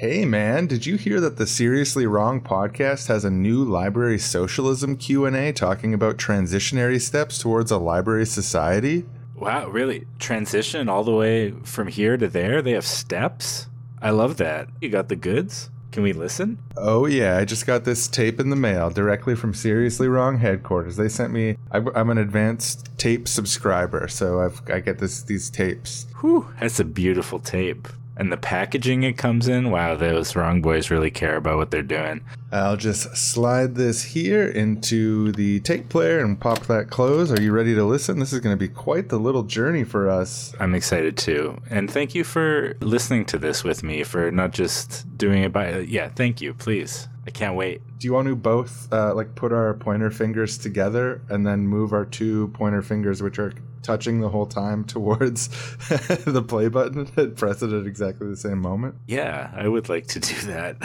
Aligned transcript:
Hey 0.00 0.24
man, 0.24 0.66
did 0.66 0.86
you 0.86 0.96
hear 0.96 1.20
that 1.20 1.36
the 1.36 1.46
Seriously 1.46 2.06
Wrong 2.06 2.40
podcast 2.40 3.08
has 3.08 3.22
a 3.22 3.30
new 3.30 3.62
library 3.62 4.18
socialism 4.18 4.96
Q&A 4.96 5.52
talking 5.52 5.92
about 5.92 6.16
transitionary 6.16 6.98
steps 6.98 7.36
towards 7.36 7.70
a 7.70 7.76
library 7.76 8.24
society? 8.24 9.04
Wow, 9.36 9.68
really? 9.68 10.06
Transition 10.18 10.88
all 10.88 11.04
the 11.04 11.12
way 11.12 11.50
from 11.64 11.88
here 11.88 12.16
to 12.16 12.28
there? 12.28 12.62
They 12.62 12.70
have 12.70 12.86
steps? 12.86 13.66
I 14.00 14.08
love 14.08 14.38
that. 14.38 14.68
You 14.80 14.88
got 14.88 15.10
the 15.10 15.16
goods? 15.16 15.68
Can 15.92 16.02
we 16.02 16.14
listen? 16.14 16.58
Oh 16.78 17.04
yeah, 17.04 17.36
I 17.36 17.44
just 17.44 17.66
got 17.66 17.84
this 17.84 18.08
tape 18.08 18.40
in 18.40 18.48
the 18.48 18.56
mail 18.56 18.88
directly 18.88 19.34
from 19.34 19.52
Seriously 19.52 20.08
Wrong 20.08 20.38
headquarters. 20.38 20.96
They 20.96 21.10
sent 21.10 21.30
me. 21.30 21.58
I'm 21.70 22.08
an 22.08 22.16
advanced 22.16 22.88
tape 22.96 23.28
subscriber, 23.28 24.08
so 24.08 24.40
I've, 24.40 24.62
I 24.70 24.80
get 24.80 24.98
this 24.98 25.20
these 25.20 25.50
tapes. 25.50 26.06
Whew, 26.22 26.48
that's 26.58 26.80
a 26.80 26.84
beautiful 26.86 27.38
tape 27.38 27.86
and 28.16 28.30
the 28.30 28.36
packaging 28.36 29.02
it 29.02 29.16
comes 29.16 29.48
in, 29.48 29.70
wow, 29.70 29.94
those 29.96 30.36
wrong 30.36 30.60
boys 30.60 30.90
really 30.90 31.10
care 31.10 31.36
about 31.36 31.56
what 31.56 31.70
they're 31.70 31.82
doing. 31.82 32.20
I'll 32.52 32.76
just 32.76 33.16
slide 33.16 33.76
this 33.76 34.02
here 34.02 34.46
into 34.46 35.32
the 35.32 35.60
tape 35.60 35.88
player 35.88 36.20
and 36.20 36.38
pop 36.38 36.66
that 36.66 36.90
close. 36.90 37.30
Are 37.30 37.40
you 37.40 37.52
ready 37.52 37.74
to 37.74 37.84
listen? 37.84 38.18
This 38.18 38.32
is 38.32 38.40
going 38.40 38.56
to 38.56 38.60
be 38.60 38.68
quite 38.68 39.08
the 39.08 39.18
little 39.18 39.44
journey 39.44 39.84
for 39.84 40.10
us. 40.10 40.52
I'm 40.60 40.74
excited 40.74 41.16
too. 41.16 41.60
And 41.70 41.90
thank 41.90 42.14
you 42.14 42.24
for 42.24 42.76
listening 42.80 43.24
to 43.26 43.38
this 43.38 43.64
with 43.64 43.82
me, 43.82 44.02
for 44.02 44.30
not 44.30 44.50
just 44.50 45.06
doing 45.16 45.42
it 45.44 45.52
by. 45.52 45.78
Yeah, 45.78 46.08
thank 46.08 46.40
you. 46.40 46.54
Please. 46.54 47.08
I 47.30 47.32
can't 47.32 47.54
wait. 47.54 47.80
Do 47.98 48.08
you 48.08 48.12
want 48.12 48.26
to 48.26 48.34
both 48.34 48.92
uh, 48.92 49.14
like 49.14 49.36
put 49.36 49.52
our 49.52 49.72
pointer 49.74 50.10
fingers 50.10 50.58
together 50.58 51.22
and 51.28 51.46
then 51.46 51.60
move 51.60 51.92
our 51.92 52.04
two 52.04 52.48
pointer 52.48 52.82
fingers, 52.82 53.22
which 53.22 53.38
are 53.38 53.52
touching 53.84 54.20
the 54.20 54.28
whole 54.28 54.46
time 54.46 54.82
towards 54.96 55.46
the 56.24 56.44
play 56.46 56.66
button 56.66 57.08
and 57.16 57.36
press 57.36 57.62
it 57.62 57.72
at 57.72 57.86
exactly 57.86 58.28
the 58.28 58.36
same 58.36 58.58
moment? 58.58 58.96
Yeah, 59.06 59.48
I 59.54 59.68
would 59.68 59.88
like 59.88 60.08
to 60.08 60.18
do 60.18 60.34
that. 60.48 60.80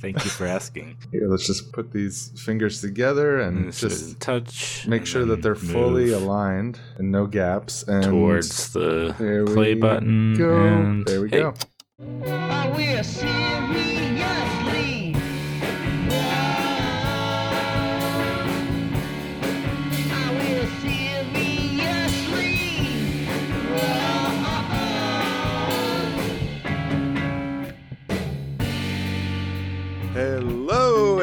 Thank 0.00 0.24
you 0.24 0.30
for 0.30 0.46
asking. 0.46 0.96
Here, 1.12 1.28
let's 1.28 1.46
just 1.46 1.72
put 1.72 1.92
these 1.92 2.32
fingers 2.42 2.80
together 2.80 3.38
and, 3.38 3.64
and 3.64 3.72
just 3.74 4.18
touch. 4.18 4.88
Make 4.88 5.04
sure 5.04 5.26
that 5.26 5.42
they're 5.42 5.54
fully 5.54 6.12
aligned 6.12 6.80
and 6.96 7.12
no 7.12 7.26
gaps. 7.26 7.82
And 7.82 8.02
towards 8.02 8.72
the 8.72 9.14
play 9.52 9.74
button. 9.74 10.36
Go. 10.38 10.58
And 10.58 11.04
there 11.06 11.20
we 11.20 11.28
hey. 11.28 11.40
go. 11.40 11.54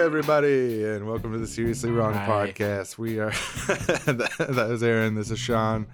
Everybody, 0.10 0.84
and 0.86 1.08
welcome 1.08 1.34
to 1.34 1.38
the 1.38 1.46
Seriously 1.46 1.92
Wrong 1.92 2.16
Hi. 2.16 2.26
podcast. 2.26 2.98
We 2.98 3.20
are 3.20 3.30
that, 3.30 4.32
that 4.50 4.68
was 4.68 4.82
Aaron. 4.82 5.14
This 5.14 5.30
is 5.30 5.38
Shawn. 5.38 5.86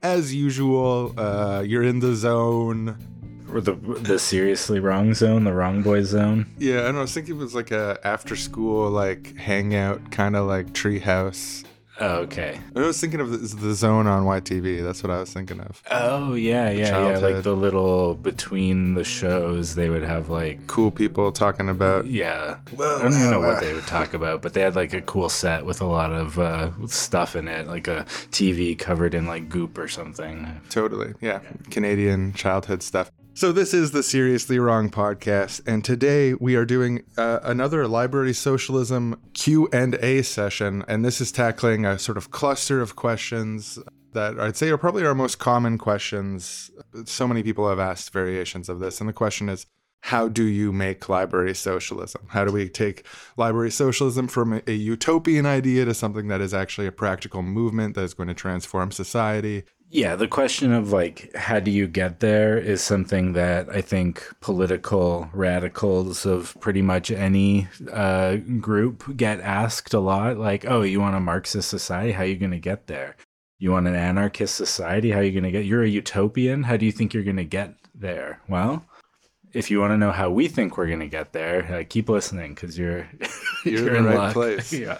As 0.00 0.32
usual, 0.32 1.12
uh, 1.18 1.64
you're 1.66 1.82
in 1.82 1.98
the 1.98 2.14
zone. 2.14 2.96
Or 3.52 3.60
the 3.60 3.72
the 3.72 4.20
seriously 4.20 4.78
wrong 4.78 5.12
zone, 5.12 5.42
the 5.42 5.52
wrong 5.52 5.82
boy 5.82 6.04
zone. 6.04 6.46
Yeah, 6.56 6.86
I, 6.86 6.92
know, 6.92 6.98
I 6.98 7.00
was 7.00 7.14
thinking 7.14 7.34
it 7.34 7.38
was 7.38 7.56
like 7.56 7.72
a 7.72 7.98
after 8.04 8.36
school 8.36 8.90
like 8.90 9.36
hangout, 9.36 10.12
kind 10.12 10.36
of 10.36 10.46
like 10.46 10.68
treehouse 10.68 11.64
Oh, 12.00 12.16
okay. 12.22 12.58
I 12.74 12.80
was 12.80 13.00
thinking 13.00 13.20
of 13.20 13.30
the, 13.30 13.38
the 13.56 13.74
zone 13.74 14.06
on 14.08 14.24
YTV. 14.24 14.82
That's 14.82 15.02
what 15.02 15.12
I 15.12 15.20
was 15.20 15.32
thinking 15.32 15.60
of. 15.60 15.80
Oh 15.90 16.34
yeah, 16.34 16.70
yeah, 16.70 16.90
Childhood. 16.90 17.22
yeah. 17.22 17.36
Like 17.36 17.44
the 17.44 17.54
little 17.54 18.14
between 18.16 18.94
the 18.94 19.04
shows, 19.04 19.76
they 19.76 19.88
would 19.88 20.02
have 20.02 20.28
like 20.28 20.66
cool 20.66 20.90
people 20.90 21.30
talking 21.30 21.68
about. 21.68 22.06
Yeah, 22.06 22.58
well, 22.76 22.98
I 22.98 23.02
don't 23.02 23.12
even 23.12 23.30
know 23.30 23.40
what 23.40 23.60
they 23.60 23.72
would 23.74 23.86
talk 23.86 24.12
about, 24.12 24.42
but 24.42 24.54
they 24.54 24.60
had 24.60 24.74
like 24.74 24.92
a 24.92 25.02
cool 25.02 25.28
set 25.28 25.64
with 25.64 25.80
a 25.80 25.86
lot 25.86 26.10
of 26.12 26.38
uh, 26.38 26.70
stuff 26.88 27.36
in 27.36 27.46
it, 27.46 27.68
like 27.68 27.86
a 27.86 28.04
TV 28.32 28.76
covered 28.76 29.14
in 29.14 29.26
like 29.26 29.48
goop 29.48 29.78
or 29.78 29.86
something. 29.88 30.60
Totally, 30.70 31.14
yeah. 31.20 31.40
yeah. 31.42 31.70
Canadian 31.70 32.32
childhood 32.32 32.82
stuff. 32.82 33.12
So 33.36 33.50
this 33.50 33.74
is 33.74 33.90
the 33.90 34.04
Seriously 34.04 34.60
Wrong 34.60 34.88
podcast, 34.88 35.60
and 35.66 35.84
today 35.84 36.34
we 36.34 36.54
are 36.54 36.64
doing 36.64 37.02
uh, 37.18 37.40
another 37.42 37.88
library 37.88 38.32
socialism 38.32 39.20
Q 39.32 39.68
and 39.72 39.96
A 39.96 40.22
session, 40.22 40.84
and 40.86 41.04
this 41.04 41.20
is 41.20 41.32
tackling 41.32 41.84
a 41.84 41.98
sort 41.98 42.16
of 42.16 42.30
cluster 42.30 42.80
of 42.80 42.94
questions 42.94 43.76
that 44.12 44.38
I'd 44.38 44.56
say 44.56 44.68
are 44.68 44.78
probably 44.78 45.04
our 45.04 45.16
most 45.16 45.40
common 45.40 45.78
questions. 45.78 46.70
So 47.06 47.26
many 47.26 47.42
people 47.42 47.68
have 47.68 47.80
asked 47.80 48.12
variations 48.12 48.68
of 48.68 48.78
this, 48.78 49.00
and 49.00 49.08
the 49.08 49.12
question 49.12 49.48
is, 49.48 49.66
how 50.02 50.28
do 50.28 50.44
you 50.44 50.70
make 50.70 51.08
library 51.08 51.54
socialism? 51.54 52.26
How 52.28 52.44
do 52.44 52.52
we 52.52 52.68
take 52.68 53.04
library 53.36 53.72
socialism 53.72 54.28
from 54.28 54.62
a 54.64 54.72
utopian 54.72 55.44
idea 55.44 55.86
to 55.86 55.94
something 55.94 56.28
that 56.28 56.40
is 56.40 56.54
actually 56.54 56.86
a 56.86 56.92
practical 56.92 57.42
movement 57.42 57.96
that 57.96 58.04
is 58.04 58.14
going 58.14 58.28
to 58.28 58.34
transform 58.34 58.92
society? 58.92 59.64
Yeah, 59.94 60.16
the 60.16 60.26
question 60.26 60.72
of 60.72 60.90
like, 60.90 61.32
how 61.36 61.60
do 61.60 61.70
you 61.70 61.86
get 61.86 62.18
there 62.18 62.58
is 62.58 62.82
something 62.82 63.34
that 63.34 63.68
I 63.68 63.80
think 63.80 64.28
political 64.40 65.30
radicals 65.32 66.26
of 66.26 66.56
pretty 66.58 66.82
much 66.82 67.12
any 67.12 67.68
uh, 67.92 68.38
group 68.58 69.16
get 69.16 69.38
asked 69.38 69.94
a 69.94 70.00
lot. 70.00 70.36
Like, 70.36 70.64
oh, 70.66 70.82
you 70.82 70.98
want 70.98 71.14
a 71.14 71.20
Marxist 71.20 71.68
society? 71.68 72.10
How 72.10 72.24
are 72.24 72.26
you 72.26 72.34
going 72.34 72.50
to 72.50 72.58
get 72.58 72.88
there? 72.88 73.14
You 73.60 73.70
want 73.70 73.86
an 73.86 73.94
anarchist 73.94 74.56
society? 74.56 75.12
How 75.12 75.20
are 75.20 75.22
you 75.22 75.30
going 75.30 75.44
to 75.44 75.52
get? 75.52 75.64
You're 75.64 75.84
a 75.84 75.88
utopian. 75.88 76.64
How 76.64 76.76
do 76.76 76.84
you 76.84 76.90
think 76.90 77.14
you're 77.14 77.22
going 77.22 77.36
to 77.36 77.44
get 77.44 77.76
there? 77.94 78.40
Well, 78.48 78.84
if 79.54 79.70
you 79.70 79.80
want 79.80 79.92
to 79.92 79.96
know 79.96 80.10
how 80.10 80.30
we 80.30 80.48
think 80.48 80.76
we're 80.76 80.88
going 80.88 81.00
to 81.00 81.06
get 81.06 81.32
there, 81.32 81.64
uh, 81.72 81.84
keep 81.88 82.08
listening 82.08 82.54
because 82.54 82.76
you're, 82.76 83.08
you're, 83.64 83.74
you're, 83.84 83.94
in 83.96 84.04
the 84.04 84.10
right 84.10 84.18
luck. 84.18 84.32
place. 84.32 84.72
yeah. 84.72 84.98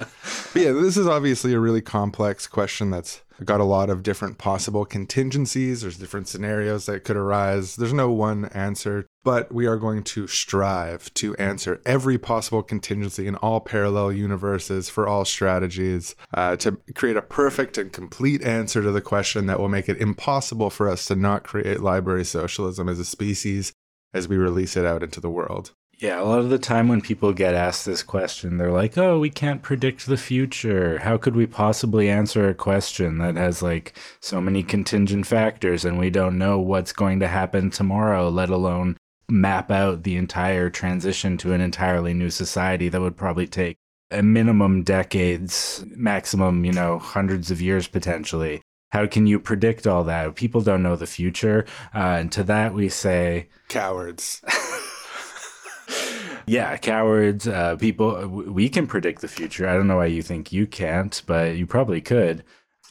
But 0.53 0.63
yeah, 0.63 0.73
this 0.73 0.97
is 0.97 1.07
obviously 1.07 1.53
a 1.53 1.61
really 1.61 1.83
complex 1.83 2.47
question 2.47 2.91
that's 2.91 3.23
got 3.43 3.61
a 3.61 3.65
lot 3.65 3.91
of 3.91 4.05
different 4.05 4.39
possible 4.39 4.85
contingencies. 4.85 5.81
There's 5.81 5.99
different 5.99 6.29
scenarios 6.29 6.87
that 6.87 7.03
could 7.03 7.17
arise. 7.17 7.75
There's 7.75 7.93
no 7.93 8.13
one 8.13 8.45
answer, 8.47 9.07
but 9.25 9.53
we 9.53 9.67
are 9.67 9.77
going 9.77 10.05
to 10.05 10.29
strive 10.29 11.13
to 11.15 11.35
answer 11.37 11.81
every 11.85 12.17
possible 12.17 12.63
contingency 12.63 13.27
in 13.27 13.35
all 13.37 13.61
parallel 13.61 14.13
universes 14.13 14.89
for 14.89 15.09
all 15.09 15.25
strategies 15.25 16.15
uh, 16.33 16.55
to 16.57 16.79
create 16.95 17.17
a 17.17 17.23
perfect 17.23 17.77
and 17.77 17.93
complete 17.93 18.43
answer 18.43 18.83
to 18.83 18.93
the 18.93 19.01
question 19.01 19.47
that 19.47 19.59
will 19.59 19.69
make 19.69 19.89
it 19.89 20.01
impossible 20.01 20.71
for 20.71 20.89
us 20.89 21.07
to 21.07 21.17
not 21.17 21.43
create 21.43 21.81
library 21.81 22.25
socialism 22.25 22.89
as 22.89 23.01
a 23.01 23.05
species 23.05 23.73
as 24.15 24.29
we 24.29 24.37
release 24.37 24.77
it 24.77 24.87
out 24.87 25.03
into 25.03 25.21
the 25.21 25.29
world. 25.29 25.73
Yeah, 25.99 26.21
a 26.21 26.25
lot 26.25 26.41
of 26.41 26.51
the 26.51 26.59
time 26.59 26.89
when 26.89 27.01
people 27.01 27.33
get 27.33 27.55
asked 27.55 27.87
this 27.87 28.03
question, 28.03 28.57
they're 28.57 28.73
like, 28.73 28.99
oh, 28.99 29.19
we 29.19 29.31
can't 29.31 29.63
predict 29.63 30.07
the 30.07 30.17
future. 30.17 30.99
How 30.99 31.17
could 31.17 31.37
we 31.37 31.47
possibly 31.47 32.09
answer 32.09 32.49
a 32.49 32.55
question 32.55 33.19
that 33.19 33.37
has 33.37 33.63
like 33.63 33.97
so 34.21 34.41
many 34.41 34.63
contingent 34.63 35.27
factors 35.27 35.85
and 35.85 35.99
we 35.99 36.11
don't 36.11 36.39
know 36.39 36.59
what's 36.59 36.93
going 36.93 37.21
to 37.21 37.29
happen 37.29 37.71
tomorrow, 37.71 38.29
let 38.29 38.51
alone 38.51 38.97
map 39.29 39.71
out 39.71 40.03
the 40.03 40.17
entire 40.17 40.69
transition 40.69 41.37
to 41.39 41.53
an 41.53 41.61
entirely 41.61 42.13
new 42.13 42.31
society 42.31 42.89
that 42.89 43.01
would 43.01 43.17
probably 43.17 43.47
take 43.47 43.77
a 44.11 44.23
minimum 44.23 44.83
decades, 44.83 45.85
maximum, 45.89 46.65
you 46.65 46.73
know, 46.73 46.99
hundreds 46.99 47.51
of 47.51 47.63
years 47.63 47.89
potentially. 47.89 48.63
How 48.95 49.09
can 49.09 49.27
you 49.27 49.41
predict 49.41 49.89
all 49.89 50.05
that? 50.05 50.37
People 50.37 50.61
don't 50.61 50.85
know 50.85 50.95
the 50.95 51.09
future. 51.09 51.67
Uh, 51.93 52.19
and 52.21 52.31
to 52.31 52.45
that, 52.45 52.75
we 52.75 52.89
say 52.89 53.49
cowards. 53.69 54.41
yeah, 56.47 56.77
cowards. 56.77 57.49
Uh, 57.49 57.75
people, 57.75 58.29
we 58.29 58.69
can 58.69 58.87
predict 58.87 59.21
the 59.21 59.27
future. 59.27 59.69
I 59.69 59.75
don't 59.75 59.89
know 59.89 59.97
why 59.97 60.07
you 60.07 60.23
think 60.23 60.53
you 60.53 60.69
can't, 60.69 61.21
but 61.27 61.57
you 61.57 61.67
probably 61.67 62.01
could. 62.01 62.45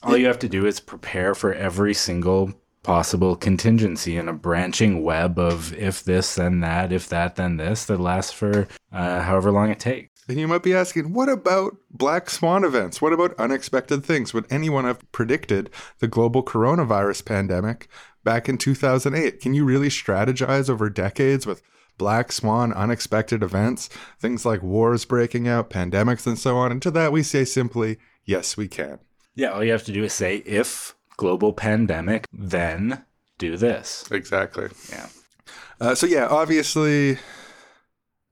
All 0.04 0.18
you 0.18 0.26
have 0.26 0.40
to 0.40 0.50
do 0.50 0.66
is 0.66 0.82
prepare 0.82 1.34
for 1.34 1.54
every 1.54 1.94
single 1.94 2.52
possible 2.84 3.38
contingency 3.38 4.18
in 4.18 4.28
a 4.28 4.34
branching 4.34 5.04
web 5.04 5.40
of 5.40 5.74
if 5.76 6.04
this, 6.04 6.36
then 6.36 6.60
that, 6.60 6.92
if 6.92 7.08
that, 7.08 7.38
then 7.38 7.56
this 7.56 7.86
that 7.86 8.02
lasts 8.02 8.34
for 8.34 8.68
uh, 8.92 9.22
however 9.22 9.54
long 9.54 9.70
it 9.70 9.80
takes. 9.80 10.13
And 10.28 10.40
you 10.40 10.48
might 10.48 10.64
be 10.64 10.74
asking, 10.74 11.14
what 11.14 11.30
about 11.30 11.76
black 11.92 12.30
swan 12.30 12.64
events? 12.64 13.02
What 13.02 13.14
about 13.14 13.38
unexpected 13.38 14.06
things? 14.06 14.34
Would 14.34 14.46
anyone 14.50 14.86
have 14.86 15.12
predicted 15.12 15.70
the 16.00 16.08
global 16.08 16.44
coronavirus 16.44 17.26
pandemic 17.26 17.90
back 18.24 18.48
in 18.48 18.58
2008? 18.58 19.42
Can 19.42 19.54
you 19.54 19.66
really 19.66 19.90
strategize 19.90 20.70
over 20.70 20.90
decades 20.90 21.46
with 21.46 21.62
black 21.98 22.32
swan 22.32 22.72
unexpected 22.74 23.44
events, 23.44 23.90
things 24.20 24.46
like 24.46 24.64
wars 24.64 25.06
breaking 25.06 25.48
out, 25.48 25.70
pandemics, 25.70 26.26
and 26.26 26.40
so 26.40 26.56
on? 26.56 26.72
And 26.72 26.82
to 26.84 26.92
that, 26.92 27.12
we 27.12 27.22
say 27.22 27.44
simply, 27.44 27.98
yes, 28.24 28.56
we 28.56 28.68
can. 28.68 29.00
Yeah, 29.36 29.50
all 29.50 29.64
you 29.64 29.72
have 29.72 29.84
to 29.86 29.92
do 29.92 30.04
is 30.04 30.14
say, 30.14 30.38
if 30.38 30.96
global 31.18 31.52
pandemic, 31.52 32.28
then 32.32 33.04
do 33.38 33.58
this. 33.58 34.06
Exactly. 34.10 34.70
Yeah. 34.90 35.08
Uh, 35.82 35.96
so, 35.96 36.06
yeah, 36.06 36.28
obviously, 36.28 37.18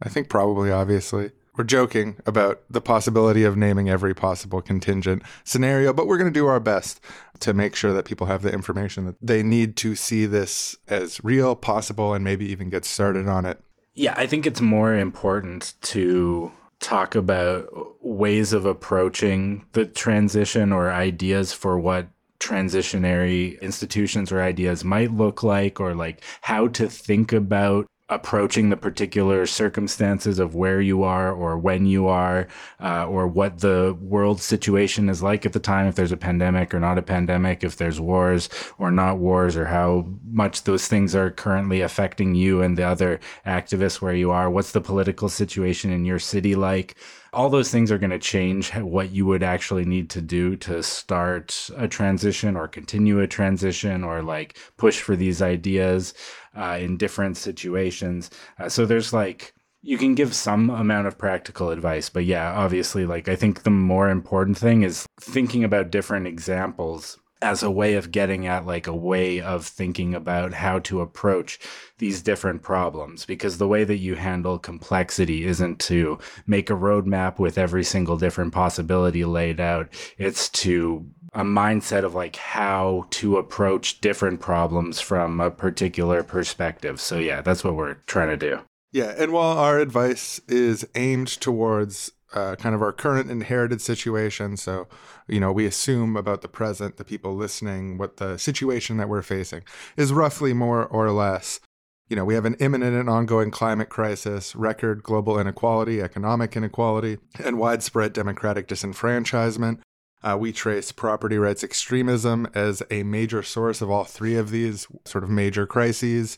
I 0.01 0.09
think 0.09 0.29
probably 0.29 0.71
obviously, 0.71 1.31
we're 1.57 1.63
joking 1.63 2.17
about 2.25 2.61
the 2.69 2.81
possibility 2.81 3.43
of 3.43 3.57
naming 3.57 3.89
every 3.89 4.13
possible 4.13 4.61
contingent 4.61 5.23
scenario, 5.43 5.93
but 5.93 6.07
we're 6.07 6.17
going 6.17 6.31
to 6.31 6.39
do 6.39 6.47
our 6.47 6.59
best 6.59 7.01
to 7.39 7.53
make 7.53 7.75
sure 7.75 7.93
that 7.93 8.05
people 8.05 8.27
have 8.27 8.41
the 8.41 8.53
information 8.53 9.05
that 9.05 9.15
they 9.21 9.43
need 9.43 9.75
to 9.77 9.95
see 9.95 10.25
this 10.25 10.75
as 10.87 11.23
real, 11.23 11.55
possible, 11.55 12.13
and 12.13 12.23
maybe 12.23 12.45
even 12.45 12.69
get 12.69 12.85
started 12.85 13.27
on 13.27 13.45
it. 13.45 13.61
Yeah, 13.93 14.13
I 14.15 14.27
think 14.27 14.45
it's 14.45 14.61
more 14.61 14.95
important 14.95 15.73
to 15.81 16.51
talk 16.79 17.15
about 17.15 17.67
ways 18.01 18.53
of 18.53 18.65
approaching 18.65 19.65
the 19.73 19.85
transition 19.85 20.71
or 20.71 20.91
ideas 20.91 21.53
for 21.53 21.77
what 21.77 22.07
transitionary 22.39 23.61
institutions 23.61 24.31
or 24.31 24.41
ideas 24.41 24.83
might 24.83 25.11
look 25.11 25.43
like 25.43 25.79
or 25.79 25.93
like 25.93 26.23
how 26.41 26.67
to 26.69 26.89
think 26.89 27.31
about 27.31 27.85
approaching 28.11 28.69
the 28.69 28.77
particular 28.77 29.45
circumstances 29.45 30.37
of 30.37 30.53
where 30.53 30.81
you 30.81 31.01
are 31.01 31.31
or 31.31 31.57
when 31.57 31.85
you 31.85 32.07
are 32.07 32.47
uh, 32.81 33.05
or 33.07 33.25
what 33.25 33.59
the 33.59 33.97
world 34.01 34.41
situation 34.41 35.07
is 35.07 35.23
like 35.23 35.45
at 35.45 35.53
the 35.53 35.59
time 35.59 35.87
if 35.87 35.95
there's 35.95 36.11
a 36.11 36.17
pandemic 36.17 36.73
or 36.73 36.79
not 36.79 36.97
a 36.97 37.01
pandemic 37.01 37.63
if 37.63 37.77
there's 37.77 38.01
wars 38.01 38.49
or 38.77 38.91
not 38.91 39.17
wars 39.17 39.55
or 39.55 39.65
how 39.65 40.05
much 40.29 40.63
those 40.63 40.89
things 40.89 41.15
are 41.15 41.31
currently 41.31 41.79
affecting 41.79 42.35
you 42.35 42.61
and 42.61 42.77
the 42.77 42.83
other 42.83 43.19
activists 43.45 44.01
where 44.01 44.13
you 44.13 44.29
are. 44.29 44.49
What's 44.49 44.73
the 44.73 44.81
political 44.81 45.29
situation 45.29 45.91
in 45.91 46.03
your 46.03 46.19
city 46.19 46.53
like? 46.53 46.95
All 47.33 47.49
those 47.49 47.71
things 47.71 47.93
are 47.93 47.97
going 47.97 48.09
to 48.09 48.19
change 48.19 48.75
what 48.75 49.11
you 49.11 49.25
would 49.25 49.41
actually 49.41 49.85
need 49.85 50.09
to 50.09 50.21
do 50.21 50.57
to 50.57 50.83
start 50.83 51.69
a 51.77 51.87
transition 51.87 52.57
or 52.57 52.67
continue 52.67 53.21
a 53.21 53.27
transition 53.27 54.03
or 54.03 54.21
like 54.21 54.57
push 54.75 54.99
for 54.99 55.15
these 55.15 55.41
ideas 55.41 56.13
uh, 56.55 56.77
in 56.79 56.97
different 56.97 57.37
situations. 57.37 58.29
Uh, 58.59 58.69
so 58.69 58.85
there's 58.85 59.13
like, 59.13 59.53
you 59.81 59.97
can 59.97 60.13
give 60.13 60.35
some 60.35 60.69
amount 60.69 61.07
of 61.07 61.17
practical 61.17 61.69
advice, 61.71 62.09
but 62.09 62.25
yeah, 62.25 62.51
obviously, 62.53 63.05
like, 63.05 63.27
I 63.27 63.35
think 63.35 63.63
the 63.63 63.71
more 63.71 64.09
important 64.09 64.57
thing 64.57 64.83
is 64.83 65.07
thinking 65.19 65.63
about 65.63 65.89
different 65.89 66.27
examples 66.27 67.17
as 67.41 67.63
a 67.63 67.71
way 67.71 67.95
of 67.95 68.11
getting 68.11 68.45
at 68.45 68.65
like 68.65 68.87
a 68.87 68.95
way 68.95 69.41
of 69.41 69.65
thinking 69.65 70.13
about 70.13 70.53
how 70.53 70.79
to 70.79 71.01
approach 71.01 71.59
these 71.97 72.21
different 72.21 72.61
problems 72.61 73.25
because 73.25 73.57
the 73.57 73.67
way 73.67 73.83
that 73.83 73.97
you 73.97 74.15
handle 74.15 74.59
complexity 74.59 75.45
isn't 75.45 75.79
to 75.79 76.19
make 76.45 76.69
a 76.69 76.73
roadmap 76.73 77.39
with 77.39 77.57
every 77.57 77.83
single 77.83 78.17
different 78.17 78.53
possibility 78.53 79.25
laid 79.25 79.59
out 79.59 79.87
it's 80.17 80.49
to 80.49 81.05
a 81.33 81.43
mindset 81.43 82.03
of 82.03 82.13
like 82.13 82.35
how 82.35 83.07
to 83.09 83.37
approach 83.37 84.01
different 84.01 84.41
problems 84.41 84.99
from 84.99 85.39
a 85.39 85.51
particular 85.51 86.23
perspective. 86.23 86.99
So 86.99 87.17
yeah, 87.17 87.41
that's 87.41 87.63
what 87.63 87.75
we're 87.75 87.95
trying 88.05 88.29
to 88.29 88.37
do. 88.37 88.59
Yeah, 88.91 89.13
and 89.17 89.31
while 89.31 89.57
our 89.57 89.79
advice 89.79 90.41
is 90.49 90.85
aimed 90.95 91.29
towards 91.29 92.11
uh, 92.33 92.55
kind 92.55 92.75
of 92.75 92.81
our 92.81 92.91
current 92.91 93.31
inherited 93.31 93.81
situation, 93.81 94.57
so 94.57 94.87
you 95.27 95.39
know 95.39 95.51
we 95.51 95.65
assume 95.65 96.17
about 96.17 96.41
the 96.41 96.49
present, 96.49 96.97
the 96.97 97.05
people 97.05 97.33
listening, 97.35 97.97
what 97.97 98.17
the 98.17 98.37
situation 98.37 98.97
that 98.97 99.07
we're 99.07 99.21
facing 99.21 99.63
is 99.95 100.11
roughly 100.11 100.53
more 100.53 100.85
or 100.85 101.11
less. 101.11 101.61
You 102.09 102.17
know, 102.17 102.25
we 102.25 102.33
have 102.33 102.43
an 102.43 102.55
imminent 102.55 102.93
and 102.93 103.09
ongoing 103.09 103.51
climate 103.51 103.87
crisis, 103.87 104.53
record 104.53 105.01
global 105.01 105.39
inequality, 105.39 106.01
economic 106.01 106.57
inequality, 106.57 107.19
and 107.41 107.57
widespread 107.57 108.11
democratic 108.11 108.67
disenfranchisement. 108.67 109.79
Uh, 110.23 110.37
we 110.39 110.51
trace 110.51 110.91
property 110.91 111.37
rights 111.37 111.63
extremism 111.63 112.47
as 112.53 112.83
a 112.91 113.03
major 113.03 113.41
source 113.41 113.81
of 113.81 113.89
all 113.89 114.03
three 114.03 114.35
of 114.35 114.51
these 114.51 114.87
sort 115.05 115.23
of 115.23 115.29
major 115.29 115.65
crises, 115.65 116.37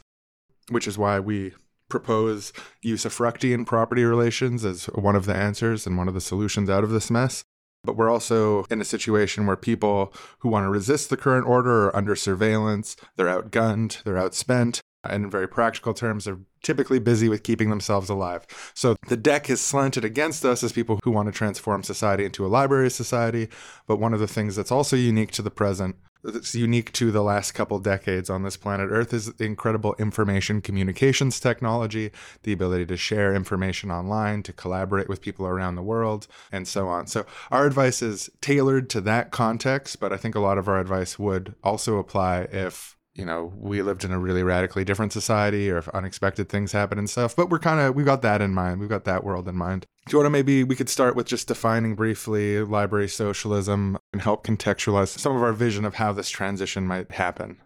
which 0.69 0.87
is 0.87 0.97
why 0.97 1.19
we 1.19 1.53
propose 1.89 2.53
usufructian 2.83 3.65
property 3.65 4.03
relations 4.03 4.63
as 4.63 4.85
one 4.85 5.15
of 5.15 5.25
the 5.25 5.35
answers 5.35 5.85
and 5.85 5.97
one 5.97 6.07
of 6.07 6.13
the 6.13 6.21
solutions 6.21 6.69
out 6.69 6.83
of 6.83 6.89
this 6.89 7.11
mess. 7.11 7.43
But 7.83 7.97
we're 7.97 8.09
also 8.09 8.63
in 8.71 8.79
a 8.79 8.85
situation 8.85 9.45
where 9.45 9.57
people 9.57 10.13
who 10.39 10.49
want 10.49 10.65
to 10.65 10.69
resist 10.69 11.09
the 11.09 11.17
current 11.17 11.45
order 11.45 11.87
are 11.87 11.95
under 11.95 12.15
surveillance, 12.15 12.95
they're 13.17 13.27
outgunned, 13.27 14.01
they're 14.03 14.15
outspent, 14.15 14.79
and 15.03 15.25
in 15.25 15.29
very 15.29 15.47
practical 15.47 15.93
terms, 15.93 16.27
are 16.27 16.39
typically 16.61 16.99
busy 16.99 17.27
with 17.29 17.43
keeping 17.43 17.69
themselves 17.69 18.09
alive. 18.09 18.45
So 18.73 18.95
the 19.09 19.17
deck 19.17 19.49
is 19.49 19.61
slanted 19.61 20.05
against 20.05 20.45
us 20.45 20.63
as 20.63 20.71
people 20.71 20.99
who 21.03 21.11
want 21.11 21.27
to 21.27 21.37
transform 21.37 21.83
society 21.83 22.25
into 22.25 22.45
a 22.45 22.47
library 22.47 22.89
society. 22.89 23.49
But 23.87 23.99
one 23.99 24.13
of 24.13 24.19
the 24.19 24.27
things 24.27 24.55
that's 24.55 24.71
also 24.71 24.95
unique 24.95 25.31
to 25.31 25.41
the 25.41 25.51
present, 25.51 25.97
that's 26.23 26.55
unique 26.55 26.93
to 26.93 27.11
the 27.11 27.21
last 27.21 27.51
couple 27.51 27.79
decades 27.79 28.29
on 28.29 28.43
this 28.43 28.55
planet 28.55 28.87
Earth, 28.89 29.13
is 29.13 29.33
the 29.33 29.43
incredible 29.43 29.93
information 29.99 30.61
communications 30.61 31.37
technology, 31.37 32.11
the 32.43 32.53
ability 32.53 32.85
to 32.85 32.95
share 32.95 33.35
information 33.35 33.91
online, 33.91 34.41
to 34.43 34.53
collaborate 34.53 35.09
with 35.09 35.21
people 35.21 35.45
around 35.45 35.75
the 35.75 35.81
world, 35.81 36.27
and 36.49 36.65
so 36.65 36.87
on. 36.87 37.07
So 37.07 37.25
our 37.51 37.65
advice 37.65 38.01
is 38.01 38.29
tailored 38.39 38.89
to 38.91 39.01
that 39.01 39.31
context, 39.31 39.99
but 39.99 40.13
I 40.13 40.17
think 40.17 40.35
a 40.35 40.39
lot 40.39 40.57
of 40.57 40.69
our 40.69 40.79
advice 40.79 41.19
would 41.19 41.55
also 41.61 41.97
apply 41.97 42.47
if 42.53 42.95
you 43.15 43.25
know, 43.25 43.53
we 43.55 43.81
lived 43.81 44.03
in 44.03 44.11
a 44.11 44.17
really 44.17 44.41
radically 44.41 44.83
different 44.83 45.13
society 45.13 45.69
or 45.69 45.77
if 45.77 45.87
unexpected 45.89 46.49
things 46.49 46.71
happen 46.71 46.97
and 46.97 47.09
stuff. 47.09 47.35
But 47.35 47.49
we're 47.49 47.59
kind 47.59 47.79
of, 47.79 47.95
we've 47.95 48.05
got 48.05 48.23
that 48.23 48.41
in 48.41 48.53
mind. 48.53 48.79
We've 48.79 48.89
got 48.89 49.03
that 49.05 49.23
world 49.23 49.47
in 49.47 49.55
mind. 49.55 49.85
Do 50.07 50.13
you 50.13 50.19
want 50.19 50.25
to 50.25 50.31
maybe 50.31 50.63
we 50.63 50.75
could 50.75 50.89
start 50.89 51.15
with 51.15 51.27
just 51.27 51.47
defining 51.47 51.95
briefly 51.95 52.59
library 52.61 53.07
socialism 53.07 53.97
and 54.11 54.21
help 54.21 54.45
contextualize 54.45 55.17
some 55.19 55.35
of 55.35 55.43
our 55.43 55.53
vision 55.53 55.85
of 55.85 55.95
how 55.95 56.11
this 56.11 56.29
transition 56.29 56.87
might 56.87 57.11
happen? 57.11 57.57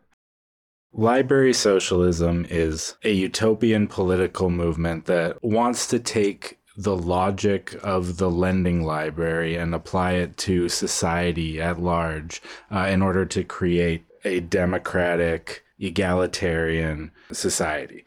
Library 0.93 1.53
socialism 1.53 2.45
is 2.49 2.95
a 3.03 3.11
utopian 3.11 3.87
political 3.87 4.49
movement 4.49 5.05
that 5.05 5.41
wants 5.43 5.87
to 5.87 5.99
take 5.99 6.57
the 6.77 6.95
logic 6.95 7.75
of 7.83 8.17
the 8.17 8.29
lending 8.29 8.83
library 8.83 9.55
and 9.55 9.73
apply 9.73 10.11
it 10.13 10.37
to 10.37 10.69
society 10.69 11.59
at 11.59 11.81
large 11.81 12.41
uh, 12.71 12.87
in 12.89 13.01
order 13.01 13.25
to 13.25 13.43
create 13.43 14.05
a 14.27 14.39
democratic, 14.41 15.63
egalitarian 15.79 17.11
society. 17.31 18.03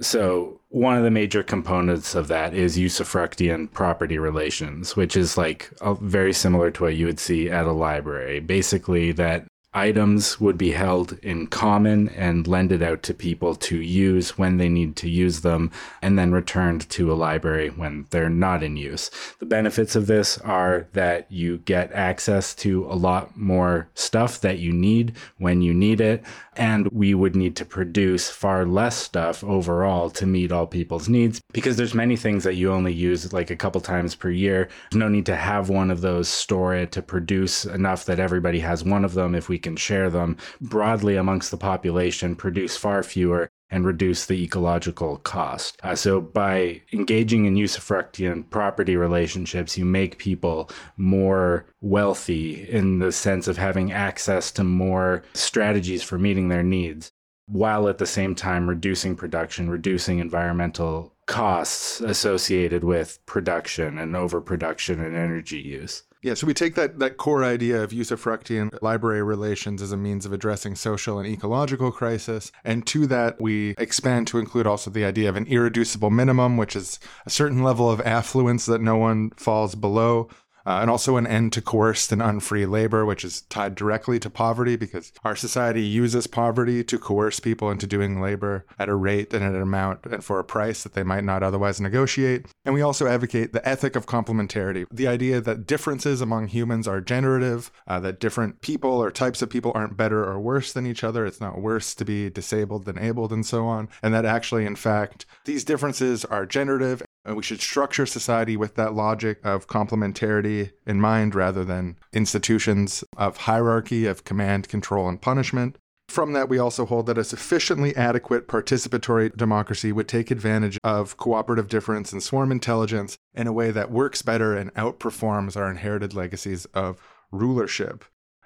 So, 0.00 0.60
one 0.70 0.96
of 0.96 1.04
the 1.04 1.10
major 1.10 1.44
components 1.44 2.16
of 2.16 2.26
that 2.26 2.52
is 2.52 2.76
usufructian 2.76 3.72
property 3.72 4.18
relations, 4.18 4.96
which 4.96 5.16
is 5.16 5.38
like 5.38 5.70
very 6.00 6.32
similar 6.32 6.72
to 6.72 6.82
what 6.82 6.96
you 6.96 7.06
would 7.06 7.20
see 7.20 7.48
at 7.48 7.66
a 7.66 7.72
library. 7.72 8.40
Basically, 8.40 9.12
that 9.12 9.46
items 9.74 10.40
would 10.40 10.56
be 10.56 10.70
held 10.70 11.18
in 11.22 11.46
common 11.48 12.08
and 12.10 12.46
lended 12.46 12.82
out 12.82 13.02
to 13.02 13.12
people 13.12 13.54
to 13.56 13.76
use 13.80 14.38
when 14.38 14.56
they 14.56 14.68
need 14.68 14.94
to 14.96 15.10
use 15.10 15.40
them 15.40 15.70
and 16.00 16.18
then 16.18 16.32
returned 16.32 16.88
to 16.88 17.12
a 17.12 17.14
library 17.14 17.68
when 17.68 18.06
they're 18.10 18.30
not 18.30 18.62
in 18.62 18.76
use. 18.76 19.10
The 19.40 19.46
benefits 19.46 19.96
of 19.96 20.06
this 20.06 20.38
are 20.38 20.86
that 20.92 21.30
you 21.30 21.58
get 21.58 21.92
access 21.92 22.54
to 22.56 22.84
a 22.86 22.94
lot 22.94 23.36
more 23.36 23.88
stuff 23.94 24.40
that 24.40 24.58
you 24.58 24.72
need 24.72 25.14
when 25.38 25.60
you 25.60 25.74
need 25.74 26.00
it 26.00 26.24
and 26.56 26.86
we 26.88 27.14
would 27.14 27.34
need 27.34 27.56
to 27.56 27.64
produce 27.64 28.30
far 28.30 28.64
less 28.64 28.96
stuff 28.96 29.42
overall 29.42 30.08
to 30.10 30.26
meet 30.26 30.52
all 30.52 30.66
people's 30.66 31.08
needs 31.08 31.40
because 31.52 31.76
there's 31.76 31.94
many 31.94 32.16
things 32.16 32.44
that 32.44 32.54
you 32.54 32.72
only 32.72 32.92
use 32.92 33.32
like 33.32 33.50
a 33.50 33.56
couple 33.56 33.80
times 33.80 34.14
per 34.14 34.30
year. 34.30 34.68
There's 34.90 35.00
no 35.00 35.08
need 35.08 35.26
to 35.26 35.36
have 35.36 35.68
one 35.68 35.90
of 35.90 36.00
those 36.00 36.28
store 36.28 36.74
it 36.74 36.92
to 36.92 37.02
produce 37.02 37.64
enough 37.64 38.04
that 38.04 38.20
everybody 38.20 38.60
has 38.60 38.84
one 38.84 39.04
of 39.04 39.14
them 39.14 39.34
if 39.34 39.48
we 39.48 39.58
can 39.64 39.76
share 39.76 40.08
them 40.08 40.36
broadly 40.60 41.16
amongst 41.16 41.50
the 41.50 41.56
population, 41.56 42.36
produce 42.36 42.76
far 42.76 43.02
fewer, 43.02 43.50
and 43.70 43.84
reduce 43.84 44.26
the 44.26 44.40
ecological 44.44 45.16
cost. 45.18 45.80
Uh, 45.82 45.96
so, 45.96 46.20
by 46.20 46.80
engaging 46.92 47.44
in 47.44 47.56
usufructian 47.56 48.48
property 48.50 48.96
relationships, 48.96 49.76
you 49.76 49.84
make 49.84 50.18
people 50.18 50.70
more 50.96 51.66
wealthy 51.80 52.68
in 52.70 53.00
the 53.00 53.10
sense 53.10 53.48
of 53.48 53.56
having 53.56 53.90
access 53.90 54.52
to 54.52 54.62
more 54.62 55.24
strategies 55.32 56.04
for 56.04 56.18
meeting 56.18 56.48
their 56.48 56.62
needs, 56.62 57.10
while 57.46 57.88
at 57.88 57.98
the 57.98 58.06
same 58.06 58.36
time 58.36 58.68
reducing 58.68 59.16
production, 59.16 59.68
reducing 59.68 60.20
environmental 60.20 61.12
costs 61.26 62.00
associated 62.00 62.84
with 62.84 63.18
production 63.26 63.98
and 63.98 64.14
overproduction 64.14 65.00
and 65.00 65.16
energy 65.16 65.58
use. 65.58 66.04
Yeah, 66.24 66.32
so 66.32 66.46
we 66.46 66.54
take 66.54 66.74
that, 66.76 67.00
that 67.00 67.18
core 67.18 67.44
idea 67.44 67.82
of 67.82 67.90
usufructian 67.90 68.70
library 68.80 69.22
relations 69.22 69.82
as 69.82 69.92
a 69.92 69.96
means 69.98 70.24
of 70.24 70.32
addressing 70.32 70.74
social 70.74 71.18
and 71.18 71.28
ecological 71.28 71.92
crisis. 71.92 72.50
And 72.64 72.86
to 72.86 73.06
that, 73.08 73.42
we 73.42 73.74
expand 73.76 74.26
to 74.28 74.38
include 74.38 74.66
also 74.66 74.90
the 74.90 75.04
idea 75.04 75.28
of 75.28 75.36
an 75.36 75.46
irreducible 75.46 76.08
minimum, 76.08 76.56
which 76.56 76.74
is 76.74 76.98
a 77.26 77.30
certain 77.30 77.62
level 77.62 77.90
of 77.90 78.00
affluence 78.00 78.64
that 78.64 78.80
no 78.80 78.96
one 78.96 79.32
falls 79.36 79.74
below 79.74 80.30
uh, 80.66 80.78
and 80.80 80.90
also 80.90 81.16
an 81.16 81.26
end 81.26 81.52
to 81.52 81.62
coerced 81.62 82.12
and 82.12 82.22
unfree 82.22 82.66
labor, 82.66 83.04
which 83.04 83.24
is 83.24 83.42
tied 83.42 83.74
directly 83.74 84.18
to 84.18 84.30
poverty 84.30 84.76
because 84.76 85.12
our 85.24 85.36
society 85.36 85.82
uses 85.82 86.26
poverty 86.26 86.82
to 86.84 86.98
coerce 86.98 87.40
people 87.40 87.70
into 87.70 87.86
doing 87.86 88.20
labor 88.20 88.64
at 88.78 88.88
a 88.88 88.94
rate 88.94 89.32
and 89.34 89.44
at 89.44 89.54
an 89.54 89.62
amount 89.62 90.04
and 90.06 90.24
for 90.24 90.38
a 90.38 90.44
price 90.44 90.82
that 90.82 90.94
they 90.94 91.02
might 91.02 91.24
not 91.24 91.42
otherwise 91.42 91.80
negotiate. 91.80 92.46
And 92.64 92.74
we 92.74 92.82
also 92.82 93.06
advocate 93.06 93.52
the 93.52 93.66
ethic 93.68 93.96
of 93.96 94.06
complementarity, 94.06 94.86
the 94.90 95.06
idea 95.06 95.40
that 95.40 95.66
differences 95.66 96.20
among 96.20 96.48
humans 96.48 96.88
are 96.88 97.00
generative, 97.00 97.70
uh, 97.86 98.00
that 98.00 98.20
different 98.20 98.60
people 98.60 98.90
or 98.90 99.10
types 99.10 99.42
of 99.42 99.50
people 99.50 99.72
aren't 99.74 99.96
better 99.96 100.24
or 100.24 100.40
worse 100.40 100.72
than 100.72 100.86
each 100.86 101.04
other. 101.04 101.26
It's 101.26 101.40
not 101.40 101.60
worse 101.60 101.94
to 101.94 102.04
be 102.04 102.30
disabled 102.30 102.84
than 102.84 102.98
abled 102.98 103.32
and 103.32 103.44
so 103.44 103.66
on. 103.66 103.88
And 104.02 104.14
that 104.14 104.24
actually, 104.24 104.66
in 104.66 104.76
fact, 104.76 105.26
these 105.44 105.64
differences 105.64 106.24
are 106.24 106.46
generative 106.46 107.02
and 107.24 107.36
we 107.36 107.42
should 107.42 107.60
structure 107.60 108.06
society 108.06 108.56
with 108.56 108.74
that 108.74 108.94
logic 108.94 109.38
of 109.44 109.66
complementarity 109.66 110.72
in 110.86 111.00
mind 111.00 111.34
rather 111.34 111.64
than 111.64 111.96
institutions 112.12 113.02
of 113.16 113.38
hierarchy, 113.38 114.06
of 114.06 114.24
command, 114.24 114.68
control, 114.68 115.08
and 115.08 115.20
punishment. 115.20 115.76
From 116.08 116.34
that, 116.34 116.50
we 116.50 116.58
also 116.58 116.84
hold 116.84 117.06
that 117.06 117.18
a 117.18 117.24
sufficiently 117.24 117.96
adequate 117.96 118.46
participatory 118.46 119.34
democracy 119.34 119.90
would 119.90 120.06
take 120.06 120.30
advantage 120.30 120.78
of 120.84 121.16
cooperative 121.16 121.68
difference 121.68 122.12
and 122.12 122.22
swarm 122.22 122.52
intelligence 122.52 123.16
in 123.34 123.46
a 123.46 123.52
way 123.52 123.70
that 123.70 123.90
works 123.90 124.20
better 124.20 124.54
and 124.54 124.72
outperforms 124.74 125.56
our 125.56 125.70
inherited 125.70 126.12
legacies 126.12 126.66
of 126.66 127.00
rulership. 127.32 128.04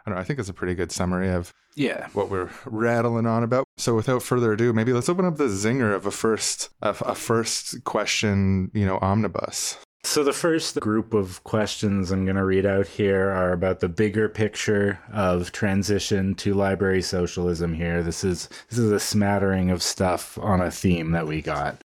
I 0.08 0.14
know, 0.14 0.20
I 0.20 0.24
think 0.24 0.38
it's 0.38 0.48
a 0.48 0.54
pretty 0.54 0.74
good 0.74 0.90
summary 0.90 1.28
of 1.30 1.52
Yeah. 1.74 2.08
what 2.14 2.30
we're 2.30 2.48
rattling 2.64 3.26
on 3.26 3.42
about. 3.42 3.64
So 3.76 3.94
without 3.94 4.22
further 4.22 4.52
ado, 4.52 4.72
maybe 4.72 4.92
let's 4.92 5.08
open 5.08 5.26
up 5.26 5.36
the 5.36 5.44
zinger 5.48 5.94
of 5.94 6.06
a 6.06 6.10
first 6.10 6.70
a, 6.82 6.90
a 7.00 7.14
first 7.14 7.84
question, 7.84 8.70
you 8.72 8.86
know, 8.86 8.98
omnibus. 9.02 9.76
So 10.04 10.24
the 10.24 10.32
first 10.32 10.80
group 10.80 11.12
of 11.12 11.44
questions 11.44 12.10
I'm 12.10 12.24
going 12.24 12.36
to 12.36 12.44
read 12.44 12.64
out 12.64 12.86
here 12.86 13.28
are 13.30 13.52
about 13.52 13.80
the 13.80 13.88
bigger 13.88 14.28
picture 14.28 15.00
of 15.12 15.52
transition 15.52 16.34
to 16.36 16.54
library 16.54 17.02
socialism 17.02 17.74
here. 17.74 18.02
This 18.02 18.24
is 18.24 18.48
this 18.70 18.78
is 18.78 18.90
a 18.90 19.00
smattering 19.00 19.70
of 19.70 19.82
stuff 19.82 20.38
on 20.38 20.60
a 20.62 20.70
theme 20.70 21.10
that 21.10 21.26
we 21.26 21.42
got. 21.42 21.80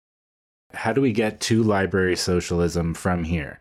How 0.74 0.92
do 0.92 1.00
we 1.00 1.12
get 1.12 1.40
to 1.40 1.62
library 1.62 2.14
socialism 2.16 2.94
from 2.94 3.24
here? 3.24 3.58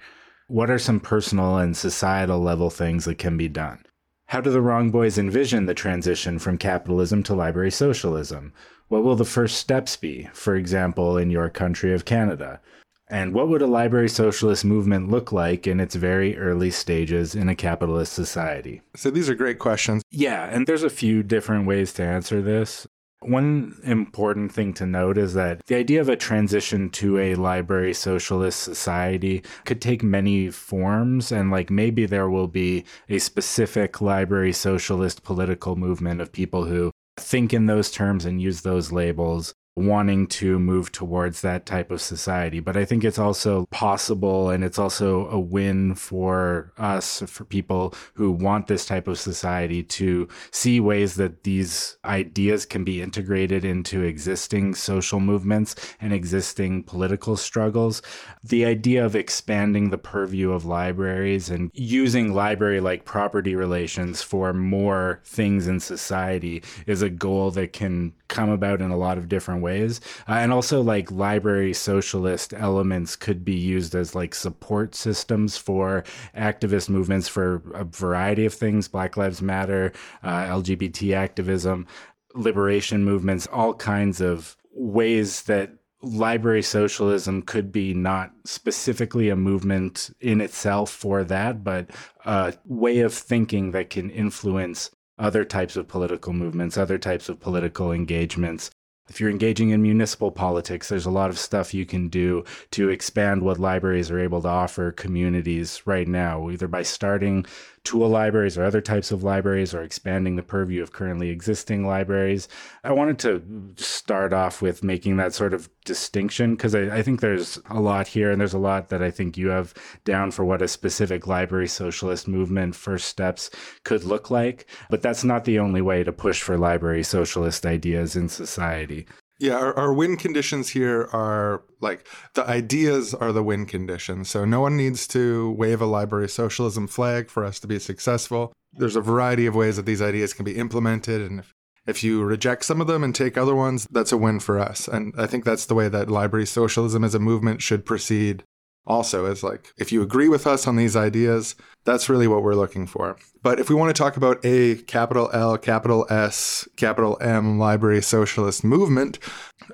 What 0.47 0.69
are 0.69 0.79
some 0.79 0.99
personal 0.99 1.57
and 1.57 1.75
societal 1.75 2.39
level 2.41 2.69
things 2.69 3.05
that 3.05 3.17
can 3.17 3.37
be 3.37 3.47
done? 3.47 3.83
How 4.31 4.39
do 4.39 4.49
the 4.49 4.61
wrong 4.61 4.91
boys 4.91 5.17
envision 5.17 5.65
the 5.65 5.73
transition 5.73 6.39
from 6.39 6.57
capitalism 6.57 7.21
to 7.23 7.35
library 7.35 7.69
socialism? 7.69 8.53
What 8.87 9.03
will 9.03 9.17
the 9.17 9.25
first 9.25 9.57
steps 9.57 9.97
be, 9.97 10.29
for 10.31 10.55
example, 10.55 11.17
in 11.17 11.29
your 11.29 11.49
country 11.49 11.93
of 11.93 12.05
Canada? 12.05 12.61
And 13.09 13.33
what 13.33 13.49
would 13.49 13.61
a 13.61 13.67
library 13.67 14.07
socialist 14.07 14.63
movement 14.63 15.11
look 15.11 15.33
like 15.33 15.67
in 15.67 15.81
its 15.81 15.95
very 15.95 16.37
early 16.37 16.71
stages 16.71 17.35
in 17.35 17.49
a 17.49 17.55
capitalist 17.55 18.13
society? 18.13 18.81
So 18.95 19.11
these 19.11 19.29
are 19.29 19.35
great 19.35 19.59
questions. 19.59 20.01
Yeah, 20.11 20.45
and 20.45 20.65
there's 20.65 20.83
a 20.83 20.89
few 20.89 21.23
different 21.23 21.67
ways 21.67 21.91
to 21.95 22.03
answer 22.03 22.41
this. 22.41 22.87
One 23.23 23.79
important 23.83 24.51
thing 24.51 24.73
to 24.73 24.85
note 24.87 25.17
is 25.17 25.35
that 25.35 25.63
the 25.67 25.75
idea 25.75 26.01
of 26.01 26.09
a 26.09 26.15
transition 26.15 26.89
to 26.91 27.19
a 27.19 27.35
library 27.35 27.93
socialist 27.93 28.59
society 28.59 29.43
could 29.63 29.79
take 29.79 30.01
many 30.01 30.49
forms, 30.49 31.31
and 31.31 31.51
like 31.51 31.69
maybe 31.69 32.07
there 32.07 32.29
will 32.29 32.47
be 32.47 32.83
a 33.09 33.19
specific 33.19 34.01
library 34.01 34.53
socialist 34.53 35.23
political 35.23 35.75
movement 35.75 36.19
of 36.19 36.31
people 36.31 36.65
who 36.65 36.91
think 37.17 37.53
in 37.53 37.67
those 37.67 37.91
terms 37.91 38.25
and 38.25 38.41
use 38.41 38.61
those 38.61 38.91
labels 38.91 39.53
wanting 39.75 40.27
to 40.27 40.59
move 40.59 40.91
towards 40.91 41.41
that 41.41 41.65
type 41.65 41.91
of 41.91 42.01
society. 42.01 42.59
But 42.59 42.75
I 42.75 42.83
think 42.83 43.03
it's 43.03 43.19
also 43.19 43.65
possible 43.67 44.49
and 44.49 44.63
it's 44.63 44.77
also 44.77 45.27
a 45.29 45.39
win 45.39 45.95
for 45.95 46.73
us, 46.77 47.23
for 47.27 47.45
people 47.45 47.93
who 48.15 48.31
want 48.31 48.67
this 48.67 48.85
type 48.85 49.07
of 49.07 49.19
society 49.19 49.81
to 49.83 50.27
see 50.51 50.79
ways 50.79 51.15
that 51.15 51.43
these 51.43 51.97
ideas 52.03 52.65
can 52.65 52.83
be 52.83 53.01
integrated 53.01 53.63
into 53.63 54.01
existing 54.01 54.75
social 54.75 55.19
movements 55.19 55.75
and 56.01 56.11
existing 56.11 56.83
political 56.83 57.37
struggles. 57.37 58.01
The 58.43 58.65
idea 58.65 59.05
of 59.05 59.15
expanding 59.15 59.89
the 59.89 59.97
purview 59.97 60.51
of 60.51 60.65
libraries 60.65 61.49
and 61.49 61.71
using 61.73 62.33
library 62.33 62.81
like 62.81 63.05
property 63.05 63.55
relations 63.55 64.21
for 64.21 64.53
more 64.53 65.21
things 65.23 65.67
in 65.67 65.79
society 65.79 66.63
is 66.85 67.01
a 67.01 67.09
goal 67.09 67.51
that 67.51 67.71
can 67.71 68.13
come 68.31 68.49
about 68.49 68.81
in 68.81 68.89
a 68.89 68.97
lot 68.97 69.19
of 69.19 69.29
different 69.29 69.61
ways. 69.61 70.01
Uh, 70.27 70.33
and 70.33 70.51
also, 70.51 70.81
like 70.81 71.11
library 71.11 71.73
socialist 71.73 72.53
elements 72.53 73.15
could 73.15 73.45
be 73.45 73.53
used 73.53 73.93
as 73.93 74.15
like 74.15 74.33
support 74.33 74.95
systems 74.95 75.57
for 75.57 76.03
activist 76.35 76.89
movements 76.89 77.27
for 77.27 77.61
a 77.75 77.83
variety 77.83 78.45
of 78.45 78.53
things 78.53 78.87
Black 78.87 79.17
Lives 79.17 79.41
Matter, 79.41 79.91
uh, 80.23 80.45
LGBT 80.45 81.13
activism, 81.13 81.85
liberation 82.33 83.03
movements, 83.03 83.47
all 83.51 83.73
kinds 83.75 84.21
of 84.21 84.57
ways 84.73 85.43
that 85.43 85.73
library 86.01 86.63
socialism 86.63 87.41
could 87.41 87.71
be 87.71 87.93
not 87.93 88.31
specifically 88.43 89.29
a 89.29 89.35
movement 89.35 90.09
in 90.19 90.41
itself 90.41 90.89
for 90.89 91.23
that, 91.23 91.63
but 91.63 91.89
a 92.25 92.53
way 92.65 92.99
of 92.99 93.13
thinking 93.13 93.71
that 93.71 93.89
can 93.89 94.09
influence 94.09 94.89
other 95.21 95.45
types 95.45 95.77
of 95.77 95.87
political 95.87 96.33
movements, 96.33 96.77
other 96.77 96.97
types 96.97 97.29
of 97.29 97.39
political 97.39 97.91
engagements. 97.91 98.71
If 99.07 99.19
you're 99.19 99.29
engaging 99.29 99.69
in 99.69 99.81
municipal 99.81 100.31
politics, 100.31 100.89
there's 100.89 101.05
a 101.05 101.11
lot 101.11 101.29
of 101.29 101.37
stuff 101.37 101.73
you 101.73 101.85
can 101.85 102.07
do 102.07 102.43
to 102.71 102.89
expand 102.89 103.41
what 103.41 103.59
libraries 103.59 104.09
are 104.09 104.19
able 104.19 104.41
to 104.41 104.47
offer 104.47 104.91
communities 104.91 105.81
right 105.85 106.07
now, 106.07 106.49
either 106.49 106.67
by 106.67 106.81
starting 106.83 107.45
tool 107.83 108.07
libraries 108.07 108.57
or 108.57 108.63
other 108.63 108.81
types 108.81 109.11
of 109.11 109.23
libraries 109.23 109.73
or 109.73 109.81
expanding 109.81 110.35
the 110.35 110.43
purview 110.43 110.83
of 110.83 110.91
currently 110.91 111.29
existing 111.29 111.85
libraries. 111.85 112.47
I 112.83 112.91
wanted 112.91 113.17
to 113.19 113.73
start 113.75 114.33
off 114.33 114.61
with 114.61 114.83
making 114.83 115.17
that 115.17 115.33
sort 115.33 115.53
of 115.53 115.69
distinction 115.83 116.55
because 116.55 116.75
I, 116.75 116.97
I, 116.97 117.01
think 117.01 117.21
there's 117.21 117.59
a 117.69 117.79
lot 117.79 118.07
here 118.07 118.29
and 118.29 118.39
there's 118.39 118.53
a 118.53 118.59
lot 118.59 118.89
that 118.89 119.01
I 119.01 119.09
think 119.09 119.35
you 119.35 119.49
have 119.49 119.73
down 120.05 120.29
for 120.29 120.45
what 120.45 120.61
a 120.61 120.67
specific 120.67 121.25
library 121.25 121.67
socialist 121.67 122.27
movement 122.27 122.75
first 122.75 123.07
steps 123.07 123.49
could 123.83 124.03
look 124.03 124.29
like. 124.29 124.67
But 124.89 125.01
that's 125.01 125.23
not 125.23 125.45
the 125.45 125.57
only 125.57 125.81
way 125.81 126.03
to 126.03 126.13
push 126.13 126.41
for 126.41 126.57
library 126.57 127.03
socialist 127.03 127.65
ideas 127.65 128.15
in 128.15 128.29
society. 128.29 129.07
Yeah, 129.41 129.55
our, 129.55 129.75
our, 129.75 129.91
win 129.91 130.17
conditions 130.17 130.69
here 130.69 131.09
are 131.11 131.63
like 131.79 132.07
the 132.35 132.47
ideas 132.47 133.15
are 133.15 133.31
the 133.31 133.41
win 133.41 133.65
conditions. 133.65 134.29
So 134.29 134.45
no 134.45 134.61
one 134.61 134.77
needs 134.77 135.07
to 135.07 135.51
wave 135.53 135.81
a 135.81 135.87
library 135.87 136.29
socialism 136.29 136.85
flag 136.85 137.27
for 137.27 137.43
us 137.43 137.59
to 137.61 137.67
be 137.67 137.79
successful. 137.79 138.53
There's 138.71 138.95
a 138.95 139.01
variety 139.01 139.47
of 139.47 139.55
ways 139.55 139.77
that 139.77 139.87
these 139.87 140.01
ideas 140.01 140.35
can 140.35 140.45
be 140.45 140.57
implemented. 140.57 141.21
And 141.21 141.39
if, 141.39 141.55
if 141.87 142.03
you 142.03 142.23
reject 142.23 142.65
some 142.65 142.81
of 142.81 142.85
them 142.85 143.03
and 143.03 143.15
take 143.15 143.35
other 143.35 143.55
ones, 143.55 143.87
that's 143.89 144.11
a 144.11 144.17
win 144.17 144.39
for 144.39 144.59
us. 144.59 144.87
And 144.87 145.11
I 145.17 145.25
think 145.25 145.43
that's 145.43 145.65
the 145.65 145.73
way 145.73 145.89
that 145.89 146.07
library 146.07 146.45
socialism 146.45 147.03
as 147.03 147.15
a 147.15 147.19
movement 147.19 147.63
should 147.63 147.83
proceed 147.83 148.43
also 148.87 149.25
is 149.25 149.43
like 149.43 149.73
if 149.77 149.91
you 149.91 150.01
agree 150.01 150.27
with 150.27 150.47
us 150.47 150.67
on 150.67 150.75
these 150.75 150.95
ideas 150.95 151.55
that's 151.85 152.09
really 152.09 152.27
what 152.27 152.43
we're 152.43 152.55
looking 152.55 152.87
for 152.87 153.15
but 153.43 153.59
if 153.59 153.69
we 153.69 153.75
want 153.75 153.95
to 153.95 153.99
talk 153.99 154.17
about 154.17 154.43
a 154.43 154.75
capital 154.83 155.29
l 155.33 155.57
capital 155.57 156.05
s 156.09 156.67
capital 156.77 157.17
m 157.21 157.59
library 157.59 158.01
socialist 158.01 158.63
movement 158.63 159.19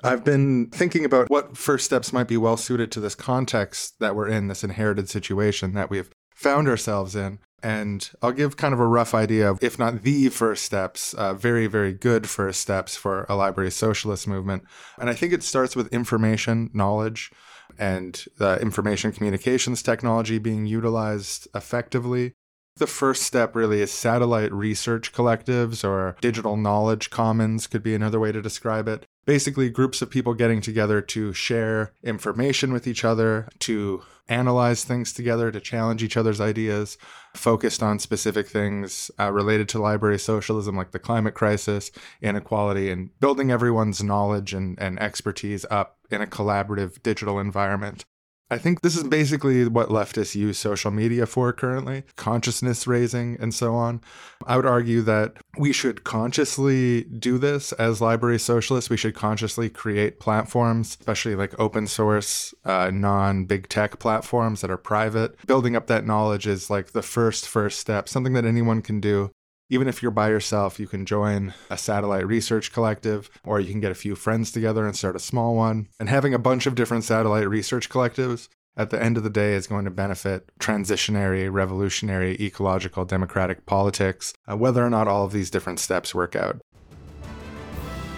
i've 0.04 0.24
been 0.24 0.68
thinking 0.70 1.04
about 1.04 1.30
what 1.30 1.56
first 1.56 1.86
steps 1.86 2.12
might 2.12 2.28
be 2.28 2.36
well 2.36 2.56
suited 2.56 2.92
to 2.92 3.00
this 3.00 3.14
context 3.14 3.98
that 3.98 4.14
we're 4.14 4.28
in 4.28 4.48
this 4.48 4.62
inherited 4.62 5.08
situation 5.08 5.72
that 5.74 5.90
we've 5.90 6.10
found 6.34 6.68
ourselves 6.68 7.16
in 7.16 7.38
and 7.62 8.10
I'll 8.22 8.32
give 8.32 8.56
kind 8.56 8.72
of 8.72 8.78
a 8.78 8.86
rough 8.86 9.14
idea 9.14 9.50
of, 9.50 9.58
if 9.62 9.78
not 9.78 10.02
the 10.02 10.28
first 10.28 10.64
steps, 10.64 11.12
uh, 11.14 11.34
very, 11.34 11.66
very 11.66 11.92
good 11.92 12.28
first 12.28 12.60
steps 12.60 12.94
for 12.94 13.26
a 13.28 13.34
library 13.34 13.72
socialist 13.72 14.28
movement. 14.28 14.62
And 14.98 15.10
I 15.10 15.14
think 15.14 15.32
it 15.32 15.42
starts 15.42 15.74
with 15.74 15.92
information, 15.92 16.70
knowledge, 16.72 17.32
and 17.78 18.24
the 18.38 18.60
information 18.60 19.12
communications 19.12 19.82
technology 19.82 20.38
being 20.38 20.66
utilized 20.66 21.48
effectively. 21.54 22.34
The 22.76 22.86
first 22.86 23.24
step 23.24 23.56
really 23.56 23.80
is 23.80 23.90
satellite 23.90 24.52
research 24.52 25.12
collectives 25.12 25.82
or 25.82 26.16
digital 26.20 26.56
knowledge 26.56 27.10
commons, 27.10 27.66
could 27.66 27.82
be 27.82 27.94
another 27.94 28.20
way 28.20 28.30
to 28.30 28.40
describe 28.40 28.86
it. 28.86 29.04
Basically, 29.26 29.68
groups 29.68 30.00
of 30.00 30.10
people 30.10 30.32
getting 30.32 30.60
together 30.60 31.00
to 31.00 31.32
share 31.32 31.92
information 32.04 32.72
with 32.72 32.86
each 32.86 33.04
other, 33.04 33.48
to 33.60 34.02
analyze 34.28 34.84
things 34.84 35.12
together, 35.12 35.50
to 35.50 35.60
challenge 35.60 36.02
each 36.02 36.16
other's 36.16 36.40
ideas, 36.40 36.98
focused 37.34 37.82
on 37.82 37.98
specific 37.98 38.48
things 38.48 39.10
uh, 39.18 39.32
related 39.32 39.68
to 39.70 39.78
library 39.78 40.18
socialism, 40.18 40.76
like 40.76 40.90
the 40.90 40.98
climate 40.98 41.34
crisis, 41.34 41.90
inequality, 42.20 42.90
and 42.90 43.18
building 43.20 43.50
everyone's 43.50 44.02
knowledge 44.02 44.52
and, 44.52 44.78
and 44.80 45.00
expertise 45.00 45.64
up 45.70 45.98
in 46.10 46.20
a 46.20 46.26
collaborative 46.26 47.02
digital 47.02 47.38
environment. 47.38 48.04
I 48.50 48.56
think 48.56 48.80
this 48.80 48.96
is 48.96 49.04
basically 49.04 49.66
what 49.68 49.90
leftists 49.90 50.34
use 50.34 50.58
social 50.58 50.90
media 50.90 51.26
for 51.26 51.52
currently 51.52 52.04
consciousness 52.16 52.86
raising 52.86 53.36
and 53.40 53.52
so 53.52 53.74
on. 53.74 54.00
I 54.46 54.56
would 54.56 54.64
argue 54.64 55.02
that 55.02 55.34
we 55.58 55.72
should 55.72 56.04
consciously 56.04 57.04
do 57.04 57.36
this 57.36 57.72
as 57.72 58.00
library 58.00 58.38
socialists. 58.38 58.88
We 58.88 58.96
should 58.96 59.14
consciously 59.14 59.68
create 59.68 60.18
platforms, 60.18 60.96
especially 60.98 61.34
like 61.34 61.58
open 61.60 61.86
source, 61.86 62.54
uh, 62.64 62.90
non 62.90 63.44
big 63.44 63.68
tech 63.68 63.98
platforms 63.98 64.62
that 64.62 64.70
are 64.70 64.78
private. 64.78 65.36
Building 65.46 65.76
up 65.76 65.86
that 65.88 66.06
knowledge 66.06 66.46
is 66.46 66.70
like 66.70 66.92
the 66.92 67.02
first, 67.02 67.46
first 67.46 67.78
step, 67.78 68.08
something 68.08 68.32
that 68.32 68.46
anyone 68.46 68.80
can 68.80 69.00
do 69.00 69.30
even 69.70 69.88
if 69.88 70.02
you're 70.02 70.10
by 70.10 70.28
yourself, 70.28 70.80
you 70.80 70.86
can 70.86 71.04
join 71.04 71.54
a 71.70 71.76
satellite 71.76 72.26
research 72.26 72.72
collective, 72.72 73.30
or 73.44 73.60
you 73.60 73.70
can 73.70 73.80
get 73.80 73.92
a 73.92 73.96
few 73.96 74.14
friends 74.14 74.50
together 74.50 74.86
and 74.86 74.96
start 74.96 75.16
a 75.16 75.20
small 75.20 75.54
one. 75.54 75.88
And 76.00 76.08
having 76.08 76.34
a 76.34 76.38
bunch 76.38 76.66
of 76.66 76.74
different 76.74 77.04
satellite 77.04 77.48
research 77.48 77.88
collectives 77.88 78.48
at 78.76 78.90
the 78.90 79.02
end 79.02 79.16
of 79.16 79.24
the 79.24 79.30
day 79.30 79.54
is 79.54 79.66
going 79.66 79.84
to 79.84 79.90
benefit 79.90 80.50
transitionary, 80.58 81.52
revolutionary, 81.52 82.36
ecological, 82.40 83.04
democratic 83.04 83.66
politics, 83.66 84.32
uh, 84.50 84.56
whether 84.56 84.84
or 84.84 84.90
not 84.90 85.08
all 85.08 85.24
of 85.24 85.32
these 85.32 85.50
different 85.50 85.80
steps 85.80 86.14
work 86.14 86.36
out. 86.36 86.60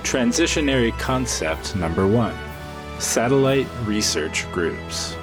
Transitionary 0.02 0.96
concept 0.98 1.74
number 1.76 2.06
one 2.06 2.36
satellite 2.98 3.66
research 3.86 4.50
groups. 4.52 5.16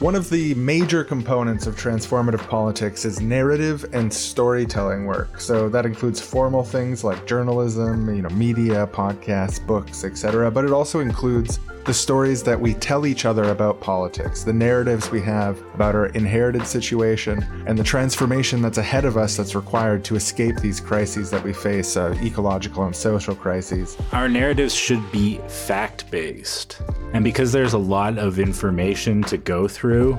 One 0.00 0.14
of 0.14 0.30
the 0.30 0.54
major 0.54 1.04
components 1.04 1.66
of 1.66 1.76
transformative 1.76 2.48
politics 2.48 3.04
is 3.04 3.20
narrative 3.20 3.84
and 3.92 4.10
storytelling 4.10 5.04
work. 5.04 5.38
So 5.38 5.68
that 5.68 5.84
includes 5.84 6.18
formal 6.18 6.64
things 6.64 7.04
like 7.04 7.26
journalism, 7.26 8.08
you 8.14 8.22
know, 8.22 8.30
media, 8.30 8.86
podcasts, 8.86 9.64
books, 9.66 10.02
etc., 10.02 10.50
but 10.50 10.64
it 10.64 10.72
also 10.72 11.00
includes 11.00 11.60
the 11.84 11.94
stories 11.94 12.42
that 12.42 12.60
we 12.60 12.74
tell 12.74 13.06
each 13.06 13.24
other 13.24 13.44
about 13.44 13.80
politics, 13.80 14.44
the 14.44 14.52
narratives 14.52 15.10
we 15.10 15.20
have 15.22 15.58
about 15.74 15.94
our 15.94 16.06
inherited 16.06 16.66
situation, 16.66 17.44
and 17.66 17.78
the 17.78 17.82
transformation 17.82 18.60
that's 18.60 18.78
ahead 18.78 19.04
of 19.04 19.16
us 19.16 19.36
that's 19.36 19.54
required 19.54 20.04
to 20.04 20.14
escape 20.14 20.56
these 20.56 20.78
crises 20.78 21.30
that 21.30 21.42
we 21.42 21.52
face 21.52 21.96
uh, 21.96 22.14
ecological 22.22 22.84
and 22.84 22.94
social 22.94 23.34
crises. 23.34 23.96
Our 24.12 24.28
narratives 24.28 24.74
should 24.74 25.10
be 25.10 25.38
fact 25.48 26.10
based. 26.10 26.82
And 27.12 27.24
because 27.24 27.50
there's 27.50 27.72
a 27.72 27.78
lot 27.78 28.18
of 28.18 28.38
information 28.38 29.22
to 29.24 29.38
go 29.38 29.66
through, 29.66 30.18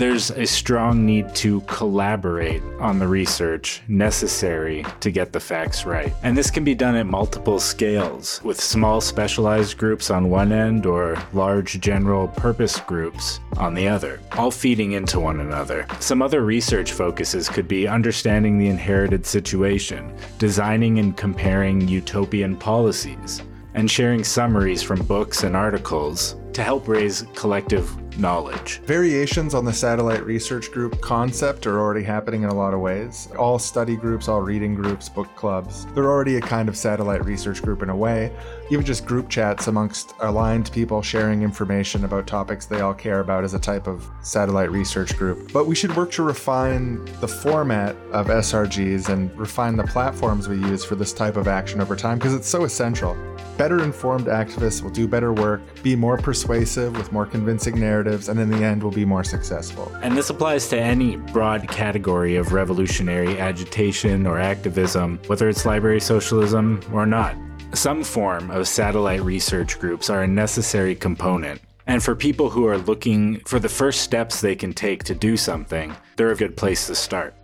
there's 0.00 0.30
a 0.30 0.46
strong 0.46 1.04
need 1.04 1.34
to 1.34 1.60
collaborate 1.66 2.62
on 2.78 2.98
the 2.98 3.06
research 3.06 3.82
necessary 3.86 4.82
to 4.98 5.10
get 5.10 5.30
the 5.30 5.38
facts 5.38 5.84
right. 5.84 6.14
And 6.22 6.34
this 6.34 6.50
can 6.50 6.64
be 6.64 6.74
done 6.74 6.96
at 6.96 7.04
multiple 7.04 7.60
scales, 7.60 8.40
with 8.42 8.58
small 8.58 9.02
specialized 9.02 9.76
groups 9.76 10.08
on 10.10 10.30
one 10.30 10.52
end 10.52 10.86
or 10.86 11.22
large 11.34 11.78
general 11.82 12.28
purpose 12.28 12.80
groups 12.80 13.40
on 13.58 13.74
the 13.74 13.88
other, 13.88 14.20
all 14.38 14.50
feeding 14.50 14.92
into 14.92 15.20
one 15.20 15.40
another. 15.40 15.86
Some 15.98 16.22
other 16.22 16.46
research 16.46 16.92
focuses 16.92 17.50
could 17.50 17.68
be 17.68 17.86
understanding 17.86 18.56
the 18.56 18.68
inherited 18.68 19.26
situation, 19.26 20.16
designing 20.38 20.98
and 20.98 21.14
comparing 21.14 21.86
utopian 21.86 22.56
policies, 22.56 23.42
and 23.74 23.90
sharing 23.90 24.24
summaries 24.24 24.82
from 24.82 25.02
books 25.02 25.42
and 25.42 25.54
articles 25.54 26.36
to 26.52 26.62
help 26.62 26.88
raise 26.88 27.24
collective 27.34 27.90
knowledge. 28.18 28.80
Variations 28.80 29.54
on 29.54 29.64
the 29.64 29.72
satellite 29.72 30.24
research 30.24 30.70
group 30.70 31.00
concept 31.00 31.66
are 31.66 31.78
already 31.78 32.02
happening 32.02 32.42
in 32.42 32.50
a 32.50 32.54
lot 32.54 32.74
of 32.74 32.80
ways. 32.80 33.28
All 33.38 33.58
study 33.58 33.96
groups, 33.96 34.28
all 34.28 34.42
reading 34.42 34.74
groups, 34.74 35.08
book 35.08 35.34
clubs, 35.36 35.86
they're 35.94 36.10
already 36.10 36.36
a 36.36 36.40
kind 36.40 36.68
of 36.68 36.76
satellite 36.76 37.24
research 37.24 37.62
group 37.62 37.82
in 37.82 37.90
a 37.90 37.96
way. 37.96 38.32
Even 38.70 38.84
just 38.84 39.06
group 39.06 39.28
chats 39.28 39.66
amongst 39.66 40.14
aligned 40.20 40.70
people 40.72 41.02
sharing 41.02 41.42
information 41.42 42.04
about 42.04 42.26
topics 42.26 42.66
they 42.66 42.80
all 42.80 42.94
care 42.94 43.20
about 43.20 43.44
is 43.44 43.54
a 43.54 43.58
type 43.58 43.86
of 43.86 44.08
satellite 44.22 44.70
research 44.70 45.16
group. 45.16 45.52
But 45.52 45.66
we 45.66 45.74
should 45.74 45.96
work 45.96 46.12
to 46.12 46.22
refine 46.22 47.04
the 47.20 47.28
format 47.28 47.96
of 48.12 48.26
SRGs 48.26 49.08
and 49.08 49.36
refine 49.36 49.76
the 49.76 49.84
platforms 49.84 50.48
we 50.48 50.56
use 50.56 50.84
for 50.84 50.94
this 50.94 51.12
type 51.12 51.36
of 51.36 51.48
action 51.48 51.80
over 51.80 51.96
time 51.96 52.18
because 52.18 52.34
it's 52.34 52.48
so 52.48 52.64
essential. 52.64 53.16
Better 53.56 53.82
informed 53.82 54.26
activists 54.26 54.82
will 54.82 54.90
do 54.90 55.06
better 55.06 55.32
work, 55.32 55.60
be 55.82 55.96
more 55.96 56.16
persuasive 56.16 56.96
with 56.96 57.12
more 57.12 57.26
convincing 57.26 57.78
narratives, 57.78 58.28
and 58.28 58.38
in 58.38 58.50
the 58.50 58.64
end 58.64 58.82
will 58.82 58.90
be 58.90 59.04
more 59.04 59.24
successful. 59.24 59.92
And 60.02 60.16
this 60.16 60.30
applies 60.30 60.68
to 60.68 60.80
any 60.80 61.16
broad 61.16 61.68
category 61.68 62.36
of 62.36 62.52
revolutionary 62.52 63.38
agitation 63.38 64.26
or 64.26 64.38
activism, 64.38 65.18
whether 65.26 65.48
it's 65.48 65.64
library 65.64 66.00
socialism 66.00 66.80
or 66.92 67.06
not. 67.06 67.36
Some 67.72 68.02
form 68.02 68.50
of 68.50 68.66
satellite 68.66 69.22
research 69.22 69.78
groups 69.78 70.10
are 70.10 70.22
a 70.22 70.26
necessary 70.26 70.94
component. 70.94 71.60
And 71.86 72.02
for 72.02 72.14
people 72.14 72.50
who 72.50 72.66
are 72.66 72.78
looking 72.78 73.40
for 73.40 73.58
the 73.58 73.68
first 73.68 74.02
steps 74.02 74.40
they 74.40 74.54
can 74.54 74.72
take 74.72 75.04
to 75.04 75.14
do 75.14 75.36
something, 75.36 75.94
they're 76.16 76.30
a 76.30 76.36
good 76.36 76.56
place 76.56 76.86
to 76.86 76.94
start. 76.94 77.34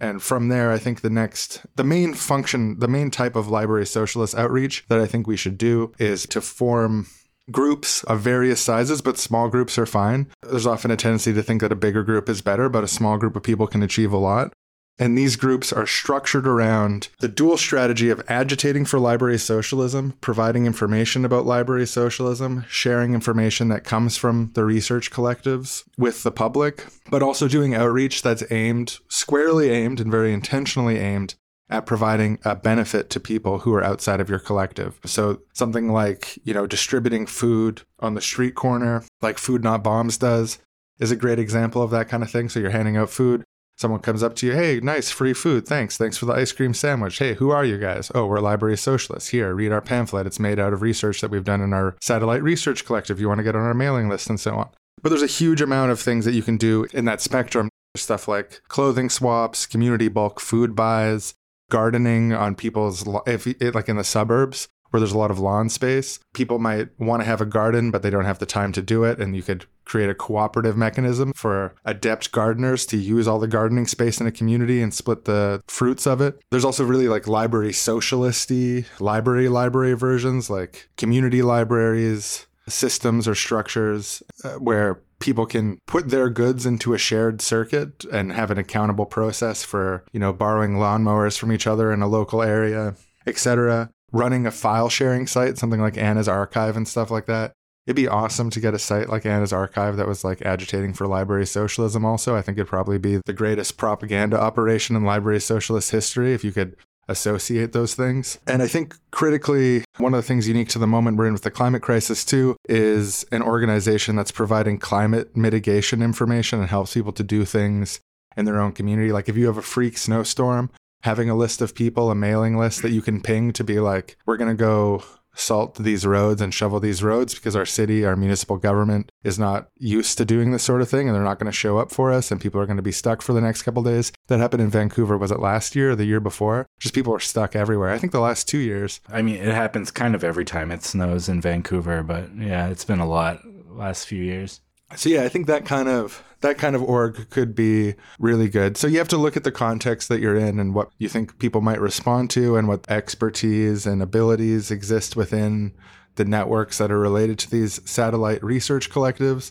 And 0.00 0.22
from 0.22 0.48
there, 0.48 0.72
I 0.72 0.78
think 0.78 1.00
the 1.00 1.10
next, 1.10 1.64
the 1.76 1.84
main 1.84 2.12
function, 2.12 2.78
the 2.78 2.88
main 2.88 3.10
type 3.10 3.36
of 3.36 3.48
library 3.48 3.86
socialist 3.86 4.34
outreach 4.34 4.84
that 4.88 4.98
I 5.00 5.06
think 5.06 5.26
we 5.26 5.36
should 5.36 5.56
do 5.56 5.92
is 5.98 6.26
to 6.26 6.40
form 6.40 7.06
groups 7.50 8.04
of 8.04 8.20
various 8.20 8.60
sizes, 8.60 9.00
but 9.00 9.18
small 9.18 9.48
groups 9.48 9.78
are 9.78 9.86
fine. 9.86 10.28
There's 10.42 10.66
often 10.66 10.90
a 10.90 10.96
tendency 10.96 11.32
to 11.32 11.42
think 11.42 11.60
that 11.60 11.72
a 11.72 11.76
bigger 11.76 12.02
group 12.02 12.28
is 12.28 12.42
better, 12.42 12.68
but 12.68 12.84
a 12.84 12.88
small 12.88 13.18
group 13.18 13.36
of 13.36 13.42
people 13.42 13.66
can 13.66 13.82
achieve 13.82 14.12
a 14.12 14.18
lot. 14.18 14.52
And 14.98 15.16
these 15.16 15.36
groups 15.36 15.74
are 15.74 15.86
structured 15.86 16.46
around 16.46 17.08
the 17.20 17.28
dual 17.28 17.58
strategy 17.58 18.08
of 18.08 18.24
agitating 18.28 18.86
for 18.86 18.98
library 18.98 19.38
socialism, 19.38 20.14
providing 20.22 20.64
information 20.64 21.26
about 21.26 21.44
library 21.44 21.86
socialism, 21.86 22.64
sharing 22.68 23.12
information 23.12 23.68
that 23.68 23.84
comes 23.84 24.16
from 24.16 24.52
the 24.54 24.64
research 24.64 25.10
collectives 25.10 25.84
with 25.98 26.22
the 26.22 26.30
public, 26.30 26.86
but 27.10 27.22
also 27.22 27.46
doing 27.46 27.74
outreach 27.74 28.22
that's 28.22 28.50
aimed, 28.50 28.98
squarely 29.08 29.68
aimed, 29.68 30.00
and 30.00 30.10
very 30.10 30.32
intentionally 30.32 30.96
aimed 30.98 31.34
at 31.68 31.86
providing 31.86 32.38
a 32.44 32.54
benefit 32.54 33.10
to 33.10 33.20
people 33.20 33.60
who 33.60 33.74
are 33.74 33.82
outside 33.82 34.20
of 34.20 34.30
your 34.30 34.38
collective. 34.38 35.00
So 35.04 35.40
something 35.52 35.92
like, 35.92 36.38
you 36.44 36.54
know, 36.54 36.66
distributing 36.66 37.26
food 37.26 37.82
on 37.98 38.14
the 38.14 38.20
street 38.20 38.54
corner, 38.54 39.04
like 39.20 39.38
Food 39.38 39.64
Not 39.64 39.82
Bombs 39.82 40.16
does, 40.16 40.58
is 40.98 41.10
a 41.10 41.16
great 41.16 41.38
example 41.38 41.82
of 41.82 41.90
that 41.90 42.08
kind 42.08 42.22
of 42.22 42.30
thing. 42.30 42.48
So 42.48 42.60
you're 42.60 42.70
handing 42.70 42.96
out 42.96 43.10
food 43.10 43.44
Someone 43.78 44.00
comes 44.00 44.22
up 44.22 44.34
to 44.36 44.46
you, 44.46 44.54
hey, 44.54 44.80
nice, 44.80 45.10
free 45.10 45.34
food, 45.34 45.66
thanks, 45.66 45.98
thanks 45.98 46.16
for 46.16 46.24
the 46.24 46.32
ice 46.32 46.50
cream 46.50 46.72
sandwich. 46.72 47.18
Hey, 47.18 47.34
who 47.34 47.50
are 47.50 47.64
you 47.64 47.76
guys? 47.76 48.10
Oh, 48.14 48.24
we're 48.24 48.40
Library 48.40 48.78
Socialists. 48.78 49.28
Here, 49.28 49.54
read 49.54 49.70
our 49.70 49.82
pamphlet. 49.82 50.26
It's 50.26 50.40
made 50.40 50.58
out 50.58 50.72
of 50.72 50.80
research 50.80 51.20
that 51.20 51.30
we've 51.30 51.44
done 51.44 51.60
in 51.60 51.74
our 51.74 51.94
satellite 52.00 52.42
research 52.42 52.86
collective. 52.86 53.20
You 53.20 53.28
want 53.28 53.38
to 53.38 53.44
get 53.44 53.54
on 53.54 53.60
our 53.60 53.74
mailing 53.74 54.08
list 54.08 54.30
and 54.30 54.40
so 54.40 54.54
on. 54.54 54.70
But 55.02 55.10
there's 55.10 55.22
a 55.22 55.26
huge 55.26 55.60
amount 55.60 55.92
of 55.92 56.00
things 56.00 56.24
that 56.24 56.32
you 56.32 56.42
can 56.42 56.56
do 56.56 56.86
in 56.94 57.04
that 57.04 57.20
spectrum. 57.20 57.68
Stuff 57.94 58.28
like 58.28 58.62
clothing 58.68 59.10
swaps, 59.10 59.66
community 59.66 60.08
bulk 60.08 60.40
food 60.40 60.74
buys, 60.74 61.34
gardening 61.70 62.32
on 62.32 62.54
people's, 62.54 63.06
if 63.26 63.46
like 63.74 63.88
in 63.88 63.96
the 63.96 64.04
suburbs 64.04 64.68
where 64.90 65.00
there's 65.00 65.12
a 65.12 65.18
lot 65.18 65.30
of 65.30 65.38
lawn 65.38 65.68
space. 65.68 66.18
People 66.32 66.58
might 66.58 66.88
want 66.98 67.20
to 67.20 67.26
have 67.26 67.40
a 67.40 67.46
garden, 67.46 67.90
but 67.90 68.02
they 68.02 68.10
don't 68.10 68.24
have 68.24 68.38
the 68.38 68.46
time 68.46 68.72
to 68.72 68.82
do 68.82 69.04
it. 69.04 69.20
And 69.20 69.34
you 69.34 69.42
could 69.42 69.66
create 69.84 70.08
a 70.08 70.14
cooperative 70.14 70.76
mechanism 70.76 71.32
for 71.34 71.74
adept 71.84 72.32
gardeners 72.32 72.86
to 72.86 72.96
use 72.96 73.28
all 73.28 73.38
the 73.38 73.48
gardening 73.48 73.86
space 73.86 74.20
in 74.20 74.26
a 74.26 74.32
community 74.32 74.80
and 74.80 74.94
split 74.94 75.24
the 75.24 75.62
fruits 75.66 76.06
of 76.06 76.20
it. 76.20 76.40
There's 76.50 76.64
also 76.64 76.84
really 76.84 77.08
like 77.08 77.28
library 77.28 77.72
socialisty 77.72 78.84
library 79.00 79.48
library 79.48 79.94
versions, 79.94 80.50
like 80.50 80.88
community 80.96 81.42
libraries, 81.42 82.46
systems 82.68 83.28
or 83.28 83.34
structures 83.34 84.22
uh, 84.44 84.54
where 84.54 85.00
people 85.18 85.46
can 85.46 85.78
put 85.86 86.10
their 86.10 86.28
goods 86.28 86.66
into 86.66 86.94
a 86.94 86.98
shared 86.98 87.40
circuit 87.40 88.04
and 88.12 88.32
have 88.32 88.50
an 88.50 88.58
accountable 88.58 89.06
process 89.06 89.64
for, 89.64 90.04
you 90.12 90.20
know, 90.20 90.32
borrowing 90.32 90.74
lawnmowers 90.74 91.38
from 91.38 91.52
each 91.52 91.66
other 91.66 91.92
in 91.92 92.02
a 92.02 92.08
local 92.08 92.42
area, 92.42 92.94
etc 93.26 93.90
running 94.12 94.46
a 94.46 94.50
file 94.50 94.88
sharing 94.88 95.26
site, 95.26 95.58
something 95.58 95.80
like 95.80 95.96
Anna's 95.96 96.28
Archive 96.28 96.76
and 96.76 96.86
stuff 96.86 97.10
like 97.10 97.26
that. 97.26 97.52
It'd 97.86 97.96
be 97.96 98.08
awesome 98.08 98.50
to 98.50 98.60
get 98.60 98.74
a 98.74 98.78
site 98.78 99.08
like 99.08 99.24
Anna's 99.24 99.52
Archive 99.52 99.96
that 99.96 100.08
was 100.08 100.24
like 100.24 100.42
agitating 100.42 100.92
for 100.92 101.06
library 101.06 101.46
socialism, 101.46 102.04
also. 102.04 102.34
I 102.34 102.42
think 102.42 102.58
it'd 102.58 102.68
probably 102.68 102.98
be 102.98 103.20
the 103.24 103.32
greatest 103.32 103.76
propaganda 103.76 104.40
operation 104.40 104.96
in 104.96 105.04
library 105.04 105.40
socialist 105.40 105.92
history 105.92 106.32
if 106.34 106.42
you 106.42 106.50
could 106.50 106.76
associate 107.08 107.72
those 107.72 107.94
things. 107.94 108.38
And 108.46 108.62
I 108.62 108.66
think 108.66 108.96
critically, 109.10 109.84
one 109.98 110.14
of 110.14 110.18
the 110.18 110.26
things 110.26 110.48
unique 110.48 110.68
to 110.70 110.78
the 110.78 110.86
moment 110.86 111.16
we're 111.16 111.26
in 111.26 111.32
with 111.32 111.42
the 111.42 111.50
climate 111.50 111.82
crisis, 111.82 112.24
too, 112.24 112.56
is 112.68 113.24
an 113.32 113.42
organization 113.42 114.16
that's 114.16 114.32
providing 114.32 114.78
climate 114.78 115.36
mitigation 115.36 116.02
information 116.02 116.60
and 116.60 116.68
helps 116.68 116.94
people 116.94 117.12
to 117.12 117.22
do 117.22 117.44
things 117.44 118.00
in 118.36 118.44
their 118.44 118.60
own 118.60 118.72
community. 118.72 119.12
Like 119.12 119.28
if 119.28 119.36
you 119.36 119.46
have 119.46 119.56
a 119.56 119.62
freak 119.62 119.96
snowstorm, 119.98 120.70
having 121.02 121.30
a 121.30 121.34
list 121.36 121.60
of 121.60 121.74
people, 121.74 122.10
a 122.10 122.14
mailing 122.14 122.56
list 122.56 122.82
that 122.82 122.90
you 122.90 123.00
can 123.00 123.20
ping 123.20 123.52
to 123.52 123.64
be 123.64 123.78
like, 123.80 124.16
we're 124.26 124.36
going 124.36 124.50
to 124.50 124.60
go 124.60 125.02
salt 125.36 125.76
these 125.76 126.06
roads 126.06 126.40
and 126.40 126.52
shovel 126.52 126.80
these 126.80 127.02
roads 127.02 127.34
because 127.34 127.54
our 127.54 127.66
city, 127.66 128.04
our 128.04 128.16
municipal 128.16 128.56
government 128.56 129.12
is 129.22 129.38
not 129.38 129.68
used 129.76 130.18
to 130.18 130.24
doing 130.24 130.50
this 130.50 130.62
sort 130.62 130.82
of 130.82 130.88
thing 130.88 131.08
and 131.08 131.14
they're 131.14 131.22
not 131.22 131.38
going 131.38 131.50
to 131.50 131.56
show 131.56 131.78
up 131.78 131.92
for 131.92 132.12
us 132.12 132.30
and 132.30 132.40
people 132.40 132.60
are 132.60 132.66
going 132.66 132.76
to 132.76 132.82
be 132.82 132.92
stuck 132.92 133.22
for 133.22 133.32
the 133.32 133.40
next 133.40 133.62
couple 133.62 133.82
days. 133.82 134.12
That 134.26 134.40
happened 134.40 134.62
in 134.62 134.70
Vancouver. 134.70 135.16
Was 135.16 135.30
it 135.30 135.40
last 135.40 135.76
year 135.76 135.92
or 135.92 135.96
the 135.96 136.04
year 136.04 136.20
before? 136.20 136.66
Just 136.80 136.94
people 136.94 137.14
are 137.14 137.20
stuck 137.20 137.54
everywhere. 137.54 137.90
I 137.90 137.98
think 137.98 138.12
the 138.12 138.20
last 138.20 138.48
two 138.48 138.58
years. 138.58 139.00
I 139.08 139.22
mean, 139.22 139.36
it 139.36 139.54
happens 139.54 139.90
kind 139.90 140.14
of 140.14 140.24
every 140.24 140.44
time 140.44 140.70
it 140.70 140.82
snows 140.82 141.28
in 141.28 141.40
Vancouver, 141.40 142.02
but 142.02 142.34
yeah, 142.36 142.68
it's 142.68 142.84
been 142.84 143.00
a 143.00 143.08
lot 143.08 143.40
last 143.76 144.06
few 144.06 144.22
years. 144.22 144.60
So 144.94 145.08
yeah, 145.08 145.24
I 145.24 145.28
think 145.28 145.46
that 145.46 145.64
kind 145.64 145.88
of 145.88 146.22
that 146.42 146.58
kind 146.58 146.76
of 146.76 146.82
org 146.82 147.28
could 147.30 147.54
be 147.54 147.94
really 148.18 148.48
good. 148.48 148.76
So 148.76 148.86
you 148.86 148.98
have 148.98 149.08
to 149.08 149.16
look 149.16 149.36
at 149.36 149.44
the 149.44 149.50
context 149.50 150.08
that 150.08 150.20
you're 150.20 150.36
in 150.36 150.60
and 150.60 150.74
what 150.74 150.90
you 150.98 151.08
think 151.08 151.38
people 151.38 151.60
might 151.60 151.80
respond 151.80 152.30
to 152.30 152.56
and 152.56 152.68
what 152.68 152.88
expertise 152.88 153.86
and 153.86 154.00
abilities 154.02 154.70
exist 154.70 155.16
within 155.16 155.72
the 156.14 156.24
networks 156.24 156.78
that 156.78 156.90
are 156.90 156.98
related 156.98 157.38
to 157.40 157.50
these 157.50 157.80
satellite 157.88 158.42
research 158.44 158.90
collectives. 158.90 159.50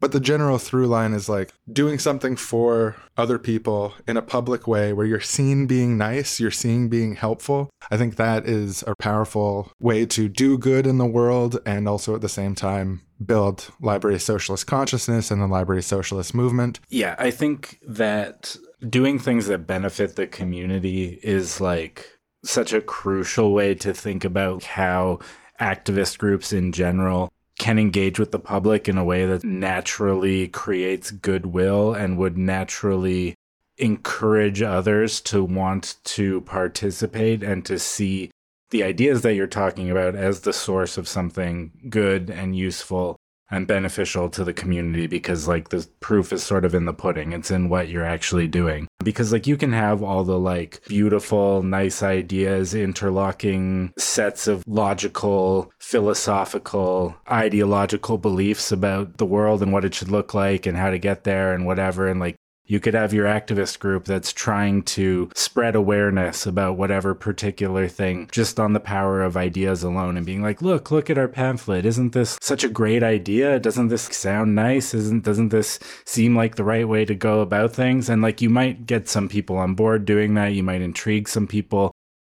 But 0.00 0.12
the 0.12 0.20
general 0.20 0.58
through 0.58 0.86
line 0.86 1.12
is 1.12 1.28
like 1.28 1.52
doing 1.70 1.98
something 1.98 2.34
for 2.34 2.96
other 3.16 3.38
people 3.38 3.94
in 4.08 4.16
a 4.16 4.22
public 4.22 4.66
way 4.66 4.92
where 4.92 5.06
you're 5.06 5.20
seen 5.20 5.66
being 5.66 5.98
nice, 5.98 6.40
you're 6.40 6.50
seen 6.50 6.88
being 6.88 7.16
helpful. 7.16 7.70
I 7.90 7.98
think 7.98 8.16
that 8.16 8.46
is 8.46 8.82
a 8.86 8.94
powerful 8.96 9.72
way 9.78 10.06
to 10.06 10.28
do 10.28 10.56
good 10.56 10.86
in 10.86 10.98
the 10.98 11.06
world 11.06 11.60
and 11.66 11.86
also 11.86 12.14
at 12.14 12.22
the 12.22 12.28
same 12.28 12.54
time 12.54 13.02
build 13.24 13.70
library 13.80 14.18
socialist 14.18 14.66
consciousness 14.66 15.30
and 15.30 15.42
the 15.42 15.46
library 15.46 15.82
socialist 15.82 16.34
movement. 16.34 16.80
Yeah, 16.88 17.14
I 17.18 17.30
think 17.30 17.78
that 17.86 18.56
doing 18.88 19.18
things 19.18 19.46
that 19.48 19.66
benefit 19.66 20.16
the 20.16 20.26
community 20.26 21.20
is 21.22 21.60
like 21.60 22.18
such 22.42 22.72
a 22.72 22.80
crucial 22.80 23.52
way 23.52 23.74
to 23.74 23.92
think 23.92 24.24
about 24.24 24.64
how 24.64 25.18
activist 25.60 26.16
groups 26.16 26.54
in 26.54 26.72
general 26.72 27.30
can 27.60 27.78
engage 27.78 28.18
with 28.18 28.32
the 28.32 28.38
public 28.38 28.88
in 28.88 28.96
a 28.96 29.04
way 29.04 29.26
that 29.26 29.44
naturally 29.44 30.48
creates 30.48 31.10
goodwill 31.10 31.92
and 31.92 32.16
would 32.16 32.38
naturally 32.38 33.34
encourage 33.76 34.62
others 34.62 35.20
to 35.20 35.44
want 35.44 35.96
to 36.02 36.40
participate 36.40 37.42
and 37.42 37.66
to 37.66 37.78
see 37.78 38.30
the 38.70 38.82
ideas 38.82 39.20
that 39.20 39.34
you're 39.34 39.46
talking 39.46 39.90
about 39.90 40.14
as 40.14 40.40
the 40.40 40.54
source 40.54 40.96
of 40.96 41.06
something 41.06 41.70
good 41.90 42.30
and 42.30 42.56
useful 42.56 43.14
and 43.50 43.66
beneficial 43.66 44.28
to 44.30 44.44
the 44.44 44.52
community 44.52 45.06
because 45.06 45.48
like 45.48 45.70
the 45.70 45.86
proof 46.00 46.32
is 46.32 46.42
sort 46.42 46.64
of 46.64 46.74
in 46.74 46.84
the 46.84 46.92
pudding. 46.92 47.32
It's 47.32 47.50
in 47.50 47.68
what 47.68 47.88
you're 47.88 48.04
actually 48.04 48.46
doing. 48.46 48.86
Because 49.02 49.32
like 49.32 49.46
you 49.46 49.56
can 49.56 49.72
have 49.72 50.02
all 50.02 50.24
the 50.24 50.38
like 50.38 50.80
beautiful 50.86 51.62
nice 51.62 52.02
ideas 52.02 52.74
interlocking 52.74 53.92
sets 53.98 54.46
of 54.46 54.62
logical 54.66 55.72
philosophical 55.78 57.16
ideological 57.30 58.18
beliefs 58.18 58.70
about 58.70 59.16
the 59.18 59.26
world 59.26 59.62
and 59.62 59.72
what 59.72 59.84
it 59.84 59.94
should 59.94 60.10
look 60.10 60.34
like 60.34 60.66
and 60.66 60.76
how 60.76 60.90
to 60.90 60.98
get 60.98 61.24
there 61.24 61.52
and 61.52 61.66
whatever. 61.66 62.08
And 62.08 62.20
like 62.20 62.36
you 62.70 62.78
could 62.78 62.94
have 62.94 63.12
your 63.12 63.26
activist 63.26 63.80
group 63.80 64.04
that's 64.04 64.32
trying 64.32 64.84
to 64.84 65.28
spread 65.34 65.74
awareness 65.74 66.46
about 66.46 66.76
whatever 66.76 67.16
particular 67.16 67.88
thing 67.88 68.28
just 68.30 68.60
on 68.60 68.74
the 68.74 68.78
power 68.78 69.22
of 69.22 69.36
ideas 69.36 69.82
alone 69.82 70.16
and 70.16 70.24
being 70.24 70.40
like, 70.40 70.62
look, 70.62 70.92
look 70.92 71.10
at 71.10 71.18
our 71.18 71.26
pamphlet. 71.26 71.84
Isn't 71.84 72.12
this 72.12 72.38
such 72.40 72.62
a 72.62 72.68
great 72.68 73.02
idea? 73.02 73.58
Doesn't 73.58 73.88
this 73.88 74.02
sound 74.02 74.54
nice? 74.54 74.94
Isn't 74.94 75.24
doesn't 75.24 75.48
this 75.48 75.80
seem 76.06 76.36
like 76.36 76.54
the 76.54 76.62
right 76.62 76.86
way 76.86 77.04
to 77.04 77.14
go 77.14 77.40
about 77.40 77.72
things? 77.72 78.08
And 78.08 78.22
like 78.22 78.40
you 78.40 78.48
might 78.48 78.86
get 78.86 79.08
some 79.08 79.28
people 79.28 79.56
on 79.56 79.74
board 79.74 80.04
doing 80.04 80.34
that. 80.34 80.52
You 80.52 80.62
might 80.62 80.80
intrigue 80.80 81.28
some 81.28 81.48
people. 81.48 81.90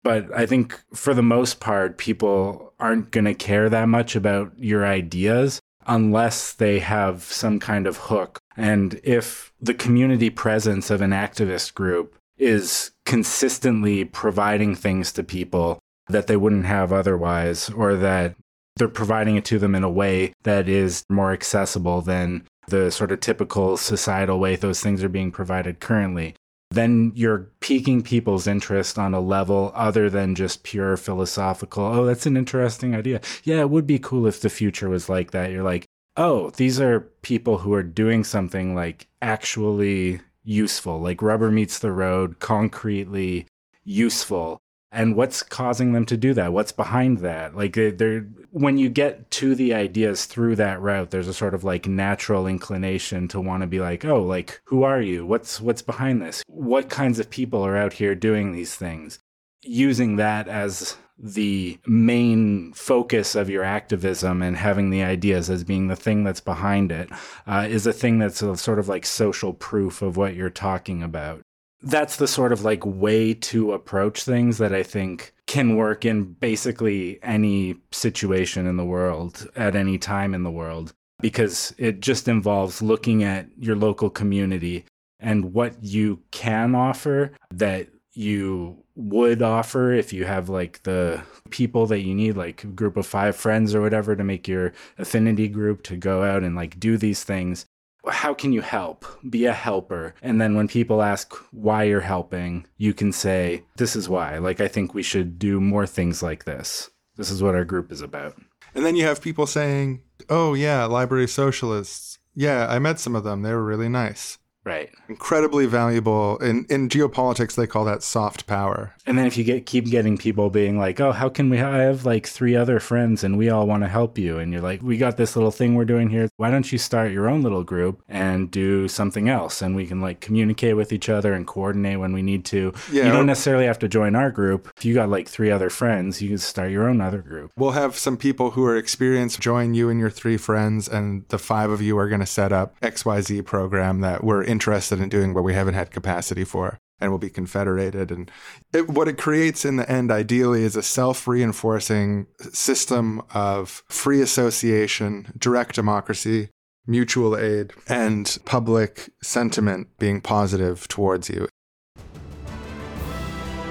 But 0.01 0.33
I 0.33 0.45
think 0.45 0.79
for 0.93 1.13
the 1.13 1.21
most 1.21 1.59
part, 1.59 1.97
people 1.97 2.73
aren't 2.79 3.11
going 3.11 3.25
to 3.25 3.33
care 3.33 3.67
that 3.67 3.89
much 3.89 4.15
about 4.15 4.53
your 4.57 4.87
ideas 4.87 5.59
unless 5.85 6.53
they 6.53 6.79
have 6.79 7.23
some 7.23 7.59
kind 7.59 7.85
of 7.85 7.97
hook. 7.97 8.39
And 8.57 8.99
if 9.03 9.53
the 9.61 9.73
community 9.73 10.29
presence 10.29 10.89
of 10.89 11.01
an 11.01 11.11
activist 11.11 11.73
group 11.73 12.17
is 12.37 12.91
consistently 13.05 14.03
providing 14.03 14.75
things 14.75 15.11
to 15.13 15.23
people 15.23 15.79
that 16.07 16.27
they 16.27 16.35
wouldn't 16.35 16.65
have 16.65 16.91
otherwise, 16.91 17.69
or 17.69 17.95
that 17.95 18.35
they're 18.75 18.87
providing 18.87 19.35
it 19.35 19.45
to 19.45 19.59
them 19.59 19.75
in 19.75 19.83
a 19.83 19.89
way 19.89 20.33
that 20.43 20.67
is 20.67 21.03
more 21.09 21.31
accessible 21.31 22.01
than 22.01 22.43
the 22.67 22.91
sort 22.91 23.11
of 23.11 23.19
typical 23.19 23.77
societal 23.77 24.39
way 24.39 24.55
those 24.55 24.81
things 24.81 25.03
are 25.03 25.09
being 25.09 25.31
provided 25.31 25.79
currently, 25.79 26.35
then 26.71 27.11
you're 27.15 27.49
piquing 27.59 28.01
people's 28.01 28.47
interest 28.47 28.97
on 28.97 29.13
a 29.13 29.19
level 29.19 29.71
other 29.75 30.09
than 30.09 30.35
just 30.35 30.63
pure 30.63 30.95
philosophical. 30.95 31.83
Oh, 31.83 32.05
that's 32.05 32.25
an 32.25 32.37
interesting 32.37 32.95
idea. 32.95 33.21
Yeah, 33.43 33.59
it 33.59 33.69
would 33.69 33.85
be 33.85 33.99
cool 33.99 34.25
if 34.25 34.39
the 34.41 34.49
future 34.49 34.89
was 34.89 35.09
like 35.09 35.31
that. 35.31 35.51
You're 35.51 35.63
like, 35.63 35.85
oh, 36.17 36.49
these 36.51 36.79
are 36.79 37.01
people 37.21 37.59
who 37.59 37.73
are 37.73 37.83
doing 37.83 38.23
something 38.23 38.75
like 38.75 39.07
actually 39.21 40.21
useful, 40.43 40.99
like 40.99 41.21
rubber 41.21 41.51
meets 41.51 41.79
the 41.79 41.91
road, 41.91 42.39
concretely 42.39 43.47
useful. 43.83 44.59
And 44.93 45.15
what's 45.15 45.41
causing 45.41 45.93
them 45.93 46.05
to 46.07 46.17
do 46.17 46.33
that? 46.33 46.51
What's 46.51 46.73
behind 46.73 47.19
that? 47.19 47.55
Like 47.55 47.75
they're 47.75 48.27
when 48.51 48.77
you 48.77 48.89
get 48.89 49.31
to 49.31 49.55
the 49.55 49.73
ideas 49.73 50.25
through 50.25 50.57
that 50.57 50.81
route, 50.81 51.11
there's 51.11 51.29
a 51.29 51.33
sort 51.33 51.53
of 51.53 51.63
like 51.63 51.87
natural 51.87 52.45
inclination 52.45 53.29
to 53.29 53.39
want 53.39 53.61
to 53.61 53.67
be 53.67 53.79
like, 53.79 54.03
oh, 54.03 54.21
like 54.21 54.61
who 54.65 54.83
are 54.83 55.01
you? 55.01 55.25
What's 55.25 55.61
what's 55.61 55.81
behind 55.81 56.21
this? 56.21 56.43
What 56.47 56.89
kinds 56.89 57.19
of 57.19 57.29
people 57.29 57.65
are 57.65 57.77
out 57.77 57.93
here 57.93 58.15
doing 58.15 58.51
these 58.51 58.75
things? 58.75 59.19
Using 59.61 60.17
that 60.17 60.49
as 60.49 60.97
the 61.21 61.77
main 61.85 62.73
focus 62.73 63.35
of 63.35 63.49
your 63.49 63.63
activism 63.63 64.41
and 64.41 64.57
having 64.57 64.89
the 64.89 65.03
ideas 65.03 65.49
as 65.49 65.63
being 65.63 65.87
the 65.87 65.95
thing 65.95 66.23
that's 66.23 66.41
behind 66.41 66.91
it 66.91 67.09
uh, 67.45 67.67
is 67.69 67.85
a 67.85 67.93
thing 67.93 68.17
that's 68.17 68.41
a 68.41 68.57
sort 68.57 68.79
of 68.79 68.89
like 68.89 69.05
social 69.05 69.53
proof 69.53 70.01
of 70.01 70.17
what 70.17 70.35
you're 70.35 70.49
talking 70.49 71.03
about. 71.03 71.41
That's 71.83 72.15
the 72.15 72.27
sort 72.27 72.51
of 72.51 72.63
like 72.63 72.85
way 72.85 73.33
to 73.35 73.73
approach 73.73 74.23
things 74.23 74.57
that 74.57 74.73
I 74.73 74.83
think 74.83 75.33
can 75.45 75.75
work 75.75 76.05
in 76.05 76.33
basically 76.33 77.19
any 77.21 77.75
situation 77.91 78.65
in 78.65 78.77
the 78.77 78.85
world 78.85 79.47
at 79.55 79.75
any 79.75 79.97
time 79.97 80.33
in 80.33 80.43
the 80.43 80.51
world 80.51 80.93
because 81.21 81.73
it 81.77 81.99
just 81.99 82.27
involves 82.27 82.81
looking 82.81 83.23
at 83.23 83.47
your 83.59 83.75
local 83.75 84.09
community 84.09 84.85
and 85.19 85.53
what 85.53 85.83
you 85.83 86.19
can 86.31 86.73
offer 86.73 87.31
that 87.51 87.87
you 88.13 88.83
would 89.01 89.41
offer 89.41 89.91
if 89.91 90.13
you 90.13 90.25
have 90.25 90.49
like 90.49 90.83
the 90.83 91.21
people 91.49 91.85
that 91.87 92.01
you 92.01 92.13
need 92.13 92.37
like 92.37 92.75
group 92.75 92.97
of 92.97 93.05
five 93.05 93.35
friends 93.35 93.75
or 93.75 93.81
whatever 93.81 94.15
to 94.15 94.23
make 94.23 94.47
your 94.47 94.73
affinity 94.97 95.47
group 95.47 95.83
to 95.83 95.95
go 95.95 96.23
out 96.23 96.43
and 96.43 96.55
like 96.55 96.79
do 96.79 96.97
these 96.97 97.23
things 97.23 97.65
how 98.09 98.33
can 98.33 98.51
you 98.51 98.61
help? 98.61 99.05
Be 99.29 99.45
a 99.45 99.53
helper. 99.53 100.15
And 100.21 100.41
then 100.41 100.55
when 100.55 100.67
people 100.67 101.03
ask 101.03 101.33
why 101.51 101.83
you're 101.83 102.01
helping 102.01 102.65
you 102.77 102.93
can 102.93 103.11
say 103.11 103.63
this 103.77 103.95
is 103.95 104.09
why. 104.09 104.37
Like 104.37 104.59
i 104.59 104.67
think 104.67 104.93
we 104.93 105.03
should 105.03 105.37
do 105.37 105.59
more 105.59 105.85
things 105.85 106.23
like 106.23 106.45
this. 106.45 106.89
This 107.15 107.29
is 107.29 107.43
what 107.43 107.55
our 107.55 107.65
group 107.65 107.91
is 107.91 108.01
about. 108.01 108.41
And 108.73 108.85
then 108.85 108.95
you 108.95 109.05
have 109.05 109.21
people 109.21 109.45
saying 109.45 110.01
oh 110.29 110.53
yeah 110.53 110.85
library 110.85 111.27
socialists. 111.27 112.17
Yeah 112.33 112.67
i 112.69 112.79
met 112.79 112.99
some 112.99 113.15
of 113.15 113.23
them. 113.23 113.41
They 113.41 113.53
were 113.53 113.63
really 113.63 113.89
nice 113.89 114.37
Right. 114.63 114.91
Incredibly 115.09 115.65
valuable. 115.65 116.37
In 116.37 116.65
in 116.69 116.87
geopolitics 116.87 117.55
they 117.55 117.65
call 117.65 117.83
that 117.85 118.03
soft 118.03 118.45
power. 118.45 118.93
And 119.07 119.17
then 119.17 119.25
if 119.25 119.35
you 119.35 119.43
get 119.43 119.65
keep 119.65 119.85
getting 119.85 120.17
people 120.19 120.51
being 120.51 120.77
like, 120.77 120.99
"Oh, 120.99 121.11
how 121.11 121.29
can 121.29 121.49
we 121.49 121.59
I 121.59 121.79
have 121.79 122.05
like 122.05 122.27
three 122.27 122.55
other 122.55 122.79
friends 122.79 123.23
and 123.23 123.39
we 123.39 123.49
all 123.49 123.65
want 123.65 123.81
to 123.83 123.89
help 123.89 124.19
you." 124.19 124.37
And 124.37 124.53
you're 124.53 124.61
like, 124.61 124.83
"We 124.83 124.97
got 124.97 125.17
this 125.17 125.35
little 125.35 125.49
thing 125.49 125.73
we're 125.73 125.85
doing 125.85 126.09
here. 126.09 126.29
Why 126.37 126.51
don't 126.51 126.71
you 126.71 126.77
start 126.77 127.11
your 127.11 127.27
own 127.27 127.41
little 127.41 127.63
group 127.63 128.03
and 128.07 128.51
do 128.51 128.87
something 128.87 129.29
else 129.29 129.63
and 129.63 129.75
we 129.75 129.87
can 129.87 129.99
like 129.99 130.19
communicate 130.21 130.75
with 130.75 130.93
each 130.93 131.09
other 131.09 131.33
and 131.33 131.47
coordinate 131.47 131.99
when 131.99 132.13
we 132.13 132.21
need 132.21 132.45
to." 132.45 132.71
Yeah, 132.91 133.05
you 133.05 133.11
don't 133.11 133.25
necessarily 133.25 133.65
have 133.65 133.79
to 133.79 133.87
join 133.87 134.15
our 134.15 134.29
group. 134.29 134.71
If 134.77 134.85
you 134.85 134.93
got 134.93 135.09
like 135.09 135.27
three 135.27 135.49
other 135.49 135.71
friends, 135.71 136.21
you 136.21 136.29
can 136.29 136.37
start 136.37 136.69
your 136.69 136.87
own 136.87 137.01
other 137.01 137.23
group. 137.23 137.51
We'll 137.57 137.71
have 137.71 137.97
some 137.97 138.15
people 138.15 138.51
who 138.51 138.63
are 138.65 138.77
experienced 138.77 139.39
join 139.39 139.73
you 139.73 139.89
and 139.89 139.99
your 139.99 140.11
three 140.11 140.37
friends 140.37 140.87
and 140.87 141.27
the 141.29 141.39
five 141.39 141.71
of 141.71 141.81
you 141.81 141.97
are 141.97 142.07
going 142.07 142.21
to 142.21 142.27
set 142.27 142.51
up 142.51 142.79
XYZ 142.81 143.43
program 143.43 144.01
that 144.01 144.23
we're 144.23 144.50
interested 144.51 144.99
in 144.99 145.09
doing 145.09 145.33
what 145.33 145.43
we 145.43 145.53
haven't 145.53 145.73
had 145.73 145.91
capacity 145.91 146.43
for 146.43 146.77
and 146.99 147.09
will 147.09 147.17
be 147.17 147.29
confederated. 147.29 148.11
And 148.11 148.29
it, 148.73 148.87
what 148.87 149.07
it 149.07 149.17
creates 149.17 149.65
in 149.65 149.77
the 149.77 149.91
end 149.91 150.11
ideally 150.11 150.63
is 150.63 150.75
a 150.75 150.83
self-reinforcing 150.83 152.27
system 152.51 153.23
of 153.33 153.83
free 153.89 154.21
association 154.21 155.33
direct 155.37 155.75
democracy 155.75 156.49
mutual 156.85 157.37
aid 157.37 157.71
and 157.87 158.37
public 158.45 159.11
sentiment 159.23 159.87
being 159.97 160.19
positive 160.19 160.87
towards 160.87 161.29
you. 161.29 161.47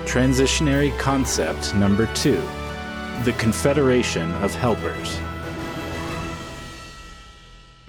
Transitionary 0.05 0.97
concept 0.99 1.75
number 1.77 2.07
2 2.15 2.43
the 3.25 3.33
confederation 3.35 4.33
of 4.37 4.55
helpers 4.55 5.19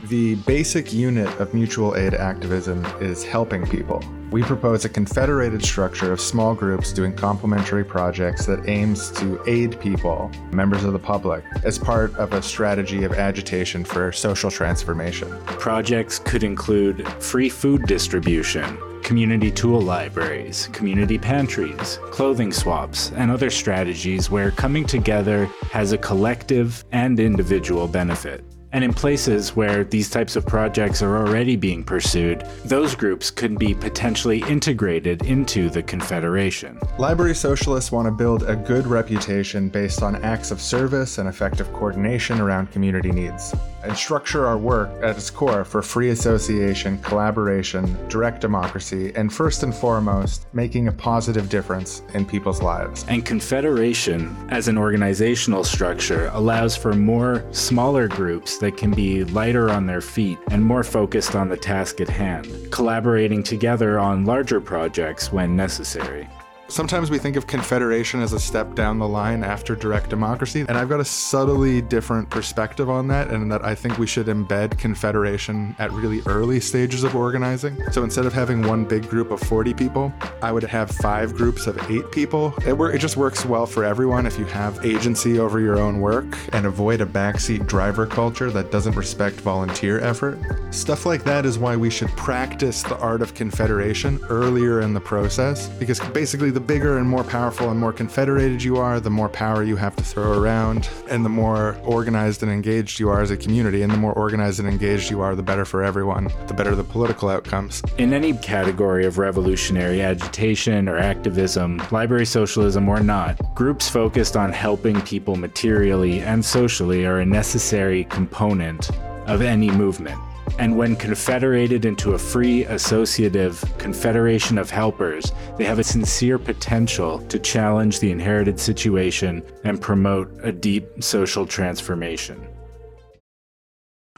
the 0.06 0.36
basic 0.48 0.92
unit 0.92 1.28
of 1.40 1.54
mutual 1.54 1.96
aid 1.96 2.14
activism 2.14 2.84
is 3.00 3.24
helping 3.24 3.66
people. 3.68 4.04
We 4.32 4.42
propose 4.42 4.86
a 4.86 4.90
confederated 4.90 5.64
structure 5.64 6.12
of 6.12 6.20
small 6.20 6.56
groups 6.56 6.92
doing 6.92 7.16
complementary 7.16 7.84
projects 7.84 8.46
that 8.46 8.68
aims 8.68 9.12
to 9.20 9.42
aid 9.46 9.80
people, 9.80 10.32
members 10.52 10.84
of 10.84 10.94
the 10.94 11.00
public, 11.00 11.44
as 11.64 11.78
part 11.78 12.16
of 12.16 12.34
a 12.34 12.42
strategy 12.42 13.04
of 13.04 13.14
agitation 13.14 13.84
for 13.84 14.12
social 14.12 14.50
transformation. 14.50 15.30
Projects 15.46 16.20
could 16.20 16.44
include 16.44 17.08
free 17.22 17.50
food 17.50 17.86
distribution, 17.86 18.80
community 19.04 19.52
tool 19.52 19.82
libraries, 19.82 20.68
community 20.72 21.18
pantries, 21.18 22.00
clothing 22.12 22.52
swaps, 22.52 23.12
and 23.12 23.30
other 23.30 23.50
strategies 23.50 24.32
where 24.32 24.52
coming 24.52 24.86
together 24.86 25.46
has 25.72 25.92
a 25.92 25.98
collective 25.98 26.86
and 26.92 27.20
individual 27.20 27.88
benefit. 27.88 28.44
And 28.74 28.86
in 28.86 28.94
places 28.94 29.54
where 29.54 29.84
these 29.84 30.10
types 30.10 30.38
of 30.38 30.46
projects 30.46 31.02
are 31.02 31.18
already 31.18 31.58
being 31.58 31.84
pursued, 31.84 32.46
those 32.64 32.96
groups 32.96 33.30
could 33.30 33.60
be 33.60 33.74
potentially 33.74 34.44
integrated 34.48 35.26
into 35.26 35.70
the 35.70 35.84
Confederation. 35.84 36.80
Library 36.98 37.36
socialists 37.36 37.92
want 37.92 38.06
to 38.06 38.12
build 38.12 38.44
a 38.44 38.56
good 38.56 38.88
reputation 38.88 39.68
based 39.68 40.02
on 40.02 40.16
acts 40.24 40.52
of 40.52 40.62
service 40.62 41.18
and 41.18 41.28
effective 41.28 41.72
coordination 41.74 42.40
around 42.40 42.72
community 42.72 43.12
needs, 43.12 43.54
and 43.84 43.96
structure 43.96 44.46
our 44.46 44.58
work 44.58 44.90
at 45.04 45.18
its 45.18 45.30
core 45.30 45.64
for 45.64 45.82
free 45.82 46.10
association, 46.10 46.98
collaboration, 47.00 47.98
direct 48.08 48.42
democracy, 48.42 49.12
and 49.16 49.34
first 49.34 49.64
and 49.64 49.74
foremost, 49.74 50.46
making 50.54 50.88
a 50.88 50.92
positive 50.92 51.50
difference 51.50 52.02
in 52.14 52.26
people's 52.26 52.62
lives. 52.62 53.06
And 53.08 53.26
Confederation, 53.26 54.36
as 54.50 54.68
an 54.68 54.78
organizational 54.78 55.64
structure, 55.64 56.30
allows 56.34 56.76
for 56.76 56.94
more 56.94 57.46
smaller 57.52 58.08
groups 58.08 58.58
that 58.60 58.78
can 58.78 58.92
be 58.92 59.24
lighter 59.26 59.70
on 59.70 59.86
their 59.86 60.02
feet 60.02 60.38
and 60.50 60.64
more 60.64 60.84
focused 60.84 61.36
on 61.36 61.50
the 61.50 61.58
task 61.58 62.02
at 62.02 62.10
hand, 62.10 62.72
collaborating 62.72 63.44
together 63.44 64.00
on 64.00 64.26
larger 64.26 64.62
projects 64.62 65.32
when 65.32 65.56
necessary. 65.56 66.28
Sometimes 66.72 67.12
we 67.12 67.18
think 67.18 67.36
of 67.36 67.48
confederation 67.48 68.22
as 68.22 68.32
a 68.32 68.40
step 68.40 68.76
down 68.76 68.98
the 68.98 69.08
line 69.08 69.44
after 69.44 69.76
direct 69.76 70.10
democracy, 70.10 70.62
and 70.62 70.78
I've 70.78 70.88
got 70.88 71.02
a 71.02 71.06
subtly 71.06 71.82
different 71.82 72.30
perspective 72.30 72.90
on 72.90 73.10
that, 73.10 73.30
and 73.30 73.52
that 73.52 73.66
I 73.66 73.76
think 73.76 73.98
we 73.98 74.08
should 74.08 74.28
embed 74.28 74.78
confederation 74.78 75.76
at 75.80 75.92
really 75.92 76.22
early 76.28 76.62
stages 76.62 77.04
of 77.04 77.14
organizing. 77.14 77.78
So 77.92 78.06
instead 78.06 78.26
of 78.26 78.32
having 78.32 78.66
one 78.66 78.86
big 78.86 79.10
group 79.10 79.32
of 79.32 79.42
40 79.42 79.74
people, 79.74 80.14
I 80.42 80.54
would 80.54 80.64
have 80.64 80.90
five 80.90 81.36
groups 81.36 81.68
of 81.68 81.78
eight 81.92 82.10
people. 82.10 82.54
It, 82.66 82.80
it 82.80 83.00
just 83.00 83.18
works 83.18 83.46
well 83.46 83.66
for 83.66 83.84
everyone 83.84 84.26
if 84.26 84.40
you 84.40 84.46
have 84.46 84.86
agency 84.86 85.40
over 85.40 85.60
your 85.60 85.78
own 85.78 86.00
work 86.00 86.38
and 86.54 86.66
avoid 86.66 87.02
a 87.02 87.06
backseat 87.06 87.68
driver 87.68 88.08
culture 88.08 88.50
that 88.50 88.72
doesn't 88.72 88.96
respect 88.96 89.42
volunteer 89.42 90.00
effort. 90.00 90.40
Stuff 90.74 91.06
like 91.06 91.26
that 91.26 91.46
is 91.46 91.60
why 91.60 91.76
we 91.76 91.90
should 91.90 92.10
practice 92.12 92.82
the 92.84 92.98
art 93.00 93.22
of 93.22 93.34
confederation 93.34 94.22
earlier 94.30 94.80
in 94.80 94.94
the 94.94 95.02
process, 95.02 95.68
because 95.68 96.00
basically 96.12 96.50
the 96.50 96.61
bigger 96.62 96.98
and 96.98 97.10
more 97.10 97.24
powerful 97.24 97.70
and 97.70 97.80
more 97.80 97.92
confederated 97.92 98.64
you 98.64 98.78
are, 98.78 99.00
the 99.00 99.10
more 99.10 99.28
power 99.28 99.64
you 99.64 99.76
have 99.76 99.96
to 99.98 100.04
throw 100.04 100.40
around, 100.40 100.90
and 101.10 101.26
the 101.26 101.30
more 101.30 101.78
organized 101.84 102.44
and 102.44 102.52
engaged 102.52 103.00
you 103.00 103.10
are 103.10 103.22
as 103.22 103.32
a 103.32 103.38
community. 103.38 103.82
And 103.82 103.92
the 103.92 103.98
more 103.98 104.14
organized 104.14 104.60
and 104.60 104.70
engaged 104.70 105.12
you 105.12 105.22
are, 105.22 105.36
the 105.36 105.44
better 105.44 105.66
for 105.66 105.84
everyone, 105.84 106.32
the 106.48 106.54
better 106.54 106.76
the 106.76 106.84
political 106.84 107.30
outcomes. 107.30 107.82
In 107.98 108.14
any 108.14 108.34
category 108.34 109.06
of 109.06 109.18
revolutionary 109.18 110.02
agitation 110.02 110.88
or 110.88 110.98
activism, 110.98 111.82
library 111.92 112.26
socialism 112.26 112.88
or 112.88 113.02
not, 113.02 113.38
groups 113.56 113.90
focused 113.90 114.38
on 114.38 114.54
helping 114.54 115.02
people 115.02 115.36
materially 115.36 116.22
and 116.22 116.46
socially 116.46 117.06
are 117.06 117.20
a 117.20 117.26
necessary 117.26 118.06
component 118.06 118.90
of 119.28 119.42
any 119.42 119.70
movement 119.70 120.20
and 120.60 120.78
when 120.78 120.96
confederated 120.96 121.86
into 121.86 122.14
a 122.14 122.18
free 122.18 122.66
associative 122.66 123.64
confederation 123.78 124.58
of 124.58 124.70
helpers, 124.70 125.32
they 125.58 125.66
have 125.66 125.80
a 125.80 125.84
sincere 125.84 126.38
potential 126.38 127.20
to 127.28 127.40
challenge 127.40 128.00
the 128.00 128.12
inherited 128.12 128.60
situation 128.60 129.44
and 129.64 129.82
promote 129.82 130.32
a 130.44 130.52
deep 130.52 130.86
social 131.04 131.46
transformation. 131.46 132.48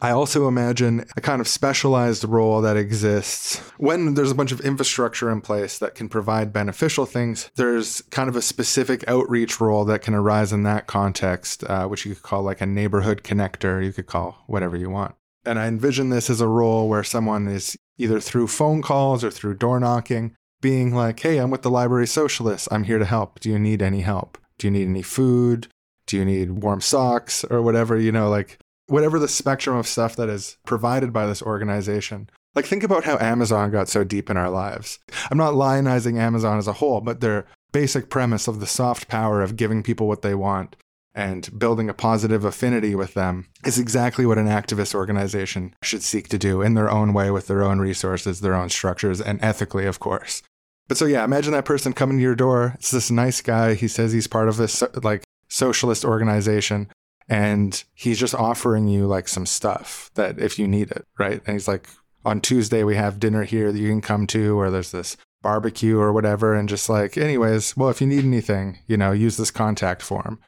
I 0.03 0.11
also 0.11 0.49
imagine 0.49 1.05
a 1.15 1.21
kind 1.21 1.39
of 1.39 1.47
specialized 1.47 2.25
role 2.25 2.59
that 2.59 2.75
exists 2.75 3.59
when 3.77 4.15
there's 4.15 4.31
a 4.31 4.35
bunch 4.35 4.51
of 4.51 4.59
infrastructure 4.59 5.31
in 5.31 5.39
place 5.39 5.79
that 5.79 5.95
can 5.95 6.09
provide 6.09 6.51
beneficial 6.51 7.05
things. 7.05 7.49
There's 7.55 8.01
kind 8.11 8.27
of 8.27 8.35
a 8.35 8.41
specific 8.41 9.07
outreach 9.07 9.61
role 9.61 9.85
that 9.85 10.01
can 10.01 10.13
arise 10.13 10.51
in 10.51 10.63
that 10.63 10.87
context, 10.87 11.63
uh, 11.63 11.87
which 11.87 12.05
you 12.05 12.15
could 12.15 12.23
call 12.23 12.43
like 12.43 12.59
a 12.59 12.65
neighborhood 12.65 13.23
connector. 13.23 13.81
You 13.81 13.93
could 13.93 14.07
call 14.07 14.43
whatever 14.45 14.75
you 14.75 14.89
want. 14.89 15.15
And 15.45 15.59
I 15.59 15.67
envision 15.67 16.09
this 16.09 16.29
as 16.29 16.41
a 16.41 16.47
role 16.47 16.87
where 16.87 17.03
someone 17.03 17.47
is 17.47 17.77
either 17.97 18.19
through 18.19 18.47
phone 18.47 18.81
calls 18.81 19.23
or 19.23 19.31
through 19.31 19.55
door 19.55 19.79
knocking, 19.79 20.35
being 20.61 20.95
like, 20.95 21.19
hey, 21.19 21.37
I'm 21.37 21.51
with 21.51 21.61
the 21.61 21.69
Library 21.69 22.07
Socialists. 22.07 22.67
I'm 22.71 22.85
here 22.85 22.99
to 22.99 23.05
help. 23.05 23.39
Do 23.39 23.49
you 23.49 23.59
need 23.59 23.81
any 23.81 24.01
help? 24.01 24.37
Do 24.57 24.67
you 24.67 24.71
need 24.71 24.87
any 24.87 25.01
food? 25.01 25.67
Do 26.07 26.17
you 26.17 26.25
need 26.25 26.63
warm 26.63 26.81
socks 26.81 27.43
or 27.45 27.61
whatever? 27.61 27.97
You 27.97 28.11
know, 28.11 28.29
like 28.29 28.57
whatever 28.87 29.19
the 29.19 29.27
spectrum 29.27 29.75
of 29.75 29.87
stuff 29.87 30.15
that 30.15 30.29
is 30.29 30.57
provided 30.65 31.11
by 31.11 31.25
this 31.25 31.41
organization. 31.41 32.29
Like, 32.55 32.65
think 32.65 32.83
about 32.83 33.03
how 33.03 33.17
Amazon 33.17 33.71
got 33.71 33.89
so 33.89 34.03
deep 34.03 34.29
in 34.29 34.37
our 34.37 34.49
lives. 34.49 34.99
I'm 35.31 35.37
not 35.39 35.55
lionizing 35.55 36.19
Amazon 36.19 36.59
as 36.59 36.67
a 36.67 36.73
whole, 36.73 37.01
but 37.01 37.19
their 37.19 37.47
basic 37.71 38.09
premise 38.09 38.47
of 38.47 38.59
the 38.59 38.67
soft 38.67 39.07
power 39.07 39.41
of 39.41 39.55
giving 39.55 39.81
people 39.81 40.07
what 40.07 40.21
they 40.21 40.35
want 40.35 40.75
and 41.15 41.57
building 41.57 41.89
a 41.89 41.93
positive 41.93 42.43
affinity 42.43 42.95
with 42.95 43.13
them 43.13 43.47
is 43.65 43.77
exactly 43.77 44.25
what 44.25 44.37
an 44.37 44.47
activist 44.47 44.95
organization 44.95 45.75
should 45.83 46.01
seek 46.01 46.27
to 46.29 46.37
do 46.37 46.61
in 46.61 46.73
their 46.73 46.89
own 46.89 47.13
way 47.13 47.29
with 47.29 47.47
their 47.47 47.63
own 47.63 47.79
resources, 47.79 48.41
their 48.41 48.55
own 48.55 48.69
structures, 48.69 49.21
and 49.21 49.39
ethically, 49.43 49.85
of 49.85 49.99
course. 49.99 50.41
But 50.87 50.97
so, 50.97 51.05
yeah, 51.05 51.23
imagine 51.23 51.53
that 51.53 51.65
person 51.65 51.93
coming 51.93 52.17
to 52.17 52.23
your 52.23 52.35
door. 52.35 52.73
It's 52.75 52.91
this 52.91 53.11
nice 53.11 53.41
guy. 53.41 53.75
He 53.75 53.87
says 53.87 54.11
he's 54.11 54.27
part 54.27 54.49
of 54.49 54.57
this 54.57 54.83
like 55.01 55.23
socialist 55.47 56.03
organization 56.03 56.89
and 57.29 57.83
he's 57.93 58.19
just 58.19 58.35
offering 58.35 58.87
you 58.87 59.05
like 59.05 59.27
some 59.27 59.45
stuff 59.45 60.11
that 60.15 60.39
if 60.39 60.59
you 60.59 60.67
need 60.67 60.91
it, 60.91 61.05
right? 61.17 61.41
And 61.45 61.53
he's 61.53 61.67
like, 61.67 61.87
on 62.25 62.41
Tuesday, 62.41 62.83
we 62.83 62.95
have 62.95 63.19
dinner 63.19 63.43
here 63.43 63.71
that 63.71 63.79
you 63.79 63.89
can 63.89 64.01
come 64.01 64.27
to, 64.27 64.57
or 64.57 64.71
there's 64.71 64.91
this 64.91 65.17
barbecue 65.41 65.99
or 65.99 66.13
whatever. 66.13 66.53
And 66.53 66.69
just 66.69 66.89
like, 66.89 67.17
anyways, 67.17 67.75
well, 67.75 67.89
if 67.89 68.01
you 68.01 68.07
need 68.07 68.23
anything, 68.23 68.79
you 68.87 68.97
know, 68.97 69.11
use 69.11 69.37
this 69.37 69.51
contact 69.51 70.01
form. 70.01 70.39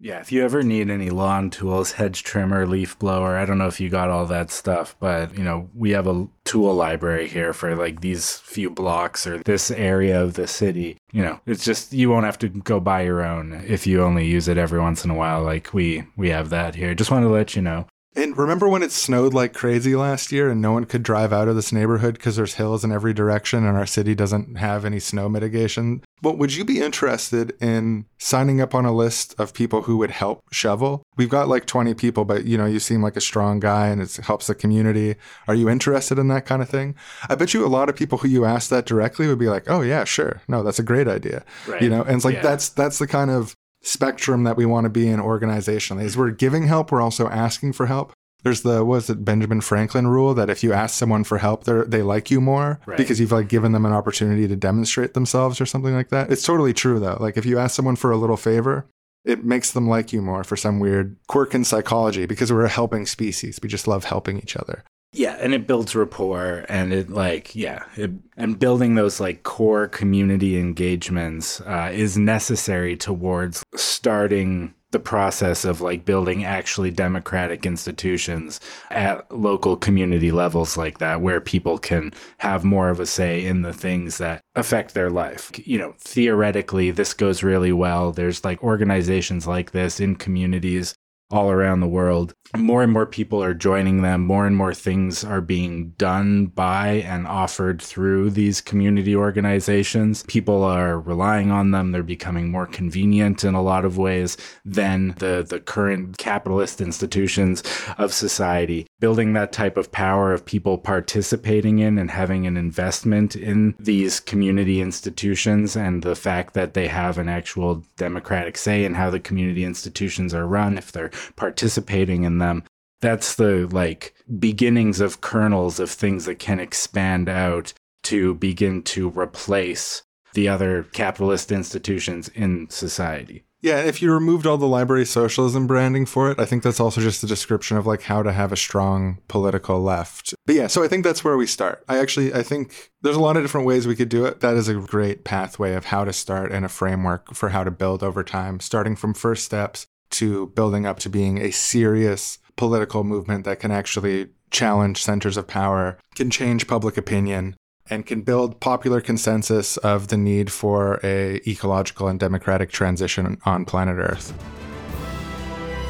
Yeah, 0.00 0.20
if 0.20 0.30
you 0.30 0.44
ever 0.44 0.62
need 0.62 0.90
any 0.90 1.10
lawn 1.10 1.50
tools, 1.50 1.92
hedge 1.92 2.22
trimmer, 2.22 2.66
leaf 2.66 2.96
blower, 3.00 3.36
I 3.36 3.44
don't 3.44 3.58
know 3.58 3.66
if 3.66 3.80
you 3.80 3.88
got 3.88 4.10
all 4.10 4.26
that 4.26 4.52
stuff, 4.52 4.94
but 5.00 5.36
you 5.36 5.42
know, 5.42 5.68
we 5.74 5.90
have 5.90 6.06
a 6.06 6.28
tool 6.44 6.72
library 6.72 7.26
here 7.26 7.52
for 7.52 7.74
like 7.74 8.00
these 8.00 8.38
few 8.38 8.70
blocks 8.70 9.26
or 9.26 9.38
this 9.38 9.72
area 9.72 10.22
of 10.22 10.34
the 10.34 10.46
city. 10.46 10.96
You 11.10 11.22
know, 11.22 11.40
it's 11.46 11.64
just 11.64 11.92
you 11.92 12.10
won't 12.10 12.26
have 12.26 12.38
to 12.38 12.48
go 12.48 12.78
buy 12.78 13.02
your 13.02 13.24
own 13.24 13.64
if 13.66 13.88
you 13.88 14.02
only 14.04 14.24
use 14.26 14.46
it 14.46 14.56
every 14.56 14.78
once 14.78 15.04
in 15.04 15.10
a 15.10 15.16
while 15.16 15.42
like 15.42 15.74
we 15.74 16.04
we 16.16 16.28
have 16.28 16.50
that 16.50 16.76
here. 16.76 16.94
Just 16.94 17.10
wanted 17.10 17.26
to 17.26 17.32
let 17.32 17.56
you 17.56 17.62
know. 17.62 17.86
And 18.16 18.36
remember 18.36 18.68
when 18.68 18.82
it 18.82 18.90
snowed 18.90 19.32
like 19.32 19.52
crazy 19.52 19.94
last 19.94 20.32
year 20.32 20.50
and 20.50 20.60
no 20.60 20.72
one 20.72 20.86
could 20.86 21.02
drive 21.02 21.32
out 21.32 21.46
of 21.46 21.54
this 21.54 21.72
neighborhood 21.72 22.14
because 22.14 22.36
there's 22.36 22.54
hills 22.54 22.82
in 22.82 22.90
every 22.90 23.12
direction 23.12 23.64
and 23.64 23.76
our 23.76 23.86
city 23.86 24.14
doesn't 24.14 24.56
have 24.56 24.84
any 24.84 24.98
snow 24.98 25.28
mitigation? 25.28 26.02
But 26.20 26.36
would 26.36 26.54
you 26.54 26.64
be 26.64 26.80
interested 26.80 27.52
in 27.62 28.06
signing 28.18 28.60
up 28.60 28.74
on 28.74 28.84
a 28.84 28.92
list 28.92 29.34
of 29.38 29.54
people 29.54 29.82
who 29.82 29.98
would 29.98 30.10
help 30.10 30.42
shovel? 30.50 31.02
We've 31.16 31.28
got 31.28 31.48
like 31.48 31.66
20 31.66 31.94
people, 31.94 32.24
but 32.24 32.44
you 32.44 32.58
know, 32.58 32.66
you 32.66 32.80
seem 32.80 33.02
like 33.02 33.16
a 33.16 33.20
strong 33.20 33.60
guy 33.60 33.88
and 33.88 34.02
it 34.02 34.16
helps 34.16 34.48
the 34.48 34.54
community. 34.54 35.14
Are 35.46 35.54
you 35.54 35.68
interested 35.68 36.18
in 36.18 36.28
that 36.28 36.44
kind 36.44 36.60
of 36.60 36.68
thing? 36.68 36.96
I 37.28 37.36
bet 37.36 37.54
you 37.54 37.64
a 37.64 37.68
lot 37.68 37.88
of 37.88 37.94
people 37.94 38.18
who 38.18 38.28
you 38.28 38.44
ask 38.44 38.68
that 38.70 38.86
directly 38.86 39.28
would 39.28 39.38
be 39.38 39.48
like, 39.48 39.70
"Oh 39.70 39.82
yeah, 39.82 40.04
sure. 40.04 40.42
No, 40.48 40.62
that's 40.62 40.78
a 40.80 40.82
great 40.82 41.06
idea." 41.06 41.44
Right. 41.66 41.82
You 41.82 41.88
know, 41.88 42.02
and 42.02 42.16
it's 42.16 42.24
like 42.24 42.36
yeah. 42.36 42.42
that's 42.42 42.68
that's 42.70 42.98
the 42.98 43.06
kind 43.06 43.30
of 43.30 43.54
spectrum 43.82 44.44
that 44.44 44.56
we 44.56 44.66
want 44.66 44.84
to 44.84 44.90
be 44.90 45.08
in 45.08 45.20
organizationally. 45.20 46.04
Is 46.04 46.16
we're 46.16 46.30
giving 46.30 46.66
help, 46.66 46.92
we're 46.92 47.02
also 47.02 47.28
asking 47.28 47.72
for 47.72 47.86
help. 47.86 48.12
There's 48.44 48.62
the 48.62 48.84
was 48.84 49.10
it 49.10 49.24
Benjamin 49.24 49.60
Franklin 49.60 50.06
rule 50.06 50.32
that 50.34 50.48
if 50.48 50.62
you 50.62 50.72
ask 50.72 50.96
someone 50.96 51.24
for 51.24 51.38
help, 51.38 51.64
they 51.64 51.82
they 51.86 52.02
like 52.02 52.30
you 52.30 52.40
more 52.40 52.80
right. 52.86 52.96
because 52.96 53.18
you've 53.18 53.32
like 53.32 53.48
given 53.48 53.72
them 53.72 53.84
an 53.84 53.92
opportunity 53.92 54.46
to 54.46 54.56
demonstrate 54.56 55.14
themselves 55.14 55.60
or 55.60 55.66
something 55.66 55.94
like 55.94 56.10
that. 56.10 56.30
It's 56.30 56.44
totally 56.44 56.72
true 56.72 57.00
though. 57.00 57.16
Like 57.18 57.36
if 57.36 57.44
you 57.44 57.58
ask 57.58 57.74
someone 57.74 57.96
for 57.96 58.12
a 58.12 58.16
little 58.16 58.36
favor, 58.36 58.86
it 59.24 59.44
makes 59.44 59.72
them 59.72 59.88
like 59.88 60.12
you 60.12 60.22
more 60.22 60.44
for 60.44 60.56
some 60.56 60.78
weird 60.78 61.16
quirk 61.26 61.54
in 61.54 61.64
psychology 61.64 62.26
because 62.26 62.52
we're 62.52 62.64
a 62.64 62.68
helping 62.68 63.06
species. 63.06 63.58
We 63.62 63.68
just 63.68 63.88
love 63.88 64.04
helping 64.04 64.38
each 64.38 64.56
other. 64.56 64.84
Yeah, 65.12 65.38
and 65.40 65.54
it 65.54 65.66
builds 65.66 65.94
rapport 65.94 66.66
and 66.68 66.92
it 66.92 67.08
like 67.08 67.56
yeah, 67.56 67.84
it, 67.96 68.10
and 68.36 68.58
building 68.58 68.94
those 68.94 69.20
like 69.20 69.42
core 69.42 69.88
community 69.88 70.58
engagements 70.58 71.60
uh, 71.62 71.90
is 71.92 72.18
necessary 72.18 72.96
towards 72.96 73.64
starting 73.74 74.74
the 74.90 74.98
process 74.98 75.64
of 75.64 75.80
like 75.80 76.04
building 76.04 76.44
actually 76.44 76.90
democratic 76.90 77.66
institutions 77.66 78.58
at 78.90 79.30
local 79.30 79.76
community 79.76 80.30
levels 80.30 80.78
like 80.78 80.98
that 80.98 81.20
where 81.20 81.42
people 81.42 81.78
can 81.78 82.10
have 82.38 82.64
more 82.64 82.88
of 82.88 82.98
a 82.98 83.04
say 83.04 83.44
in 83.44 83.60
the 83.60 83.72
things 83.72 84.16
that 84.18 84.40
affect 84.54 84.94
their 84.94 85.10
life. 85.10 85.50
You 85.66 85.78
know 85.78 85.94
theoretically 85.98 86.90
this 86.90 87.14
goes 87.14 87.42
really 87.42 87.72
well. 87.72 88.12
There's 88.12 88.44
like 88.44 88.62
organizations 88.62 89.46
like 89.46 89.70
this 89.70 90.00
in 90.00 90.16
communities 90.16 90.94
all 91.30 91.50
around 91.50 91.80
the 91.80 91.88
world. 91.88 92.34
More 92.56 92.82
and 92.82 92.90
more 92.90 93.04
people 93.04 93.42
are 93.42 93.52
joining 93.52 94.00
them. 94.00 94.24
More 94.24 94.46
and 94.46 94.56
more 94.56 94.72
things 94.72 95.22
are 95.22 95.42
being 95.42 95.90
done 95.98 96.46
by 96.46 97.04
and 97.06 97.26
offered 97.26 97.82
through 97.82 98.30
these 98.30 98.62
community 98.62 99.14
organizations. 99.14 100.22
People 100.22 100.64
are 100.64 100.98
relying 100.98 101.50
on 101.50 101.72
them. 101.72 101.92
They're 101.92 102.02
becoming 102.02 102.50
more 102.50 102.66
convenient 102.66 103.44
in 103.44 103.52
a 103.54 103.60
lot 103.60 103.84
of 103.84 103.98
ways 103.98 104.38
than 104.64 105.14
the, 105.18 105.44
the 105.46 105.60
current 105.60 106.16
capitalist 106.16 106.80
institutions 106.80 107.62
of 107.98 108.14
society. 108.14 108.86
Building 108.98 109.34
that 109.34 109.52
type 109.52 109.76
of 109.76 109.92
power 109.92 110.32
of 110.32 110.46
people 110.46 110.78
participating 110.78 111.80
in 111.80 111.98
and 111.98 112.10
having 112.10 112.46
an 112.46 112.56
investment 112.56 113.36
in 113.36 113.74
these 113.78 114.20
community 114.20 114.80
institutions 114.80 115.76
and 115.76 116.02
the 116.02 116.16
fact 116.16 116.54
that 116.54 116.72
they 116.72 116.86
have 116.88 117.18
an 117.18 117.28
actual 117.28 117.84
democratic 117.98 118.56
say 118.56 118.86
in 118.86 118.94
how 118.94 119.10
the 119.10 119.20
community 119.20 119.64
institutions 119.64 120.32
are 120.32 120.46
run, 120.46 120.78
if 120.78 120.90
they're 120.92 121.10
participating 121.36 122.24
in 122.24 122.38
them. 122.38 122.64
That's 123.00 123.36
the 123.36 123.68
like 123.70 124.14
beginnings 124.38 125.00
of 125.00 125.20
kernels 125.20 125.78
of 125.78 125.90
things 125.90 126.24
that 126.24 126.38
can 126.38 126.60
expand 126.60 127.28
out 127.28 127.72
to 128.04 128.34
begin 128.34 128.82
to 128.82 129.10
replace 129.10 130.02
the 130.34 130.48
other 130.48 130.84
capitalist 130.92 131.52
institutions 131.52 132.28
in 132.28 132.68
society. 132.70 133.44
Yeah, 133.60 133.80
if 133.80 134.00
you 134.00 134.12
removed 134.12 134.46
all 134.46 134.56
the 134.56 134.68
library 134.68 135.04
socialism 135.04 135.66
branding 135.66 136.06
for 136.06 136.30
it, 136.30 136.38
I 136.38 136.44
think 136.44 136.62
that's 136.62 136.78
also 136.78 137.00
just 137.00 137.24
a 137.24 137.26
description 137.26 137.76
of 137.76 137.88
like 137.88 138.02
how 138.02 138.22
to 138.22 138.32
have 138.32 138.52
a 138.52 138.56
strong 138.56 139.18
political 139.26 139.80
left. 139.80 140.32
But 140.46 140.54
yeah, 140.54 140.68
so 140.68 140.84
I 140.84 140.88
think 140.88 141.02
that's 141.02 141.24
where 141.24 141.36
we 141.36 141.46
start. 141.46 141.84
I 141.88 141.98
actually 141.98 142.32
I 142.32 142.44
think 142.44 142.92
there's 143.02 143.16
a 143.16 143.20
lot 143.20 143.36
of 143.36 143.42
different 143.42 143.66
ways 143.66 143.86
we 143.86 143.96
could 143.96 144.08
do 144.08 144.24
it. 144.26 144.40
That 144.40 144.54
is 144.54 144.68
a 144.68 144.74
great 144.74 145.24
pathway 145.24 145.74
of 145.74 145.86
how 145.86 146.04
to 146.04 146.12
start 146.12 146.52
and 146.52 146.64
a 146.64 146.68
framework 146.68 147.34
for 147.34 147.48
how 147.48 147.64
to 147.64 147.72
build 147.72 148.04
over 148.04 148.22
time, 148.22 148.60
starting 148.60 148.94
from 148.94 149.12
first 149.12 149.44
steps 149.44 149.87
to 150.18 150.48
building 150.48 150.84
up 150.84 150.98
to 150.98 151.08
being 151.08 151.38
a 151.38 151.52
serious 151.52 152.38
political 152.56 153.04
movement 153.04 153.44
that 153.44 153.60
can 153.60 153.70
actually 153.70 154.28
challenge 154.50 155.00
centers 155.00 155.36
of 155.36 155.46
power, 155.46 155.96
can 156.16 156.28
change 156.28 156.66
public 156.66 156.96
opinion, 156.96 157.54
and 157.88 158.04
can 158.04 158.22
build 158.22 158.60
popular 158.60 159.00
consensus 159.00 159.76
of 159.76 160.08
the 160.08 160.16
need 160.16 160.50
for 160.50 160.98
a 161.04 161.36
ecological 161.48 162.08
and 162.08 162.18
democratic 162.18 162.70
transition 162.70 163.38
on 163.44 163.64
planet 163.64 163.96
Earth. 163.96 164.32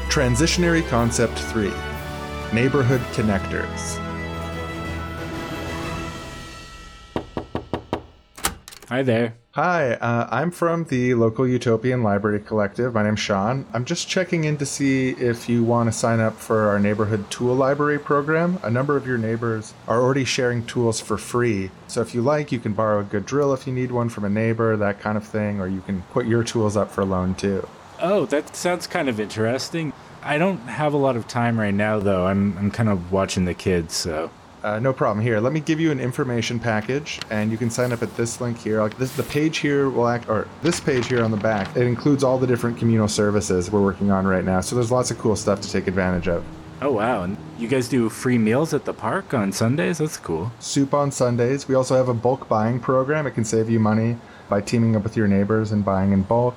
Transitionary 0.09 0.87
Concept 0.89 1.37
3 1.37 1.71
Neighborhood 2.53 3.01
Connectors. 3.13 3.97
Hi 8.89 9.01
there. 9.01 9.37
Hi, 9.61 9.95
uh, 9.95 10.25
I'm 10.31 10.51
from 10.51 10.85
the 10.85 11.15
local 11.15 11.45
Utopian 11.45 12.01
Library 12.01 12.39
Collective. 12.39 12.93
My 12.93 13.03
name's 13.03 13.19
Shawn. 13.19 13.65
I'm 13.73 13.83
just 13.83 14.07
checking 14.07 14.45
in 14.45 14.55
to 14.55 14.65
see 14.65 15.09
if 15.09 15.49
you 15.49 15.65
want 15.65 15.89
to 15.89 15.91
sign 15.91 16.21
up 16.21 16.37
for 16.37 16.69
our 16.69 16.79
neighborhood 16.79 17.29
tool 17.29 17.55
library 17.55 17.99
program. 17.99 18.57
A 18.63 18.71
number 18.71 18.95
of 18.95 19.05
your 19.05 19.17
neighbors 19.17 19.73
are 19.85 20.01
already 20.01 20.23
sharing 20.23 20.65
tools 20.65 21.01
for 21.01 21.17
free. 21.17 21.71
So 21.89 21.99
if 21.99 22.15
you 22.15 22.21
like, 22.21 22.53
you 22.53 22.59
can 22.59 22.71
borrow 22.71 23.01
a 23.01 23.03
good 23.03 23.25
drill 23.25 23.53
if 23.53 23.67
you 23.67 23.73
need 23.73 23.91
one 23.91 24.07
from 24.07 24.23
a 24.23 24.29
neighbor, 24.29 24.77
that 24.77 25.01
kind 25.01 25.17
of 25.17 25.27
thing, 25.27 25.59
or 25.59 25.67
you 25.67 25.81
can 25.81 26.03
put 26.13 26.25
your 26.25 26.45
tools 26.45 26.77
up 26.77 26.89
for 26.89 27.03
loan 27.03 27.35
too. 27.35 27.67
Oh, 28.01 28.25
that 28.27 28.55
sounds 28.55 28.87
kind 28.87 29.09
of 29.09 29.19
interesting. 29.19 29.91
I 30.23 30.37
don't 30.37 30.59
have 30.69 30.93
a 30.93 30.97
lot 30.97 31.17
of 31.17 31.27
time 31.27 31.59
right 31.59 31.73
now, 31.73 31.99
though. 31.99 32.27
I'm, 32.27 32.57
I'm 32.57 32.71
kind 32.71 32.87
of 32.87 33.11
watching 33.11 33.43
the 33.43 33.53
kids, 33.53 33.93
so. 33.93 34.31
Uh, 34.61 34.77
no 34.77 34.91
problem. 34.91 35.25
Here, 35.25 35.39
let 35.39 35.53
me 35.53 35.61
give 35.61 35.79
you 35.79 35.91
an 35.91 35.99
information 35.99 36.59
package, 36.59 37.19
and 37.29 37.49
you 37.49 37.57
can 37.57 37.69
sign 37.69 37.93
up 37.93 38.03
at 38.03 38.15
this 38.17 38.41
link 38.41 38.57
here. 38.57 38.81
Like 38.81 38.97
this, 38.97 39.15
the 39.15 39.23
page 39.23 39.59
here 39.59 39.89
will 39.89 40.07
act, 40.07 40.27
or 40.27 40.47
this 40.61 40.79
page 40.81 41.07
here 41.07 41.23
on 41.23 41.31
the 41.31 41.37
back. 41.37 41.75
It 41.77 41.87
includes 41.87 42.23
all 42.23 42.37
the 42.37 42.47
different 42.47 42.77
communal 42.77 43.07
services 43.07 43.71
we're 43.71 43.81
working 43.81 44.11
on 44.11 44.27
right 44.27 44.43
now. 44.43 44.59
So 44.59 44.75
there's 44.75 44.91
lots 44.91 45.11
of 45.11 45.17
cool 45.17 45.37
stuff 45.37 45.61
to 45.61 45.71
take 45.71 45.87
advantage 45.87 46.27
of. 46.27 46.43
Oh 46.81 46.91
wow! 46.91 47.23
And 47.23 47.37
you 47.57 47.67
guys 47.67 47.87
do 47.87 48.09
free 48.09 48.37
meals 48.37 48.73
at 48.73 48.85
the 48.85 48.93
park 48.93 49.33
on 49.33 49.51
Sundays? 49.51 49.99
That's 49.99 50.17
cool. 50.17 50.51
Soup 50.59 50.93
on 50.93 51.11
Sundays. 51.11 51.67
We 51.67 51.75
also 51.75 51.95
have 51.95 52.09
a 52.09 52.13
bulk 52.13 52.49
buying 52.49 52.79
program. 52.79 53.27
It 53.27 53.31
can 53.31 53.45
save 53.45 53.69
you 53.69 53.79
money 53.79 54.17
by 54.49 54.61
teaming 54.61 54.95
up 54.95 55.03
with 55.03 55.15
your 55.15 55.27
neighbors 55.27 55.71
and 55.71 55.85
buying 55.85 56.11
in 56.11 56.23
bulk. 56.23 56.55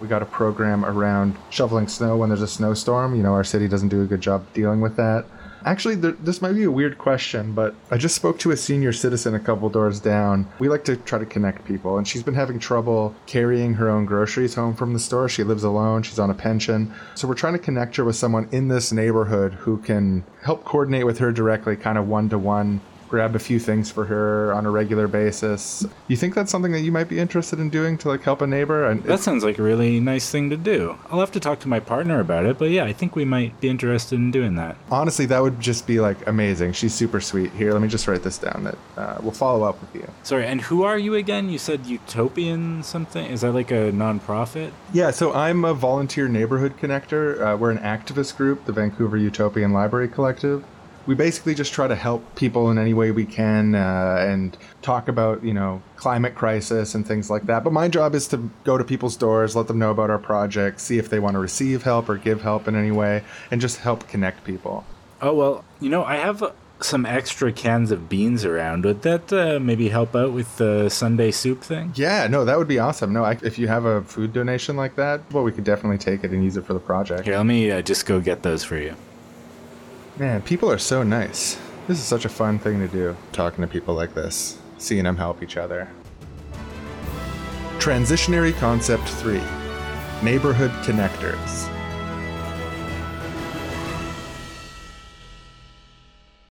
We 0.00 0.08
got 0.08 0.22
a 0.22 0.26
program 0.26 0.84
around 0.84 1.36
shoveling 1.50 1.88
snow 1.88 2.16
when 2.16 2.28
there's 2.28 2.42
a 2.42 2.48
snowstorm. 2.48 3.14
You 3.14 3.22
know, 3.22 3.34
our 3.34 3.44
city 3.44 3.68
doesn't 3.68 3.88
do 3.88 4.02
a 4.02 4.06
good 4.06 4.20
job 4.20 4.44
dealing 4.52 4.80
with 4.80 4.96
that. 4.96 5.26
Actually, 5.64 5.96
th- 6.00 6.16
this 6.20 6.42
might 6.42 6.52
be 6.52 6.64
a 6.64 6.70
weird 6.70 6.98
question, 6.98 7.52
but 7.52 7.74
I 7.90 7.96
just 7.96 8.14
spoke 8.14 8.38
to 8.40 8.50
a 8.50 8.56
senior 8.56 8.92
citizen 8.92 9.34
a 9.34 9.40
couple 9.40 9.68
doors 9.68 10.00
down. 10.00 10.46
We 10.58 10.68
like 10.68 10.84
to 10.84 10.96
try 10.96 11.18
to 11.18 11.26
connect 11.26 11.64
people, 11.64 11.98
and 11.98 12.06
she's 12.06 12.22
been 12.22 12.34
having 12.34 12.58
trouble 12.58 13.14
carrying 13.26 13.74
her 13.74 13.88
own 13.88 14.04
groceries 14.04 14.54
home 14.54 14.74
from 14.74 14.92
the 14.92 14.98
store. 14.98 15.28
She 15.28 15.44
lives 15.44 15.64
alone, 15.64 16.02
she's 16.02 16.18
on 16.18 16.30
a 16.30 16.34
pension. 16.34 16.92
So 17.14 17.28
we're 17.28 17.34
trying 17.34 17.54
to 17.54 17.58
connect 17.58 17.96
her 17.96 18.04
with 18.04 18.16
someone 18.16 18.48
in 18.52 18.68
this 18.68 18.92
neighborhood 18.92 19.54
who 19.54 19.78
can 19.78 20.24
help 20.42 20.64
coordinate 20.64 21.06
with 21.06 21.18
her 21.18 21.32
directly, 21.32 21.76
kind 21.76 21.98
of 21.98 22.08
one 22.08 22.28
to 22.30 22.38
one 22.38 22.80
grab 23.12 23.36
a 23.36 23.38
few 23.38 23.58
things 23.58 23.90
for 23.90 24.06
her 24.06 24.54
on 24.54 24.64
a 24.64 24.70
regular 24.70 25.06
basis. 25.06 25.84
You 26.08 26.16
think 26.16 26.34
that's 26.34 26.50
something 26.50 26.72
that 26.72 26.80
you 26.80 26.90
might 26.90 27.10
be 27.10 27.18
interested 27.18 27.60
in 27.60 27.68
doing 27.68 27.98
to 27.98 28.08
like 28.08 28.22
help 28.22 28.40
a 28.40 28.46
neighbor? 28.46 28.88
And 28.88 29.04
that 29.04 29.20
sounds 29.20 29.44
like 29.44 29.58
a 29.58 29.62
really 29.62 30.00
nice 30.00 30.30
thing 30.30 30.48
to 30.48 30.56
do. 30.56 30.96
I'll 31.10 31.20
have 31.20 31.30
to 31.32 31.40
talk 31.40 31.60
to 31.60 31.68
my 31.68 31.78
partner 31.78 32.20
about 32.20 32.46
it, 32.46 32.56
but 32.58 32.70
yeah, 32.70 32.84
I 32.84 32.94
think 32.94 33.14
we 33.14 33.26
might 33.26 33.60
be 33.60 33.68
interested 33.68 34.16
in 34.16 34.30
doing 34.30 34.54
that. 34.54 34.78
Honestly, 34.90 35.26
that 35.26 35.42
would 35.42 35.60
just 35.60 35.86
be 35.86 36.00
like 36.00 36.26
amazing. 36.26 36.72
She's 36.72 36.94
super 36.94 37.20
sweet. 37.20 37.52
Here, 37.52 37.74
let 37.74 37.82
me 37.82 37.88
just 37.88 38.08
write 38.08 38.22
this 38.22 38.38
down. 38.38 38.64
That 38.64 38.78
uh, 38.96 39.18
we'll 39.20 39.32
follow 39.32 39.62
up 39.68 39.78
with 39.82 39.94
you. 39.94 40.08
Sorry, 40.22 40.46
and 40.46 40.62
who 40.62 40.82
are 40.82 40.96
you 40.96 41.14
again? 41.14 41.50
You 41.50 41.58
said 41.58 41.84
Utopian 41.84 42.82
something. 42.82 43.26
Is 43.26 43.42
that 43.42 43.52
like 43.52 43.70
a 43.70 43.92
nonprofit? 43.92 44.72
Yeah, 44.94 45.10
so 45.10 45.34
I'm 45.34 45.66
a 45.66 45.74
volunteer 45.74 46.28
neighborhood 46.28 46.78
connector. 46.78 47.38
Uh, 47.42 47.58
we're 47.58 47.72
an 47.72 47.78
activist 47.78 48.38
group, 48.38 48.64
the 48.64 48.72
Vancouver 48.72 49.18
Utopian 49.18 49.74
Library 49.74 50.08
Collective 50.08 50.64
we 51.06 51.14
basically 51.14 51.54
just 51.54 51.72
try 51.72 51.88
to 51.88 51.94
help 51.94 52.34
people 52.36 52.70
in 52.70 52.78
any 52.78 52.94
way 52.94 53.10
we 53.10 53.24
can 53.24 53.74
uh, 53.74 54.16
and 54.20 54.56
talk 54.82 55.08
about 55.08 55.42
you 55.42 55.54
know 55.54 55.82
climate 55.96 56.34
crisis 56.34 56.94
and 56.94 57.06
things 57.06 57.30
like 57.30 57.44
that. 57.44 57.64
But 57.64 57.72
my 57.72 57.88
job 57.88 58.14
is 58.14 58.28
to 58.28 58.50
go 58.64 58.78
to 58.78 58.84
people's 58.84 59.16
doors 59.16 59.56
let 59.56 59.66
them 59.68 59.78
know 59.78 59.90
about 59.90 60.10
our 60.10 60.18
project 60.18 60.80
see 60.80 60.98
if 60.98 61.10
they 61.10 61.18
want 61.18 61.34
to 61.34 61.38
receive 61.38 61.82
help 61.82 62.08
or 62.08 62.16
give 62.16 62.42
help 62.42 62.68
in 62.68 62.74
any 62.76 62.90
way 62.90 63.24
and 63.50 63.60
just 63.60 63.78
help 63.78 64.08
connect 64.08 64.44
people. 64.44 64.84
Oh 65.20 65.34
well 65.34 65.64
you 65.80 65.88
know 65.88 66.04
i 66.04 66.16
have 66.16 66.42
some 66.80 67.06
extra 67.06 67.52
cans 67.52 67.92
of 67.92 68.08
beans 68.08 68.44
around. 68.44 68.84
Would 68.84 69.02
that 69.02 69.32
uh, 69.32 69.60
maybe 69.60 69.88
help 69.88 70.16
out 70.16 70.32
with 70.32 70.56
the 70.56 70.88
sunday 70.88 71.30
soup 71.30 71.62
thing? 71.62 71.92
Yeah 71.94 72.26
no 72.28 72.44
that 72.44 72.58
would 72.58 72.68
be 72.68 72.78
awesome. 72.78 73.12
No 73.12 73.24
I, 73.24 73.38
if 73.42 73.58
you 73.58 73.68
have 73.68 73.84
a 73.84 74.02
food 74.02 74.32
donation 74.32 74.76
like 74.76 74.96
that 74.96 75.20
well 75.32 75.44
we 75.44 75.52
could 75.52 75.64
definitely 75.64 75.98
take 75.98 76.24
it 76.24 76.30
and 76.30 76.42
use 76.44 76.56
it 76.56 76.64
for 76.64 76.74
the 76.74 76.80
project. 76.80 77.24
Here 77.24 77.36
let 77.36 77.46
me 77.46 77.70
uh, 77.70 77.82
just 77.82 78.06
go 78.06 78.20
get 78.20 78.42
those 78.42 78.64
for 78.64 78.76
you 78.76 78.94
Man, 80.18 80.42
people 80.42 80.70
are 80.70 80.78
so 80.78 81.02
nice. 81.02 81.58
This 81.88 81.98
is 81.98 82.04
such 82.04 82.26
a 82.26 82.28
fun 82.28 82.58
thing 82.58 82.78
to 82.80 82.88
do, 82.88 83.16
talking 83.32 83.62
to 83.62 83.66
people 83.66 83.94
like 83.94 84.12
this, 84.12 84.58
seeing 84.76 85.04
them 85.04 85.16
help 85.16 85.42
each 85.42 85.56
other. 85.56 85.88
Transitionary 87.78 88.54
Concept 88.58 89.08
3 89.08 89.40
Neighborhood 90.22 90.70
Connectors. 90.84 91.68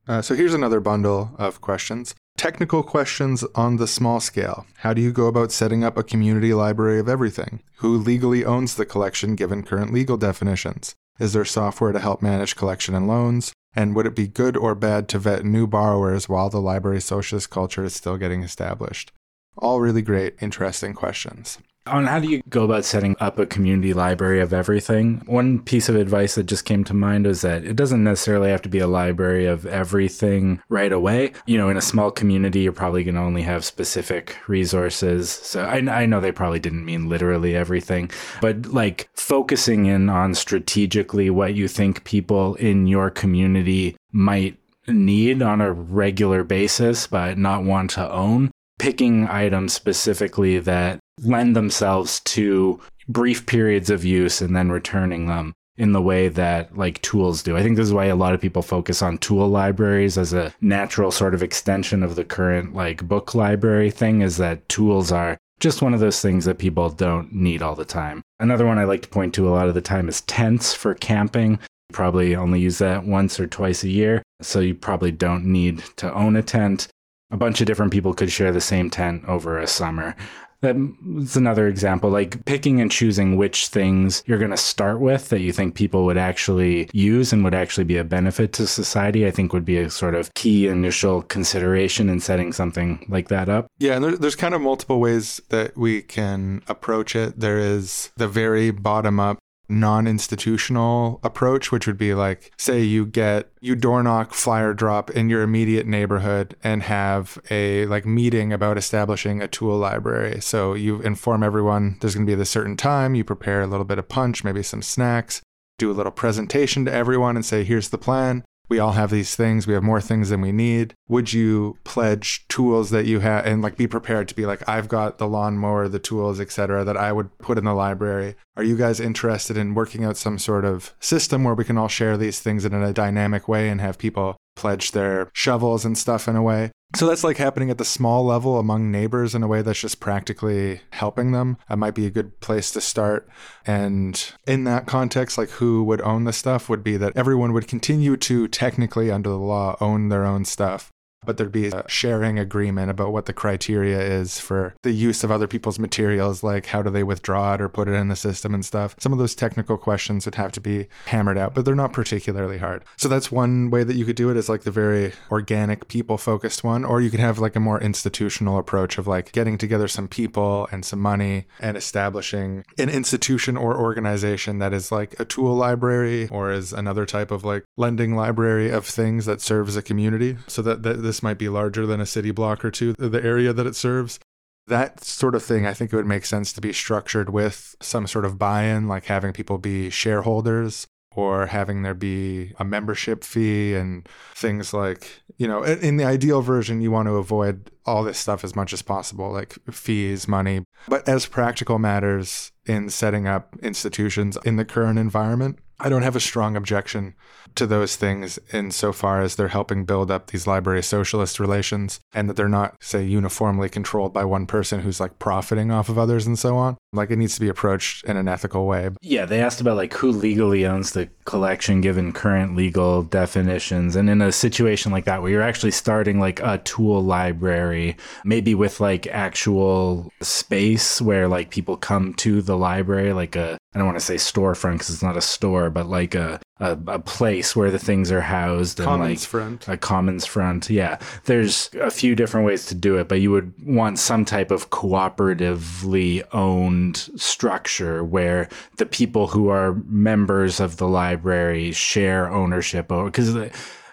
Uh, 0.08 0.22
so 0.22 0.34
here's 0.34 0.54
another 0.54 0.80
bundle 0.80 1.32
of 1.38 1.60
questions. 1.60 2.14
Technical 2.38 2.82
questions 2.82 3.44
on 3.54 3.76
the 3.76 3.86
small 3.86 4.20
scale. 4.20 4.64
How 4.78 4.94
do 4.94 5.02
you 5.02 5.12
go 5.12 5.26
about 5.26 5.52
setting 5.52 5.84
up 5.84 5.98
a 5.98 6.02
community 6.02 6.54
library 6.54 6.98
of 6.98 7.10
everything? 7.10 7.62
Who 7.76 7.98
legally 7.98 8.42
owns 8.42 8.74
the 8.74 8.86
collection 8.86 9.36
given 9.36 9.62
current 9.62 9.92
legal 9.92 10.16
definitions? 10.16 10.96
Is 11.20 11.34
there 11.34 11.44
software 11.44 11.92
to 11.92 12.00
help 12.00 12.22
manage 12.22 12.56
collection 12.56 12.94
and 12.94 13.06
loans? 13.06 13.52
And 13.74 13.94
would 13.94 14.06
it 14.06 14.16
be 14.16 14.26
good 14.26 14.56
or 14.56 14.74
bad 14.74 15.06
to 15.10 15.18
vet 15.18 15.44
new 15.44 15.66
borrowers 15.66 16.28
while 16.28 16.48
the 16.48 16.60
library 16.60 17.00
socialist 17.00 17.50
culture 17.50 17.84
is 17.84 17.94
still 17.94 18.16
getting 18.16 18.42
established? 18.42 19.12
All 19.56 19.80
really 19.80 20.02
great, 20.02 20.34
interesting 20.40 20.94
questions 20.94 21.58
on 21.86 22.06
how 22.06 22.18
do 22.18 22.28
you 22.28 22.42
go 22.48 22.64
about 22.64 22.84
setting 22.84 23.16
up 23.20 23.38
a 23.38 23.46
community 23.46 23.94
library 23.94 24.40
of 24.40 24.52
everything? 24.52 25.22
One 25.26 25.60
piece 25.60 25.88
of 25.88 25.96
advice 25.96 26.34
that 26.34 26.44
just 26.44 26.64
came 26.64 26.84
to 26.84 26.94
mind 26.94 27.26
was 27.26 27.40
that 27.40 27.64
it 27.64 27.76
doesn't 27.76 28.04
necessarily 28.04 28.50
have 28.50 28.62
to 28.62 28.68
be 28.68 28.78
a 28.78 28.86
library 28.86 29.46
of 29.46 29.66
everything 29.66 30.62
right 30.68 30.92
away. 30.92 31.32
You 31.46 31.58
know, 31.58 31.68
in 31.68 31.76
a 31.76 31.82
small 31.82 32.10
community, 32.10 32.60
you're 32.60 32.72
probably 32.72 33.04
going 33.04 33.14
to 33.14 33.20
only 33.20 33.42
have 33.42 33.64
specific 33.64 34.36
resources. 34.46 35.30
So 35.30 35.64
I, 35.64 35.78
I 35.78 36.06
know 36.06 36.20
they 36.20 36.32
probably 36.32 36.60
didn't 36.60 36.84
mean 36.84 37.08
literally 37.08 37.56
everything, 37.56 38.10
but 38.40 38.66
like 38.66 39.08
focusing 39.14 39.86
in 39.86 40.08
on 40.08 40.34
strategically 40.34 41.30
what 41.30 41.54
you 41.54 41.68
think 41.68 42.04
people 42.04 42.54
in 42.56 42.86
your 42.86 43.10
community 43.10 43.96
might 44.12 44.58
need 44.86 45.42
on 45.42 45.60
a 45.60 45.72
regular 45.72 46.44
basis, 46.44 47.06
but 47.06 47.38
not 47.38 47.64
want 47.64 47.90
to 47.90 48.10
own 48.10 48.50
picking 48.80 49.28
items 49.28 49.74
specifically 49.74 50.58
that 50.58 50.98
lend 51.22 51.54
themselves 51.54 52.20
to 52.20 52.80
brief 53.08 53.44
periods 53.44 53.90
of 53.90 54.06
use 54.06 54.40
and 54.40 54.56
then 54.56 54.72
returning 54.72 55.26
them 55.26 55.52
in 55.76 55.92
the 55.92 56.00
way 56.00 56.28
that 56.28 56.74
like 56.74 57.00
tools 57.02 57.42
do. 57.42 57.58
I 57.58 57.62
think 57.62 57.76
this 57.76 57.88
is 57.88 57.92
why 57.92 58.06
a 58.06 58.16
lot 58.16 58.32
of 58.32 58.40
people 58.40 58.62
focus 58.62 59.02
on 59.02 59.18
tool 59.18 59.48
libraries 59.48 60.16
as 60.16 60.32
a 60.32 60.54
natural 60.62 61.10
sort 61.10 61.34
of 61.34 61.42
extension 61.42 62.02
of 62.02 62.16
the 62.16 62.24
current 62.24 62.74
like 62.74 63.06
book 63.06 63.34
library 63.34 63.90
thing 63.90 64.22
is 64.22 64.38
that 64.38 64.66
tools 64.70 65.12
are 65.12 65.36
just 65.60 65.82
one 65.82 65.92
of 65.92 66.00
those 66.00 66.22
things 66.22 66.46
that 66.46 66.56
people 66.56 66.88
don't 66.88 67.34
need 67.34 67.60
all 67.60 67.74
the 67.74 67.84
time. 67.84 68.22
Another 68.38 68.64
one 68.64 68.78
I 68.78 68.84
like 68.84 69.02
to 69.02 69.08
point 69.08 69.34
to 69.34 69.46
a 69.46 69.52
lot 69.52 69.68
of 69.68 69.74
the 69.74 69.82
time 69.82 70.08
is 70.08 70.22
tents 70.22 70.72
for 70.72 70.94
camping. 70.94 71.52
You 71.52 71.92
probably 71.92 72.34
only 72.34 72.60
use 72.60 72.78
that 72.78 73.04
once 73.04 73.38
or 73.38 73.46
twice 73.46 73.84
a 73.84 73.90
year, 73.90 74.22
so 74.40 74.60
you 74.60 74.74
probably 74.74 75.12
don't 75.12 75.44
need 75.44 75.82
to 75.96 76.10
own 76.14 76.36
a 76.36 76.42
tent 76.42 76.88
a 77.30 77.36
bunch 77.36 77.60
of 77.60 77.66
different 77.66 77.92
people 77.92 78.14
could 78.14 78.32
share 78.32 78.52
the 78.52 78.60
same 78.60 78.90
tent 78.90 79.24
over 79.26 79.58
a 79.58 79.66
summer. 79.66 80.16
That's 80.62 81.36
another 81.36 81.68
example, 81.68 82.10
like 82.10 82.44
picking 82.44 82.82
and 82.82 82.90
choosing 82.90 83.38
which 83.38 83.68
things 83.68 84.22
you're 84.26 84.38
going 84.38 84.50
to 84.50 84.58
start 84.58 85.00
with 85.00 85.30
that 85.30 85.40
you 85.40 85.52
think 85.52 85.74
people 85.74 86.04
would 86.04 86.18
actually 86.18 86.90
use 86.92 87.32
and 87.32 87.42
would 87.44 87.54
actually 87.54 87.84
be 87.84 87.96
a 87.96 88.04
benefit 88.04 88.52
to 88.54 88.66
society, 88.66 89.26
I 89.26 89.30
think 89.30 89.54
would 89.54 89.64
be 89.64 89.78
a 89.78 89.88
sort 89.88 90.14
of 90.14 90.34
key 90.34 90.68
initial 90.68 91.22
consideration 91.22 92.10
in 92.10 92.20
setting 92.20 92.52
something 92.52 93.06
like 93.08 93.28
that 93.28 93.48
up. 93.48 93.68
Yeah, 93.78 93.96
and 93.96 94.04
there's 94.18 94.36
kind 94.36 94.54
of 94.54 94.60
multiple 94.60 95.00
ways 95.00 95.40
that 95.48 95.78
we 95.78 96.02
can 96.02 96.62
approach 96.68 97.16
it. 97.16 97.40
There 97.40 97.58
is 97.58 98.10
the 98.18 98.28
very 98.28 98.70
bottom 98.70 99.18
up 99.18 99.38
non-institutional 99.70 101.20
approach 101.22 101.70
which 101.70 101.86
would 101.86 101.98
be 101.98 102.14
like 102.14 102.52
say 102.58 102.80
you 102.82 103.06
get 103.06 103.50
you 103.60 103.74
door 103.74 104.02
knock 104.02 104.34
flyer 104.34 104.74
drop 104.74 105.10
in 105.10 105.28
your 105.28 105.42
immediate 105.42 105.86
neighborhood 105.86 106.56
and 106.62 106.82
have 106.82 107.38
a 107.50 107.86
like 107.86 108.04
meeting 108.04 108.52
about 108.52 108.76
establishing 108.76 109.40
a 109.40 109.48
tool 109.48 109.76
library. 109.76 110.40
So 110.40 110.74
you 110.74 111.00
inform 111.02 111.42
everyone 111.42 111.98
there's 112.00 112.14
going 112.14 112.26
to 112.26 112.30
be 112.30 112.36
this 112.36 112.50
certain 112.50 112.76
time 112.76 113.14
you 113.14 113.24
prepare 113.24 113.62
a 113.62 113.66
little 113.66 113.84
bit 113.84 113.98
of 113.98 114.08
punch 114.08 114.44
maybe 114.44 114.62
some 114.62 114.82
snacks 114.82 115.42
do 115.78 115.90
a 115.90 115.94
little 115.94 116.12
presentation 116.12 116.84
to 116.84 116.92
everyone 116.92 117.36
and 117.36 117.44
say 117.44 117.64
here's 117.64 117.88
the 117.88 117.98
plan 117.98 118.44
we 118.70 118.78
all 118.78 118.92
have 118.92 119.10
these 119.10 119.34
things. 119.34 119.66
We 119.66 119.74
have 119.74 119.82
more 119.82 120.00
things 120.00 120.30
than 120.30 120.40
we 120.40 120.52
need. 120.52 120.94
Would 121.08 121.32
you 121.32 121.76
pledge 121.84 122.46
tools 122.48 122.90
that 122.90 123.04
you 123.04 123.18
have 123.18 123.44
and 123.44 123.60
like 123.60 123.76
be 123.76 123.86
prepared 123.86 124.28
to 124.28 124.34
be 124.34 124.46
like 124.46 124.66
i've 124.68 124.88
got 124.88 125.18
the 125.18 125.26
lawnmower 125.26 125.88
the 125.88 125.98
tools 125.98 126.40
etc 126.40 126.84
that 126.84 126.96
i 126.96 127.12
would 127.12 127.36
put 127.38 127.58
in 127.58 127.64
the 127.64 127.74
library. 127.74 128.36
Are 128.56 128.62
you 128.62 128.76
guys 128.76 129.00
interested 129.00 129.56
in 129.56 129.74
working 129.74 130.04
out 130.04 130.16
some 130.16 130.38
sort 130.38 130.64
of 130.64 130.94
system 131.00 131.44
where 131.44 131.54
we 131.54 131.64
can 131.64 131.78
all 131.78 131.88
share 131.88 132.16
these 132.16 132.40
things 132.40 132.64
in 132.64 132.72
a 132.72 132.92
dynamic 132.92 133.48
way 133.48 133.68
and 133.68 133.80
have 133.80 133.98
people 133.98 134.36
pledge 134.56 134.92
their 134.92 135.30
shovels 135.32 135.84
and 135.84 135.96
stuff 135.96 136.28
in 136.28 136.36
a 136.36 136.42
way. 136.42 136.70
So 136.96 137.06
that's 137.06 137.22
like 137.22 137.36
happening 137.36 137.70
at 137.70 137.78
the 137.78 137.84
small 137.84 138.24
level 138.24 138.58
among 138.58 138.90
neighbors 138.90 139.34
in 139.34 139.44
a 139.44 139.48
way 139.48 139.62
that's 139.62 139.80
just 139.80 140.00
practically 140.00 140.80
helping 140.90 141.30
them. 141.30 141.56
That 141.68 141.78
might 141.78 141.94
be 141.94 142.04
a 142.04 142.10
good 142.10 142.40
place 142.40 142.72
to 142.72 142.80
start. 142.80 143.28
And 143.64 144.32
in 144.46 144.64
that 144.64 144.86
context, 144.86 145.38
like 145.38 145.50
who 145.50 145.84
would 145.84 146.00
own 146.00 146.24
the 146.24 146.32
stuff 146.32 146.68
would 146.68 146.82
be 146.82 146.96
that 146.96 147.16
everyone 147.16 147.52
would 147.52 147.68
continue 147.68 148.16
to 148.16 148.48
technically 148.48 149.10
under 149.10 149.30
the 149.30 149.38
law 149.38 149.76
own 149.80 150.08
their 150.08 150.26
own 150.26 150.44
stuff 150.44 150.90
but 151.24 151.36
there'd 151.36 151.52
be 151.52 151.68
a 151.68 151.84
sharing 151.88 152.38
agreement 152.38 152.90
about 152.90 153.12
what 153.12 153.26
the 153.26 153.32
criteria 153.32 154.00
is 154.00 154.40
for 154.40 154.74
the 154.82 154.92
use 154.92 155.22
of 155.22 155.30
other 155.30 155.46
people's 155.46 155.78
materials, 155.78 156.42
like 156.42 156.66
how 156.66 156.82
do 156.82 156.90
they 156.90 157.02
withdraw 157.02 157.54
it 157.54 157.60
or 157.60 157.68
put 157.68 157.88
it 157.88 157.92
in 157.94 158.08
the 158.08 158.16
system 158.16 158.54
and 158.54 158.64
stuff. 158.64 158.96
Some 158.98 159.12
of 159.12 159.18
those 159.18 159.34
technical 159.34 159.76
questions 159.76 160.24
would 160.24 160.36
have 160.36 160.52
to 160.52 160.60
be 160.60 160.88
hammered 161.06 161.38
out, 161.38 161.54
but 161.54 161.64
they're 161.64 161.74
not 161.74 161.92
particularly 161.92 162.58
hard. 162.58 162.84
So 162.96 163.08
that's 163.08 163.30
one 163.30 163.70
way 163.70 163.84
that 163.84 163.96
you 163.96 164.04
could 164.04 164.16
do 164.16 164.30
it 164.30 164.36
is 164.36 164.48
like 164.48 164.62
the 164.62 164.70
very 164.70 165.12
organic, 165.30 165.88
people 165.88 166.18
focused 166.18 166.64
one, 166.64 166.84
or 166.84 167.00
you 167.00 167.10
could 167.10 167.20
have 167.20 167.38
like 167.38 167.56
a 167.56 167.60
more 167.60 167.80
institutional 167.80 168.58
approach 168.58 168.98
of 168.98 169.06
like 169.06 169.32
getting 169.32 169.58
together 169.58 169.88
some 169.88 170.08
people 170.08 170.68
and 170.72 170.84
some 170.84 171.00
money 171.00 171.46
and 171.60 171.76
establishing 171.76 172.64
an 172.78 172.88
institution 172.88 173.56
or 173.56 173.76
organization 173.76 174.58
that 174.58 174.72
is 174.72 174.90
like 174.90 175.18
a 175.18 175.24
tool 175.24 175.54
library 175.54 176.28
or 176.28 176.50
is 176.50 176.72
another 176.72 177.06
type 177.06 177.30
of 177.30 177.44
like 177.44 177.64
lending 177.76 178.14
library 178.14 178.70
of 178.70 178.86
things 178.86 179.26
that 179.26 179.40
serves 179.40 179.76
a 179.76 179.82
community 179.82 180.36
so 180.46 180.62
that, 180.62 180.82
that 180.82 181.02
this 181.02 181.19
might 181.22 181.38
be 181.38 181.48
larger 181.48 181.86
than 181.86 182.00
a 182.00 182.06
city 182.06 182.30
block 182.30 182.64
or 182.64 182.70
two, 182.70 182.94
the 182.94 183.22
area 183.22 183.52
that 183.52 183.66
it 183.66 183.76
serves. 183.76 184.18
That 184.66 185.02
sort 185.02 185.34
of 185.34 185.42
thing, 185.42 185.66
I 185.66 185.72
think 185.72 185.92
it 185.92 185.96
would 185.96 186.06
make 186.06 186.24
sense 186.24 186.52
to 186.52 186.60
be 186.60 186.72
structured 186.72 187.30
with 187.30 187.74
some 187.80 188.06
sort 188.06 188.24
of 188.24 188.38
buy 188.38 188.64
in, 188.64 188.86
like 188.86 189.06
having 189.06 189.32
people 189.32 189.58
be 189.58 189.90
shareholders 189.90 190.86
or 191.16 191.46
having 191.46 191.82
there 191.82 191.94
be 191.94 192.52
a 192.58 192.64
membership 192.64 193.24
fee 193.24 193.74
and 193.74 194.08
things 194.32 194.72
like, 194.72 195.22
you 195.38 195.48
know, 195.48 195.64
in 195.64 195.96
the 195.96 196.04
ideal 196.04 196.40
version, 196.40 196.80
you 196.80 196.92
want 196.92 197.08
to 197.08 197.16
avoid 197.16 197.72
all 197.84 198.04
this 198.04 198.18
stuff 198.18 198.44
as 198.44 198.54
much 198.54 198.72
as 198.72 198.80
possible, 198.80 199.32
like 199.32 199.58
fees, 199.72 200.28
money. 200.28 200.62
But 200.86 201.08
as 201.08 201.26
practical 201.26 201.80
matters 201.80 202.52
in 202.64 202.90
setting 202.90 203.26
up 203.26 203.56
institutions 203.60 204.38
in 204.44 204.54
the 204.54 204.64
current 204.64 205.00
environment, 205.00 205.58
I 205.82 205.88
don't 205.88 206.02
have 206.02 206.16
a 206.16 206.20
strong 206.20 206.56
objection 206.56 207.14
to 207.54 207.66
those 207.66 207.96
things 207.96 208.38
insofar 208.52 209.22
as 209.22 209.36
they're 209.36 209.48
helping 209.48 209.86
build 209.86 210.10
up 210.10 210.26
these 210.26 210.46
library 210.46 210.82
socialist 210.82 211.40
relations 211.40 212.00
and 212.12 212.28
that 212.28 212.36
they're 212.36 212.48
not, 212.50 212.76
say, 212.82 213.02
uniformly 213.02 213.70
controlled 213.70 214.12
by 214.12 214.24
one 214.24 214.46
person 214.46 214.80
who's 214.80 215.00
like 215.00 215.18
profiting 215.18 215.70
off 215.70 215.88
of 215.88 215.98
others 215.98 216.26
and 216.26 216.38
so 216.38 216.56
on. 216.56 216.76
Like 216.92 217.10
it 217.10 217.16
needs 217.16 217.34
to 217.36 217.40
be 217.40 217.48
approached 217.48 218.04
in 218.04 218.16
an 218.16 218.26
ethical 218.26 218.66
way. 218.66 218.90
Yeah, 219.00 219.24
they 219.24 219.40
asked 219.40 219.60
about 219.60 219.76
like 219.76 219.94
who 219.94 220.10
legally 220.10 220.66
owns 220.66 220.90
the 220.90 221.08
collection 221.24 221.80
given 221.80 222.12
current 222.12 222.56
legal 222.56 223.04
definitions. 223.04 223.94
And 223.94 224.10
in 224.10 224.20
a 224.20 224.32
situation 224.32 224.90
like 224.90 225.04
that 225.04 225.22
where 225.22 225.30
you're 225.30 225.42
actually 225.42 225.70
starting 225.70 226.18
like 226.18 226.40
a 226.40 226.58
tool 226.58 227.00
library, 227.00 227.96
maybe 228.24 228.56
with 228.56 228.80
like 228.80 229.06
actual 229.06 230.12
space 230.20 231.00
where 231.00 231.28
like 231.28 231.50
people 231.50 231.76
come 231.76 232.12
to 232.14 232.42
the 232.42 232.56
library, 232.56 233.12
like 233.12 233.36
a 233.36 233.56
I 233.72 233.78
don't 233.78 233.86
want 233.86 233.98
to 233.98 234.04
say 234.04 234.16
storefront 234.16 234.74
because 234.74 234.90
it's 234.90 235.02
not 235.02 235.16
a 235.16 235.20
store, 235.20 235.70
but 235.70 235.86
like 235.86 236.16
a, 236.16 236.40
a, 236.60 236.78
a 236.86 236.98
place 236.98 237.56
where 237.56 237.70
the 237.70 237.78
things 237.78 238.12
are 238.12 238.20
housed 238.20 238.78
and 238.78 238.86
commons 238.86 239.22
like 239.22 239.28
front. 239.28 239.68
a 239.68 239.76
commons 239.76 240.26
front. 240.26 240.70
Yeah, 240.70 240.98
there's 241.24 241.70
a 241.80 241.90
few 241.90 242.14
different 242.14 242.46
ways 242.46 242.66
to 242.66 242.74
do 242.74 242.96
it, 242.98 243.08
but 243.08 243.20
you 243.20 243.30
would 243.30 243.52
want 243.64 243.98
some 243.98 244.24
type 244.24 244.50
of 244.50 244.70
cooperatively 244.70 246.22
owned 246.32 246.96
structure 247.16 248.04
where 248.04 248.48
the 248.76 248.86
people 248.86 249.26
who 249.26 249.48
are 249.48 249.74
members 249.86 250.60
of 250.60 250.76
the 250.76 250.86
library 250.86 251.72
share 251.72 252.30
ownership 252.30 252.92
over 252.92 253.06
because 253.06 253.34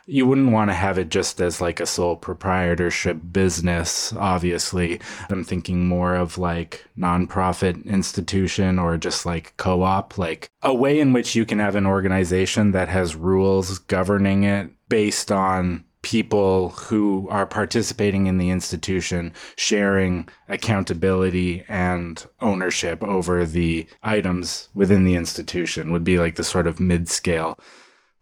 you 0.08 0.26
wouldn't 0.26 0.54
want 0.54 0.70
to 0.72 0.74
have 0.74 0.98
it 0.98 1.10
just 1.10 1.42
as 1.42 1.60
like 1.60 1.82
a 1.82 1.86
sole 1.86 2.16
proprietorship 2.16 3.20
business, 3.32 4.14
obviously. 4.14 5.02
I'm 5.30 5.44
thinking 5.44 5.86
more 5.86 6.16
of 6.16 6.38
like 6.38 6.86
nonprofit 6.98 7.86
institution 7.86 8.80
or 8.80 8.98
just 8.98 9.26
like 9.26 9.56
co 9.58 9.84
op, 9.84 10.18
like 10.18 10.50
a 10.64 10.74
way 10.74 11.00
in 11.00 11.12
which 11.12 11.36
you 11.36 11.46
can 11.46 11.60
have 11.60 11.76
an 11.76 11.86
organization 11.86 12.72
that 12.72 12.88
has 12.88 13.16
rules 13.16 13.80
governing 13.80 14.44
it 14.44 14.70
based 14.88 15.30
on 15.32 15.84
people 16.04 16.70
who 16.70 17.28
are 17.30 17.46
participating 17.46 18.28
in 18.28 18.38
the 18.38 18.50
institution 18.50 19.34
sharing 19.58 20.30
accountability 20.48 21.66
and 21.68 22.26
ownership 22.40 23.04
over 23.04 23.46
the 23.46 23.86
items 24.04 24.70
within 24.74 25.04
the 25.04 25.16
institution 25.16 25.92
would 25.92 26.06
be 26.06 26.18
like 26.18 26.36
the 26.36 26.46
sort 26.46 26.66
of 26.66 26.80
mid 26.80 27.10
scale 27.10 27.60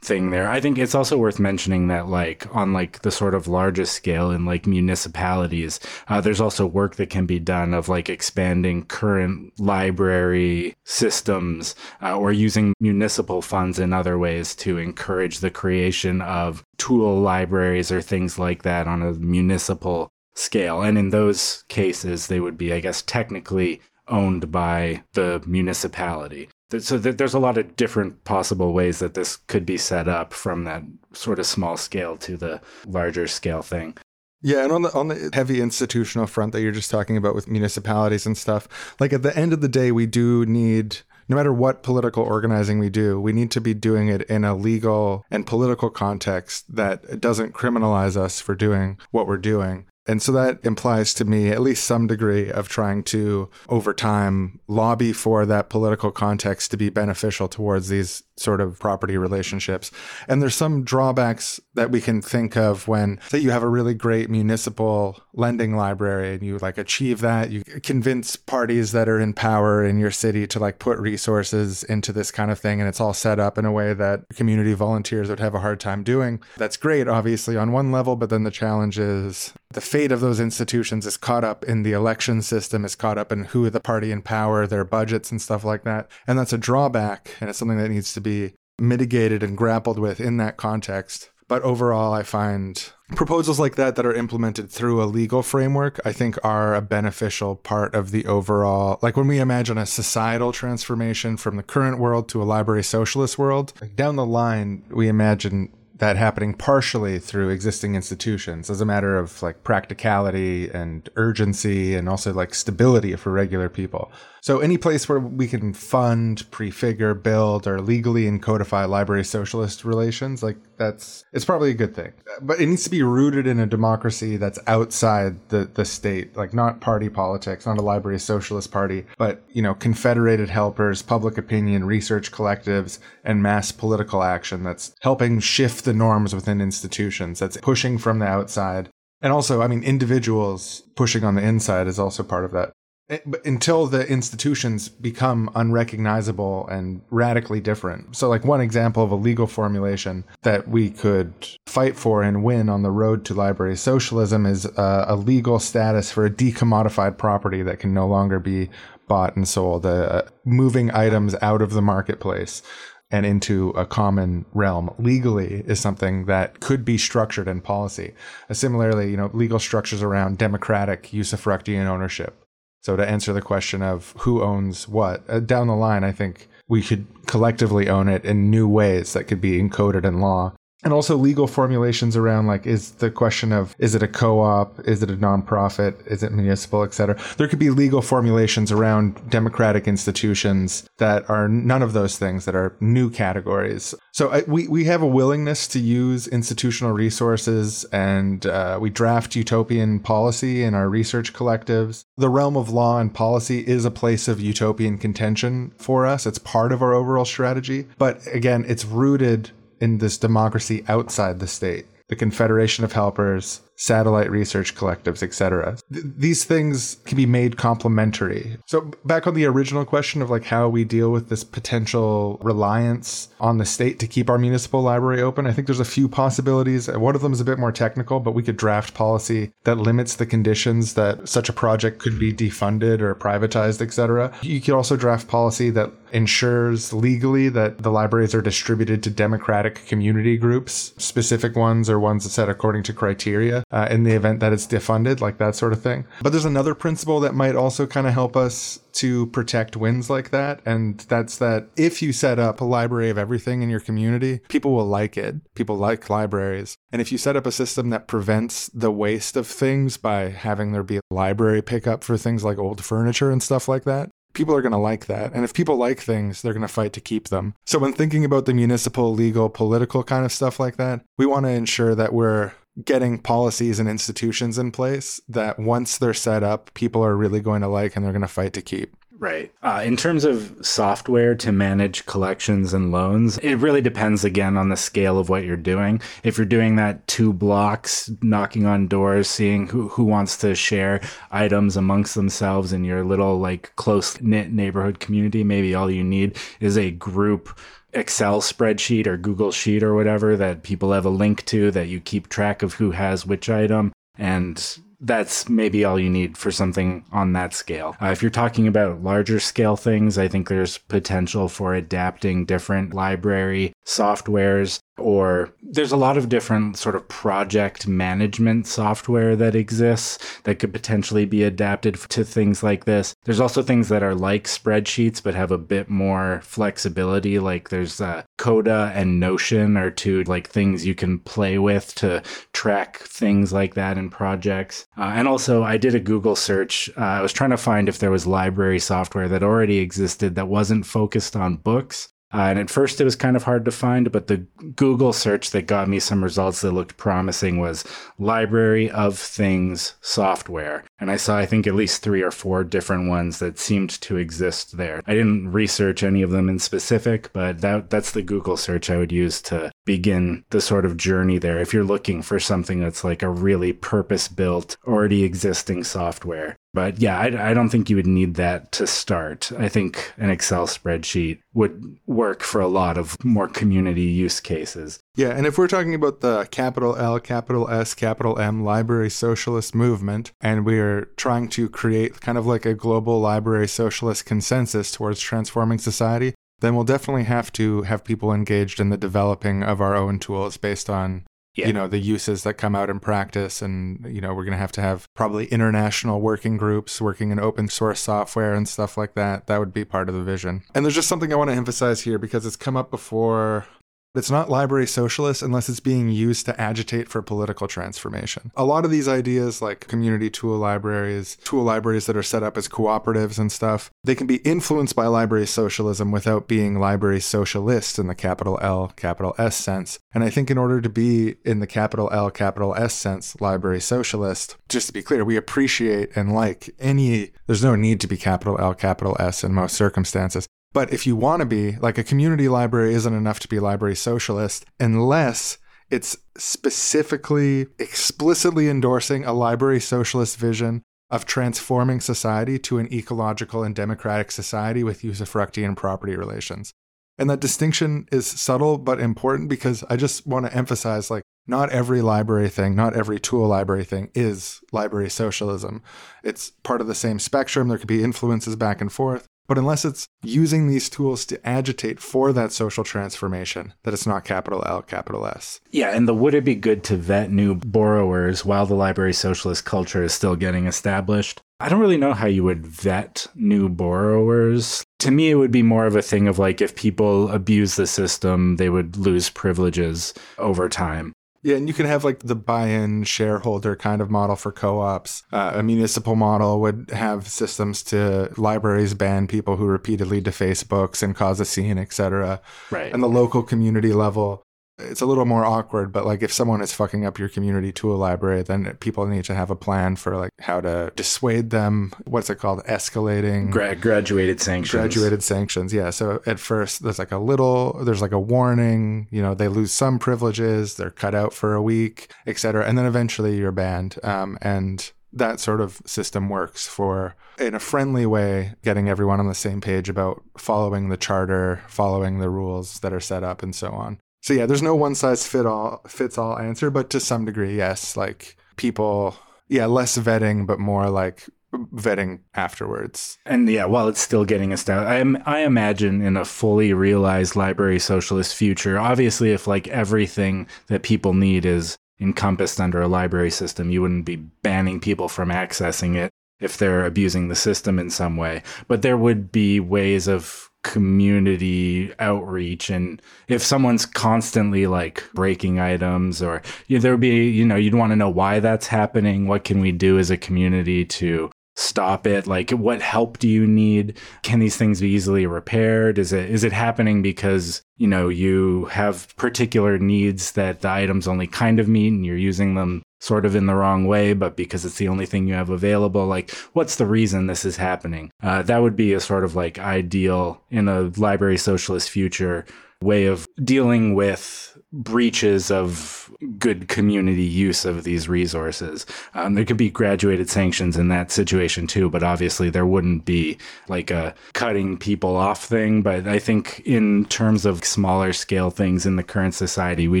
thing 0.04 0.30
there. 0.30 0.48
I 0.48 0.60
think 0.60 0.78
it's 0.78 0.94
also 0.94 1.16
worth 1.16 1.38
mentioning 1.38 1.88
that, 1.88 2.08
like, 2.08 2.46
on 2.54 2.72
like 2.72 3.02
the 3.02 3.10
sort 3.10 3.34
of 3.34 3.48
largest 3.48 3.94
scale 3.94 4.30
in 4.30 4.44
like 4.44 4.66
municipalities, 4.66 5.80
uh, 6.08 6.20
there's 6.20 6.40
also 6.40 6.66
work 6.66 6.96
that 6.96 7.10
can 7.10 7.26
be 7.26 7.38
done 7.38 7.74
of 7.74 7.88
like 7.88 8.08
expanding 8.08 8.84
current 8.84 9.58
library 9.58 10.76
systems 10.84 11.74
uh, 12.02 12.16
or 12.16 12.32
using 12.32 12.74
municipal 12.80 13.42
funds 13.42 13.78
in 13.78 13.92
other 13.92 14.18
ways 14.18 14.54
to 14.56 14.78
encourage 14.78 15.38
the 15.38 15.50
creation 15.50 16.20
of 16.20 16.64
tool 16.76 17.20
libraries 17.20 17.90
or 17.90 18.00
things 18.00 18.38
like 18.38 18.62
that 18.62 18.86
on 18.86 19.02
a 19.02 19.12
municipal 19.14 20.10
scale. 20.34 20.82
And 20.82 20.98
in 20.98 21.10
those 21.10 21.64
cases, 21.68 22.26
they 22.26 22.40
would 22.40 22.58
be, 22.58 22.72
I 22.72 22.80
guess, 22.80 23.02
technically 23.02 23.80
owned 24.08 24.52
by 24.52 25.02
the 25.14 25.42
municipality 25.46 26.48
so 26.78 26.98
there's 26.98 27.34
a 27.34 27.38
lot 27.38 27.58
of 27.58 27.76
different 27.76 28.24
possible 28.24 28.72
ways 28.72 28.98
that 28.98 29.14
this 29.14 29.36
could 29.36 29.66
be 29.66 29.76
set 29.76 30.08
up 30.08 30.32
from 30.32 30.64
that 30.64 30.82
sort 31.12 31.38
of 31.38 31.46
small 31.46 31.76
scale 31.76 32.16
to 32.18 32.36
the 32.36 32.60
larger 32.86 33.26
scale 33.26 33.62
thing. 33.62 33.96
Yeah, 34.42 34.64
and 34.64 34.72
on 34.72 34.82
the 34.82 34.92
on 34.92 35.08
the 35.08 35.30
heavy 35.32 35.60
institutional 35.62 36.26
front 36.26 36.52
that 36.52 36.60
you're 36.60 36.72
just 36.72 36.90
talking 36.90 37.16
about 37.16 37.34
with 37.34 37.48
municipalities 37.48 38.26
and 38.26 38.36
stuff, 38.36 38.94
like 39.00 39.12
at 39.12 39.22
the 39.22 39.36
end 39.36 39.54
of 39.54 39.62
the 39.62 39.68
day, 39.68 39.90
we 39.90 40.06
do 40.06 40.44
need 40.44 40.98
no 41.28 41.36
matter 41.36 41.52
what 41.52 41.82
political 41.82 42.22
organizing 42.22 42.78
we 42.78 42.90
do, 42.90 43.18
we 43.18 43.32
need 43.32 43.50
to 43.52 43.60
be 43.60 43.72
doing 43.72 44.08
it 44.08 44.22
in 44.22 44.44
a 44.44 44.54
legal 44.54 45.24
and 45.30 45.46
political 45.46 45.88
context 45.88 46.76
that 46.76 47.20
doesn't 47.20 47.54
criminalize 47.54 48.16
us 48.16 48.40
for 48.40 48.54
doing 48.54 48.98
what 49.10 49.26
we're 49.26 49.38
doing. 49.38 49.86
And 50.06 50.20
so 50.20 50.32
that 50.32 50.58
implies 50.64 51.14
to 51.14 51.24
me 51.24 51.48
at 51.48 51.62
least 51.62 51.84
some 51.84 52.06
degree 52.06 52.50
of 52.50 52.68
trying 52.68 53.04
to, 53.04 53.48
over 53.68 53.94
time, 53.94 54.60
lobby 54.68 55.12
for 55.12 55.46
that 55.46 55.70
political 55.70 56.10
context 56.10 56.70
to 56.70 56.76
be 56.76 56.90
beneficial 56.90 57.48
towards 57.48 57.88
these 57.88 58.22
sort 58.36 58.60
of 58.60 58.78
property 58.78 59.16
relationships. 59.16 59.90
And 60.28 60.42
there's 60.42 60.54
some 60.54 60.84
drawbacks 60.84 61.60
that 61.74 61.90
we 61.90 62.00
can 62.00 62.20
think 62.20 62.56
of 62.56 62.88
when, 62.88 63.20
say, 63.28 63.38
you 63.38 63.50
have 63.50 63.62
a 63.62 63.68
really 63.68 63.94
great 63.94 64.28
municipal 64.28 65.20
lending 65.32 65.76
library 65.76 66.34
and 66.34 66.42
you 66.42 66.58
like 66.58 66.78
achieve 66.78 67.20
that, 67.20 67.50
you 67.50 67.62
convince 67.82 68.36
parties 68.36 68.92
that 68.92 69.08
are 69.08 69.20
in 69.20 69.34
power 69.34 69.84
in 69.84 69.98
your 69.98 70.10
city 70.10 70.46
to 70.46 70.58
like 70.58 70.78
put 70.78 70.98
resources 70.98 71.84
into 71.84 72.12
this 72.12 72.30
kind 72.30 72.50
of 72.50 72.58
thing. 72.58 72.80
And 72.80 72.88
it's 72.88 73.00
all 73.00 73.14
set 73.14 73.38
up 73.38 73.58
in 73.58 73.64
a 73.64 73.72
way 73.72 73.94
that 73.94 74.28
community 74.34 74.74
volunteers 74.74 75.28
would 75.28 75.40
have 75.40 75.54
a 75.54 75.60
hard 75.60 75.80
time 75.80 76.02
doing. 76.02 76.40
That's 76.56 76.76
great, 76.76 77.08
obviously, 77.08 77.56
on 77.56 77.72
one 77.72 77.92
level, 77.92 78.16
but 78.16 78.30
then 78.30 78.44
the 78.44 78.50
challenge 78.50 78.98
is 78.98 79.52
the 79.74 79.80
fate 79.80 80.12
of 80.12 80.20
those 80.20 80.40
institutions 80.40 81.06
is 81.06 81.16
caught 81.16 81.44
up 81.44 81.64
in 81.64 81.82
the 81.82 81.92
election 81.92 82.42
system, 82.42 82.84
is 82.84 82.94
caught 82.94 83.18
up 83.18 83.32
in 83.32 83.44
who 83.44 83.68
the 83.70 83.80
party 83.80 84.12
in 84.12 84.22
power, 84.22 84.66
their 84.66 84.84
budgets 84.84 85.30
and 85.30 85.42
stuff 85.42 85.64
like 85.64 85.82
that. 85.82 86.08
And 86.26 86.38
that's 86.38 86.52
a 86.52 86.58
drawback. 86.58 87.32
And 87.40 87.50
it's 87.50 87.58
something 87.58 87.78
that 87.78 87.90
needs 87.90 88.14
to 88.14 88.20
be 88.24 88.54
mitigated 88.80 89.44
and 89.44 89.56
grappled 89.56 89.98
with 89.98 90.20
in 90.20 90.36
that 90.38 90.56
context. 90.56 91.30
But 91.46 91.62
overall, 91.62 92.12
I 92.12 92.22
find 92.22 92.90
proposals 93.14 93.60
like 93.60 93.76
that 93.76 93.96
that 93.96 94.06
are 94.06 94.14
implemented 94.14 94.70
through 94.70 95.02
a 95.02 95.04
legal 95.04 95.42
framework, 95.42 96.00
I 96.04 96.12
think 96.12 96.38
are 96.42 96.74
a 96.74 96.80
beneficial 96.80 97.54
part 97.56 97.94
of 97.94 98.10
the 98.10 98.26
overall. 98.26 98.98
Like 99.02 99.16
when 99.16 99.28
we 99.28 99.38
imagine 99.38 99.76
a 99.76 99.86
societal 99.86 100.52
transformation 100.52 101.36
from 101.36 101.56
the 101.56 101.62
current 101.62 101.98
world 101.98 102.28
to 102.30 102.42
a 102.42 102.44
library 102.44 102.82
socialist 102.82 103.38
world, 103.38 103.74
down 103.94 104.16
the 104.16 104.26
line, 104.26 104.84
we 104.90 105.06
imagine 105.08 105.70
that 105.98 106.16
happening 106.16 106.54
partially 106.54 107.18
through 107.18 107.50
existing 107.50 107.94
institutions 107.94 108.68
as 108.68 108.80
a 108.80 108.86
matter 108.86 109.16
of 109.16 109.40
like 109.42 109.62
practicality 109.62 110.68
and 110.70 111.08
urgency 111.16 111.94
and 111.94 112.08
also 112.08 112.32
like 112.32 112.54
stability 112.54 113.14
for 113.14 113.30
regular 113.30 113.68
people. 113.68 114.10
So 114.44 114.58
any 114.58 114.76
place 114.76 115.08
where 115.08 115.20
we 115.20 115.48
can 115.48 115.72
fund, 115.72 116.44
prefigure, 116.50 117.14
build, 117.14 117.66
or 117.66 117.80
legally 117.80 118.28
and 118.28 118.42
codify 118.42 118.84
library 118.84 119.24
socialist 119.24 119.86
relations, 119.86 120.42
like 120.42 120.58
that's 120.76 121.24
it's 121.32 121.46
probably 121.46 121.70
a 121.70 121.74
good 121.74 121.96
thing. 121.96 122.12
But 122.42 122.60
it 122.60 122.66
needs 122.66 122.84
to 122.84 122.90
be 122.90 123.02
rooted 123.02 123.46
in 123.46 123.58
a 123.58 123.64
democracy 123.64 124.36
that's 124.36 124.58
outside 124.66 125.48
the, 125.48 125.64
the 125.64 125.86
state, 125.86 126.36
like 126.36 126.52
not 126.52 126.82
party 126.82 127.08
politics, 127.08 127.64
not 127.64 127.78
a 127.78 127.82
library 127.82 128.18
socialist 128.18 128.70
party, 128.70 129.06
but 129.16 129.42
you 129.48 129.62
know, 129.62 129.72
confederated 129.72 130.50
helpers, 130.50 131.00
public 131.00 131.38
opinion, 131.38 131.86
research 131.86 132.30
collectives, 132.30 132.98
and 133.24 133.42
mass 133.42 133.72
political 133.72 134.22
action 134.22 134.62
that's 134.62 134.94
helping 135.00 135.40
shift 135.40 135.86
the 135.86 135.94
norms 135.94 136.34
within 136.34 136.60
institutions, 136.60 137.38
that's 137.38 137.56
pushing 137.56 137.96
from 137.96 138.18
the 138.18 138.26
outside. 138.26 138.90
And 139.22 139.32
also, 139.32 139.62
I 139.62 139.68
mean, 139.68 139.82
individuals 139.82 140.82
pushing 140.96 141.24
on 141.24 141.34
the 141.34 141.42
inside 141.42 141.86
is 141.86 141.98
also 141.98 142.22
part 142.22 142.44
of 142.44 142.52
that. 142.52 142.74
Eh, 143.10 143.18
until 143.44 143.86
the 143.86 144.06
institutions 144.08 144.88
become 144.88 145.50
unrecognizable 145.54 146.66
and 146.68 147.02
radically 147.10 147.60
different. 147.60 148.16
So, 148.16 148.30
like 148.30 148.46
one 148.46 148.62
example 148.62 149.02
of 149.02 149.10
a 149.10 149.14
legal 149.14 149.46
formulation 149.46 150.24
that 150.42 150.68
we 150.68 150.88
could 150.88 151.34
fight 151.66 151.96
for 151.96 152.22
and 152.22 152.42
win 152.42 152.70
on 152.70 152.82
the 152.82 152.90
road 152.90 153.26
to 153.26 153.34
library 153.34 153.76
socialism 153.76 154.46
is 154.46 154.64
uh, 154.64 155.04
a 155.06 155.16
legal 155.16 155.58
status 155.58 156.10
for 156.10 156.24
a 156.24 156.30
decommodified 156.30 157.18
property 157.18 157.62
that 157.62 157.78
can 157.78 157.92
no 157.92 158.06
longer 158.06 158.40
be 158.40 158.70
bought 159.06 159.36
and 159.36 159.46
sold, 159.46 159.84
uh, 159.84 160.22
moving 160.46 160.90
items 160.92 161.34
out 161.42 161.60
of 161.60 161.74
the 161.74 161.82
marketplace 161.82 162.62
and 163.10 163.26
into 163.26 163.68
a 163.70 163.84
common 163.84 164.46
realm 164.54 164.94
legally 164.98 165.62
is 165.66 165.78
something 165.78 166.24
that 166.24 166.60
could 166.60 166.86
be 166.86 166.96
structured 166.96 167.48
in 167.48 167.60
policy. 167.60 168.14
Uh, 168.48 168.54
similarly, 168.54 169.10
you 169.10 169.16
know, 169.18 169.30
legal 169.34 169.58
structures 169.58 170.02
around 170.02 170.38
democratic 170.38 171.02
usufructian 171.08 171.84
ownership 171.84 172.43
so 172.84 172.96
to 172.96 173.08
answer 173.08 173.32
the 173.32 173.40
question 173.40 173.80
of 173.80 174.12
who 174.18 174.42
owns 174.42 174.86
what, 174.86 175.24
uh, 175.26 175.40
down 175.40 175.68
the 175.68 175.74
line, 175.74 176.04
I 176.04 176.12
think 176.12 176.48
we 176.68 176.82
could 176.82 177.06
collectively 177.24 177.88
own 177.88 178.08
it 178.08 178.26
in 178.26 178.50
new 178.50 178.68
ways 178.68 179.14
that 179.14 179.24
could 179.24 179.40
be 179.40 179.58
encoded 179.58 180.04
in 180.04 180.20
law 180.20 180.52
and 180.84 180.92
also 180.92 181.16
legal 181.16 181.46
formulations 181.46 182.16
around 182.16 182.46
like 182.46 182.66
is 182.66 182.92
the 182.92 183.10
question 183.10 183.52
of 183.52 183.74
is 183.78 183.94
it 183.94 184.02
a 184.02 184.08
co-op? 184.08 184.78
Is 184.86 185.02
it 185.02 185.10
a 185.10 185.16
nonprofit? 185.16 186.06
Is 186.06 186.22
it 186.22 186.32
municipal 186.32 186.82
et 186.84 186.94
cetera? 186.94 187.18
There 187.36 187.48
could 187.48 187.58
be 187.58 187.70
legal 187.70 188.02
formulations 188.02 188.70
around 188.70 189.30
democratic 189.30 189.88
institutions 189.88 190.88
that 190.98 191.28
are 191.28 191.48
none 191.48 191.82
of 191.82 191.92
those 191.92 192.18
things 192.18 192.44
that 192.44 192.54
are 192.54 192.76
new 192.80 193.10
categories. 193.10 193.94
So 194.12 194.30
I, 194.30 194.42
we, 194.46 194.68
we 194.68 194.84
have 194.84 195.02
a 195.02 195.06
willingness 195.06 195.66
to 195.68 195.80
use 195.80 196.28
institutional 196.28 196.92
resources 196.92 197.84
and 197.84 198.46
uh, 198.46 198.78
we 198.80 198.90
draft 198.90 199.34
utopian 199.34 200.00
policy 200.00 200.62
in 200.62 200.74
our 200.74 200.88
research 200.88 201.32
collectives. 201.32 202.04
The 202.16 202.28
realm 202.28 202.56
of 202.56 202.68
law 202.68 203.00
and 203.00 203.12
policy 203.12 203.66
is 203.66 203.84
a 203.84 203.90
place 203.90 204.28
of 204.28 204.40
utopian 204.40 204.98
contention 204.98 205.72
for 205.78 206.06
us. 206.06 206.26
It's 206.26 206.38
part 206.38 206.72
of 206.72 206.82
our 206.82 206.92
overall 206.92 207.24
strategy. 207.24 207.88
But 207.98 208.24
again 208.26 208.64
it's 208.68 208.84
rooted 208.84 209.50
in 209.84 209.98
this 209.98 210.16
democracy 210.16 210.82
outside 210.88 211.38
the 211.38 211.46
state, 211.46 211.84
the 212.08 212.16
Confederation 212.16 212.84
of 212.84 212.94
Helpers, 212.94 213.60
satellite 213.76 214.30
research 214.30 214.74
collectives, 214.74 215.22
etc. 215.22 215.76
Th- 215.92 216.04
these 216.16 216.44
things 216.44 216.96
can 217.04 217.16
be 217.16 217.26
made 217.26 217.56
complementary. 217.56 218.56
So 218.66 218.92
back 219.04 219.26
on 219.26 219.34
the 219.34 219.46
original 219.46 219.84
question 219.84 220.22
of 220.22 220.30
like 220.30 220.44
how 220.44 220.68
we 220.68 220.84
deal 220.84 221.10
with 221.10 221.28
this 221.28 221.44
potential 221.44 222.38
reliance 222.42 223.28
on 223.40 223.58
the 223.58 223.64
state 223.64 223.98
to 223.98 224.06
keep 224.06 224.30
our 224.30 224.38
municipal 224.38 224.82
library 224.82 225.22
open, 225.22 225.46
I 225.46 225.52
think 225.52 225.66
there's 225.66 225.80
a 225.80 225.84
few 225.84 226.08
possibilities. 226.08 226.88
One 226.88 227.14
of 227.14 227.22
them 227.22 227.32
is 227.32 227.40
a 227.40 227.44
bit 227.44 227.58
more 227.58 227.72
technical, 227.72 228.20
but 228.20 228.32
we 228.32 228.42
could 228.42 228.56
draft 228.56 228.94
policy 228.94 229.52
that 229.64 229.78
limits 229.78 230.16
the 230.16 230.26
conditions 230.26 230.94
that 230.94 231.28
such 231.28 231.48
a 231.48 231.52
project 231.52 231.98
could 231.98 232.18
be 232.18 232.32
defunded 232.32 233.00
or 233.00 233.14
privatized, 233.14 233.80
etc. 233.80 234.32
You 234.42 234.60
could 234.60 234.74
also 234.74 234.96
draft 234.96 235.28
policy 235.28 235.70
that 235.70 235.90
ensures 236.12 236.92
legally 236.92 237.48
that 237.48 237.78
the 237.78 237.90
libraries 237.90 238.34
are 238.34 238.42
distributed 238.42 239.02
to 239.02 239.10
democratic 239.10 239.84
community 239.86 240.36
groups, 240.36 240.94
specific 240.96 241.56
ones 241.56 241.90
or 241.90 241.98
ones 241.98 242.30
set 242.32 242.48
according 242.48 242.84
to 242.84 242.92
criteria 242.92 243.63
uh, 243.70 243.88
in 243.90 244.04
the 244.04 244.12
event 244.12 244.40
that 244.40 244.52
it's 244.52 244.66
defunded, 244.66 245.20
like 245.20 245.38
that 245.38 245.54
sort 245.54 245.72
of 245.72 245.82
thing. 245.82 246.06
But 246.22 246.30
there's 246.30 246.44
another 246.44 246.74
principle 246.74 247.20
that 247.20 247.34
might 247.34 247.56
also 247.56 247.86
kind 247.86 248.06
of 248.06 248.12
help 248.12 248.36
us 248.36 248.80
to 248.94 249.26
protect 249.28 249.76
wins 249.76 250.08
like 250.08 250.30
that. 250.30 250.60
And 250.64 251.00
that's 251.00 251.38
that 251.38 251.68
if 251.76 252.00
you 252.00 252.12
set 252.12 252.38
up 252.38 252.60
a 252.60 252.64
library 252.64 253.10
of 253.10 253.18
everything 253.18 253.62
in 253.62 253.70
your 253.70 253.80
community, 253.80 254.40
people 254.48 254.72
will 254.72 254.86
like 254.86 255.16
it. 255.16 255.36
People 255.54 255.76
like 255.76 256.08
libraries. 256.08 256.76
And 256.92 257.02
if 257.02 257.10
you 257.10 257.18
set 257.18 257.36
up 257.36 257.46
a 257.46 257.52
system 257.52 257.90
that 257.90 258.06
prevents 258.06 258.68
the 258.68 258.92
waste 258.92 259.36
of 259.36 259.46
things 259.46 259.96
by 259.96 260.28
having 260.30 260.72
there 260.72 260.82
be 260.82 260.98
a 260.98 261.02
library 261.10 261.62
pickup 261.62 262.04
for 262.04 262.16
things 262.16 262.44
like 262.44 262.58
old 262.58 262.84
furniture 262.84 263.30
and 263.30 263.42
stuff 263.42 263.66
like 263.68 263.84
that, 263.84 264.10
people 264.34 264.54
are 264.54 264.62
going 264.62 264.72
to 264.72 264.78
like 264.78 265.06
that. 265.06 265.32
And 265.32 265.44
if 265.44 265.54
people 265.54 265.76
like 265.76 266.00
things, 266.00 266.42
they're 266.42 266.52
going 266.52 266.62
to 266.62 266.68
fight 266.68 266.92
to 266.94 267.00
keep 267.00 267.28
them. 267.28 267.54
So 267.64 267.78
when 267.78 267.92
thinking 267.92 268.24
about 268.24 268.46
the 268.46 268.54
municipal, 268.54 269.12
legal, 269.14 269.48
political 269.48 270.02
kind 270.02 270.24
of 270.24 270.32
stuff 270.32 270.60
like 270.60 270.76
that, 270.76 271.00
we 271.16 271.24
want 271.24 271.46
to 271.46 271.50
ensure 271.50 271.94
that 271.94 272.12
we're 272.12 272.52
getting 272.82 273.18
policies 273.18 273.78
and 273.78 273.88
institutions 273.88 274.58
in 274.58 274.72
place 274.72 275.20
that 275.28 275.58
once 275.58 275.98
they're 275.98 276.14
set 276.14 276.42
up, 276.42 276.72
people 276.74 277.04
are 277.04 277.16
really 277.16 277.40
going 277.40 277.62
to 277.62 277.68
like 277.68 277.94
and 277.94 278.04
they're 278.04 278.12
going 278.12 278.22
to 278.22 278.28
fight 278.28 278.52
to 278.54 278.62
keep. 278.62 278.96
Right. 279.16 279.52
Uh, 279.62 279.80
in 279.84 279.96
terms 279.96 280.24
of 280.24 280.54
software 280.60 281.36
to 281.36 281.52
manage 281.52 282.04
collections 282.04 282.74
and 282.74 282.90
loans, 282.90 283.38
it 283.38 283.54
really 283.54 283.80
depends 283.80 284.24
again 284.24 284.56
on 284.56 284.68
the 284.68 284.76
scale 284.76 285.18
of 285.18 285.28
what 285.28 285.44
you're 285.44 285.56
doing. 285.56 286.02
If 286.24 286.36
you're 286.36 286.44
doing 286.44 286.76
that 286.76 287.06
two 287.06 287.32
blocks, 287.32 288.10
knocking 288.22 288.66
on 288.66 288.88
doors, 288.88 289.28
seeing 289.28 289.68
who, 289.68 289.88
who 289.88 290.04
wants 290.04 290.36
to 290.38 290.54
share 290.54 291.00
items 291.30 291.76
amongst 291.76 292.16
themselves 292.16 292.72
in 292.72 292.84
your 292.84 293.04
little 293.04 293.38
like 293.38 293.74
close 293.76 294.20
knit 294.20 294.52
neighborhood 294.52 294.98
community, 294.98 295.44
maybe 295.44 295.74
all 295.74 295.90
you 295.90 296.04
need 296.04 296.36
is 296.58 296.76
a 296.76 296.90
group 296.90 297.56
Excel 297.94 298.40
spreadsheet 298.40 299.06
or 299.06 299.16
Google 299.16 299.52
Sheet 299.52 299.82
or 299.82 299.94
whatever 299.94 300.36
that 300.36 300.62
people 300.62 300.92
have 300.92 301.04
a 301.04 301.10
link 301.10 301.44
to 301.46 301.70
that 301.70 301.88
you 301.88 302.00
keep 302.00 302.28
track 302.28 302.62
of 302.62 302.74
who 302.74 302.90
has 302.90 303.26
which 303.26 303.48
item. 303.48 303.92
And 304.18 304.78
that's 305.00 305.48
maybe 305.48 305.84
all 305.84 305.98
you 305.98 306.08
need 306.08 306.38
for 306.38 306.50
something 306.50 307.04
on 307.12 307.32
that 307.34 307.52
scale. 307.52 307.96
Uh, 308.00 308.06
if 308.06 308.22
you're 308.22 308.30
talking 308.30 308.66
about 308.66 309.02
larger 309.02 309.38
scale 309.38 309.76
things, 309.76 310.16
I 310.16 310.28
think 310.28 310.48
there's 310.48 310.78
potential 310.78 311.48
for 311.48 311.74
adapting 311.74 312.46
different 312.46 312.94
library 312.94 313.72
softwares 313.86 314.78
or 314.98 315.52
there's 315.62 315.92
a 315.92 315.96
lot 315.96 316.16
of 316.16 316.28
different 316.28 316.76
sort 316.76 316.94
of 316.94 317.08
project 317.08 317.86
management 317.86 318.66
software 318.66 319.34
that 319.34 319.56
exists 319.56 320.40
that 320.44 320.58
could 320.58 320.72
potentially 320.72 321.24
be 321.24 321.42
adapted 321.42 321.96
to 321.96 322.24
things 322.24 322.62
like 322.62 322.84
this. 322.84 323.14
There's 323.24 323.40
also 323.40 323.62
things 323.62 323.88
that 323.88 324.02
are 324.02 324.14
like 324.14 324.44
spreadsheets 324.44 325.22
but 325.22 325.34
have 325.34 325.50
a 325.50 325.58
bit 325.58 325.88
more 325.88 326.40
flexibility 326.44 327.38
like 327.38 327.70
there's 327.70 328.00
uh, 328.00 328.22
Coda 328.38 328.92
and 328.94 329.18
Notion 329.18 329.76
are 329.76 329.90
two 329.90 330.22
like 330.24 330.48
things 330.48 330.86
you 330.86 330.94
can 330.94 331.18
play 331.18 331.58
with 331.58 331.94
to 331.96 332.22
track 332.52 332.98
things 332.98 333.52
like 333.52 333.74
that 333.74 333.98
in 333.98 334.10
projects. 334.10 334.86
Uh, 334.96 335.12
and 335.14 335.26
also 335.26 335.64
I 335.64 335.76
did 335.76 335.94
a 335.94 336.00
Google 336.00 336.36
search. 336.36 336.88
Uh, 336.96 337.00
I 337.00 337.22
was 337.22 337.32
trying 337.32 337.50
to 337.50 337.56
find 337.56 337.88
if 337.88 337.98
there 337.98 338.10
was 338.10 338.26
library 338.26 338.78
software 338.78 339.28
that 339.28 339.42
already 339.42 339.78
existed 339.78 340.36
that 340.36 340.48
wasn't 340.48 340.86
focused 340.86 341.34
on 341.34 341.56
books 341.56 342.13
uh, 342.34 342.48
and 342.48 342.58
at 342.58 342.68
first 342.68 343.00
it 343.00 343.04
was 343.04 343.14
kind 343.14 343.36
of 343.36 343.44
hard 343.44 343.64
to 343.64 343.70
find, 343.70 344.10
but 344.10 344.26
the 344.26 344.38
Google 344.74 345.12
search 345.12 345.50
that 345.50 345.68
got 345.68 345.88
me 345.88 346.00
some 346.00 346.24
results 346.24 346.62
that 346.62 346.72
looked 346.72 346.96
promising 346.96 347.60
was 347.60 347.84
Library 348.18 348.90
of 348.90 349.16
Things 349.16 349.94
software. 350.00 350.82
And 351.00 351.10
I 351.10 351.16
saw, 351.16 351.36
I 351.36 351.46
think, 351.46 351.66
at 351.66 351.74
least 351.74 352.02
three 352.02 352.22
or 352.22 352.30
four 352.30 352.62
different 352.62 353.08
ones 353.08 353.40
that 353.40 353.58
seemed 353.58 353.90
to 354.02 354.16
exist 354.16 354.76
there. 354.76 355.02
I 355.06 355.14
didn't 355.14 355.50
research 355.50 356.02
any 356.02 356.22
of 356.22 356.30
them 356.30 356.48
in 356.48 356.58
specific, 356.58 357.32
but 357.32 357.60
that, 357.62 357.90
that's 357.90 358.12
the 358.12 358.22
Google 358.22 358.56
search 358.56 358.90
I 358.90 358.96
would 358.96 359.12
use 359.12 359.42
to 359.42 359.72
begin 359.84 360.44
the 360.50 360.60
sort 360.60 360.84
of 360.84 360.96
journey 360.96 361.38
there. 361.38 361.58
If 361.58 361.74
you're 361.74 361.84
looking 361.84 362.22
for 362.22 362.38
something 362.38 362.78
that's 362.78 363.02
like 363.02 363.22
a 363.22 363.28
really 363.28 363.72
purpose 363.72 364.28
built, 364.28 364.76
already 364.86 365.24
existing 365.24 365.84
software. 365.84 366.56
But 366.74 366.98
yeah, 366.98 367.18
I, 367.18 367.50
I, 367.50 367.54
don't 367.54 367.68
think 367.68 367.88
you 367.88 367.94
would 367.94 368.06
need 368.06 368.34
that 368.34 368.72
to 368.72 368.86
start. 368.88 369.52
I 369.56 369.68
think 369.68 370.12
an 370.16 370.30
Excel 370.30 370.66
spreadsheet 370.66 371.38
would 371.54 371.98
work 372.06 372.42
for 372.42 372.60
a 372.60 372.66
lot 372.66 372.98
of 372.98 373.22
more 373.24 373.46
community 373.46 374.02
use 374.02 374.40
cases. 374.40 374.98
Yeah, 375.16 375.28
and 375.28 375.46
if 375.46 375.56
we're 375.56 375.68
talking 375.68 375.94
about 375.94 376.20
the 376.20 376.48
capital 376.50 376.96
L, 376.96 377.20
capital 377.20 377.70
S, 377.70 377.94
capital 377.94 378.38
M 378.38 378.64
library 378.64 379.10
socialist 379.10 379.74
movement, 379.74 380.32
and 380.40 380.66
we're 380.66 381.04
trying 381.16 381.48
to 381.50 381.68
create 381.68 382.20
kind 382.20 382.36
of 382.36 382.46
like 382.46 382.66
a 382.66 382.74
global 382.74 383.20
library 383.20 383.68
socialist 383.68 384.26
consensus 384.26 384.90
towards 384.90 385.20
transforming 385.20 385.78
society, 385.78 386.34
then 386.60 386.74
we'll 386.74 386.84
definitely 386.84 387.24
have 387.24 387.52
to 387.52 387.82
have 387.82 388.02
people 388.02 388.32
engaged 388.32 388.80
in 388.80 388.90
the 388.90 388.96
developing 388.96 389.62
of 389.62 389.80
our 389.80 389.94
own 389.94 390.18
tools 390.18 390.56
based 390.56 390.90
on 390.90 391.24
yeah. 391.54 391.68
you 391.68 391.72
know 391.72 391.86
the 391.86 391.98
uses 391.98 392.42
that 392.42 392.54
come 392.54 392.74
out 392.74 392.90
in 392.90 392.98
practice. 392.98 393.62
And 393.62 394.04
you 394.12 394.20
know 394.20 394.34
we're 394.34 394.44
going 394.44 394.52
to 394.52 394.58
have 394.58 394.72
to 394.72 394.80
have 394.80 395.06
probably 395.14 395.46
international 395.46 396.20
working 396.20 396.56
groups 396.56 397.00
working 397.00 397.30
in 397.30 397.38
open 397.38 397.68
source 397.68 398.00
software 398.00 398.52
and 398.52 398.68
stuff 398.68 398.96
like 398.96 399.14
that. 399.14 399.46
That 399.46 399.60
would 399.60 399.72
be 399.72 399.84
part 399.84 400.08
of 400.08 400.16
the 400.16 400.24
vision. 400.24 400.64
And 400.74 400.84
there's 400.84 400.96
just 400.96 401.08
something 401.08 401.32
i 401.32 401.36
want 401.36 401.50
to 401.50 401.56
emphasize 401.56 402.00
here 402.00 402.18
because 402.18 402.44
it's 402.46 402.56
come 402.56 402.76
up 402.76 402.90
before 402.90 403.66
it's 404.14 404.30
not 404.30 404.48
library 404.48 404.86
socialist 404.86 405.42
unless 405.42 405.68
it's 405.68 405.80
being 405.80 406.08
used 406.08 406.46
to 406.46 406.60
agitate 406.60 407.08
for 407.08 407.22
political 407.22 407.66
transformation. 407.66 408.52
A 408.56 408.64
lot 408.64 408.84
of 408.84 408.90
these 408.90 409.08
ideas, 409.08 409.60
like 409.60 409.88
community 409.88 410.30
tool 410.30 410.56
libraries, 410.56 411.36
tool 411.44 411.64
libraries 411.64 412.06
that 412.06 412.16
are 412.16 412.22
set 412.22 412.42
up 412.42 412.56
as 412.56 412.68
cooperatives 412.68 413.38
and 413.38 413.50
stuff, 413.50 413.90
they 414.04 414.14
can 414.14 414.26
be 414.26 414.36
influenced 414.36 414.94
by 414.94 415.06
library 415.06 415.46
socialism 415.46 416.12
without 416.12 416.46
being 416.46 416.78
library 416.78 417.20
socialist 417.20 417.98
in 417.98 418.06
the 418.06 418.14
capital 418.14 418.58
L, 418.62 418.92
capital 418.96 419.34
S 419.38 419.56
sense. 419.56 419.98
And 420.14 420.22
I 420.22 420.30
think 420.30 420.50
in 420.50 420.58
order 420.58 420.80
to 420.80 420.88
be 420.88 421.36
in 421.44 421.58
the 421.58 421.66
capital 421.66 422.08
L, 422.12 422.30
capital 422.30 422.74
S 422.76 422.94
sense, 422.94 423.40
library 423.40 423.80
socialist, 423.80 424.56
just 424.68 424.86
to 424.86 424.92
be 424.92 425.02
clear, 425.02 425.24
we 425.24 425.36
appreciate 425.36 426.16
and 426.16 426.32
like 426.32 426.70
any, 426.78 427.32
there's 427.46 427.64
no 427.64 427.74
need 427.74 428.00
to 428.00 428.06
be 428.06 428.16
capital 428.16 428.60
L, 428.60 428.74
capital 428.74 429.16
S 429.18 429.42
in 429.42 429.52
most 429.52 429.74
circumstances. 429.74 430.46
But 430.74 430.92
if 430.92 431.06
you 431.06 431.16
want 431.16 431.40
to 431.40 431.46
be, 431.46 431.76
like 431.76 431.96
a 431.98 432.04
community 432.04 432.48
library 432.48 432.94
isn't 432.94 433.14
enough 433.14 433.38
to 433.40 433.48
be 433.48 433.60
library 433.60 433.94
socialist 433.94 434.66
unless 434.78 435.56
it's 435.88 436.16
specifically, 436.36 437.68
explicitly 437.78 438.68
endorsing 438.68 439.24
a 439.24 439.32
library 439.32 439.80
socialist 439.80 440.36
vision 440.36 440.82
of 441.10 441.26
transforming 441.26 442.00
society 442.00 442.58
to 442.58 442.78
an 442.78 442.92
ecological 442.92 443.62
and 443.62 443.74
democratic 443.74 444.32
society 444.32 444.82
with 444.82 445.02
usufructian 445.02 445.76
property 445.76 446.16
relations. 446.16 446.72
And 447.18 447.30
that 447.30 447.38
distinction 447.38 448.08
is 448.10 448.26
subtle 448.26 448.76
but 448.76 448.98
important 448.98 449.48
because 449.48 449.84
I 449.88 449.94
just 449.94 450.26
want 450.26 450.46
to 450.46 450.56
emphasize 450.56 451.08
like 451.08 451.22
not 451.46 451.70
every 451.70 452.02
library 452.02 452.48
thing, 452.48 452.74
not 452.74 452.96
every 452.96 453.20
tool 453.20 453.46
library 453.46 453.84
thing 453.84 454.10
is 454.12 454.60
library 454.72 455.10
socialism. 455.10 455.84
It's 456.24 456.50
part 456.64 456.80
of 456.80 456.88
the 456.88 456.96
same 456.96 457.20
spectrum. 457.20 457.68
There 457.68 457.78
could 457.78 457.86
be 457.86 458.02
influences 458.02 458.56
back 458.56 458.80
and 458.80 458.90
forth. 458.90 459.28
But 459.46 459.58
unless 459.58 459.84
it's 459.84 460.08
using 460.22 460.68
these 460.68 460.88
tools 460.88 461.26
to 461.26 461.46
agitate 461.46 462.00
for 462.00 462.32
that 462.32 462.52
social 462.52 462.82
transformation, 462.82 463.74
that 463.82 463.92
it's 463.92 464.06
not 464.06 464.24
capital 464.24 464.62
L, 464.66 464.80
capital 464.80 465.26
S. 465.26 465.60
Yeah, 465.70 465.94
and 465.94 466.08
the 466.08 466.14
would 466.14 466.34
it 466.34 466.44
be 466.44 466.54
good 466.54 466.82
to 466.84 466.96
vet 466.96 467.30
new 467.30 467.54
borrowers 467.54 468.44
while 468.44 468.64
the 468.64 468.74
library 468.74 469.12
socialist 469.12 469.64
culture 469.64 470.02
is 470.02 470.14
still 470.14 470.34
getting 470.34 470.66
established? 470.66 471.42
I 471.60 471.68
don't 471.68 471.80
really 471.80 471.98
know 471.98 472.14
how 472.14 472.26
you 472.26 472.42
would 472.44 472.66
vet 472.66 473.26
new 473.34 473.68
borrowers. 473.68 474.82
To 475.00 475.10
me, 475.10 475.30
it 475.30 475.34
would 475.34 475.52
be 475.52 475.62
more 475.62 475.86
of 475.86 475.94
a 475.94 476.02
thing 476.02 476.26
of 476.26 476.38
like 476.38 476.60
if 476.60 476.74
people 476.74 477.30
abuse 477.30 477.76
the 477.76 477.86
system, 477.86 478.56
they 478.56 478.70
would 478.70 478.96
lose 478.96 479.28
privileges 479.28 480.14
over 480.38 480.68
time. 480.68 481.12
Yeah, 481.44 481.56
and 481.56 481.68
you 481.68 481.74
can 481.74 481.84
have 481.84 482.04
like 482.04 482.20
the 482.20 482.34
buy-in 482.34 483.04
shareholder 483.04 483.76
kind 483.76 484.00
of 484.00 484.10
model 484.10 484.34
for 484.34 484.50
co-ops. 484.50 485.22
Uh, 485.30 485.52
a 485.56 485.62
municipal 485.62 486.16
model 486.16 486.58
would 486.62 486.90
have 486.90 487.28
systems 487.28 487.82
to 487.84 488.32
libraries 488.38 488.94
ban 488.94 489.26
people 489.26 489.56
who 489.56 489.66
repeatedly 489.66 490.22
deface 490.22 490.62
books 490.62 491.02
and 491.02 491.14
cause 491.14 491.40
a 491.40 491.44
scene, 491.44 491.76
etc. 491.76 492.40
Right. 492.70 492.90
And 492.92 493.02
the 493.02 493.08
local 493.08 493.42
community 493.42 493.92
level 493.92 494.42
it's 494.78 495.00
a 495.00 495.06
little 495.06 495.24
more 495.24 495.44
awkward, 495.44 495.92
but 495.92 496.04
like 496.04 496.22
if 496.22 496.32
someone 496.32 496.60
is 496.60 496.72
fucking 496.72 497.06
up 497.06 497.18
your 497.18 497.28
community 497.28 497.72
to 497.72 497.92
a 497.92 497.96
library, 497.96 498.42
then 498.42 498.76
people 498.80 499.06
need 499.06 499.24
to 499.24 499.34
have 499.34 499.50
a 499.50 499.56
plan 499.56 499.96
for 499.96 500.16
like 500.16 500.30
how 500.40 500.60
to 500.60 500.92
dissuade 500.96 501.50
them. 501.50 501.92
What's 502.04 502.28
it 502.30 502.36
called? 502.36 502.64
Escalating 502.64 503.50
Gra- 503.50 503.76
graduated 503.76 504.40
sanctions. 504.40 504.80
graduated 504.80 505.22
sanctions. 505.22 505.72
Yeah. 505.72 505.90
So 505.90 506.22
at 506.26 506.40
first 506.40 506.82
there's 506.82 506.98
like 506.98 507.12
a 507.12 507.18
little, 507.18 507.84
there's 507.84 508.02
like 508.02 508.12
a 508.12 508.18
warning. 508.18 509.06
You 509.10 509.22
know, 509.22 509.34
they 509.34 509.48
lose 509.48 509.72
some 509.72 509.98
privileges, 509.98 510.74
they're 510.74 510.90
cut 510.90 511.14
out 511.14 511.32
for 511.32 511.54
a 511.54 511.62
week, 511.62 512.10
etc. 512.26 512.66
And 512.66 512.76
then 512.76 512.86
eventually 512.86 513.36
you're 513.36 513.52
banned. 513.52 513.96
Um, 514.02 514.38
and 514.42 514.90
that 515.12 515.38
sort 515.38 515.60
of 515.60 515.80
system 515.86 516.28
works 516.28 516.66
for 516.66 517.14
in 517.38 517.54
a 517.54 517.60
friendly 517.60 518.06
way 518.06 518.54
getting 518.64 518.88
everyone 518.88 519.20
on 519.20 519.28
the 519.28 519.34
same 519.34 519.60
page 519.60 519.88
about 519.88 520.22
following 520.36 520.88
the 520.88 520.96
charter 520.96 521.62
following 521.68 522.18
the 522.18 522.28
rules 522.28 522.80
that 522.80 522.92
are 522.92 523.00
set 523.00 523.22
up 523.22 523.42
and 523.42 523.54
so 523.54 523.70
on 523.70 523.98
so 524.24 524.32
yeah, 524.32 524.46
there's 524.46 524.62
no 524.62 524.74
one 524.74 524.94
size 524.94 525.26
fit 525.26 525.44
all 525.44 525.82
fits 525.86 526.16
all 526.16 526.38
answer, 526.38 526.70
but 526.70 526.88
to 526.88 526.98
some 526.98 527.26
degree, 527.26 527.58
yes. 527.58 527.94
Like 527.94 528.38
people, 528.56 529.16
yeah, 529.48 529.66
less 529.66 529.98
vetting, 529.98 530.46
but 530.46 530.58
more 530.58 530.88
like 530.88 531.28
vetting 531.52 532.20
afterwards. 532.32 533.18
And 533.26 533.46
yeah, 533.50 533.66
while 533.66 533.86
it's 533.86 534.00
still 534.00 534.24
getting 534.24 534.50
established, 534.50 534.88
I, 534.88 534.96
am, 534.96 535.22
I 535.26 535.40
imagine 535.40 536.00
in 536.00 536.16
a 536.16 536.24
fully 536.24 536.72
realized 536.72 537.36
library 537.36 537.78
socialist 537.78 538.34
future, 538.34 538.78
obviously, 538.78 539.32
if 539.32 539.46
like 539.46 539.68
everything 539.68 540.46
that 540.68 540.84
people 540.84 541.12
need 541.12 541.44
is 541.44 541.76
encompassed 542.00 542.62
under 542.62 542.80
a 542.80 542.88
library 542.88 543.30
system, 543.30 543.68
you 543.68 543.82
wouldn't 543.82 544.06
be 544.06 544.16
banning 544.16 544.80
people 544.80 545.08
from 545.08 545.28
accessing 545.28 545.96
it 545.96 546.10
if 546.40 546.56
they're 546.56 546.86
abusing 546.86 547.28
the 547.28 547.34
system 547.34 547.78
in 547.78 547.90
some 547.90 548.16
way. 548.16 548.42
But 548.68 548.80
there 548.80 548.96
would 548.96 549.30
be 549.30 549.60
ways 549.60 550.08
of 550.08 550.50
community 550.64 551.92
outreach 552.00 552.70
and 552.70 553.00
if 553.28 553.42
someone's 553.42 553.86
constantly 553.86 554.66
like 554.66 555.04
breaking 555.14 555.60
items 555.60 556.22
or 556.22 556.42
you 556.66 556.78
know, 556.78 556.82
there 556.82 556.92
would 556.92 557.00
be 557.00 557.28
you 557.28 557.44
know 557.44 557.54
you'd 557.54 557.74
want 557.74 557.92
to 557.92 557.96
know 557.96 558.08
why 558.08 558.40
that's 558.40 558.66
happening 558.66 559.28
what 559.28 559.44
can 559.44 559.60
we 559.60 559.70
do 559.70 559.98
as 559.98 560.10
a 560.10 560.16
community 560.16 560.84
to 560.84 561.30
stop 561.54 562.06
it? 562.06 562.26
Like 562.26 562.50
what 562.50 562.82
help 562.82 563.18
do 563.18 563.28
you 563.28 563.46
need? 563.46 563.98
Can 564.22 564.40
these 564.40 564.56
things 564.56 564.80
be 564.80 564.88
easily 564.88 565.26
repaired? 565.26 565.98
Is 565.98 566.12
it 566.12 566.30
is 566.30 566.44
it 566.44 566.52
happening 566.52 567.02
because 567.02 567.62
you 567.76 567.86
know 567.86 568.08
you 568.08 568.66
have 568.66 569.14
particular 569.16 569.78
needs 569.78 570.32
that 570.32 570.60
the 570.60 570.70
items 570.70 571.08
only 571.08 571.26
kind 571.26 571.60
of 571.60 571.68
meet 571.68 571.92
and 571.92 572.04
you're 572.04 572.16
using 572.16 572.54
them 572.54 572.82
sort 573.00 573.26
of 573.26 573.36
in 573.36 573.44
the 573.44 573.54
wrong 573.54 573.86
way 573.86 574.14
but 574.14 574.34
because 574.34 574.64
it's 574.64 574.78
the 574.78 574.88
only 574.88 575.06
thing 575.06 575.28
you 575.28 575.34
have 575.34 575.50
available? 575.50 576.06
Like 576.06 576.30
what's 576.54 576.76
the 576.76 576.86
reason 576.86 577.26
this 577.26 577.44
is 577.44 577.56
happening? 577.56 578.10
Uh, 578.22 578.42
that 578.42 578.62
would 578.62 578.76
be 578.76 578.92
a 578.92 579.00
sort 579.00 579.24
of 579.24 579.36
like 579.36 579.58
ideal 579.58 580.40
in 580.50 580.68
a 580.68 580.92
library 580.96 581.38
socialist 581.38 581.90
future 581.90 582.46
way 582.82 583.06
of 583.06 583.26
dealing 583.42 583.94
with 583.94 584.54
breaches 584.74 585.52
of 585.52 586.12
good 586.38 586.66
community 586.66 587.22
use 587.22 587.64
of 587.64 587.84
these 587.84 588.08
resources. 588.08 588.84
Um, 589.14 589.34
there 589.34 589.44
could 589.44 589.56
be 589.56 589.70
graduated 589.70 590.28
sanctions 590.28 590.76
in 590.76 590.88
that 590.88 591.12
situation 591.12 591.68
too, 591.68 591.88
but 591.88 592.02
obviously 592.02 592.50
there 592.50 592.66
wouldn't 592.66 593.04
be 593.04 593.38
like 593.68 593.92
a 593.92 594.14
cutting 594.32 594.76
people 594.76 595.16
off 595.16 595.44
thing. 595.44 595.82
But 595.82 596.08
I 596.08 596.18
think 596.18 596.60
in 596.64 597.04
terms 597.06 597.46
of 597.46 597.64
smaller 597.64 598.12
scale 598.12 598.50
things 598.50 598.84
in 598.84 598.96
the 598.96 599.04
current 599.04 599.34
society, 599.34 599.86
we 599.86 600.00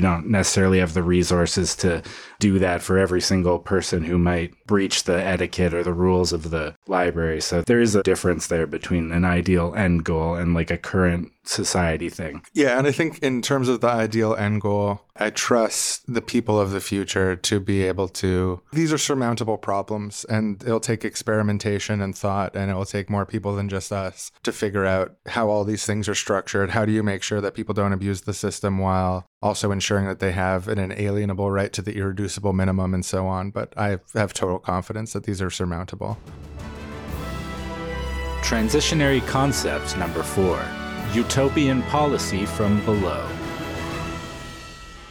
don't 0.00 0.26
necessarily 0.26 0.80
have 0.80 0.94
the 0.94 1.02
resources 1.04 1.76
to 1.76 2.02
do 2.40 2.58
that 2.58 2.82
for 2.82 2.98
every 2.98 3.20
single 3.20 3.60
person 3.60 4.02
who 4.02 4.18
might 4.18 4.52
breach 4.66 5.04
the 5.04 5.24
etiquette 5.24 5.72
or 5.72 5.84
the 5.84 5.92
rules 5.92 6.32
of 6.32 6.50
the 6.50 6.74
library. 6.88 7.40
So 7.40 7.62
there 7.62 7.80
is 7.80 7.94
a 7.94 8.02
difference 8.02 8.48
there 8.48 8.66
between 8.66 9.12
an 9.12 9.24
ideal 9.24 9.72
end 9.76 10.04
goal 10.04 10.34
and 10.34 10.52
like 10.52 10.70
a 10.70 10.78
current 10.78 11.30
society 11.44 12.08
thing. 12.08 12.42
Yeah, 12.52 12.78
and 12.78 12.86
I 12.86 12.92
think 12.92 13.18
in 13.20 13.42
terms 13.42 13.68
of 13.68 13.80
the 13.80 13.88
ideal 13.88 14.34
end 14.34 14.60
goal, 14.60 15.02
I 15.16 15.30
trust 15.30 16.12
the 16.12 16.22
people 16.22 16.58
of 16.60 16.70
the 16.72 16.80
future 16.80 17.36
to 17.36 17.60
be 17.60 17.82
able 17.82 18.08
to. 18.08 18.60
These 18.72 18.92
are 18.92 18.98
surmountable 18.98 19.58
problems, 19.58 20.24
and 20.24 20.62
it'll 20.62 20.80
take 20.80 21.04
experimentation 21.04 22.00
and 22.00 22.16
thought, 22.16 22.56
and 22.56 22.70
it 22.70 22.74
will 22.74 22.84
take 22.84 23.08
more 23.08 23.26
people 23.26 23.54
than 23.54 23.68
just 23.68 23.92
us 23.92 24.32
to 24.42 24.52
figure 24.52 24.84
out 24.84 25.16
how 25.26 25.48
all 25.48 25.64
these 25.64 25.86
things 25.86 26.08
are 26.08 26.14
structured. 26.14 26.70
How 26.70 26.84
do 26.84 26.92
you 26.92 27.02
make 27.02 27.22
sure 27.22 27.40
that 27.40 27.54
people 27.54 27.74
don't 27.74 27.92
abuse 27.92 28.22
the 28.22 28.34
system 28.34 28.78
while 28.78 29.26
also 29.40 29.70
ensuring 29.70 30.06
that 30.06 30.18
they 30.18 30.32
have 30.32 30.66
an 30.68 30.78
inalienable 30.78 31.50
right 31.50 31.72
to 31.74 31.82
the 31.82 31.96
irreducible 31.96 32.52
minimum 32.52 32.94
and 32.94 33.04
so 33.04 33.26
on? 33.26 33.50
But 33.50 33.72
I 33.76 33.98
have 34.14 34.32
total 34.32 34.58
confidence 34.58 35.12
that 35.12 35.24
these 35.24 35.40
are 35.40 35.50
surmountable. 35.50 36.18
Transitionary 38.42 39.26
concept 39.26 39.96
number 39.96 40.22
four 40.22 40.62
utopian 41.12 41.82
policy 41.84 42.46
from 42.46 42.84
below. 42.84 43.28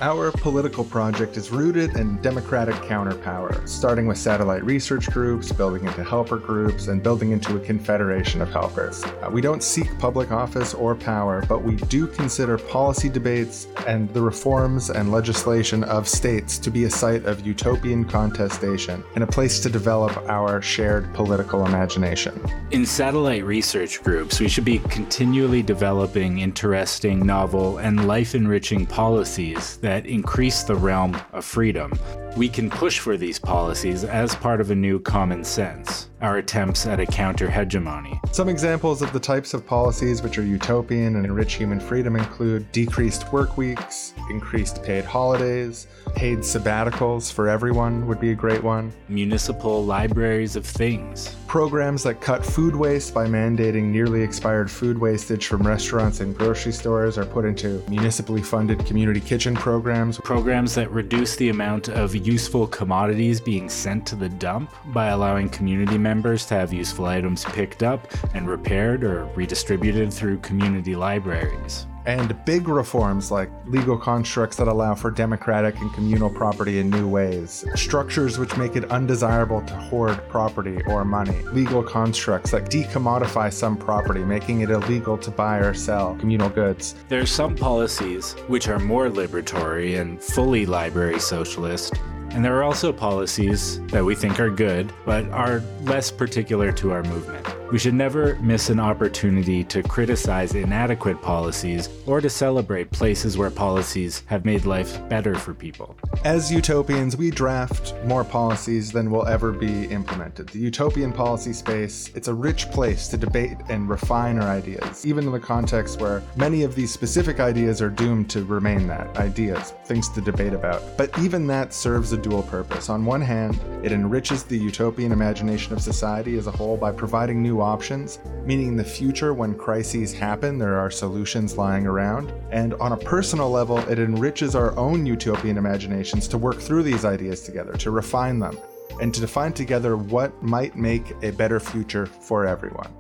Our 0.02 0.32
political 0.32 0.84
project 0.84 1.38
is 1.38 1.52
rooted 1.52 1.96
in 1.96 2.20
democratic 2.22 2.76
counterpower, 2.76 3.68
starting 3.68 4.08
with 4.08 4.18
satellite 4.18 4.64
research 4.66 5.10
groups, 5.12 5.52
building 5.52 5.86
into 5.86 6.04
helper 6.04 6.38
groups, 6.38 6.88
and 6.88 7.02
building 7.02 7.32
into 7.32 7.56
a 7.56 7.60
confederation 7.60 8.42
of 8.42 8.50
helpers. 8.50 9.04
Uh, 9.04 9.30
we 9.32 9.40
don't 9.40 9.62
seek 9.62 9.98
public 10.00 10.32
office 10.32 10.74
or 10.74 10.96
power, 10.96 11.46
but 11.48 11.64
we 11.64 11.76
do 11.76 12.08
consider 12.08 12.58
policy 12.58 13.08
debates 13.08 13.68
and 13.88 14.12
the 14.14 14.22
reforms 14.22 14.90
and 14.90 15.12
legislation 15.12 15.84
of 15.84 16.08
states 16.08 16.58
to 16.58 16.72
be 16.72 16.86
a 16.86 16.90
site 16.90 17.26
of 17.26 17.46
utopian 17.46 18.04
contestation 18.04 19.04
and 19.16 19.24
a 19.24 19.28
place 19.28 19.60
to 19.60 19.70
develop 19.70 20.18
our 20.28 20.62
shared 20.62 21.14
political 21.14 21.66
imagination. 21.68 22.42
In 22.72 22.86
satellite 22.86 23.46
research 23.46 24.04
groups, 24.04 24.40
we 24.40 24.50
should 24.50 24.66
be 24.66 24.80
continually 24.80 25.62
developing 25.62 26.40
interesting, 26.40 27.26
novel, 27.26 27.78
and 27.78 28.08
life 28.08 28.34
enriching 28.34 28.86
policies 28.86 29.78
that 29.78 29.93
that 29.94 30.08
increase 30.08 30.64
the 30.64 30.74
realm 30.74 31.16
of 31.34 31.46
freedom. 31.46 31.94
We 32.36 32.50
can 32.50 32.68
push 32.68 32.98
for 32.98 33.16
these 33.16 33.38
policies 33.38 34.04
as 34.04 34.34
part 34.34 34.60
of 34.60 34.72
a 34.72 34.76
new 34.76 35.00
common 35.00 35.44
sense, 35.44 36.10
our 36.24 36.38
attempts 36.38 36.88
at 36.88 37.02
a 37.02 37.06
counter 37.06 37.50
hegemony. 37.50 38.20
Some 38.32 38.48
examples 38.48 39.02
of 39.02 39.12
the 39.12 39.20
types 39.20 39.54
of 39.54 39.68
policies 39.68 40.24
which 40.24 40.38
are 40.38 40.46
utopian 40.46 41.18
and 41.18 41.26
enrich 41.26 41.56
human 41.56 41.82
freedom 41.82 42.16
include 42.16 42.72
decreased 42.72 43.32
work 43.34 43.58
weeks, 43.58 44.14
increased 44.30 44.82
paid 44.84 45.04
holidays, 45.04 45.88
paid 46.16 46.40
sabbaticals 46.40 47.32
for 47.32 47.50
everyone 47.50 48.08
would 48.08 48.22
be 48.22 48.32
a 48.32 48.36
great 48.36 48.64
one, 48.64 48.94
municipal 49.10 49.84
libraries 49.84 50.56
of 50.56 50.66
things, 50.66 51.36
programs 51.46 52.04
that 52.04 52.22
cut 52.22 52.46
food 52.46 52.74
waste 52.74 53.14
by 53.14 53.28
mandating 53.28 53.84
nearly 53.84 54.22
expired 54.22 54.72
food 54.72 54.98
wastage 54.98 55.48
from 55.48 55.62
restaurants 55.62 56.22
and 56.22 56.38
grocery 56.38 56.72
stores 56.72 57.18
are 57.18 57.26
put 57.26 57.44
into 57.44 57.84
municipally 57.90 58.42
funded 58.42 58.84
community 58.86 59.20
kitchen 59.20 59.54
programs, 59.56 60.18
programs 60.20 60.74
that 60.74 60.90
reduce 60.90 61.36
the 61.36 61.50
amount 61.50 61.90
of 61.90 62.16
useful 62.16 62.66
commodities 62.68 63.42
being 63.42 63.70
sent 63.70 64.08
to 64.08 64.16
the 64.16 64.30
dump 64.30 64.72
by 64.94 65.08
allowing 65.08 65.50
community 65.50 65.98
members 65.98 66.13
to 66.22 66.54
have 66.54 66.72
useful 66.72 67.06
items 67.06 67.44
picked 67.46 67.82
up 67.82 68.08
and 68.36 68.48
repaired 68.48 69.04
or 69.04 69.26
redistributed 69.36 70.14
through 70.14 70.38
community 70.40 70.96
libraries. 70.96 71.88
And 72.06 72.44
big 72.44 72.68
reforms 72.68 73.32
like 73.32 73.50
legal 73.66 73.98
constructs 73.98 74.58
that 74.58 74.68
allow 74.68 74.94
for 74.94 75.10
democratic 75.10 75.80
and 75.80 75.94
communal 75.94 76.30
property 76.30 76.80
in 76.80 76.90
new 76.90 77.08
ways, 77.08 77.66
structures 77.76 78.38
which 78.38 78.58
make 78.58 78.76
it 78.76 78.92
undesirable 78.92 79.62
to 79.62 79.74
hoard 79.74 80.18
property 80.28 80.82
or 80.86 81.06
money, 81.06 81.42
legal 81.54 81.82
constructs 81.82 82.52
that 82.52 82.66
decommodify 82.66 83.52
some 83.52 83.78
property, 83.78 84.24
making 84.24 84.62
it 84.62 84.70
illegal 84.70 85.18
to 85.18 85.32
buy 85.32 85.58
or 85.58 85.74
sell 85.74 86.16
communal 86.16 86.50
goods. 86.50 86.94
There 87.08 87.22
are 87.22 87.26
some 87.26 87.56
policies 87.56 88.34
which 88.48 88.68
are 88.68 88.80
more 88.80 89.08
liberatory 89.08 90.00
and 90.00 90.22
fully 90.22 90.66
library 90.66 91.20
socialist, 91.20 91.94
And 92.34 92.44
there 92.44 92.58
are 92.58 92.64
also 92.64 92.92
policies 92.92 93.80
that 93.88 94.04
we 94.04 94.16
think 94.16 94.40
are 94.40 94.50
good, 94.50 94.92
but 95.06 95.30
are 95.30 95.62
less 95.84 96.10
particular 96.10 96.72
to 96.72 96.92
our 96.92 97.04
movement. 97.04 97.48
We 97.74 97.80
should 97.80 97.96
never 97.96 98.36
miss 98.36 98.70
an 98.70 98.80
opportunity 98.80 99.64
to 99.64 99.82
criticize 99.82 100.54
inadequate 100.54 101.24
policies 101.24 101.90
or 102.06 102.22
to 102.22 102.30
celebrate 102.30 102.92
places 102.92 103.36
where 103.36 103.50
policies 103.50 104.22
have 104.28 104.46
made 104.46 104.66
life 104.66 105.00
better 105.10 105.34
for 105.34 105.56
people. 105.56 105.96
As 106.24 106.52
utopians, 106.52 107.18
we 107.18 107.32
draft 107.32 107.96
more 108.06 108.24
policies 108.24 108.92
than 108.92 109.10
will 109.10 109.26
ever 109.26 109.52
be 109.52 109.86
implemented. 109.86 110.50
The 110.50 110.60
utopian 110.60 111.12
policy 111.12 111.52
space, 111.52 112.12
it's 112.14 112.28
a 112.28 112.34
rich 112.34 112.70
place 112.70 113.08
to 113.08 113.18
debate 113.18 113.58
and 113.70 113.90
refine 113.90 114.40
our 114.40 114.50
ideas, 114.50 115.04
even 115.04 115.26
in 115.26 115.32
the 115.32 115.40
context 115.40 116.00
where 116.00 116.22
many 116.36 116.62
of 116.62 116.76
these 116.76 116.92
specific 116.92 117.40
ideas 117.40 117.82
are 117.82 117.90
doomed 117.90 118.30
to 118.32 118.46
remain 118.46 118.86
that 118.88 119.18
ideas, 119.18 119.74
things 119.86 120.10
to 120.10 120.22
debate 120.22 120.54
about. 120.54 120.96
But 120.96 121.18
even 121.18 121.48
that 121.48 121.74
serves 121.74 122.14
a 122.14 122.18
dual 122.24 122.42
purpose. 122.44 122.90
On 122.90 123.06
one 123.06 123.22
hand, 123.22 123.60
it 123.84 123.92
enriches 123.92 124.44
the 124.44 124.58
utopian 124.58 125.12
imagination 125.12 125.74
of 125.74 125.82
society 125.82 126.38
as 126.38 126.48
a 126.48 126.52
whole 126.52 126.78
by 126.78 126.92
providing 126.92 127.44
new 127.44 127.62
options, 127.62 128.20
meaning 128.46 128.70
in 128.70 128.76
the 128.76 128.84
future 128.84 129.34
when 129.34 129.54
crises 129.54 130.14
happen, 130.14 130.58
there 130.58 130.80
are 130.80 130.90
solutions 130.90 131.58
lying 131.58 131.86
around. 131.86 132.34
And 132.50 132.74
on 132.76 132.94
a 132.94 132.98
personal 132.98 133.52
level, 133.52 133.78
it 133.90 134.00
enriches 134.00 134.56
our 134.56 134.76
own 134.78 135.06
utopian 135.06 135.58
imaginations 135.58 136.28
to 136.30 136.38
work 136.38 136.60
through 136.60 136.84
these 136.84 137.06
ideas 137.06 137.42
together, 137.42 137.74
to 137.74 137.92
refine 137.92 138.40
them, 138.40 138.58
and 139.00 139.14
to 139.14 139.22
define 139.22 139.54
together 139.54 139.98
what 139.98 140.42
might 140.42 140.76
make 140.76 141.12
a 141.22 141.32
better 141.32 141.60
future 141.60 142.06
for 142.06 142.48
everyone. 142.48 142.92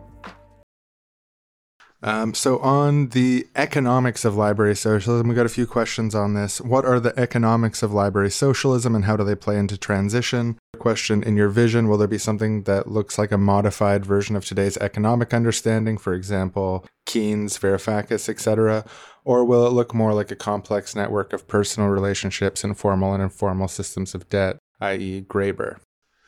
Um, 2.06 2.34
so, 2.34 2.60
on 2.60 3.10
the 3.10 3.48
economics 3.56 4.26
of 4.26 4.36
library 4.36 4.76
socialism, 4.76 5.30
we 5.30 5.36
got 5.36 5.46
a 5.46 5.50
few 5.50 5.66
questions 5.66 6.14
on 6.14 6.34
this. 6.34 6.60
What 6.60 6.84
are 6.84 7.00
the 7.00 7.18
economics 7.18 7.82
of 7.82 7.94
library 7.94 8.30
socialism 8.30 8.94
and 8.94 9.06
how 9.06 9.16
do 9.16 9.24
they 9.24 9.36
play 9.36 9.58
into 9.58 9.78
transition? 9.78 10.60
Question 10.80 11.24
In 11.24 11.38
your 11.38 11.48
vision, 11.48 11.88
will 11.88 11.98
there 11.98 12.10
be 12.10 12.18
something 12.18 12.64
that 12.64 12.92
looks 12.92 13.18
like 13.18 13.32
a 13.32 13.38
modified 13.38 14.06
version 14.06 14.36
of 14.36 14.44
today's 14.44 14.76
economic 14.78 15.34
understanding, 15.34 15.98
for 15.98 16.14
example, 16.14 16.86
Keynes, 17.06 17.58
Varoufakis, 17.58 18.28
etc.? 18.28 18.84
Or 19.24 19.46
will 19.46 19.66
it 19.66 19.72
look 19.72 19.94
more 19.94 20.14
like 20.14 20.30
a 20.30 20.36
complex 20.36 20.98
network 20.98 21.32
of 21.32 21.48
personal 21.48 21.88
relationships 21.88 22.66
and 22.66 22.78
formal 22.78 23.14
and 23.14 23.24
informal 23.24 23.70
systems 23.70 24.14
of 24.14 24.28
debt, 24.28 24.58
i.e., 24.82 25.22
Graeber? 25.22 25.78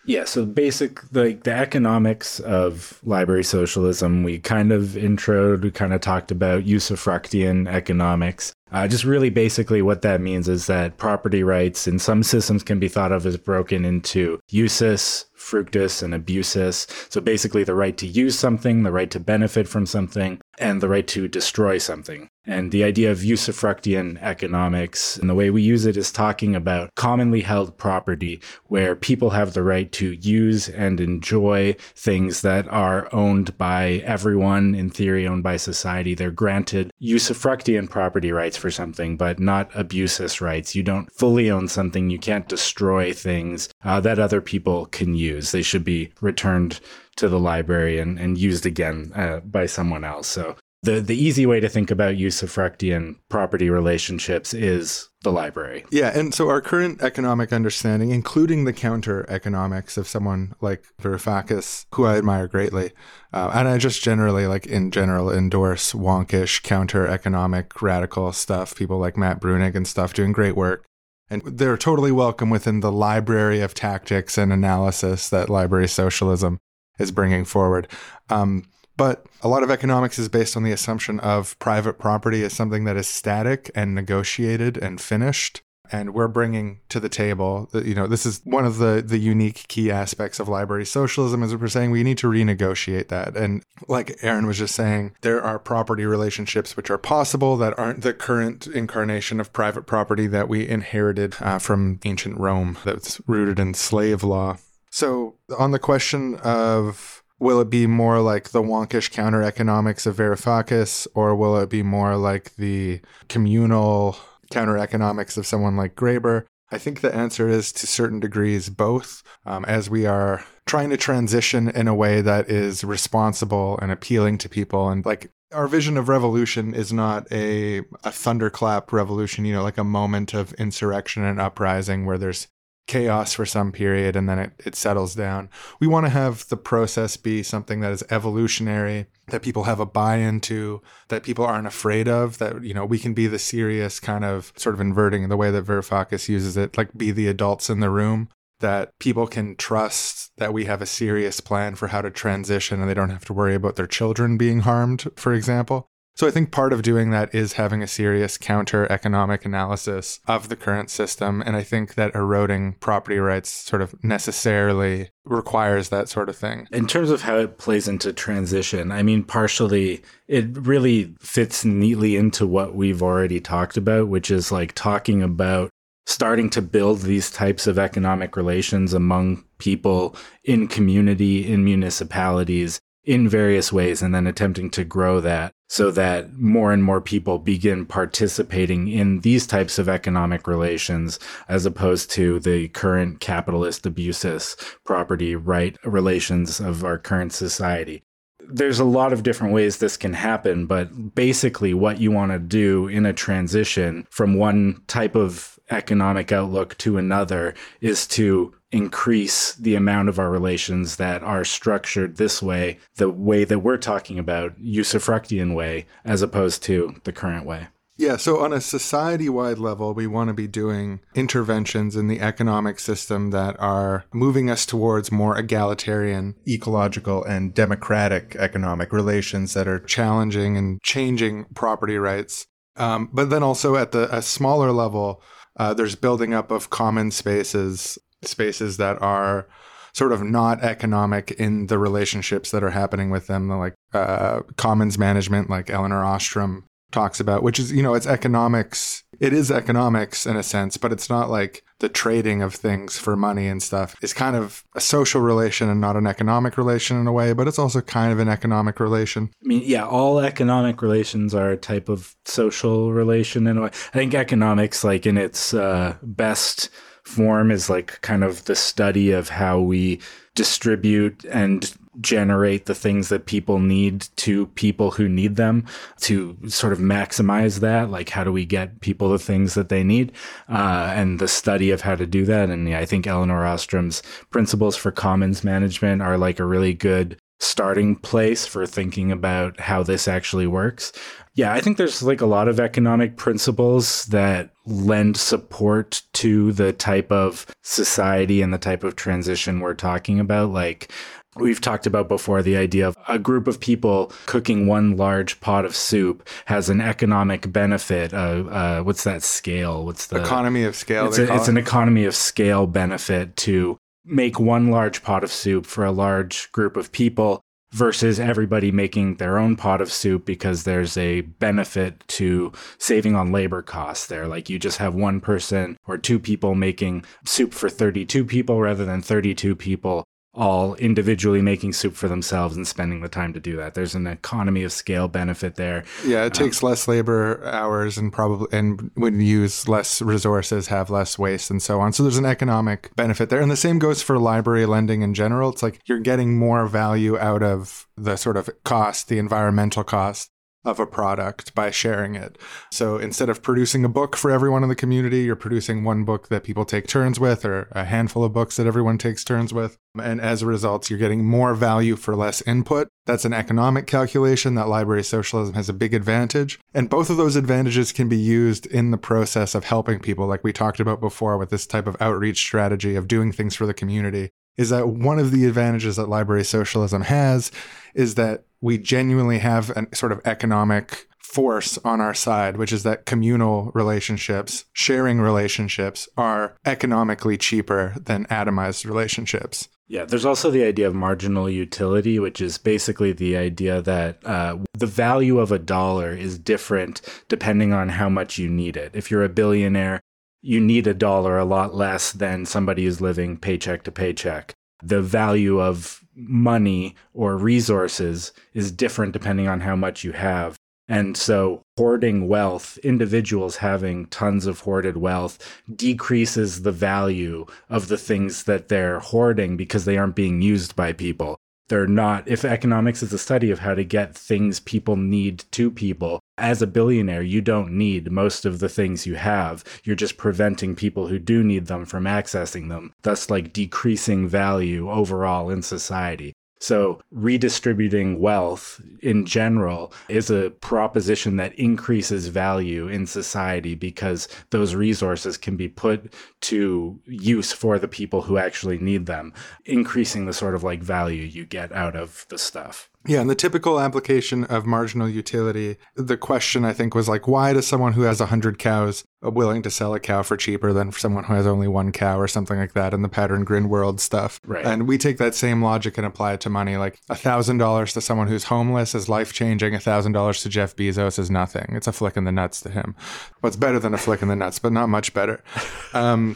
Yeah, 0.07 0.25
so 0.25 0.45
basic 0.45 1.01
like 1.13 1.43
the 1.43 1.53
economics 1.53 2.39
of 2.39 2.99
library 3.03 3.43
socialism, 3.43 4.23
we 4.23 4.37
kind 4.37 4.71
of 4.71 4.89
introed, 4.89 5.63
we 5.63 5.71
kind 5.71 5.93
of 5.93 6.01
talked 6.01 6.31
about 6.31 6.63
usufructian 6.63 7.67
economics. 7.67 8.53
Uh, 8.71 8.87
just 8.87 9.03
really 9.03 9.29
basically 9.29 9.81
what 9.81 10.01
that 10.01 10.19
means 10.19 10.49
is 10.49 10.65
that 10.67 10.97
property 10.97 11.43
rights 11.43 11.87
in 11.87 11.99
some 11.99 12.23
systems 12.23 12.63
can 12.63 12.79
be 12.79 12.87
thought 12.87 13.11
of 13.11 13.25
as 13.25 13.37
broken 13.37 13.85
into 13.85 14.39
usus, 14.51 15.25
fructus, 15.35 16.01
and 16.01 16.13
abusus. 16.13 16.87
So 17.11 17.21
basically 17.21 17.63
the 17.63 17.75
right 17.75 17.95
to 17.97 18.07
use 18.07 18.37
something, 18.37 18.83
the 18.83 18.91
right 18.91 19.11
to 19.11 19.19
benefit 19.19 19.67
from 19.67 19.85
something, 19.85 20.41
and 20.57 20.81
the 20.81 20.89
right 20.89 21.07
to 21.07 21.27
destroy 21.27 21.77
something. 21.77 22.29
And 22.47 22.71
the 22.71 22.83
idea 22.83 23.11
of 23.11 23.19
usufructian 23.19 24.21
economics 24.21 25.17
and 25.17 25.29
the 25.29 25.35
way 25.35 25.49
we 25.49 25.63
use 25.63 25.85
it 25.85 25.97
is 25.97 26.11
talking 26.11 26.55
about 26.55 26.93
commonly 26.95 27.41
held 27.41 27.77
property 27.77 28.39
where 28.65 28.95
people 28.95 29.31
have 29.31 29.53
the 29.53 29.63
right 29.63 29.91
to 29.93 30.11
use 30.13 30.69
and 30.69 30.99
enjoy 30.99 31.75
things 31.95 32.41
that 32.41 32.67
are 32.67 33.09
owned 33.13 33.57
by 33.57 34.03
everyone, 34.05 34.75
in 34.75 34.91
theory, 34.91 35.27
owned 35.27 35.43
by 35.43 35.57
society. 35.57 36.13
They're 36.13 36.29
granted 36.29 36.91
usufructian 37.01 37.89
property 37.89 38.31
rights 38.31 38.54
for 38.55 38.71
something, 38.71 39.17
but 39.17 39.39
not 39.39 39.71
abusus 39.71 40.41
rights. 40.41 40.75
You 40.75 40.83
don't 40.83 41.11
fully 41.11 41.49
own 41.49 41.67
something, 41.67 42.09
you 42.09 42.19
can't 42.19 42.47
destroy 42.47 43.13
things 43.13 43.69
uh, 43.83 43.99
that 44.01 44.19
other 44.19 44.41
people 44.41 44.85
can 44.87 45.15
use. 45.15 45.51
They 45.51 45.61
should 45.61 45.83
be 45.83 46.11
returned 46.21 46.79
to 47.17 47.29
the 47.29 47.39
library 47.39 47.99
and, 47.99 48.19
and 48.19 48.37
used 48.37 48.65
again 48.65 49.11
uh, 49.15 49.39
by 49.39 49.65
someone 49.65 50.03
else. 50.03 50.27
So 50.27 50.55
the 50.85 51.01
the 51.01 51.15
easy 51.15 51.45
way 51.45 51.59
to 51.59 51.67
think 51.67 51.91
about 51.91 52.15
usufructian 52.15 53.15
property 53.29 53.69
relationships 53.69 54.53
is 54.53 55.09
the 55.23 55.31
library. 55.31 55.83
Yeah, 55.91 56.17
and 56.17 56.33
so 56.33 56.49
our 56.49 56.61
current 56.61 57.01
economic 57.01 57.51
understanding, 57.51 58.11
including 58.11 58.63
the 58.63 58.73
counter 58.73 59.25
economics 59.29 59.97
of 59.97 60.07
someone 60.07 60.53
like 60.61 60.85
Varoufakis, 61.01 61.85
who 61.93 62.05
I 62.05 62.17
admire 62.17 62.47
greatly, 62.47 62.91
uh, 63.33 63.51
and 63.53 63.67
I 63.67 63.77
just 63.77 64.03
generally 64.03 64.47
like 64.47 64.67
in 64.67 64.91
general 64.91 65.31
endorse 65.31 65.93
wonkish 65.93 66.63
counter 66.63 67.07
economic 67.07 67.81
radical 67.81 68.31
stuff. 68.31 68.75
People 68.75 68.99
like 68.99 69.17
Matt 69.17 69.41
Bruenig 69.41 69.75
and 69.75 69.87
stuff 69.87 70.13
doing 70.13 70.31
great 70.31 70.55
work. 70.55 70.85
And 71.27 71.41
they're 71.41 71.75
totally 71.75 72.11
welcome 72.11 72.51
within 72.51 72.81
the 72.81 72.91
library 72.91 73.59
of 73.59 73.73
tactics 73.73 74.37
and 74.37 74.53
analysis 74.53 75.27
that 75.29 75.49
library 75.49 75.87
socialism 75.87 76.59
is 76.99 77.11
bringing 77.11 77.45
forward. 77.45 77.87
Um, 78.29 78.65
but 78.97 79.25
a 79.41 79.47
lot 79.47 79.63
of 79.63 79.71
economics 79.71 80.17
is 80.17 80.29
based 80.29 80.55
on 80.55 80.63
the 80.63 80.71
assumption 80.71 81.19
of 81.19 81.57
private 81.59 81.99
property 81.99 82.43
as 82.43 82.53
something 82.53 82.85
that 82.85 82.97
is 82.97 83.07
static 83.07 83.69
and 83.75 83.93
negotiated 83.93 84.77
and 84.77 85.01
finished. 85.01 85.61
And 85.91 86.15
we're 86.15 86.27
bringing 86.27 86.79
to 86.89 86.99
the 86.99 87.09
table, 87.09 87.69
you 87.71 87.93
know, 87.93 88.07
this 88.07 88.25
is 88.25 88.41
one 88.43 88.65
of 88.65 88.77
the 88.79 89.03
the 89.05 89.19
unique 89.19 89.67
key 89.67 89.91
aspects 89.91 90.39
of 90.39 90.49
library 90.49 90.85
socialism, 90.85 91.43
is 91.43 91.55
we're 91.55 91.67
saying 91.67 91.91
we 91.91 92.01
need 92.01 92.17
to 92.19 92.27
renegotiate 92.27 93.09
that. 93.09 93.37
And 93.37 93.61
like 93.87 94.17
Aaron 94.23 94.47
was 94.47 94.57
just 94.57 94.73
saying, 94.73 95.15
there 95.21 95.43
are 95.43 95.59
property 95.59 96.03
relationships 96.05 96.75
which 96.75 96.89
are 96.89 96.97
possible 96.97 97.55
that 97.57 97.77
aren't 97.77 98.01
the 98.01 98.15
current 98.15 98.65
incarnation 98.65 99.39
of 99.39 99.53
private 99.53 99.85
property 99.85 100.25
that 100.25 100.49
we 100.49 100.67
inherited 100.67 101.35
uh, 101.39 101.59
from 101.59 101.99
ancient 102.03 102.39
Rome, 102.39 102.79
that's 102.83 103.21
rooted 103.27 103.59
in 103.59 103.75
slave 103.75 104.23
law. 104.23 104.57
So, 104.89 105.35
on 105.59 105.69
the 105.69 105.77
question 105.77 106.35
of 106.37 107.21
will 107.45 107.61
it 107.61 107.69
be 107.69 107.85
more 107.85 108.19
like 108.21 108.49
the 108.49 108.63
wonkish 108.63 109.11
counter 109.11 109.43
economics 109.43 110.07
of 110.07 110.17
Varoufakis, 110.17 111.07
or 111.13 111.35
will 111.35 111.57
it 111.57 111.69
be 111.69 111.83
more 111.83 112.17
like 112.17 112.55
the 112.55 112.99
communal 113.29 114.17
counter 114.49 114.79
economics 114.79 115.37
of 115.37 115.45
someone 115.45 115.77
like 115.77 115.95
Graeber? 115.95 116.45
I 116.71 116.79
think 116.79 117.01
the 117.01 117.13
answer 117.13 117.47
is 117.47 117.71
to 117.73 117.85
certain 117.85 118.19
degrees 118.19 118.69
both, 118.69 119.21
um, 119.45 119.63
as 119.65 119.91
we 119.91 120.07
are 120.07 120.43
trying 120.65 120.89
to 120.89 120.97
transition 120.97 121.69
in 121.69 121.87
a 121.87 121.93
way 121.93 122.21
that 122.21 122.49
is 122.49 122.83
responsible 122.83 123.77
and 123.79 123.91
appealing 123.91 124.39
to 124.39 124.49
people. 124.49 124.89
And 124.89 125.05
like 125.05 125.29
our 125.53 125.67
vision 125.67 125.97
of 125.97 126.09
revolution 126.09 126.73
is 126.73 126.91
not 126.91 127.31
a, 127.31 127.81
a 128.03 128.11
thunderclap 128.11 128.91
revolution, 128.91 129.45
you 129.45 129.53
know, 129.53 129.61
like 129.61 129.77
a 129.77 129.83
moment 129.83 130.33
of 130.33 130.53
insurrection 130.53 131.23
and 131.23 131.39
uprising 131.39 132.07
where 132.07 132.17
there's 132.17 132.47
chaos 132.87 133.33
for 133.33 133.45
some 133.45 133.71
period 133.71 134.15
and 134.15 134.29
then 134.29 134.37
it, 134.37 134.51
it 134.65 134.75
settles 134.75 135.15
down. 135.15 135.49
We 135.79 135.87
want 135.87 136.05
to 136.05 136.11
have 136.11 136.47
the 136.49 136.57
process 136.57 137.17
be 137.17 137.41
something 137.41 137.79
that 137.81 137.91
is 137.91 138.03
evolutionary, 138.09 139.07
that 139.27 139.41
people 139.41 139.63
have 139.63 139.79
a 139.79 139.85
buy 139.85 140.17
into, 140.17 140.81
that 141.07 141.23
people 141.23 141.45
aren't 141.45 141.67
afraid 141.67 142.07
of, 142.07 142.37
that, 142.37 142.63
you 142.63 142.73
know, 142.73 142.85
we 142.85 142.99
can 142.99 143.13
be 143.13 143.27
the 143.27 143.39
serious 143.39 143.99
kind 143.99 144.23
of 144.23 144.53
sort 144.55 144.75
of 144.75 144.81
inverting 144.81 145.27
the 145.29 145.37
way 145.37 145.49
that 145.51 145.65
Varoufakis 145.65 146.29
uses 146.29 146.57
it, 146.57 146.77
like 146.77 146.95
be 146.95 147.11
the 147.11 147.27
adults 147.27 147.69
in 147.69 147.79
the 147.79 147.89
room, 147.89 148.29
that 148.59 148.97
people 148.99 149.27
can 149.27 149.55
trust 149.55 150.31
that 150.37 150.53
we 150.53 150.65
have 150.65 150.81
a 150.81 150.85
serious 150.85 151.39
plan 151.39 151.75
for 151.75 151.87
how 151.87 152.01
to 152.01 152.11
transition 152.11 152.79
and 152.79 152.89
they 152.89 152.93
don't 152.93 153.09
have 153.09 153.25
to 153.25 153.33
worry 153.33 153.55
about 153.55 153.75
their 153.75 153.87
children 153.87 154.37
being 154.37 154.59
harmed, 154.59 155.05
for 155.15 155.33
example. 155.33 155.89
So 156.15 156.25
I 156.25 156.31
think 156.31 156.51
part 156.51 156.71
of 156.71 156.81
doing 156.81 157.11
that 157.11 157.35
is 157.35 157.53
having 157.53 157.83
a 157.83 157.87
serious 157.87 158.37
counter 158.37 158.89
economic 158.89 159.43
analysis 159.43 160.21
of 160.27 160.47
the 160.47 160.55
current 160.55 160.89
system. 160.89 161.43
And 161.45 161.57
I 161.57 161.63
think 161.63 161.95
that 161.95 162.15
eroding 162.15 162.73
property 162.79 163.17
rights 163.17 163.49
sort 163.49 163.81
of 163.81 164.01
necessarily 164.01 165.09
requires 165.25 165.89
that 165.89 166.07
sort 166.07 166.29
of 166.29 166.37
thing. 166.37 166.69
In 166.71 166.87
terms 166.87 167.09
of 167.09 167.23
how 167.23 167.37
it 167.39 167.57
plays 167.57 167.89
into 167.89 168.13
transition, 168.13 168.93
I 168.93 169.03
mean, 169.03 169.23
partially 169.23 170.03
it 170.29 170.45
really 170.57 171.13
fits 171.19 171.65
neatly 171.65 172.15
into 172.15 172.47
what 172.47 172.75
we've 172.75 173.03
already 173.03 173.41
talked 173.41 173.75
about, 173.75 174.07
which 174.07 174.31
is 174.31 174.53
like 174.53 174.73
talking 174.73 175.21
about 175.21 175.69
starting 176.05 176.49
to 176.51 176.61
build 176.61 177.01
these 177.01 177.29
types 177.29 177.67
of 177.67 177.77
economic 177.77 178.37
relations 178.37 178.93
among 178.93 179.43
people 179.57 180.15
in 180.43 180.67
community, 180.67 181.51
in 181.51 181.65
municipalities, 181.65 182.79
in 183.05 183.29
various 183.29 183.71
ways, 183.71 184.01
and 184.01 184.13
then 184.13 184.27
attempting 184.27 184.69
to 184.71 184.83
grow 184.83 185.19
that 185.21 185.53
so 185.67 185.91
that 185.91 186.33
more 186.33 186.71
and 186.71 186.83
more 186.83 187.01
people 187.01 187.39
begin 187.39 187.85
participating 187.85 188.87
in 188.87 189.21
these 189.21 189.47
types 189.47 189.79
of 189.79 189.89
economic 189.89 190.47
relations 190.47 191.19
as 191.47 191.65
opposed 191.65 192.11
to 192.11 192.39
the 192.39 192.67
current 192.69 193.19
capitalist 193.19 193.85
abuses 193.85 194.55
property 194.83 195.35
right 195.35 195.77
relations 195.83 196.59
of 196.59 196.83
our 196.83 196.97
current 196.97 197.33
society. 197.33 198.03
There's 198.47 198.79
a 198.79 198.85
lot 198.85 199.11
of 199.11 199.23
different 199.23 199.53
ways 199.53 199.77
this 199.77 199.97
can 199.97 200.13
happen, 200.13 200.67
but 200.67 201.15
basically, 201.15 201.73
what 201.73 201.99
you 201.99 202.11
want 202.11 202.31
to 202.31 202.37
do 202.37 202.87
in 202.87 203.05
a 203.05 203.13
transition 203.13 204.05
from 204.11 204.35
one 204.35 204.83
type 204.87 205.15
of 205.15 205.59
economic 205.71 206.31
outlook 206.31 206.77
to 206.77 206.97
another 206.97 207.55
is 207.81 208.05
to 208.05 208.53
increase 208.75 209.53
the 209.55 209.73
amount 209.73 210.09
of 210.09 210.19
our 210.19 210.29
relations 210.29 210.97
that 210.97 211.23
are 211.23 211.45
structured 211.45 212.17
this 212.17 212.43
way, 212.43 212.77
the 212.97 213.09
way 213.09 213.45
that 213.45 213.59
we're 213.59 213.77
talking 213.77 214.19
about, 214.19 214.59
usufructian 214.59 215.55
way, 215.55 215.85
as 216.03 216.21
opposed 216.21 216.61
to 216.61 216.93
the 217.05 217.13
current 217.13 217.45
way. 217.45 217.67
Yeah, 217.97 218.17
so 218.17 218.43
on 218.43 218.51
a 218.51 218.59
society 218.59 219.29
wide 219.29 219.57
level, 219.57 219.93
we 219.93 220.05
want 220.05 220.27
to 220.27 220.33
be 220.33 220.47
doing 220.47 220.99
interventions 221.15 221.95
in 221.95 222.09
the 222.09 222.19
economic 222.19 222.77
system 222.77 223.31
that 223.31 223.55
are 223.57 224.03
moving 224.13 224.49
us 224.49 224.65
towards 224.65 225.13
more 225.13 225.37
egalitarian, 225.37 226.35
ecological, 226.45 227.23
and 227.23 227.53
democratic 227.53 228.35
economic 228.35 228.91
relations 228.91 229.53
that 229.53 229.69
are 229.69 229.79
challenging 229.79 230.57
and 230.57 230.81
changing 230.83 231.45
property 231.55 231.97
rights. 231.97 232.45
Um, 232.75 233.09
but 233.13 233.29
then 233.29 233.43
also 233.43 233.77
at 233.77 233.93
the 233.93 234.13
a 234.13 234.21
smaller 234.21 234.73
level, 234.73 235.21
uh, 235.57 235.73
there's 235.73 235.95
building 235.95 236.33
up 236.33 236.51
of 236.51 236.69
common 236.69 237.11
spaces, 237.11 237.97
spaces 238.27 238.77
that 238.77 239.01
are 239.01 239.47
sort 239.93 240.11
of 240.11 240.21
not 240.21 240.61
economic 240.61 241.31
in 241.31 241.67
the 241.67 241.77
relationships 241.77 242.51
that 242.51 242.63
are 242.63 242.71
happening 242.71 243.09
with 243.09 243.27
them, 243.27 243.49
like 243.49 243.75
uh, 243.93 244.41
commons 244.57 244.97
management, 244.97 245.49
like 245.49 245.69
Elinor 245.69 246.03
Ostrom 246.03 246.65
talks 246.91 247.19
about, 247.19 247.43
which 247.43 247.59
is, 247.59 247.71
you 247.71 247.81
know, 247.81 247.93
it's 247.93 248.07
economics. 248.07 249.03
It 249.19 249.31
is 249.31 249.51
economics 249.51 250.25
in 250.25 250.35
a 250.35 250.43
sense, 250.43 250.75
but 250.75 250.91
it's 250.91 251.09
not 251.09 251.29
like 251.29 251.63
the 251.79 251.89
trading 251.89 252.41
of 252.41 252.53
things 252.53 252.97
for 252.97 253.15
money 253.15 253.47
and 253.47 253.63
stuff. 253.63 253.95
It's 254.01 254.13
kind 254.13 254.35
of 254.35 254.63
a 254.75 254.81
social 254.81 255.21
relation 255.21 255.69
and 255.69 255.79
not 255.79 255.95
an 255.95 256.07
economic 256.07 256.57
relation 256.57 256.99
in 256.99 257.07
a 257.07 257.11
way, 257.11 257.33
but 257.33 257.47
it's 257.47 257.59
also 257.59 257.81
kind 257.81 258.11
of 258.11 258.19
an 258.19 258.29
economic 258.29 258.79
relation. 258.79 259.31
I 259.43 259.47
mean, 259.47 259.63
yeah, 259.65 259.85
all 259.85 260.19
economic 260.19 260.81
relations 260.81 261.33
are 261.33 261.51
a 261.51 261.57
type 261.57 261.89
of 261.89 262.15
social 262.25 262.91
relation 262.91 263.47
in 263.47 263.57
a 263.57 263.61
way. 263.61 263.67
I 263.67 263.97
think 263.97 264.13
economics, 264.13 264.83
like 264.83 265.05
in 265.05 265.17
its 265.17 265.53
uh, 265.53 265.95
best 266.01 266.69
form, 267.05 267.51
is 267.51 267.69
like 267.69 268.01
kind 268.01 268.23
of 268.23 268.45
the 268.45 268.55
study 268.55 269.11
of 269.11 269.29
how 269.29 269.59
we 269.59 269.99
distribute 270.35 271.23
and 271.25 271.73
generate 272.01 272.65
the 272.65 272.75
things 272.75 273.09
that 273.09 273.25
people 273.25 273.59
need 273.59 274.07
to 274.17 274.47
people 274.47 274.91
who 274.91 275.07
need 275.07 275.35
them 275.35 275.65
to 276.01 276.37
sort 276.47 276.73
of 276.73 276.79
maximize 276.79 277.59
that. 277.59 277.89
Like 277.89 278.09
how 278.09 278.23
do 278.23 278.31
we 278.31 278.45
get 278.45 278.81
people 278.81 279.09
the 279.09 279.19
things 279.19 279.53
that 279.53 279.69
they 279.69 279.83
need? 279.83 280.11
Uh, 280.49 280.91
and 280.95 281.19
the 281.19 281.27
study 281.27 281.71
of 281.71 281.81
how 281.81 281.95
to 281.95 282.05
do 282.05 282.25
that. 282.25 282.49
And 282.49 282.67
yeah, 282.67 282.79
i 282.79 282.85
think 282.85 283.07
Elinor 283.07 283.45
Ostrom's 283.45 284.03
principles 284.29 284.75
for 284.75 284.91
commons 284.91 285.43
management 285.43 286.01
are 286.01 286.17
like 286.17 286.39
a 286.39 286.45
really 286.45 286.73
good 286.73 287.17
starting 287.39 287.95
place 287.95 288.45
for 288.45 288.65
thinking 288.65 289.11
about 289.11 289.59
how 289.59 289.83
this 289.83 290.07
actually 290.07 290.47
works 290.47 290.93
yeah 291.35 291.53
i 291.53 291.61
think 291.61 291.77
there's 291.77 292.01
like 292.01 292.21
a 292.21 292.25
lot 292.25 292.47
of 292.47 292.59
economic 292.59 293.15
principles 293.15 294.05
that 294.05 294.49
lend 294.65 295.15
support 295.15 296.01
to 296.13 296.51
the 296.53 296.73
type 296.73 297.11
of 297.11 297.45
society 297.61 298.41
and 298.41 298.53
the 298.53 298.57
type 298.57 298.83
of 298.83 298.95
transition 298.95 299.59
we're 299.59 299.73
talking 299.73 300.19
about 300.19 300.49
like 300.49 300.91
We've 301.37 301.59
talked 301.59 301.85
about 301.85 302.07
before 302.07 302.41
the 302.41 302.55
idea 302.55 302.87
of 302.87 302.97
a 303.09 303.19
group 303.19 303.47
of 303.47 303.59
people 303.59 304.13
cooking 304.25 304.67
one 304.67 304.95
large 304.95 305.41
pot 305.41 305.65
of 305.65 305.75
soup 305.75 306.27
has 306.45 306.69
an 306.69 306.79
economic 306.79 307.51
benefit. 307.51 308.13
Uh, 308.13 308.45
uh, 308.49 308.81
what's 308.83 309.03
that 309.03 309.21
scale? 309.21 309.85
What's 309.85 310.07
the 310.07 310.21
economy 310.21 310.63
of 310.63 310.77
scale? 310.77 311.07
It's, 311.07 311.17
a, 311.17 311.33
it's 311.35 311.49
an 311.49 311.57
economy 311.57 312.05
of 312.05 312.15
scale 312.15 312.67
benefit 312.67 313.35
to 313.37 313.77
make 314.05 314.39
one 314.39 314.69
large 314.71 315.03
pot 315.03 315.25
of 315.25 315.31
soup 315.31 315.65
for 315.65 315.83
a 315.83 315.91
large 315.91 316.49
group 316.53 316.77
of 316.77 316.93
people 316.93 317.41
versus 317.75 318.21
everybody 318.21 318.71
making 318.71 319.15
their 319.15 319.37
own 319.37 319.57
pot 319.57 319.81
of 319.81 319.91
soup 319.91 320.23
because 320.23 320.63
there's 320.63 320.95
a 320.95 321.19
benefit 321.19 322.01
to 322.07 322.49
saving 322.77 323.15
on 323.15 323.33
labor 323.33 323.61
costs 323.61 324.07
there. 324.07 324.29
Like 324.29 324.49
you 324.49 324.57
just 324.57 324.77
have 324.77 324.95
one 324.95 325.19
person 325.19 325.77
or 325.85 325.97
two 325.97 326.17
people 326.17 326.55
making 326.55 327.03
soup 327.25 327.53
for 327.53 327.67
32 327.67 328.23
people 328.23 328.61
rather 328.61 328.85
than 328.85 329.01
32 329.01 329.57
people 329.57 330.05
all 330.35 330.75
individually 330.75 331.41
making 331.41 331.73
soup 331.73 331.95
for 331.95 332.07
themselves 332.07 332.55
and 332.55 332.67
spending 332.67 333.01
the 333.01 333.09
time 333.09 333.33
to 333.33 333.39
do 333.39 333.55
that. 333.57 333.73
There's 333.73 333.95
an 333.95 334.07
economy 334.07 334.63
of 334.63 334.71
scale 334.71 335.07
benefit 335.07 335.55
there. 335.55 335.83
Yeah, 336.05 336.25
it 336.25 336.33
takes 336.33 336.61
um, 336.61 336.69
less 336.69 336.87
labor 336.87 337.43
hours 337.45 337.97
and 337.97 338.11
probably 338.11 338.47
and 338.51 338.91
when 338.95 339.19
you 339.19 339.25
use 339.25 339.67
less 339.67 340.01
resources, 340.01 340.67
have 340.67 340.89
less 340.89 341.17
waste 341.17 341.49
and 341.49 341.61
so 341.61 341.79
on. 341.79 341.93
So 341.93 342.03
there's 342.03 342.17
an 342.17 342.25
economic 342.25 342.95
benefit 342.95 343.29
there. 343.29 343.41
And 343.41 343.51
the 343.51 343.55
same 343.55 343.79
goes 343.79 344.01
for 344.01 344.19
library 344.19 344.65
lending 344.65 345.01
in 345.01 345.13
general. 345.13 345.49
It's 345.49 345.63
like 345.63 345.79
you're 345.85 345.99
getting 345.99 346.37
more 346.37 346.67
value 346.67 347.17
out 347.17 347.43
of 347.43 347.87
the 347.97 348.15
sort 348.15 348.37
of 348.37 348.49
cost, 348.63 349.07
the 349.07 349.17
environmental 349.17 349.83
cost 349.83 350.31
of 350.65 350.79
a 350.79 350.87
product 350.87 351.53
by 351.53 351.71
sharing 351.71 352.15
it. 352.15 352.37
So 352.71 352.97
instead 352.97 353.29
of 353.29 353.43
producing 353.43 353.85
a 353.85 353.89
book 353.89 354.15
for 354.15 354.31
everyone 354.31 354.63
in 354.63 354.69
the 354.69 354.75
community, 354.75 355.23
you're 355.23 355.35
producing 355.35 355.83
one 355.83 356.03
book 356.03 356.29
that 356.29 356.43
people 356.43 356.65
take 356.65 356.87
turns 356.87 357.19
with 357.19 357.45
or 357.45 357.69
a 357.71 357.85
handful 357.85 358.23
of 358.23 358.33
books 358.33 358.57
that 358.57 358.67
everyone 358.67 358.97
takes 358.97 359.23
turns 359.23 359.53
with. 359.53 359.77
And 360.01 360.19
as 360.19 360.41
a 360.41 360.47
result, 360.47 360.89
you're 360.89 360.99
getting 360.99 361.23
more 361.23 361.53
value 361.53 361.95
for 361.95 362.15
less 362.15 362.41
input. 362.41 362.89
That's 363.05 363.25
an 363.25 363.33
economic 363.33 363.87
calculation 363.87 364.55
that 364.55 364.67
library 364.67 365.03
socialism 365.03 365.53
has 365.53 365.69
a 365.69 365.73
big 365.73 365.93
advantage. 365.93 366.59
And 366.73 366.89
both 366.89 367.09
of 367.09 367.17
those 367.17 367.35
advantages 367.35 367.91
can 367.91 368.09
be 368.09 368.17
used 368.17 368.65
in 368.65 368.91
the 368.91 368.97
process 368.97 369.55
of 369.55 369.65
helping 369.65 369.99
people, 369.99 370.25
like 370.25 370.43
we 370.43 370.51
talked 370.51 370.79
about 370.79 370.99
before 370.99 371.37
with 371.37 371.51
this 371.51 371.67
type 371.67 371.87
of 371.87 371.95
outreach 372.01 372.39
strategy 372.39 372.95
of 372.95 373.07
doing 373.07 373.31
things 373.31 373.55
for 373.55 373.65
the 373.65 373.73
community. 373.73 374.31
Is 374.57 374.69
that 374.69 374.87
one 374.87 375.19
of 375.19 375.31
the 375.31 375.45
advantages 375.45 375.97
that 375.97 376.07
library 376.07 376.45
socialism 376.45 377.03
has 377.03 377.51
is 377.93 378.15
that 378.15 378.45
we 378.65 378.79
genuinely 378.79 379.37
have 379.37 379.69
a 379.69 379.95
sort 379.95 380.11
of 380.11 380.19
economic 380.25 381.07
force 381.19 381.77
on 381.85 382.01
our 382.01 382.15
side, 382.15 382.57
which 382.57 382.73
is 382.73 382.81
that 382.81 383.05
communal 383.05 383.71
relationships, 383.75 384.65
sharing 384.73 385.21
relationships 385.21 386.09
are 386.17 386.57
economically 386.65 387.37
cheaper 387.37 387.93
than 388.01 388.25
atomized 388.25 388.83
relationships. 388.83 389.69
Yeah, 389.87 390.05
there's 390.05 390.25
also 390.25 390.49
the 390.49 390.63
idea 390.63 390.87
of 390.87 390.95
marginal 390.95 391.47
utility, 391.47 392.17
which 392.17 392.41
is 392.41 392.57
basically 392.57 393.11
the 393.11 393.37
idea 393.37 393.83
that 393.83 394.25
uh, 394.25 394.57
the 394.73 394.87
value 394.87 395.37
of 395.37 395.51
a 395.51 395.59
dollar 395.59 396.11
is 396.15 396.39
different 396.39 397.01
depending 397.29 397.71
on 397.71 397.89
how 397.89 398.09
much 398.09 398.39
you 398.39 398.49
need 398.49 398.77
it. 398.77 398.95
If 398.95 399.11
you're 399.11 399.23
a 399.23 399.29
billionaire, 399.29 400.01
you 400.41 400.59
need 400.59 400.87
a 400.87 400.95
dollar 400.95 401.37
a 401.37 401.45
lot 401.45 401.75
less 401.75 402.11
than 402.11 402.47
somebody 402.47 402.85
who's 402.85 402.99
living 402.99 403.37
paycheck 403.37 403.83
to 403.83 403.91
paycheck. 403.91 404.55
The 404.81 405.03
value 405.03 405.61
of 405.61 406.01
money 406.15 406.95
or 407.13 407.37
resources 407.37 408.31
is 408.53 408.71
different 408.71 409.13
depending 409.13 409.47
on 409.47 409.61
how 409.61 409.75
much 409.75 410.03
you 410.03 410.13
have. 410.13 410.55
And 410.87 411.17
so, 411.17 411.63
hoarding 411.77 412.27
wealth, 412.27 412.77
individuals 412.83 413.57
having 413.57 414.05
tons 414.07 414.45
of 414.45 414.59
hoarded 414.59 414.97
wealth, 414.97 415.39
decreases 415.73 416.61
the 416.61 416.71
value 416.71 417.47
of 417.69 417.87
the 417.87 417.97
things 417.97 418.43
that 418.43 418.67
they're 418.67 418.99
hoarding 418.99 419.57
because 419.57 419.85
they 419.85 419.97
aren't 419.97 420.15
being 420.15 420.43
used 420.43 420.75
by 420.75 420.93
people 420.93 421.39
they're 421.67 421.87
not 421.87 422.27
if 422.27 422.45
economics 422.45 423.01
is 423.01 423.13
a 423.13 423.17
study 423.17 423.51
of 423.51 423.59
how 423.59 423.73
to 423.73 423.83
get 423.83 424.15
things 424.15 424.59
people 424.59 424.95
need 424.95 425.43
to 425.51 425.71
people. 425.71 426.19
As 426.37 426.61
a 426.61 426.67
billionaire 426.67 427.21
you 427.21 427.41
don't 427.41 427.71
need 427.71 428.11
most 428.11 428.45
of 428.45 428.59
the 428.59 428.69
things 428.69 429.05
you 429.05 429.15
have. 429.15 429.63
You're 429.83 429.95
just 429.95 430.17
preventing 430.17 430.75
people 430.75 431.07
who 431.07 431.19
do 431.19 431.43
need 431.43 431.67
them 431.67 431.85
from 431.85 432.05
accessing 432.05 432.69
them 432.69 432.93
thus 433.03 433.29
like 433.29 433.53
decreasing 433.53 434.27
value 434.27 434.89
overall 434.89 435.49
in 435.49 435.61
society 435.61 436.33
so, 436.59 437.01
redistributing 437.11 438.19
wealth 438.19 438.81
in 439.01 439.25
general 439.25 439.93
is 440.07 440.29
a 440.29 440.51
proposition 440.61 441.35
that 441.35 441.53
increases 441.55 442.27
value 442.27 442.87
in 442.87 443.05
society 443.05 443.75
because 443.75 444.27
those 444.51 444.73
resources 444.73 445.37
can 445.37 445.57
be 445.57 445.67
put 445.67 446.13
to 446.41 446.99
use 447.05 447.51
for 447.51 447.77
the 447.77 447.89
people 447.89 448.21
who 448.21 448.37
actually 448.37 448.77
need 448.77 449.05
them, 449.05 449.33
increasing 449.65 450.25
the 450.25 450.33
sort 450.33 450.55
of 450.55 450.63
like 450.63 450.81
value 450.81 451.23
you 451.23 451.45
get 451.45 451.71
out 451.73 451.95
of 451.95 452.25
the 452.29 452.37
stuff. 452.37 452.89
Yeah, 453.07 453.21
and 453.21 453.29
the 453.29 453.35
typical 453.35 453.79
application 453.79 454.45
of 454.45 454.65
marginal 454.65 455.07
utility, 455.07 455.77
the 455.95 456.17
question 456.17 456.65
I 456.65 456.73
think 456.73 456.95
was 456.95 457.07
like, 457.07 457.27
why 457.27 457.53
does 457.53 457.67
someone 457.67 457.93
who 457.93 458.01
has 458.01 458.19
100 458.19 458.57
cows 458.57 459.03
willing 459.21 459.61
to 459.61 459.71
sell 459.71 459.93
a 459.93 459.99
cow 459.99 460.23
for 460.23 460.37
cheaper 460.37 460.73
than 460.73 460.91
someone 460.91 461.25
who 461.25 461.33
has 461.33 461.45
only 461.47 461.67
one 461.67 461.91
cow 461.91 462.19
or 462.19 462.27
something 462.27 462.57
like 462.57 462.73
that 462.73 462.93
in 462.93 463.01
the 463.01 463.09
pattern 463.09 463.43
grin 463.43 463.69
world 463.69 464.01
stuff? 464.01 464.39
Right. 464.45 464.65
And 464.65 464.87
we 464.87 464.97
take 464.97 465.17
that 465.17 465.35
same 465.35 465.61
logic 465.61 465.97
and 465.97 466.05
apply 466.05 466.33
it 466.33 466.41
to 466.41 466.49
money. 466.49 466.77
Like 466.77 466.99
$1,000 467.09 467.93
to 467.93 468.01
someone 468.01 468.27
who's 468.27 468.45
homeless 468.45 468.95
is 468.95 469.07
life 469.07 469.33
changing. 469.33 469.73
$1,000 469.73 470.41
to 470.41 470.49
Jeff 470.49 470.75
Bezos 470.75 471.19
is 471.19 471.29
nothing. 471.29 471.67
It's 471.69 471.87
a 471.87 471.91
flick 471.91 472.17
in 472.17 472.23
the 472.23 472.31
nuts 472.31 472.61
to 472.61 472.69
him. 472.69 472.95
What's 473.41 473.55
better 473.55 473.79
than 473.79 473.93
a 473.93 473.97
flick 473.97 474.21
in 474.21 474.27
the 474.27 474.35
nuts, 474.35 474.59
but 474.59 474.71
not 474.73 474.89
much 474.89 475.13
better. 475.13 475.43
Um, 475.93 476.35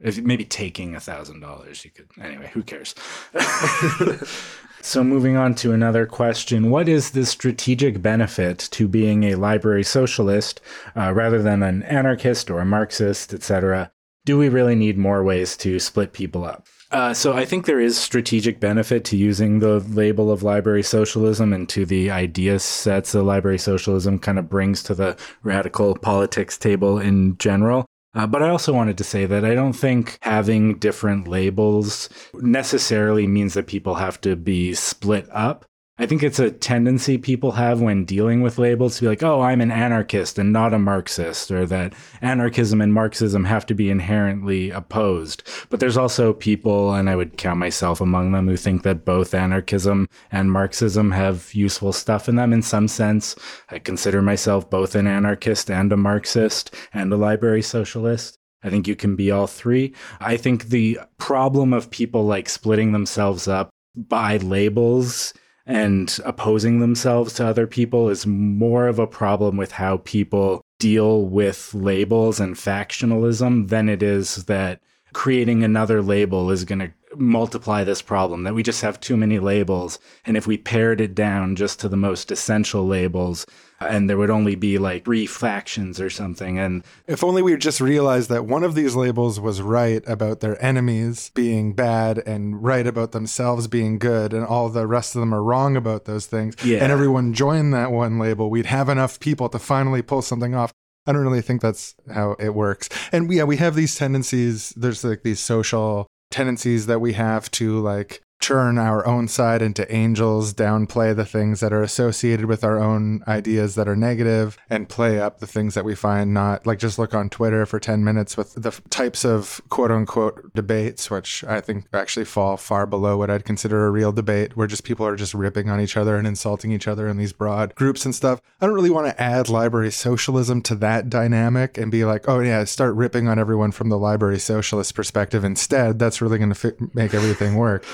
if 0.00 0.18
maybe 0.18 0.44
taking 0.44 0.94
a 0.94 1.00
thousand 1.00 1.40
dollars 1.40 1.84
you 1.84 1.90
could 1.90 2.08
anyway 2.20 2.50
who 2.52 2.62
cares 2.62 2.94
so 4.88 5.04
moving 5.04 5.36
on 5.36 5.54
to 5.54 5.72
another 5.72 6.06
question 6.06 6.70
what 6.70 6.88
is 6.88 7.10
the 7.10 7.26
strategic 7.26 8.00
benefit 8.00 8.58
to 8.58 8.88
being 8.88 9.24
a 9.24 9.34
library 9.34 9.84
socialist 9.84 10.62
uh, 10.96 11.12
rather 11.12 11.42
than 11.42 11.62
an 11.62 11.82
anarchist 11.82 12.50
or 12.50 12.60
a 12.60 12.64
marxist 12.64 13.34
etc 13.34 13.92
do 14.24 14.38
we 14.38 14.48
really 14.48 14.74
need 14.74 14.96
more 14.96 15.22
ways 15.22 15.58
to 15.58 15.78
split 15.78 16.14
people 16.14 16.42
up 16.42 16.66
uh, 16.90 17.12
so 17.12 17.34
I 17.34 17.44
think 17.44 17.66
there 17.66 17.80
is 17.80 17.98
strategic 17.98 18.60
benefit 18.60 19.04
to 19.06 19.16
using 19.16 19.58
the 19.58 19.80
label 19.80 20.30
of 20.30 20.42
library 20.42 20.82
socialism 20.82 21.52
and 21.52 21.68
to 21.68 21.84
the 21.84 22.10
idea 22.10 22.58
sets 22.58 23.12
that 23.12 23.24
library 23.24 23.58
socialism 23.58 24.18
kind 24.18 24.38
of 24.38 24.48
brings 24.48 24.82
to 24.84 24.94
the 24.94 25.14
radical 25.42 25.94
politics 25.98 26.56
table 26.56 26.98
in 26.98 27.36
general. 27.36 27.84
Uh, 28.14 28.26
but 28.26 28.42
I 28.42 28.48
also 28.48 28.72
wanted 28.72 28.98
to 28.98 29.04
say 29.04 29.26
that 29.26 29.44
I 29.44 29.54
don't 29.54 29.74
think 29.74 30.18
having 30.22 30.78
different 30.78 31.28
labels 31.28 32.08
necessarily 32.34 33.26
means 33.26 33.54
that 33.54 33.66
people 33.66 33.96
have 33.96 34.20
to 34.22 34.34
be 34.34 34.74
split 34.74 35.28
up. 35.30 35.66
I 36.00 36.06
think 36.06 36.22
it's 36.22 36.38
a 36.38 36.52
tendency 36.52 37.18
people 37.18 37.52
have 37.52 37.80
when 37.80 38.04
dealing 38.04 38.40
with 38.40 38.56
labels 38.56 38.96
to 38.96 39.02
be 39.02 39.08
like, 39.08 39.24
oh, 39.24 39.40
I'm 39.40 39.60
an 39.60 39.72
anarchist 39.72 40.38
and 40.38 40.52
not 40.52 40.72
a 40.72 40.78
Marxist, 40.78 41.50
or 41.50 41.66
that 41.66 41.92
anarchism 42.22 42.80
and 42.80 42.94
Marxism 42.94 43.44
have 43.46 43.66
to 43.66 43.74
be 43.74 43.90
inherently 43.90 44.70
opposed. 44.70 45.42
But 45.70 45.80
there's 45.80 45.96
also 45.96 46.32
people, 46.32 46.94
and 46.94 47.10
I 47.10 47.16
would 47.16 47.36
count 47.36 47.58
myself 47.58 48.00
among 48.00 48.30
them, 48.30 48.46
who 48.46 48.56
think 48.56 48.84
that 48.84 49.04
both 49.04 49.34
anarchism 49.34 50.08
and 50.30 50.52
Marxism 50.52 51.10
have 51.10 51.52
useful 51.52 51.92
stuff 51.92 52.28
in 52.28 52.36
them 52.36 52.52
in 52.52 52.62
some 52.62 52.86
sense. 52.86 53.34
I 53.68 53.80
consider 53.80 54.22
myself 54.22 54.70
both 54.70 54.94
an 54.94 55.08
anarchist 55.08 55.68
and 55.68 55.92
a 55.92 55.96
Marxist 55.96 56.72
and 56.94 57.12
a 57.12 57.16
library 57.16 57.62
socialist. 57.62 58.36
I 58.62 58.70
think 58.70 58.86
you 58.86 58.94
can 58.94 59.16
be 59.16 59.32
all 59.32 59.48
three. 59.48 59.94
I 60.20 60.36
think 60.36 60.66
the 60.66 61.00
problem 61.16 61.72
of 61.72 61.90
people 61.90 62.24
like 62.24 62.48
splitting 62.48 62.92
themselves 62.92 63.48
up 63.48 63.70
by 63.96 64.36
labels 64.36 65.34
and 65.68 66.18
opposing 66.24 66.80
themselves 66.80 67.34
to 67.34 67.46
other 67.46 67.66
people 67.66 68.08
is 68.08 68.26
more 68.26 68.88
of 68.88 68.98
a 68.98 69.06
problem 69.06 69.58
with 69.58 69.72
how 69.72 69.98
people 69.98 70.62
deal 70.78 71.26
with 71.26 71.74
labels 71.74 72.40
and 72.40 72.56
factionalism 72.56 73.68
than 73.68 73.88
it 73.88 74.02
is 74.02 74.46
that 74.46 74.80
creating 75.12 75.62
another 75.62 76.00
label 76.00 76.50
is 76.50 76.64
going 76.64 76.78
to 76.78 76.92
multiply 77.16 77.84
this 77.84 78.02
problem 78.02 78.42
that 78.44 78.54
we 78.54 78.62
just 78.62 78.82
have 78.82 79.00
too 79.00 79.16
many 79.16 79.38
labels 79.38 79.98
and 80.26 80.36
if 80.36 80.46
we 80.46 80.58
pared 80.58 81.00
it 81.00 81.14
down 81.14 81.56
just 81.56 81.80
to 81.80 81.88
the 81.88 81.96
most 81.96 82.30
essential 82.30 82.86
labels 82.86 83.46
and 83.80 84.10
there 84.10 84.18
would 84.18 84.30
only 84.30 84.54
be 84.54 84.76
like 84.76 85.04
three 85.04 85.24
factions 85.26 86.00
or 86.00 86.10
something 86.10 86.58
and 86.58 86.84
if 87.06 87.24
only 87.24 87.40
we 87.42 87.56
just 87.56 87.80
realized 87.80 88.28
that 88.28 88.44
one 88.44 88.62
of 88.64 88.74
these 88.74 88.94
labels 88.94 89.40
was 89.40 89.62
right 89.62 90.02
about 90.06 90.40
their 90.40 90.62
enemies 90.62 91.30
being 91.34 91.72
bad 91.72 92.18
and 92.26 92.62
right 92.62 92.86
about 92.86 93.12
themselves 93.12 93.66
being 93.68 93.98
good 93.98 94.32
and 94.32 94.44
all 94.44 94.68
the 94.68 94.86
rest 94.86 95.14
of 95.14 95.20
them 95.20 95.32
are 95.34 95.42
wrong 95.42 95.76
about 95.76 96.04
those 96.04 96.26
things 96.26 96.54
Yeah. 96.64 96.82
and 96.82 96.92
everyone 96.92 97.32
joined 97.32 97.72
that 97.74 97.90
one 97.90 98.18
label 98.18 98.50
we'd 98.50 98.66
have 98.66 98.88
enough 98.88 99.18
people 99.20 99.48
to 99.48 99.58
finally 99.58 100.02
pull 100.02 100.22
something 100.22 100.54
off 100.54 100.72
I 101.06 101.12
don't 101.12 101.22
really 101.22 101.40
think 101.40 101.62
that's 101.62 101.94
how 102.12 102.36
it 102.38 102.50
works. 102.52 102.90
And 103.12 103.32
yeah, 103.32 103.44
we 103.44 103.56
have 103.56 103.74
these 103.74 103.94
tendencies. 103.94 104.74
There's 104.76 105.02
like 105.02 105.22
these 105.22 105.40
social 105.40 106.06
tendencies 106.30 106.86
that 106.86 107.00
we 107.00 107.14
have 107.14 107.50
to 107.52 107.78
like 107.80 108.22
turn 108.40 108.78
our 108.78 109.06
own 109.06 109.26
side 109.28 109.60
into 109.60 109.90
angels, 109.92 110.54
downplay 110.54 111.14
the 111.14 111.24
things 111.24 111.60
that 111.60 111.72
are 111.72 111.82
associated 111.82 112.46
with 112.46 112.62
our 112.62 112.78
own 112.78 113.22
ideas 113.26 113.74
that 113.74 113.88
are 113.88 113.96
negative, 113.96 114.56
and 114.70 114.88
play 114.88 115.20
up 115.20 115.38
the 115.38 115.46
things 115.46 115.74
that 115.74 115.84
we 115.84 115.94
find 115.94 116.32
not 116.32 116.66
like 116.66 116.78
just 116.78 116.98
look 116.98 117.14
on 117.14 117.28
Twitter 117.28 117.66
for 117.66 117.80
10 117.80 118.04
minutes 118.04 118.36
with 118.36 118.54
the 118.54 118.70
types 118.90 119.24
of 119.24 119.60
quote 119.68 119.90
unquote 119.90 120.54
debates, 120.54 121.10
which 121.10 121.42
I 121.44 121.60
think 121.60 121.86
actually 121.92 122.24
fall 122.24 122.56
far 122.56 122.86
below 122.86 123.16
what 123.16 123.30
I'd 123.30 123.44
consider 123.44 123.86
a 123.86 123.90
real 123.90 124.12
debate, 124.12 124.56
where 124.56 124.66
just 124.66 124.84
people 124.84 125.06
are 125.06 125.16
just 125.16 125.34
ripping 125.34 125.68
on 125.68 125.80
each 125.80 125.96
other 125.96 126.16
and 126.16 126.26
insulting 126.26 126.70
each 126.70 126.88
other 126.88 127.08
in 127.08 127.16
these 127.16 127.32
broad 127.32 127.74
groups 127.74 128.04
and 128.04 128.14
stuff. 128.14 128.40
I 128.60 128.66
don't 128.66 128.74
really 128.74 128.90
want 128.90 129.06
to 129.08 129.20
add 129.20 129.48
library 129.48 129.90
socialism 129.90 130.62
to 130.62 130.74
that 130.76 131.10
dynamic 131.10 131.76
and 131.76 131.90
be 131.90 132.04
like, 132.04 132.28
oh, 132.28 132.40
yeah, 132.40 132.64
start 132.64 132.94
ripping 132.94 133.28
on 133.28 133.38
everyone 133.38 133.72
from 133.72 133.88
the 133.88 133.98
library 133.98 134.38
socialist 134.38 134.94
perspective 134.94 135.44
instead. 135.44 135.98
That's 135.98 136.20
really 136.20 136.38
going 136.38 136.52
to 136.52 136.54
fi- 136.54 136.86
make 136.94 137.14
everything 137.14 137.56
work 137.56 137.84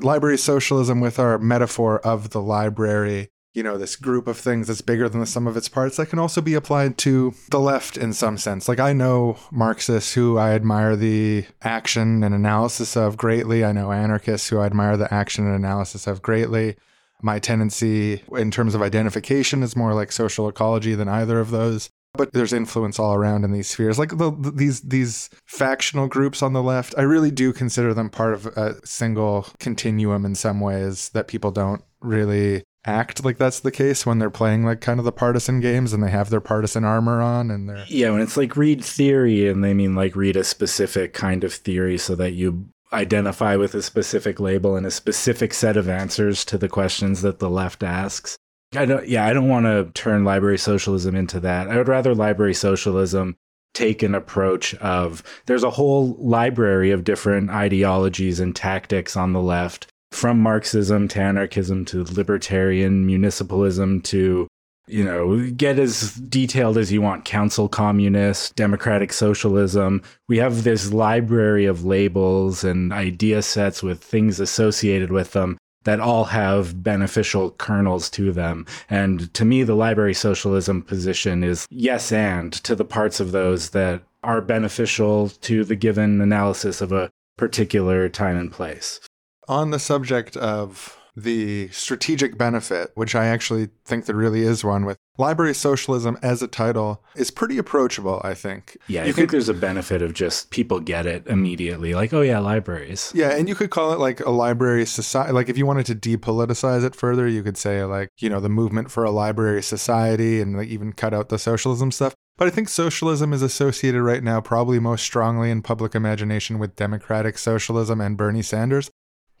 library 0.00 0.38
socialism 0.38 1.00
with 1.00 1.18
our 1.18 1.38
metaphor 1.38 1.98
of 2.00 2.30
the 2.30 2.40
library 2.40 3.30
you 3.52 3.62
know 3.62 3.76
this 3.76 3.96
group 3.96 4.28
of 4.28 4.38
things 4.38 4.68
that's 4.68 4.80
bigger 4.80 5.08
than 5.08 5.20
the 5.20 5.26
sum 5.26 5.46
of 5.46 5.56
its 5.56 5.68
parts 5.68 5.96
that 5.96 6.06
can 6.06 6.18
also 6.18 6.40
be 6.40 6.54
applied 6.54 6.96
to 6.98 7.34
the 7.50 7.58
left 7.58 7.96
in 7.96 8.12
some 8.12 8.38
sense. 8.38 8.68
Like 8.68 8.78
i 8.78 8.92
know 8.92 9.36
marxists 9.50 10.14
who 10.14 10.38
i 10.38 10.52
admire 10.52 10.96
the 10.96 11.44
action 11.62 12.22
and 12.22 12.34
analysis 12.34 12.96
of 12.96 13.16
greatly. 13.16 13.64
I 13.64 13.72
know 13.72 13.92
anarchists 13.92 14.48
who 14.48 14.58
i 14.58 14.66
admire 14.66 14.96
the 14.96 15.12
action 15.12 15.46
and 15.46 15.54
analysis 15.54 16.06
of 16.06 16.22
greatly. 16.22 16.76
My 17.22 17.38
tendency 17.38 18.22
in 18.32 18.50
terms 18.50 18.74
of 18.74 18.82
identification 18.82 19.62
is 19.62 19.76
more 19.76 19.94
like 19.94 20.12
social 20.12 20.48
ecology 20.48 20.94
than 20.94 21.08
either 21.08 21.40
of 21.40 21.50
those 21.50 21.90
but 22.14 22.32
there's 22.32 22.52
influence 22.52 22.98
all 22.98 23.14
around 23.14 23.44
in 23.44 23.52
these 23.52 23.68
spheres 23.68 23.98
like 23.98 24.10
the, 24.18 24.30
the- 24.30 24.50
these 24.50 24.80
these 24.82 25.30
factional 25.46 26.08
groups 26.08 26.42
on 26.42 26.52
the 26.52 26.62
left 26.62 26.94
i 26.98 27.02
really 27.02 27.30
do 27.30 27.52
consider 27.52 27.94
them 27.94 28.10
part 28.10 28.34
of 28.34 28.46
a 28.46 28.74
single 28.86 29.46
continuum 29.58 30.24
in 30.24 30.34
some 30.34 30.60
ways 30.60 31.10
that 31.10 31.28
people 31.28 31.50
don't 31.50 31.82
really 32.00 32.62
act 32.86 33.24
like 33.24 33.36
that's 33.36 33.60
the 33.60 33.70
case 33.70 34.06
when 34.06 34.18
they're 34.18 34.30
playing 34.30 34.64
like 34.64 34.80
kind 34.80 34.98
of 34.98 35.04
the 35.04 35.12
partisan 35.12 35.60
games 35.60 35.92
and 35.92 36.02
they 36.02 36.10
have 36.10 36.30
their 36.30 36.40
partisan 36.40 36.82
armor 36.84 37.20
on 37.20 37.50
and 37.50 37.68
they're 37.68 37.84
Yeah, 37.88 38.10
when 38.10 38.22
it's 38.22 38.38
like 38.38 38.56
read 38.56 38.82
theory, 38.82 39.46
and 39.48 39.62
they 39.62 39.74
mean 39.74 39.94
like 39.94 40.16
read 40.16 40.34
a 40.34 40.44
specific 40.44 41.12
kind 41.12 41.44
of 41.44 41.52
theory 41.52 41.98
so 41.98 42.14
that 42.16 42.32
you 42.32 42.70
identify 42.90 43.54
with 43.54 43.74
a 43.74 43.82
specific 43.82 44.40
label 44.40 44.76
and 44.76 44.86
a 44.86 44.90
specific 44.90 45.52
set 45.52 45.76
of 45.76 45.90
answers 45.90 46.42
to 46.46 46.56
the 46.56 46.70
questions 46.70 47.20
that 47.20 47.38
the 47.38 47.50
left 47.50 47.82
asks. 47.82 48.38
I 48.74 48.86
don't, 48.86 49.08
yeah, 49.08 49.26
I 49.26 49.32
don't 49.32 49.48
want 49.48 49.66
to 49.66 49.90
turn 49.94 50.24
library 50.24 50.58
socialism 50.58 51.16
into 51.16 51.40
that. 51.40 51.68
I 51.68 51.76
would 51.76 51.88
rather 51.88 52.14
library 52.14 52.54
socialism 52.54 53.36
take 53.74 54.02
an 54.02 54.14
approach 54.14 54.74
of 54.76 55.22
there's 55.46 55.64
a 55.64 55.70
whole 55.70 56.14
library 56.18 56.90
of 56.90 57.04
different 57.04 57.50
ideologies 57.50 58.38
and 58.38 58.54
tactics 58.54 59.16
on 59.16 59.32
the 59.32 59.42
left, 59.42 59.88
from 60.12 60.40
Marxism 60.40 61.08
to 61.08 61.20
anarchism 61.20 61.84
to 61.86 62.04
libertarian 62.04 63.06
municipalism 63.06 64.02
to 64.04 64.48
you 64.86 65.04
know, 65.04 65.48
get 65.50 65.78
as 65.78 66.14
detailed 66.14 66.76
as 66.76 66.90
you 66.90 67.00
want 67.00 67.24
council 67.24 67.68
communist, 67.68 68.56
democratic 68.56 69.12
socialism. 69.12 70.02
We 70.28 70.38
have 70.38 70.64
this 70.64 70.92
library 70.92 71.64
of 71.66 71.84
labels 71.84 72.64
and 72.64 72.92
idea 72.92 73.42
sets 73.42 73.84
with 73.84 74.02
things 74.02 74.40
associated 74.40 75.12
with 75.12 75.32
them 75.32 75.58
that 75.84 76.00
all 76.00 76.24
have 76.24 76.82
beneficial 76.82 77.50
kernels 77.52 78.10
to 78.10 78.32
them. 78.32 78.66
And 78.88 79.32
to 79.34 79.44
me, 79.44 79.62
the 79.62 79.74
library 79.74 80.14
socialism 80.14 80.82
position 80.82 81.42
is 81.42 81.66
yes 81.70 82.12
and 82.12 82.52
to 82.52 82.74
the 82.74 82.84
parts 82.84 83.20
of 83.20 83.32
those 83.32 83.70
that 83.70 84.02
are 84.22 84.42
beneficial 84.42 85.30
to 85.30 85.64
the 85.64 85.76
given 85.76 86.20
analysis 86.20 86.80
of 86.80 86.92
a 86.92 87.10
particular 87.38 88.08
time 88.08 88.36
and 88.36 88.52
place. 88.52 89.00
on 89.48 89.70
the 89.70 89.78
subject 89.78 90.36
of 90.36 90.96
the 91.22 91.68
strategic 91.68 92.36
benefit, 92.36 92.90
which 92.94 93.14
I 93.14 93.26
actually 93.26 93.70
think 93.84 94.06
there 94.06 94.16
really 94.16 94.42
is 94.42 94.64
one 94.64 94.84
with 94.84 94.96
library 95.18 95.54
socialism 95.54 96.18
as 96.22 96.42
a 96.42 96.48
title, 96.48 97.02
is 97.14 97.30
pretty 97.30 97.58
approachable, 97.58 98.20
I 98.24 98.34
think. 98.34 98.76
Yeah, 98.88 99.02
I 99.02 99.06
You 99.06 99.12
think 99.12 99.30
there's 99.30 99.48
a 99.48 99.54
benefit 99.54 100.02
of 100.02 100.14
just 100.14 100.50
people 100.50 100.80
get 100.80 101.06
it 101.06 101.26
immediately. 101.26 101.94
Like, 101.94 102.12
oh 102.12 102.22
yeah, 102.22 102.38
libraries. 102.38 103.12
Yeah, 103.14 103.30
and 103.30 103.48
you 103.48 103.54
could 103.54 103.70
call 103.70 103.92
it 103.92 103.98
like 103.98 104.20
a 104.20 104.30
library 104.30 104.86
society. 104.86 105.32
Like 105.32 105.48
if 105.48 105.58
you 105.58 105.66
wanted 105.66 105.86
to 105.86 105.94
depoliticize 105.94 106.84
it 106.84 106.94
further, 106.94 107.28
you 107.28 107.42
could 107.42 107.56
say 107.56 107.84
like, 107.84 108.10
you 108.18 108.30
know, 108.30 108.40
the 108.40 108.48
movement 108.48 108.90
for 108.90 109.04
a 109.04 109.10
library 109.10 109.62
society 109.62 110.40
and 110.40 110.56
like 110.56 110.68
even 110.68 110.92
cut 110.92 111.14
out 111.14 111.28
the 111.28 111.38
socialism 111.38 111.90
stuff. 111.92 112.14
But 112.38 112.48
I 112.48 112.50
think 112.52 112.70
socialism 112.70 113.34
is 113.34 113.42
associated 113.42 114.02
right 114.02 114.24
now 114.24 114.40
probably 114.40 114.80
most 114.80 115.02
strongly 115.02 115.50
in 115.50 115.60
public 115.60 115.94
imagination 115.94 116.58
with 116.58 116.74
democratic 116.74 117.36
socialism 117.36 118.00
and 118.00 118.16
Bernie 118.16 118.40
Sanders. 118.40 118.90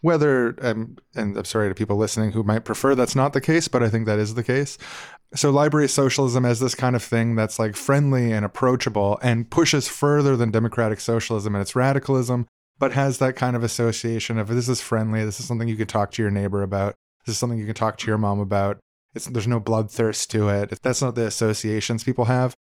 Whether, 0.02 0.56
um, 0.62 0.96
and 1.14 1.36
I'm 1.36 1.44
sorry 1.44 1.68
to 1.68 1.74
people 1.74 1.96
listening 1.96 2.32
who 2.32 2.42
might 2.42 2.64
prefer 2.64 2.94
that's 2.94 3.14
not 3.14 3.32
the 3.32 3.40
case, 3.40 3.68
but 3.68 3.82
I 3.82 3.90
think 3.90 4.06
that 4.06 4.18
is 4.18 4.34
the 4.34 4.42
case. 4.42 4.78
So, 5.34 5.50
library 5.50 5.88
socialism 5.88 6.44
as 6.44 6.58
this 6.58 6.74
kind 6.74 6.96
of 6.96 7.02
thing 7.02 7.36
that's 7.36 7.58
like 7.58 7.76
friendly 7.76 8.32
and 8.32 8.44
approachable 8.44 9.18
and 9.22 9.50
pushes 9.50 9.88
further 9.88 10.36
than 10.36 10.50
democratic 10.50 11.00
socialism 11.00 11.54
and 11.54 11.62
its 11.62 11.76
radicalism, 11.76 12.46
but 12.78 12.92
has 12.92 13.18
that 13.18 13.36
kind 13.36 13.54
of 13.54 13.62
association 13.62 14.38
of 14.38 14.48
this 14.48 14.68
is 14.68 14.80
friendly, 14.80 15.24
this 15.24 15.38
is 15.38 15.46
something 15.46 15.68
you 15.68 15.76
can 15.76 15.86
talk 15.86 16.10
to 16.12 16.22
your 16.22 16.30
neighbor 16.30 16.62
about, 16.62 16.94
this 17.26 17.34
is 17.34 17.38
something 17.38 17.58
you 17.58 17.66
can 17.66 17.74
talk 17.74 17.98
to 17.98 18.06
your 18.06 18.18
mom 18.18 18.40
about. 18.40 18.78
It's, 19.14 19.26
there's 19.26 19.46
no 19.46 19.60
bloodthirst 19.60 20.28
to 20.28 20.48
it. 20.48 20.78
That's 20.82 21.02
not 21.02 21.14
the 21.14 21.26
associations 21.26 22.04
people 22.04 22.24
have. 22.24 22.54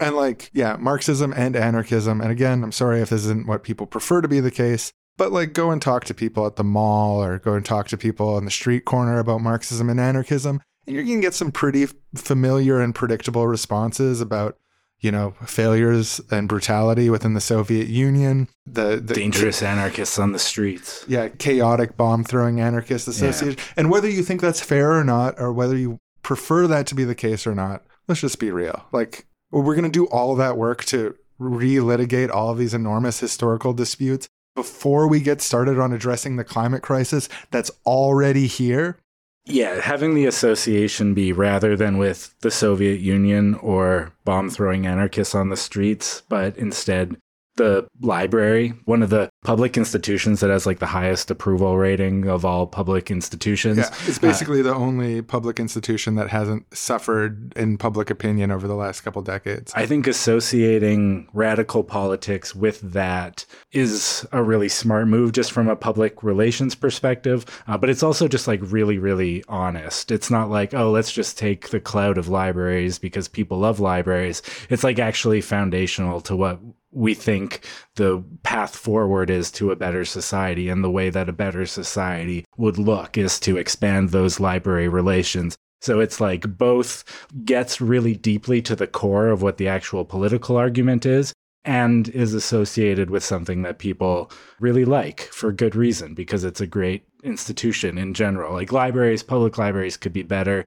And 0.00 0.16
like, 0.16 0.50
yeah, 0.52 0.76
Marxism 0.76 1.32
and 1.36 1.56
anarchism. 1.56 2.20
And 2.20 2.30
again, 2.30 2.62
I'm 2.62 2.72
sorry 2.72 3.00
if 3.00 3.10
this 3.10 3.22
isn't 3.22 3.46
what 3.46 3.62
people 3.62 3.86
prefer 3.86 4.20
to 4.20 4.28
be 4.28 4.40
the 4.40 4.50
case, 4.50 4.92
but 5.16 5.32
like 5.32 5.52
go 5.52 5.70
and 5.70 5.80
talk 5.80 6.04
to 6.04 6.14
people 6.14 6.46
at 6.46 6.56
the 6.56 6.64
mall 6.64 7.22
or 7.22 7.38
go 7.38 7.54
and 7.54 7.64
talk 7.64 7.88
to 7.88 7.96
people 7.96 8.34
on 8.34 8.44
the 8.44 8.50
street 8.50 8.84
corner 8.84 9.18
about 9.18 9.40
Marxism 9.40 9.88
and 9.88 10.00
anarchism. 10.00 10.60
And 10.86 10.94
you're 10.94 11.04
going 11.04 11.18
to 11.18 11.22
get 11.22 11.34
some 11.34 11.52
pretty 11.52 11.86
familiar 12.14 12.80
and 12.80 12.94
predictable 12.94 13.46
responses 13.46 14.20
about, 14.20 14.58
you 15.00 15.10
know, 15.10 15.34
failures 15.46 16.20
and 16.30 16.48
brutality 16.48 17.08
within 17.08 17.34
the 17.34 17.40
Soviet 17.40 17.88
Union, 17.88 18.48
the, 18.66 19.00
the 19.02 19.14
Dangerous 19.14 19.62
anarchists 19.62 20.18
on 20.18 20.32
the 20.32 20.38
streets. 20.38 21.04
yeah, 21.08 21.28
chaotic 21.28 21.96
bomb 21.96 22.24
throwing 22.24 22.60
anarchist 22.60 23.08
association. 23.08 23.56
And 23.76 23.90
whether 23.90 24.10
you 24.10 24.22
think 24.22 24.40
that's 24.40 24.60
fair 24.60 24.92
or 24.92 25.04
not, 25.04 25.38
or 25.38 25.52
whether 25.52 25.76
you 25.76 25.98
prefer 26.22 26.66
that 26.66 26.86
to 26.88 26.94
be 26.94 27.04
the 27.04 27.14
case 27.14 27.46
or 27.46 27.54
not, 27.54 27.82
let's 28.08 28.20
just 28.20 28.38
be 28.38 28.50
real. 28.50 28.84
Like, 28.92 29.26
we're 29.50 29.74
going 29.74 29.84
to 29.84 29.90
do 29.90 30.06
all 30.06 30.34
that 30.36 30.56
work 30.56 30.84
to 30.86 31.16
relitigate 31.40 32.30
all 32.30 32.50
of 32.50 32.58
these 32.58 32.74
enormous 32.74 33.20
historical 33.20 33.72
disputes 33.72 34.28
before 34.54 35.08
we 35.08 35.20
get 35.20 35.40
started 35.40 35.78
on 35.78 35.92
addressing 35.92 36.36
the 36.36 36.44
climate 36.44 36.82
crisis 36.82 37.28
that's 37.50 37.70
already 37.86 38.46
here. 38.46 38.98
Yeah, 39.46 39.80
having 39.80 40.14
the 40.14 40.24
association 40.24 41.12
be 41.12 41.32
rather 41.32 41.76
than 41.76 41.98
with 41.98 42.34
the 42.40 42.50
Soviet 42.50 43.00
Union 43.00 43.54
or 43.56 44.12
bomb 44.24 44.48
throwing 44.48 44.86
anarchists 44.86 45.34
on 45.34 45.50
the 45.50 45.56
streets, 45.56 46.22
but 46.28 46.56
instead 46.56 47.16
the 47.56 47.86
library, 48.00 48.74
one 48.84 49.02
of 49.02 49.10
the 49.10 49.30
public 49.44 49.76
institutions 49.76 50.40
that 50.40 50.50
has 50.50 50.66
like 50.66 50.78
the 50.78 50.86
highest 50.86 51.30
approval 51.30 51.76
rating 51.76 52.26
of 52.26 52.44
all 52.44 52.66
public 52.66 53.10
institutions. 53.10 53.78
Yeah, 53.78 53.90
it's 54.06 54.18
basically 54.18 54.60
uh, 54.60 54.64
the 54.64 54.74
only 54.74 55.22
public 55.22 55.60
institution 55.60 56.16
that 56.16 56.30
hasn't 56.30 56.74
suffered 56.76 57.52
in 57.56 57.78
public 57.78 58.10
opinion 58.10 58.50
over 58.50 58.66
the 58.66 58.74
last 58.74 59.02
couple 59.02 59.22
decades. 59.22 59.72
I 59.74 59.86
think 59.86 60.06
associating 60.06 61.28
radical 61.32 61.84
politics 61.84 62.54
with 62.54 62.80
that 62.80 63.44
is 63.72 64.26
a 64.32 64.42
really 64.42 64.68
smart 64.68 65.06
move 65.06 65.32
just 65.32 65.52
from 65.52 65.68
a 65.68 65.76
public 65.76 66.22
relations 66.22 66.74
perspective, 66.74 67.44
uh, 67.66 67.78
but 67.78 67.90
it's 67.90 68.02
also 68.02 68.28
just 68.28 68.48
like 68.48 68.60
really 68.62 68.98
really 68.98 69.44
honest. 69.48 70.10
It's 70.10 70.30
not 70.30 70.50
like, 70.50 70.74
"Oh, 70.74 70.90
let's 70.90 71.12
just 71.12 71.38
take 71.38 71.68
the 71.68 71.80
cloud 71.80 72.18
of 72.18 72.28
libraries 72.28 72.98
because 72.98 73.28
people 73.28 73.58
love 73.58 73.80
libraries." 73.80 74.42
It's 74.70 74.84
like 74.84 74.98
actually 74.98 75.40
foundational 75.40 76.20
to 76.22 76.36
what 76.36 76.58
we 76.94 77.14
think 77.14 77.66
the 77.96 78.24
path 78.42 78.76
forward 78.76 79.30
is 79.30 79.50
to 79.52 79.70
a 79.70 79.76
better 79.76 80.04
society. 80.04 80.68
And 80.68 80.82
the 80.82 80.90
way 80.90 81.10
that 81.10 81.28
a 81.28 81.32
better 81.32 81.66
society 81.66 82.44
would 82.56 82.78
look 82.78 83.18
is 83.18 83.38
to 83.40 83.56
expand 83.56 84.10
those 84.10 84.40
library 84.40 84.88
relations. 84.88 85.56
So 85.80 86.00
it's 86.00 86.20
like 86.20 86.56
both 86.56 87.04
gets 87.44 87.80
really 87.80 88.14
deeply 88.14 88.62
to 88.62 88.74
the 88.74 88.86
core 88.86 89.28
of 89.28 89.42
what 89.42 89.58
the 89.58 89.68
actual 89.68 90.04
political 90.04 90.56
argument 90.56 91.04
is 91.04 91.34
and 91.64 92.08
is 92.10 92.34
associated 92.34 93.10
with 93.10 93.24
something 93.24 93.62
that 93.62 93.78
people 93.78 94.30
really 94.60 94.84
like 94.84 95.20
for 95.20 95.52
good 95.52 95.74
reason 95.74 96.14
because 96.14 96.44
it's 96.44 96.60
a 96.60 96.66
great 96.66 97.04
institution 97.22 97.98
in 97.98 98.14
general. 98.14 98.52
Like 98.52 98.72
libraries, 98.72 99.22
public 99.22 99.58
libraries 99.58 99.96
could 99.96 100.12
be 100.12 100.22
better 100.22 100.64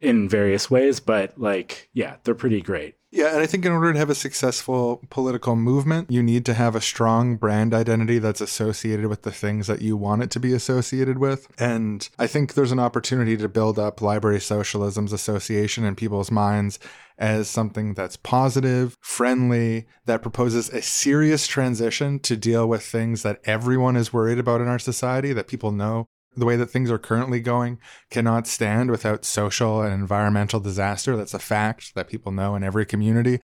in 0.00 0.28
various 0.28 0.70
ways, 0.70 1.00
but 1.00 1.38
like, 1.38 1.88
yeah, 1.92 2.16
they're 2.24 2.34
pretty 2.34 2.60
great. 2.60 2.96
Yeah, 3.12 3.32
and 3.32 3.40
I 3.40 3.46
think 3.46 3.64
in 3.64 3.72
order 3.72 3.92
to 3.92 3.98
have 3.98 4.10
a 4.10 4.14
successful 4.14 5.02
political 5.08 5.56
movement, 5.56 6.10
you 6.10 6.22
need 6.22 6.44
to 6.46 6.54
have 6.54 6.74
a 6.74 6.82
strong 6.82 7.36
brand 7.36 7.72
identity 7.72 8.18
that's 8.18 8.42
associated 8.42 9.06
with 9.06 9.22
the 9.22 9.32
things 9.32 9.68
that 9.68 9.80
you 9.80 9.96
want 9.96 10.22
it 10.22 10.30
to 10.32 10.40
be 10.40 10.52
associated 10.52 11.16
with. 11.16 11.48
And 11.58 12.06
I 12.18 12.26
think 12.26 12.52
there's 12.52 12.72
an 12.72 12.78
opportunity 12.78 13.36
to 13.38 13.48
build 13.48 13.78
up 13.78 14.02
Library 14.02 14.40
Socialism's 14.40 15.14
association 15.14 15.84
in 15.84 15.94
people's 15.94 16.30
minds 16.30 16.78
as 17.16 17.48
something 17.48 17.94
that's 17.94 18.18
positive, 18.18 18.98
friendly, 19.00 19.86
that 20.04 20.20
proposes 20.20 20.68
a 20.68 20.82
serious 20.82 21.46
transition 21.46 22.18
to 22.18 22.36
deal 22.36 22.68
with 22.68 22.82
things 22.82 23.22
that 23.22 23.40
everyone 23.44 23.96
is 23.96 24.12
worried 24.12 24.38
about 24.38 24.60
in 24.60 24.68
our 24.68 24.78
society, 24.78 25.32
that 25.32 25.48
people 25.48 25.72
know 25.72 26.06
the 26.36 26.46
way 26.46 26.56
that 26.56 26.66
things 26.66 26.90
are 26.90 26.98
currently 26.98 27.40
going 27.40 27.78
cannot 28.10 28.46
stand 28.46 28.90
without 28.90 29.24
social 29.24 29.82
and 29.82 29.92
environmental 29.92 30.60
disaster. 30.60 31.16
That's 31.16 31.34
a 31.34 31.38
fact 31.38 31.94
that 31.94 32.08
people 32.08 32.32
know 32.32 32.54
in 32.54 32.62
every 32.62 32.86
community. 32.86 33.40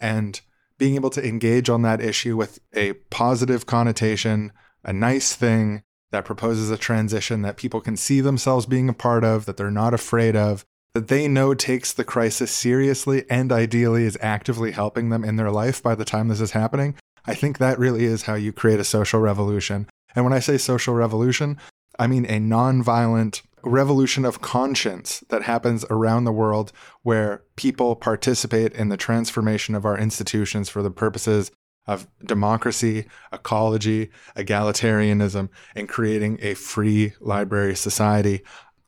And 0.00 0.40
being 0.78 0.94
able 0.94 1.10
to 1.10 1.26
engage 1.26 1.68
on 1.68 1.82
that 1.82 2.00
issue 2.00 2.36
with 2.36 2.58
a 2.74 2.94
positive 3.10 3.66
connotation, 3.66 4.52
a 4.84 4.92
nice 4.92 5.34
thing 5.34 5.82
that 6.12 6.24
proposes 6.24 6.70
a 6.70 6.78
transition 6.78 7.42
that 7.42 7.56
people 7.56 7.80
can 7.80 7.96
see 7.96 8.20
themselves 8.20 8.66
being 8.66 8.88
a 8.88 8.94
part 8.94 9.24
of, 9.24 9.46
that 9.46 9.56
they're 9.56 9.70
not 9.70 9.94
afraid 9.94 10.36
of, 10.36 10.64
that 10.94 11.08
they 11.08 11.28
know 11.28 11.52
takes 11.52 11.92
the 11.92 12.04
crisis 12.04 12.50
seriously 12.50 13.24
and 13.28 13.52
ideally 13.52 14.04
is 14.04 14.16
actively 14.20 14.72
helping 14.72 15.08
them 15.08 15.24
in 15.24 15.36
their 15.36 15.50
life 15.50 15.82
by 15.82 15.94
the 15.94 16.04
time 16.04 16.28
this 16.28 16.40
is 16.40 16.52
happening. 16.52 16.94
I 17.26 17.34
think 17.34 17.58
that 17.58 17.78
really 17.78 18.04
is 18.04 18.22
how 18.22 18.34
you 18.34 18.52
create 18.52 18.80
a 18.80 18.84
social 18.84 19.20
revolution. 19.20 19.88
And 20.14 20.24
when 20.24 20.32
I 20.32 20.38
say 20.38 20.56
social 20.56 20.94
revolution, 20.94 21.58
I 21.98 22.06
mean 22.06 22.24
a 22.26 22.38
nonviolent 22.38 23.42
revolution 23.62 24.24
of 24.24 24.40
conscience 24.40 25.24
that 25.28 25.42
happens 25.42 25.84
around 25.90 26.24
the 26.24 26.32
world 26.32 26.72
where 27.02 27.42
people 27.56 27.96
participate 27.96 28.72
in 28.72 28.88
the 28.88 28.96
transformation 28.96 29.74
of 29.74 29.84
our 29.84 29.98
institutions 29.98 30.68
for 30.68 30.82
the 30.82 30.90
purposes 30.90 31.50
of 31.86 32.06
democracy, 32.24 33.06
ecology, 33.32 34.10
egalitarianism, 34.36 35.48
and 35.74 35.88
creating 35.88 36.38
a 36.42 36.54
free 36.54 37.12
library 37.20 37.76
society. 37.76 38.42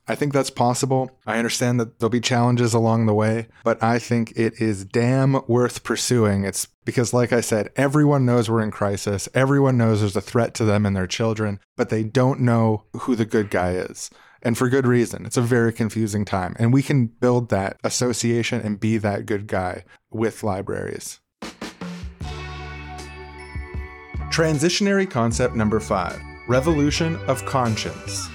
I 0.09 0.15
think 0.15 0.33
that's 0.33 0.49
possible. 0.49 1.11
I 1.27 1.37
understand 1.37 1.79
that 1.79 1.99
there'll 1.99 2.09
be 2.09 2.19
challenges 2.19 2.73
along 2.73 3.05
the 3.05 3.13
way, 3.13 3.47
but 3.63 3.81
I 3.83 3.99
think 3.99 4.33
it 4.35 4.59
is 4.59 4.83
damn 4.83 5.39
worth 5.47 5.83
pursuing. 5.83 6.45
It's 6.45 6.67
because, 6.83 7.13
like 7.13 7.31
I 7.31 7.41
said, 7.41 7.69
everyone 7.75 8.25
knows 8.25 8.49
we're 8.49 8.63
in 8.63 8.71
crisis. 8.71 9.29
Everyone 9.35 9.77
knows 9.77 9.99
there's 9.99 10.15
a 10.15 10.21
threat 10.21 10.55
to 10.55 10.65
them 10.65 10.87
and 10.87 10.95
their 10.95 11.05
children, 11.05 11.59
but 11.77 11.89
they 11.89 12.01
don't 12.01 12.39
know 12.39 12.85
who 13.01 13.15
the 13.15 13.23
good 13.23 13.51
guy 13.51 13.73
is. 13.73 14.09
And 14.41 14.57
for 14.57 14.67
good 14.67 14.87
reason. 14.87 15.27
It's 15.27 15.37
a 15.37 15.41
very 15.41 15.71
confusing 15.71 16.25
time. 16.25 16.55
And 16.57 16.73
we 16.73 16.81
can 16.81 17.05
build 17.05 17.49
that 17.49 17.77
association 17.83 18.61
and 18.61 18.79
be 18.79 18.97
that 18.97 19.27
good 19.27 19.45
guy 19.45 19.83
with 20.09 20.43
libraries. 20.43 21.19
Transitionary 24.31 25.07
concept 25.07 25.55
number 25.55 25.79
five 25.79 26.19
revolution 26.47 27.15
of 27.27 27.45
conscience. 27.45 28.27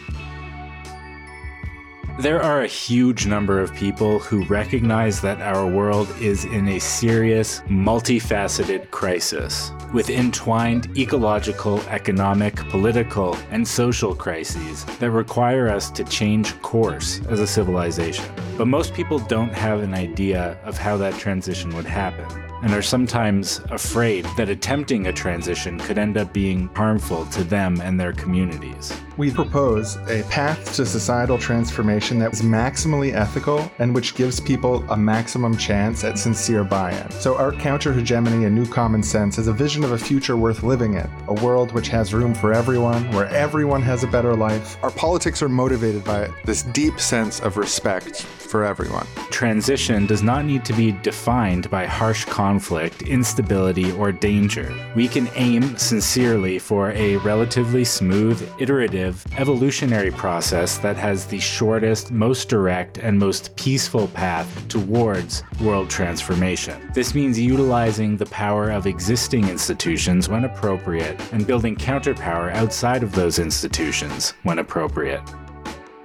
There 2.21 2.41
are 2.41 2.63
a 2.63 2.69
huge 2.69 3.27
number 3.27 3.59
of 3.59 3.75
people 3.75 4.21
who 4.21 4.45
recognize 4.45 5.21
that 5.23 5.41
our 5.41 5.67
world 5.67 6.09
is 6.21 6.45
in 6.45 6.69
a 6.69 6.79
serious, 6.79 7.59
multifaceted 7.63 8.89
crisis, 8.93 9.73
with 9.93 10.11
entwined 10.11 10.97
ecological, 10.97 11.81
economic, 11.89 12.55
political, 12.71 13.37
and 13.51 13.67
social 13.67 14.15
crises 14.15 14.85
that 15.01 15.11
require 15.11 15.69
us 15.69 15.91
to 15.91 16.05
change 16.05 16.61
course 16.63 17.21
as 17.31 17.41
a 17.41 17.49
civilization. 17.49 18.25
But 18.57 18.69
most 18.69 18.95
people 18.95 19.19
don't 19.19 19.53
have 19.53 19.83
an 19.83 19.93
idea 19.93 20.57
of 20.63 20.79
how 20.79 20.97
that 20.99 21.19
transition 21.19 21.75
would 21.75 21.85
happen 21.85 22.44
and 22.65 22.73
are 22.73 22.83
sometimes 22.83 23.61
afraid 23.71 24.25
that 24.39 24.49
attempting 24.49 25.07
a 25.07 25.13
transition 25.13 25.79
could 25.79 25.99
end 25.99 26.17
up 26.17 26.33
being 26.33 26.69
harmful 26.75 27.27
to 27.27 27.45
them 27.45 27.79
and 27.83 28.01
their 28.01 28.15
communities. 28.15 28.99
We 29.19 29.31
propose 29.31 29.97
a 30.09 30.25
path 30.31 30.75
to 30.77 30.87
societal 30.87 31.37
transformation 31.37 32.19
that 32.21 32.33
is 32.33 32.41
maximally 32.41 33.13
ethical 33.13 33.71
and 33.79 33.95
which 33.95 34.15
gives 34.15 34.41
people 34.41 34.83
a 34.91 34.97
maximum 34.97 35.59
chance 35.59 36.05
at 36.05 36.19
sincere 36.19 36.65
buy 36.65 36.93
in. 36.93 37.11
So, 37.11 37.37
our 37.37 37.53
counter 37.53 37.93
hegemony 37.93 38.47
and 38.47 38.55
new 38.55 38.67
common 38.67 39.03
sense 39.03 39.37
is 39.39 39.47
a 39.47 39.53
vision 39.53 39.85
of 39.85 39.93
a 39.93 39.99
future 39.99 40.37
worth 40.37 40.63
living 40.63 40.95
in, 40.95 41.09
a 41.29 41.35
world 41.45 41.71
which 41.73 41.89
has 41.89 42.15
room 42.15 42.35
for 42.35 42.55
everyone, 42.55 43.09
where 43.13 43.27
everyone 43.27 43.83
has 43.83 44.05
a 44.05 44.09
better 44.09 44.35
life. 44.35 44.79
Our 44.83 44.91
politics 44.91 45.43
are 45.43 45.51
motivated 45.51 46.03
by 46.03 46.31
this 46.47 46.63
deep 46.63 46.99
sense 46.99 47.41
of 47.41 47.59
respect 47.59 48.23
for 48.23 48.65
everyone. 48.65 49.07
Transition 49.31 50.07
does 50.07 50.23
not 50.23 50.45
need 50.45 50.65
to 50.65 50.73
be 50.73 50.93
defined 51.03 51.69
by 51.71 51.87
harsh 51.87 52.25
conflict, 52.25 52.54
instability, 53.03 53.93
or 53.93 54.13
danger. 54.13 54.75
We 54.95 55.09
can 55.09 55.29
aim 55.35 55.77
sincerely 55.77 56.59
for 56.59 56.91
a 56.93 57.17
relatively 57.19 57.85
smooth, 57.85 58.47
iterative, 58.59 59.25
evolutionary 59.37 60.11
process 60.11 60.79
that 60.79 60.97
has 60.97 61.27
the 61.27 61.41
shortest, 61.41 62.11
most 62.11 62.49
direct, 62.49 62.99
and 62.99 63.19
most 63.19 63.55
peaceful 63.57 64.09
path 64.09 64.69
towards 64.69 65.43
world 65.61 65.91
transformation. 65.91 66.91
This 66.95 67.15
means 67.15 67.39
utilizing 67.39 68.17
the 68.17 68.27
power 68.27 68.71
of 68.71 68.87
existing 68.87 69.49
institutions 69.49 70.29
when 70.29 70.45
appropriate 70.45 71.21
and 71.33 71.47
building 71.47 71.77
counterpower 71.77 72.51
outside 72.53 73.03
of 73.03 73.13
those 73.13 73.39
institutions 73.39 74.35
when 74.43 74.59
appropriate. 74.59 75.23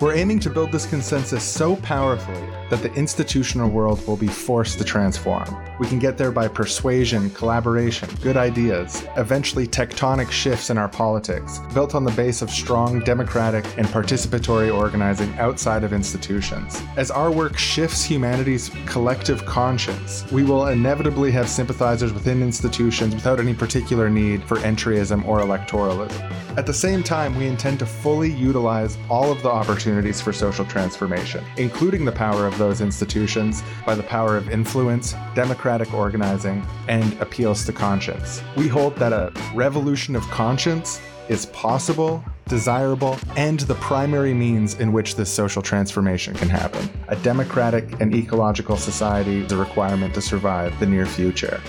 We're 0.02 0.16
aiming 0.16 0.40
to 0.42 0.50
build 0.50 0.72
this 0.72 0.86
consensus 0.86 1.44
so 1.44 1.76
powerfully 1.76 2.42
that 2.70 2.82
the 2.82 2.94
institutional 2.94 3.70
world 3.70 4.08
will 4.08 4.16
be 4.16 4.30
forced 4.30 4.78
to 4.78 4.86
transform. 4.86 5.54
We 5.78 5.88
can 5.88 6.00
get 6.00 6.18
there 6.18 6.32
by 6.32 6.48
persuasion, 6.48 7.30
collaboration, 7.32 8.08
good 8.22 8.38
ideas, 8.38 9.04
eventually 9.18 9.68
tectonic 9.68 10.32
shifts 10.32 10.70
in 10.70 10.78
our 10.78 10.88
politics, 10.88 11.60
built 11.74 11.96
on 11.96 12.06
the 12.06 12.12
base 12.12 12.42
of 12.42 12.50
strong 12.50 13.02
democratic 13.02 13.66
and 13.78 13.88
participatory 13.88 14.74
organizing 14.74 15.38
outside 15.38 15.84
of 15.84 15.92
institutions. 15.92 16.82
As 16.96 17.12
our 17.12 17.30
work 17.30 17.58
shifts 17.58 18.02
humanity's 18.02 18.72
collective 18.86 19.46
conscience, 19.46 20.24
we 20.32 20.46
will 20.46 20.68
inevitably 20.68 21.30
have 21.32 21.50
sympathizers 21.50 22.14
within 22.14 22.42
institutions 22.42 23.14
without 23.14 23.42
any 23.42 23.54
particular 23.54 24.10
need 24.10 24.46
for 24.46 24.56
entryism 24.60 25.28
or 25.28 25.40
electoralism. 25.40 26.34
At 26.58 26.66
the 26.66 26.74
same 26.74 27.04
time, 27.04 27.36
we 27.36 27.48
intend 27.48 27.80
to 27.80 27.86
fully 27.86 28.32
utilize 28.32 28.98
all 29.10 29.32
of 29.32 29.42
the 29.42 29.50
opportunities 29.50 29.89
for 30.22 30.34
social 30.34 30.66
transformation, 30.66 31.44
including 31.58 32.06
the 32.06 32.12
power 32.12 32.46
of 32.46 32.58
those 32.58 32.82
institutions 32.82 33.64
by 33.86 33.96
the 33.96 34.04
power 34.04 34.38
of 34.38 34.50
influence, 34.50 35.16
democratic 35.36 35.94
organizing, 35.94 36.66
and 36.88 37.20
appeals 37.22 37.66
to 37.66 37.74
conscience. 37.74 38.42
We 38.56 38.68
hold 38.68 38.96
that 38.98 39.14
a 39.14 39.32
revolution 39.54 40.16
of 40.16 40.24
conscience 40.24 41.02
is 41.28 41.46
possible, 41.48 42.24
desirable, 42.48 43.18
and 43.36 43.60
the 43.62 43.76
primary 43.76 44.34
means 44.34 44.80
in 44.80 44.92
which 44.92 45.16
this 45.16 45.32
social 45.32 45.62
transformation 45.62 46.34
can 46.36 46.50
happen. 46.50 46.90
A 47.08 47.16
democratic 47.18 48.00
and 48.00 48.14
ecological 48.14 48.78
society 48.78 49.44
is 49.44 49.52
a 49.52 49.58
requirement 49.58 50.14
to 50.16 50.22
survive 50.22 50.80
the 50.80 50.86
near 50.86 51.06
future. 51.06 51.62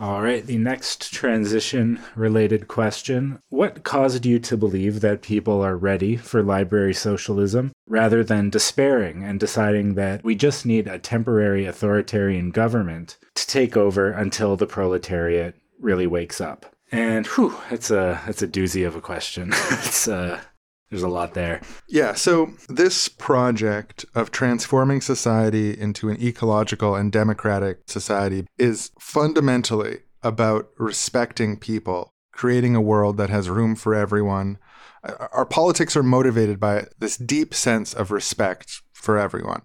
All 0.00 0.22
right, 0.22 0.46
the 0.46 0.58
next 0.58 1.12
transition 1.12 2.00
related 2.14 2.68
question. 2.68 3.40
What 3.48 3.82
caused 3.82 4.24
you 4.24 4.38
to 4.38 4.56
believe 4.56 5.00
that 5.00 5.22
people 5.22 5.60
are 5.60 5.76
ready 5.76 6.16
for 6.16 6.40
library 6.40 6.94
socialism 6.94 7.72
rather 7.88 8.22
than 8.22 8.48
despairing 8.48 9.24
and 9.24 9.40
deciding 9.40 9.94
that 9.94 10.22
we 10.22 10.36
just 10.36 10.64
need 10.64 10.86
a 10.86 11.00
temporary 11.00 11.66
authoritarian 11.66 12.52
government 12.52 13.16
to 13.34 13.44
take 13.46 13.76
over 13.76 14.12
until 14.12 14.54
the 14.54 14.68
proletariat 14.68 15.56
really 15.80 16.06
wakes 16.06 16.40
up? 16.40 16.76
And 16.92 17.26
whew, 17.26 17.56
it's 17.70 17.90
a 17.90 18.22
it's 18.28 18.40
a 18.40 18.48
doozy 18.48 18.86
of 18.86 18.94
a 18.94 19.00
question. 19.00 19.48
it's 19.52 20.06
uh 20.06 20.40
there's 20.90 21.02
a 21.02 21.08
lot 21.08 21.34
there. 21.34 21.60
Yeah, 21.88 22.14
so 22.14 22.52
this 22.68 23.08
project 23.08 24.06
of 24.14 24.30
transforming 24.30 25.00
society 25.00 25.78
into 25.78 26.08
an 26.08 26.20
ecological 26.22 26.94
and 26.94 27.12
democratic 27.12 27.80
society 27.86 28.46
is 28.56 28.90
fundamentally 28.98 29.98
about 30.22 30.70
respecting 30.78 31.58
people, 31.58 32.12
creating 32.32 32.74
a 32.74 32.80
world 32.80 33.16
that 33.18 33.30
has 33.30 33.50
room 33.50 33.76
for 33.76 33.94
everyone. 33.94 34.58
Uh, 35.04 35.12
uh, 35.20 35.28
our 35.32 35.46
politics 35.46 35.96
are 35.96 36.02
motivated 36.02 36.58
by 36.58 36.86
this 36.98 37.16
deep 37.16 37.54
sense 37.54 37.92
of 37.92 38.10
respect 38.10 38.82
for 38.92 39.18
everyone. 39.18 39.62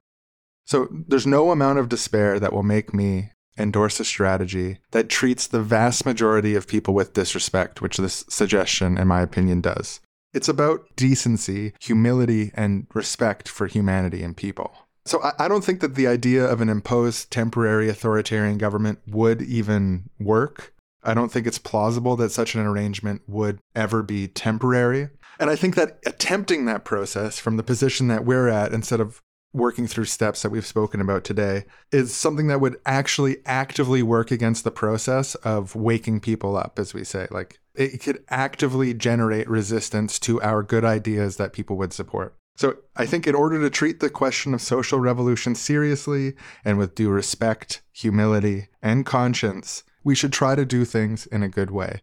So 0.65 0.87
there's 1.07 1.27
no 1.27 1.51
amount 1.51 1.79
of 1.79 1.89
despair 1.89 2.39
that 2.39 2.53
will 2.53 2.63
make 2.63 2.93
me 2.93 3.31
endorse 3.57 3.99
a 3.99 4.05
strategy 4.05 4.79
that 4.91 5.09
treats 5.09 5.47
the 5.47 5.61
vast 5.61 6.05
majority 6.05 6.55
of 6.55 6.67
people 6.67 6.93
with 6.93 7.13
disrespect, 7.13 7.81
which 7.81 7.97
this 7.97 8.25
suggestion, 8.29 8.97
in 8.97 9.07
my 9.07 9.21
opinion, 9.21 9.61
does. 9.61 9.99
It's 10.33 10.49
about 10.49 10.87
decency, 10.95 11.73
humility, 11.79 12.51
and 12.55 12.87
respect 12.93 13.47
for 13.47 13.67
humanity 13.67 14.23
and 14.23 14.35
people. 14.35 14.73
So 15.05 15.21
I, 15.37 15.47
don't 15.47 15.65
think 15.65 15.81
that 15.81 15.95
the 15.95 16.07
idea 16.07 16.45
of 16.45 16.61
an 16.61 16.69
imposed 16.69 17.29
temporary 17.29 17.89
authoritarian 17.89 18.57
government 18.57 18.99
would 19.05 19.41
even 19.41 20.09
work. 20.17 20.73
I 21.03 21.13
don't 21.13 21.29
think 21.29 21.45
it's 21.45 21.57
plausible 21.57 22.15
that 22.15 22.31
such 22.31 22.55
an 22.55 22.61
arrangement 22.65 23.21
would 23.27 23.59
ever 23.75 24.01
be 24.01 24.29
temporary. 24.29 25.09
And 25.39 25.49
I 25.49 25.57
think 25.57 25.75
that 25.75 25.99
attempting 26.05 26.65
that 26.65 26.85
process 26.85 27.37
from 27.37 27.57
the 27.57 27.63
position 27.63 28.07
that 28.07 28.23
we're 28.23 28.47
at, 28.47 28.71
instead 28.71 29.01
of 29.01 29.21
working 29.53 29.87
through 29.87 30.05
steps 30.05 30.41
that 30.41 30.49
we've 30.49 30.65
spoken 30.65 30.99
about 30.99 31.23
today, 31.23 31.65
is 31.91 32.13
something 32.13 32.47
that 32.47 32.59
would 32.59 32.77
actually 32.85 33.37
actively 33.45 34.01
work 34.01 34.31
against 34.31 34.63
the 34.63 34.71
process 34.71 35.35
of 35.35 35.75
waking 35.75 36.19
people 36.19 36.57
up, 36.57 36.79
as 36.79 36.93
we 36.93 37.03
say. 37.03 37.27
Like 37.29 37.59
it 37.75 38.01
could 38.01 38.23
actively 38.29 38.93
generate 38.93 39.49
resistance 39.49 40.19
to 40.19 40.41
our 40.41 40.63
good 40.63 40.83
ideas 40.83 41.37
that 41.37 41.53
people 41.53 41.77
would 41.77 41.93
support. 41.93 42.35
So 42.55 42.77
I 42.95 43.05
think 43.05 43.25
in 43.25 43.33
order 43.33 43.59
to 43.61 43.69
treat 43.69 43.99
the 43.99 44.09
question 44.09 44.53
of 44.53 44.61
social 44.61 44.99
revolution 44.99 45.55
seriously 45.55 46.35
and 46.63 46.77
with 46.77 46.93
due 46.93 47.09
respect, 47.09 47.81
humility, 47.91 48.67
and 48.81 49.05
conscience, 49.05 49.83
we 50.03 50.13
should 50.13 50.33
try 50.33 50.55
to 50.55 50.65
do 50.65 50.85
things 50.85 51.25
in 51.27 51.41
a 51.41 51.49
good 51.49 51.71
way. 51.71 52.01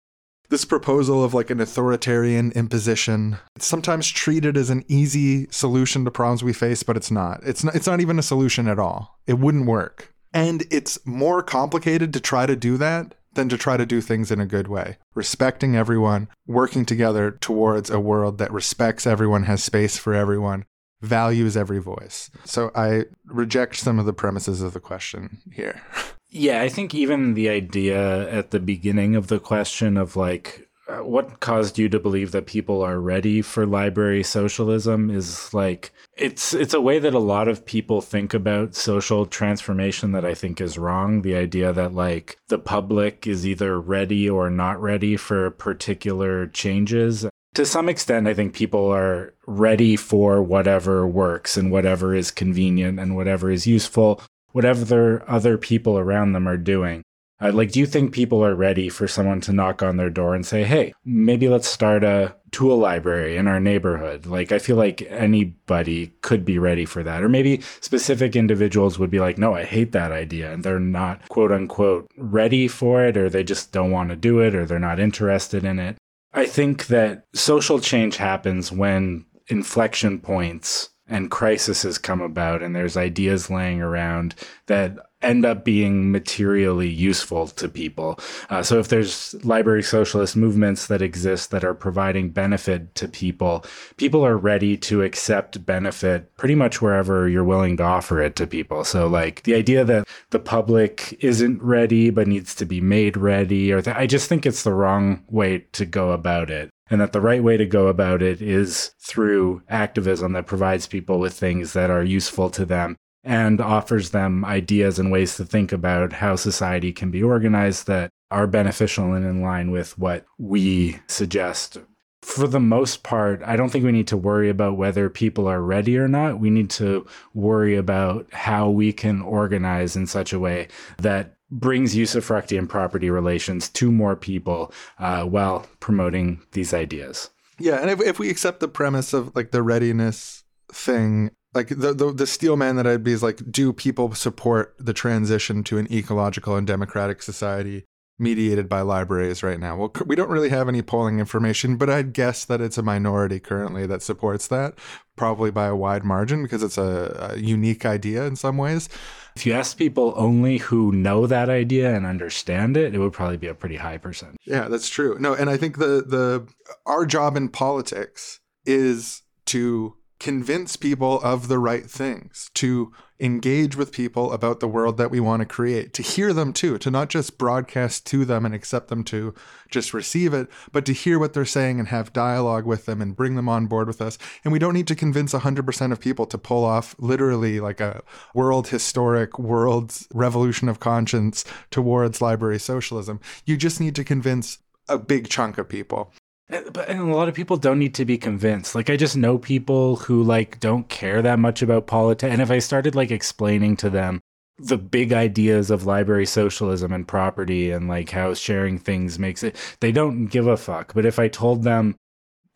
This 0.50 0.64
proposal 0.64 1.22
of 1.22 1.32
like 1.32 1.48
an 1.50 1.60
authoritarian 1.60 2.50
imposition, 2.52 3.36
it's 3.54 3.66
sometimes 3.66 4.08
treated 4.08 4.56
as 4.56 4.68
an 4.68 4.84
easy 4.88 5.46
solution 5.52 6.04
to 6.04 6.10
problems 6.10 6.42
we 6.42 6.52
face, 6.52 6.82
but 6.82 6.96
it's 6.96 7.10
not. 7.10 7.40
It's 7.44 7.62
not, 7.62 7.76
it's 7.76 7.86
not 7.86 8.00
even 8.00 8.18
a 8.18 8.22
solution 8.22 8.66
at 8.66 8.80
all. 8.80 9.16
It 9.28 9.38
wouldn't 9.38 9.66
work. 9.66 10.12
And 10.34 10.64
it's 10.68 10.98
more 11.06 11.40
complicated 11.40 12.12
to 12.14 12.20
try 12.20 12.46
to 12.46 12.56
do 12.56 12.76
that 12.78 13.14
than 13.34 13.48
to 13.48 13.56
try 13.56 13.76
to 13.76 13.86
do 13.86 14.00
things 14.00 14.32
in 14.32 14.40
a 14.40 14.46
good 14.46 14.66
way. 14.66 14.98
Respecting 15.14 15.76
everyone, 15.76 16.26
working 16.48 16.84
together 16.84 17.30
towards 17.30 17.88
a 17.88 18.00
world 18.00 18.38
that 18.38 18.52
respects 18.52 19.06
everyone, 19.06 19.44
has 19.44 19.62
space 19.62 19.98
for 19.98 20.14
everyone, 20.14 20.64
values 21.00 21.56
every 21.56 21.78
voice. 21.78 22.28
So 22.44 22.72
I 22.74 23.04
reject 23.24 23.76
some 23.76 24.00
of 24.00 24.06
the 24.06 24.12
premises 24.12 24.62
of 24.62 24.72
the 24.72 24.80
question 24.80 25.38
here. 25.52 25.80
Yeah, 26.30 26.62
I 26.62 26.68
think 26.68 26.94
even 26.94 27.34
the 27.34 27.48
idea 27.48 28.28
at 28.30 28.50
the 28.50 28.60
beginning 28.60 29.16
of 29.16 29.26
the 29.26 29.40
question 29.40 29.96
of 29.96 30.14
like, 30.16 30.68
uh, 30.88 31.04
what 31.04 31.40
caused 31.40 31.78
you 31.78 31.88
to 31.88 32.00
believe 32.00 32.32
that 32.32 32.46
people 32.46 32.82
are 32.82 33.00
ready 33.00 33.42
for 33.42 33.66
library 33.66 34.22
socialism 34.22 35.10
is 35.10 35.52
like 35.54 35.92
it's 36.16 36.52
it's 36.52 36.74
a 36.74 36.80
way 36.80 36.98
that 36.98 37.14
a 37.14 37.18
lot 37.18 37.48
of 37.48 37.64
people 37.64 38.00
think 38.00 38.34
about 38.34 38.74
social 38.74 39.24
transformation 39.24 40.12
that 40.12 40.24
I 40.24 40.34
think 40.34 40.60
is 40.60 40.78
wrong. 40.78 41.22
The 41.22 41.36
idea 41.36 41.72
that 41.72 41.94
like 41.94 42.38
the 42.48 42.58
public 42.58 43.26
is 43.26 43.46
either 43.46 43.80
ready 43.80 44.28
or 44.28 44.50
not 44.50 44.80
ready 44.80 45.16
for 45.16 45.50
particular 45.50 46.46
changes. 46.48 47.26
To 47.54 47.66
some 47.66 47.88
extent 47.88 48.26
I 48.26 48.34
think 48.34 48.54
people 48.54 48.92
are 48.92 49.34
ready 49.46 49.96
for 49.96 50.42
whatever 50.42 51.06
works 51.06 51.56
and 51.56 51.70
whatever 51.70 52.14
is 52.14 52.30
convenient 52.30 52.98
and 52.98 53.16
whatever 53.16 53.50
is 53.50 53.66
useful 53.66 54.20
whatever 54.52 55.24
other 55.28 55.56
people 55.58 55.98
around 55.98 56.32
them 56.32 56.48
are 56.48 56.56
doing 56.56 57.02
uh, 57.40 57.52
like, 57.52 57.72
do 57.72 57.80
you 57.80 57.86
think 57.86 58.12
people 58.12 58.44
are 58.44 58.54
ready 58.54 58.88
for 58.88 59.08
someone 59.08 59.40
to 59.40 59.52
knock 59.52 59.82
on 59.82 59.96
their 59.96 60.10
door 60.10 60.34
and 60.34 60.44
say, 60.44 60.62
hey, 60.62 60.92
maybe 61.04 61.48
let's 61.48 61.66
start 61.66 62.04
a 62.04 62.36
tool 62.50 62.76
library 62.76 63.36
in 63.36 63.48
our 63.48 63.58
neighborhood? 63.58 64.26
Like, 64.26 64.52
I 64.52 64.58
feel 64.58 64.76
like 64.76 65.02
anybody 65.08 66.08
could 66.20 66.44
be 66.44 66.58
ready 66.58 66.84
for 66.84 67.02
that. 67.02 67.22
Or 67.22 67.28
maybe 67.28 67.62
specific 67.80 68.36
individuals 68.36 68.98
would 68.98 69.10
be 69.10 69.20
like, 69.20 69.38
no, 69.38 69.54
I 69.54 69.64
hate 69.64 69.92
that 69.92 70.12
idea. 70.12 70.52
And 70.52 70.62
they're 70.62 70.78
not, 70.78 71.26
quote 71.28 71.50
unquote, 71.50 72.10
ready 72.18 72.68
for 72.68 73.04
it, 73.04 73.16
or 73.16 73.30
they 73.30 73.44
just 73.44 73.72
don't 73.72 73.90
want 73.90 74.10
to 74.10 74.16
do 74.16 74.40
it, 74.40 74.54
or 74.54 74.66
they're 74.66 74.78
not 74.78 75.00
interested 75.00 75.64
in 75.64 75.78
it. 75.78 75.96
I 76.34 76.44
think 76.44 76.88
that 76.88 77.24
social 77.34 77.80
change 77.80 78.16
happens 78.18 78.70
when 78.70 79.24
inflection 79.48 80.20
points 80.20 80.90
and 81.10 81.30
crises 81.30 81.98
come 81.98 82.20
about 82.20 82.62
and 82.62 82.74
there's 82.74 82.96
ideas 82.96 83.50
laying 83.50 83.82
around 83.82 84.34
that 84.66 84.96
end 85.22 85.44
up 85.44 85.64
being 85.64 86.10
materially 86.10 86.88
useful 86.88 87.46
to 87.46 87.68
people. 87.68 88.18
Uh, 88.48 88.62
so 88.62 88.78
if 88.78 88.88
there's 88.88 89.34
library 89.44 89.82
socialist 89.82 90.34
movements 90.34 90.86
that 90.86 91.02
exist 91.02 91.50
that 91.50 91.64
are 91.64 91.74
providing 91.74 92.30
benefit 92.30 92.94
to 92.94 93.06
people, 93.06 93.64
people 93.96 94.24
are 94.24 94.36
ready 94.36 94.76
to 94.76 95.02
accept 95.02 95.66
benefit 95.66 96.34
pretty 96.36 96.54
much 96.54 96.80
wherever 96.80 97.28
you're 97.28 97.44
willing 97.44 97.76
to 97.76 97.82
offer 97.82 98.22
it 98.22 98.34
to 98.36 98.46
people. 98.46 98.82
So 98.84 99.06
like 99.08 99.42
the 99.42 99.54
idea 99.54 99.84
that 99.84 100.08
the 100.30 100.38
public 100.38 101.22
isn't 101.22 101.62
ready 101.62 102.08
but 102.10 102.26
needs 102.26 102.54
to 102.54 102.64
be 102.64 102.80
made 102.80 103.16
ready 103.16 103.72
or 103.72 103.82
th- 103.82 103.96
I 103.96 104.06
just 104.06 104.28
think 104.28 104.46
it's 104.46 104.62
the 104.62 104.72
wrong 104.72 105.22
way 105.28 105.66
to 105.72 105.84
go 105.84 106.12
about 106.12 106.50
it 106.50 106.70
and 106.90 107.00
that 107.00 107.12
the 107.12 107.20
right 107.20 107.42
way 107.42 107.56
to 107.56 107.64
go 107.64 107.86
about 107.86 108.20
it 108.20 108.42
is 108.42 108.94
through 108.98 109.62
activism 109.68 110.32
that 110.32 110.46
provides 110.46 110.86
people 110.86 111.18
with 111.20 111.32
things 111.32 111.72
that 111.72 111.90
are 111.90 112.02
useful 112.02 112.50
to 112.50 112.64
them 112.64 112.96
and 113.22 113.60
offers 113.60 114.10
them 114.10 114.44
ideas 114.44 114.98
and 114.98 115.12
ways 115.12 115.36
to 115.36 115.44
think 115.44 115.72
about 115.72 116.14
how 116.14 116.36
society 116.36 116.92
can 116.92 117.10
be 117.10 117.22
organized 117.22 117.86
that 117.86 118.10
are 118.30 118.46
beneficial 118.46 119.12
and 119.12 119.24
in 119.24 119.42
line 119.42 119.70
with 119.70 119.96
what 119.98 120.24
we 120.38 120.98
suggest. 121.06 121.78
For 122.22 122.46
the 122.46 122.60
most 122.60 123.02
part, 123.02 123.42
I 123.44 123.56
don't 123.56 123.70
think 123.70 123.84
we 123.84 123.92
need 123.92 124.06
to 124.08 124.16
worry 124.16 124.50
about 124.50 124.76
whether 124.76 125.08
people 125.08 125.48
are 125.48 125.62
ready 125.62 125.96
or 125.96 126.06
not. 126.06 126.38
We 126.38 126.50
need 126.50 126.70
to 126.70 127.06
worry 127.34 127.76
about 127.76 128.26
how 128.32 128.68
we 128.68 128.92
can 128.92 129.22
organize 129.22 129.96
in 129.96 130.06
such 130.06 130.32
a 130.32 130.38
way 130.38 130.68
that 130.98 131.34
brings 131.50 131.94
usufructian 131.94 132.68
property 132.68 133.10
relations 133.10 133.68
to 133.68 133.90
more 133.90 134.16
people 134.16 134.72
uh, 134.98 135.24
while 135.24 135.66
promoting 135.80 136.42
these 136.52 136.72
ideas. 136.72 137.30
Yeah, 137.58 137.76
and 137.76 137.90
if, 137.90 138.00
if 138.00 138.18
we 138.18 138.30
accept 138.30 138.60
the 138.60 138.68
premise 138.68 139.12
of 139.12 139.34
like 139.34 139.50
the 139.50 139.62
readiness 139.62 140.44
thing 140.72 141.30
like 141.52 141.68
the, 141.68 141.92
the 141.92 142.12
the 142.12 142.26
steel 142.26 142.56
man 142.56 142.76
that 142.76 142.86
I'd 142.86 143.02
be 143.02 143.12
is 143.12 143.22
like, 143.22 143.40
do 143.50 143.72
people 143.72 144.14
support 144.14 144.74
the 144.78 144.92
transition 144.92 145.64
to 145.64 145.78
an 145.78 145.92
ecological 145.92 146.56
and 146.56 146.66
democratic 146.66 147.22
society 147.22 147.86
mediated 148.20 148.68
by 148.68 148.82
libraries 148.82 149.42
right 149.42 149.58
now? 149.58 149.76
Well, 149.76 149.92
we 150.06 150.14
don't 150.14 150.30
really 150.30 150.50
have 150.50 150.68
any 150.68 150.82
polling 150.82 151.18
information, 151.18 151.76
but 151.76 151.88
I'd 151.88 152.12
guess 152.12 152.44
that 152.44 152.60
it's 152.60 152.78
a 152.78 152.82
minority 152.82 153.40
currently 153.40 153.86
that 153.86 154.02
supports 154.02 154.46
that, 154.48 154.74
probably 155.16 155.50
by 155.50 155.66
a 155.66 155.76
wide 155.76 156.04
margin 156.04 156.42
because 156.42 156.62
it's 156.62 156.78
a, 156.78 157.32
a 157.34 157.38
unique 157.38 157.84
idea 157.84 158.24
in 158.26 158.36
some 158.36 158.58
ways. 158.58 158.88
If 159.36 159.46
you 159.46 159.52
ask 159.52 159.76
people 159.76 160.12
only 160.16 160.58
who 160.58 160.92
know 160.92 161.26
that 161.26 161.48
idea 161.48 161.94
and 161.94 162.04
understand 162.04 162.76
it, 162.76 162.94
it 162.94 162.98
would 162.98 163.12
probably 163.12 163.36
be 163.36 163.46
a 163.46 163.54
pretty 163.54 163.76
high 163.76 163.98
percent. 163.98 164.36
Yeah, 164.44 164.68
that's 164.68 164.88
true. 164.88 165.16
No, 165.18 165.34
and 165.34 165.48
I 165.48 165.56
think 165.56 165.78
the 165.78 166.04
the 166.06 166.46
our 166.84 167.06
job 167.06 167.36
in 167.36 167.48
politics 167.48 168.40
is 168.66 169.22
to 169.46 169.96
convince 170.18 170.76
people 170.76 171.20
of 171.22 171.48
the 171.48 171.58
right 171.58 171.88
things, 171.88 172.50
to 172.54 172.92
engage 173.20 173.76
with 173.76 173.92
people 173.92 174.32
about 174.32 174.60
the 174.60 174.68
world 174.68 174.96
that 174.96 175.10
we 175.10 175.20
want 175.20 175.40
to 175.40 175.46
create, 175.46 175.92
to 175.94 176.02
hear 176.02 176.32
them 176.32 176.52
too, 176.52 176.78
to 176.78 176.90
not 176.90 177.10
just 177.10 177.38
broadcast 177.38 178.06
to 178.06 178.24
them 178.24 178.46
and 178.46 178.54
accept 178.54 178.88
them 178.88 179.04
to 179.04 179.34
just 179.70 179.92
receive 179.92 180.32
it, 180.32 180.48
but 180.72 180.86
to 180.86 180.92
hear 180.92 181.18
what 181.18 181.34
they're 181.34 181.44
saying 181.44 181.78
and 181.78 181.88
have 181.88 182.12
dialogue 182.12 182.64
with 182.64 182.86
them 182.86 183.02
and 183.02 183.16
bring 183.16 183.36
them 183.36 183.48
on 183.48 183.66
board 183.66 183.86
with 183.86 184.00
us. 184.00 184.16
And 184.42 184.52
we 184.52 184.58
don't 184.58 184.74
need 184.74 184.88
to 184.88 184.94
convince 184.94 185.34
100% 185.34 185.92
of 185.92 186.00
people 186.00 186.26
to 186.26 186.38
pull 186.38 186.64
off 186.64 186.96
literally 186.98 187.60
like 187.60 187.80
a 187.80 188.02
world 188.34 188.68
historic, 188.68 189.38
world 189.38 189.96
revolution 190.14 190.68
of 190.68 190.80
conscience 190.80 191.44
towards 191.70 192.22
library 192.22 192.58
socialism. 192.58 193.20
You 193.44 193.56
just 193.56 193.80
need 193.80 193.94
to 193.96 194.04
convince 194.04 194.58
a 194.88 194.98
big 194.98 195.28
chunk 195.28 195.58
of 195.58 195.68
people. 195.68 196.12
But 196.50 196.88
and 196.88 197.00
a 197.00 197.14
lot 197.14 197.28
of 197.28 197.34
people 197.34 197.56
don't 197.56 197.78
need 197.78 197.94
to 197.94 198.04
be 198.04 198.18
convinced. 198.18 198.74
Like 198.74 198.90
I 198.90 198.96
just 198.96 199.16
know 199.16 199.38
people 199.38 199.96
who 199.96 200.22
like 200.22 200.58
don't 200.60 200.88
care 200.88 201.22
that 201.22 201.38
much 201.38 201.62
about 201.62 201.86
politics. 201.86 202.32
And 202.32 202.42
if 202.42 202.50
I 202.50 202.58
started 202.58 202.94
like 202.94 203.10
explaining 203.10 203.76
to 203.78 203.90
them 203.90 204.20
the 204.60 204.76
big 204.76 205.12
ideas 205.12 205.70
of 205.70 205.86
library 205.86 206.26
socialism 206.26 206.92
and 206.92 207.08
property 207.08 207.70
and 207.70 207.88
like 207.88 208.10
how 208.10 208.34
sharing 208.34 208.78
things 208.78 209.18
makes 209.18 209.42
it 209.42 209.56
they 209.80 209.90
don't 209.90 210.26
give 210.26 210.46
a 210.46 210.56
fuck 210.56 210.92
but 210.92 211.06
if 211.06 211.18
i 211.18 211.28
told 211.28 211.62
them 211.62 211.96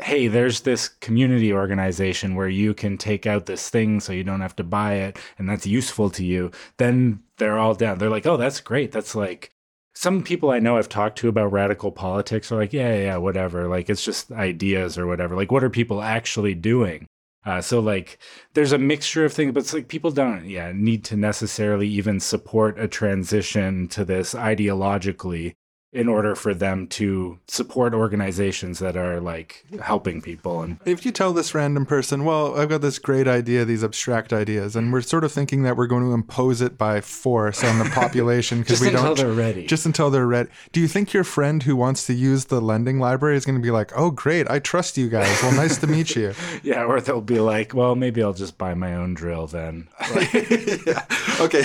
hey 0.02 0.26
there's 0.26 0.62
this 0.62 0.88
community 0.88 1.52
organization 1.52 2.34
where 2.34 2.48
you 2.48 2.74
can 2.74 2.98
take 2.98 3.26
out 3.26 3.46
this 3.46 3.70
thing 3.70 4.00
so 4.00 4.12
you 4.12 4.24
don't 4.24 4.42
have 4.42 4.56
to 4.56 4.64
buy 4.64 4.94
it 4.94 5.18
and 5.38 5.48
that's 5.48 5.66
useful 5.66 6.10
to 6.10 6.24
you 6.24 6.50
then 6.76 7.22
they're 7.38 7.58
all 7.58 7.74
down 7.74 7.96
they're 7.98 8.10
like 8.10 8.26
oh 8.26 8.36
that's 8.36 8.60
great 8.60 8.92
that's 8.92 9.14
like 9.14 9.53
some 9.94 10.22
people 10.22 10.50
I 10.50 10.58
know 10.58 10.76
I've 10.76 10.88
talked 10.88 11.18
to 11.18 11.28
about 11.28 11.52
radical 11.52 11.92
politics 11.92 12.50
are 12.50 12.56
like, 12.56 12.72
yeah, 12.72 12.94
yeah, 12.96 13.16
whatever. 13.16 13.68
Like 13.68 13.88
it's 13.88 14.04
just 14.04 14.32
ideas 14.32 14.98
or 14.98 15.06
whatever. 15.06 15.36
Like, 15.36 15.52
what 15.52 15.64
are 15.64 15.70
people 15.70 16.02
actually 16.02 16.54
doing? 16.54 17.06
Uh, 17.46 17.60
so 17.60 17.78
like, 17.78 18.18
there's 18.54 18.72
a 18.72 18.78
mixture 18.78 19.24
of 19.24 19.32
things, 19.32 19.52
but 19.52 19.60
it's 19.60 19.74
like 19.74 19.88
people 19.88 20.10
don't, 20.10 20.46
yeah, 20.46 20.72
need 20.74 21.04
to 21.04 21.16
necessarily 21.16 21.86
even 21.88 22.18
support 22.18 22.78
a 22.78 22.88
transition 22.88 23.86
to 23.88 24.04
this 24.04 24.34
ideologically 24.34 25.54
in 25.94 26.08
order 26.08 26.34
for 26.34 26.52
them 26.52 26.86
to 26.88 27.38
support 27.46 27.94
organizations 27.94 28.80
that 28.80 28.96
are 28.96 29.20
like 29.20 29.64
helping 29.80 30.20
people 30.20 30.60
and 30.60 30.76
if 30.84 31.06
you 31.06 31.12
tell 31.12 31.32
this 31.32 31.54
random 31.54 31.86
person 31.86 32.24
well 32.24 32.58
i've 32.58 32.68
got 32.68 32.80
this 32.80 32.98
great 32.98 33.28
idea 33.28 33.64
these 33.64 33.84
abstract 33.84 34.32
ideas 34.32 34.74
and 34.74 34.92
we're 34.92 35.00
sort 35.00 35.22
of 35.22 35.30
thinking 35.30 35.62
that 35.62 35.76
we're 35.76 35.86
going 35.86 36.02
to 36.02 36.12
impose 36.12 36.60
it 36.60 36.76
by 36.76 37.00
force 37.00 37.62
on 37.62 37.78
the 37.78 37.84
population 37.90 38.58
because 38.58 38.80
we 38.80 38.88
until 38.88 39.04
don't 39.04 39.16
they're 39.18 39.32
ready. 39.32 39.66
just 39.66 39.86
until 39.86 40.10
they're 40.10 40.26
ready. 40.26 40.50
Do 40.72 40.80
you 40.80 40.88
think 40.88 41.12
your 41.12 41.22
friend 41.24 41.62
who 41.62 41.76
wants 41.76 42.06
to 42.08 42.12
use 42.12 42.46
the 42.46 42.60
lending 42.60 42.98
library 42.98 43.36
is 43.36 43.44
going 43.46 43.56
to 43.56 43.62
be 43.62 43.70
like 43.70 43.92
oh 43.96 44.10
great 44.10 44.50
i 44.50 44.58
trust 44.58 44.98
you 44.98 45.08
guys. 45.08 45.40
Well 45.42 45.52
nice 45.54 45.78
to 45.78 45.86
meet 45.86 46.16
you. 46.16 46.34
Yeah 46.64 46.84
or 46.84 47.00
they'll 47.00 47.20
be 47.20 47.38
like 47.38 47.72
well 47.72 47.94
maybe 47.94 48.20
i'll 48.22 48.32
just 48.32 48.58
buy 48.58 48.74
my 48.74 48.94
own 48.94 49.14
drill 49.14 49.46
then. 49.46 49.88
Yeah. 50.86 51.04
okay. 51.40 51.64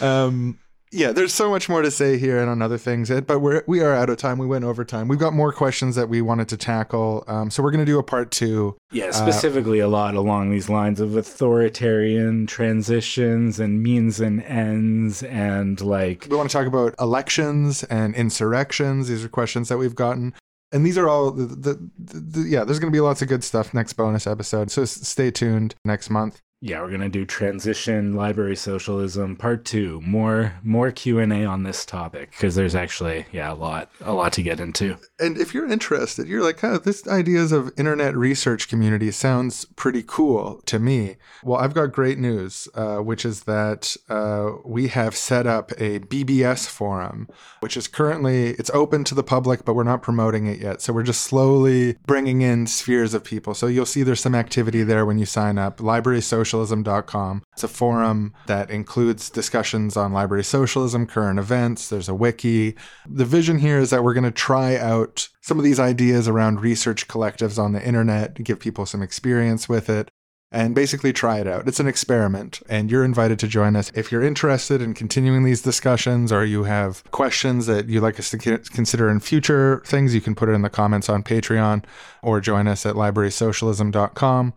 Um 0.00 0.58
yeah, 0.92 1.10
there's 1.10 1.34
so 1.34 1.50
much 1.50 1.68
more 1.68 1.82
to 1.82 1.90
say 1.90 2.16
here 2.16 2.38
and 2.38 2.48
on 2.48 2.62
other 2.62 2.78
things, 2.78 3.10
but 3.22 3.40
we're 3.40 3.64
we 3.66 3.80
are 3.80 3.92
out 3.92 4.08
of 4.08 4.18
time. 4.18 4.38
We 4.38 4.46
went 4.46 4.64
over 4.64 4.84
time. 4.84 5.08
We've 5.08 5.18
got 5.18 5.32
more 5.32 5.52
questions 5.52 5.96
that 5.96 6.08
we 6.08 6.22
wanted 6.22 6.48
to 6.50 6.56
tackle, 6.56 7.24
um, 7.26 7.50
so 7.50 7.62
we're 7.62 7.72
going 7.72 7.84
to 7.84 7.90
do 7.90 7.98
a 7.98 8.04
part 8.04 8.30
two. 8.30 8.76
Yeah, 8.92 9.10
specifically 9.10 9.80
uh, 9.82 9.86
a 9.86 9.88
lot 9.88 10.14
along 10.14 10.50
these 10.50 10.68
lines 10.68 11.00
of 11.00 11.16
authoritarian 11.16 12.46
transitions 12.46 13.58
and 13.58 13.82
means 13.82 14.20
and 14.20 14.42
ends, 14.44 15.24
and 15.24 15.80
like 15.80 16.28
we 16.30 16.36
want 16.36 16.50
to 16.50 16.56
talk 16.56 16.68
about 16.68 16.94
elections 17.00 17.82
and 17.84 18.14
insurrections. 18.14 19.08
These 19.08 19.24
are 19.24 19.28
questions 19.28 19.68
that 19.68 19.78
we've 19.78 19.96
gotten. 19.96 20.34
And 20.72 20.84
these 20.84 20.98
are 20.98 21.08
all 21.08 21.30
the, 21.30 21.46
the, 21.46 21.90
the, 21.96 22.20
the 22.20 22.48
yeah. 22.48 22.64
There's 22.64 22.80
going 22.80 22.92
to 22.92 22.96
be 22.96 23.00
lots 23.00 23.22
of 23.22 23.28
good 23.28 23.44
stuff 23.44 23.72
next 23.72 23.94
bonus 23.94 24.26
episode, 24.26 24.70
so 24.70 24.84
stay 24.84 25.30
tuned 25.30 25.74
next 25.84 26.10
month 26.10 26.40
yeah 26.62 26.80
we're 26.80 26.90
gonna 26.90 27.08
do 27.08 27.26
transition 27.26 28.14
library 28.14 28.56
socialism 28.56 29.36
part 29.36 29.62
two 29.66 30.00
more 30.00 30.54
more 30.62 30.90
q&a 30.90 31.44
on 31.44 31.64
this 31.64 31.84
topic 31.84 32.30
because 32.30 32.54
there's 32.54 32.74
actually 32.74 33.26
yeah 33.30 33.52
a 33.52 33.54
lot 33.54 33.90
a 34.00 34.12
lot 34.12 34.32
to 34.32 34.42
get 34.42 34.58
into. 34.58 34.96
And 35.18 35.36
if 35.36 35.52
you're 35.52 35.70
interested 35.70 36.26
you're 36.26 36.42
like 36.42 36.64
oh, 36.64 36.78
this 36.78 37.06
ideas 37.06 37.52
of 37.52 37.72
internet 37.76 38.16
research 38.16 38.68
community 38.68 39.10
sounds 39.10 39.66
pretty 39.76 40.02
cool 40.06 40.62
to 40.64 40.78
me. 40.78 41.16
Well 41.44 41.60
i've 41.60 41.74
got 41.74 41.92
great 41.92 42.18
news 42.18 42.68
uh, 42.74 42.98
which 42.98 43.26
is 43.26 43.42
that 43.44 43.94
uh, 44.08 44.52
we 44.64 44.88
have 44.88 45.14
set 45.14 45.46
up 45.46 45.72
a 45.72 45.98
bbs 45.98 46.66
forum 46.66 47.28
which 47.60 47.76
is 47.76 47.86
currently 47.86 48.52
it's 48.52 48.70
open 48.70 49.04
to 49.04 49.14
the 49.14 49.22
public 49.22 49.66
but 49.66 49.74
we're 49.74 49.84
not 49.84 50.02
promoting 50.02 50.46
it 50.46 50.58
yet. 50.60 50.80
So 50.80 50.94
we're 50.94 51.02
just 51.02 51.20
slowly 51.20 51.98
bringing 52.06 52.40
in 52.40 52.66
spheres 52.66 53.12
of 53.12 53.24
people. 53.24 53.52
So 53.52 53.66
you'll 53.66 53.84
see 53.84 54.02
there's 54.02 54.20
some 54.20 54.34
activity 54.34 54.82
there 54.82 55.04
when 55.04 55.18
you 55.18 55.26
sign 55.26 55.58
up. 55.58 55.82
Library 55.82 56.22
social 56.22 56.45
socialism.com. 56.46 57.42
It's 57.52 57.64
a 57.64 57.68
forum 57.68 58.32
that 58.46 58.70
includes 58.70 59.28
discussions 59.30 59.96
on 59.96 60.12
library 60.12 60.44
socialism, 60.44 61.06
current 61.06 61.38
events, 61.38 61.88
there's 61.88 62.08
a 62.08 62.14
wiki. 62.14 62.76
The 63.08 63.24
vision 63.24 63.58
here 63.58 63.78
is 63.78 63.90
that 63.90 64.04
we're 64.04 64.14
going 64.14 64.24
to 64.24 64.30
try 64.30 64.76
out 64.76 65.28
some 65.40 65.58
of 65.58 65.64
these 65.64 65.80
ideas 65.80 66.28
around 66.28 66.60
research 66.60 67.08
collectives 67.08 67.58
on 67.58 67.72
the 67.72 67.86
internet, 67.86 68.42
give 68.42 68.60
people 68.60 68.86
some 68.86 69.02
experience 69.02 69.68
with 69.68 69.90
it 69.90 70.08
and 70.52 70.76
basically 70.76 71.12
try 71.12 71.40
it 71.40 71.48
out. 71.48 71.66
It's 71.66 71.80
an 71.80 71.88
experiment, 71.88 72.62
and 72.68 72.88
you're 72.88 73.04
invited 73.04 73.40
to 73.40 73.48
join 73.48 73.74
us. 73.74 73.90
If 73.94 74.12
you're 74.12 74.22
interested 74.22 74.80
in 74.80 74.94
continuing 74.94 75.42
these 75.42 75.60
discussions 75.60 76.30
or 76.30 76.44
you 76.44 76.62
have 76.62 77.02
questions 77.10 77.66
that 77.66 77.88
you'd 77.88 78.02
like 78.02 78.20
us 78.20 78.30
to 78.30 78.38
consider 78.38 79.10
in 79.10 79.18
future 79.18 79.82
things, 79.84 80.14
you 80.14 80.20
can 80.20 80.36
put 80.36 80.48
it 80.48 80.52
in 80.52 80.62
the 80.62 80.70
comments 80.70 81.08
on 81.08 81.24
Patreon 81.24 81.84
or 82.22 82.40
join 82.40 82.68
us 82.68 82.86
at 82.86 82.94
librarysocialism.com 82.94 84.54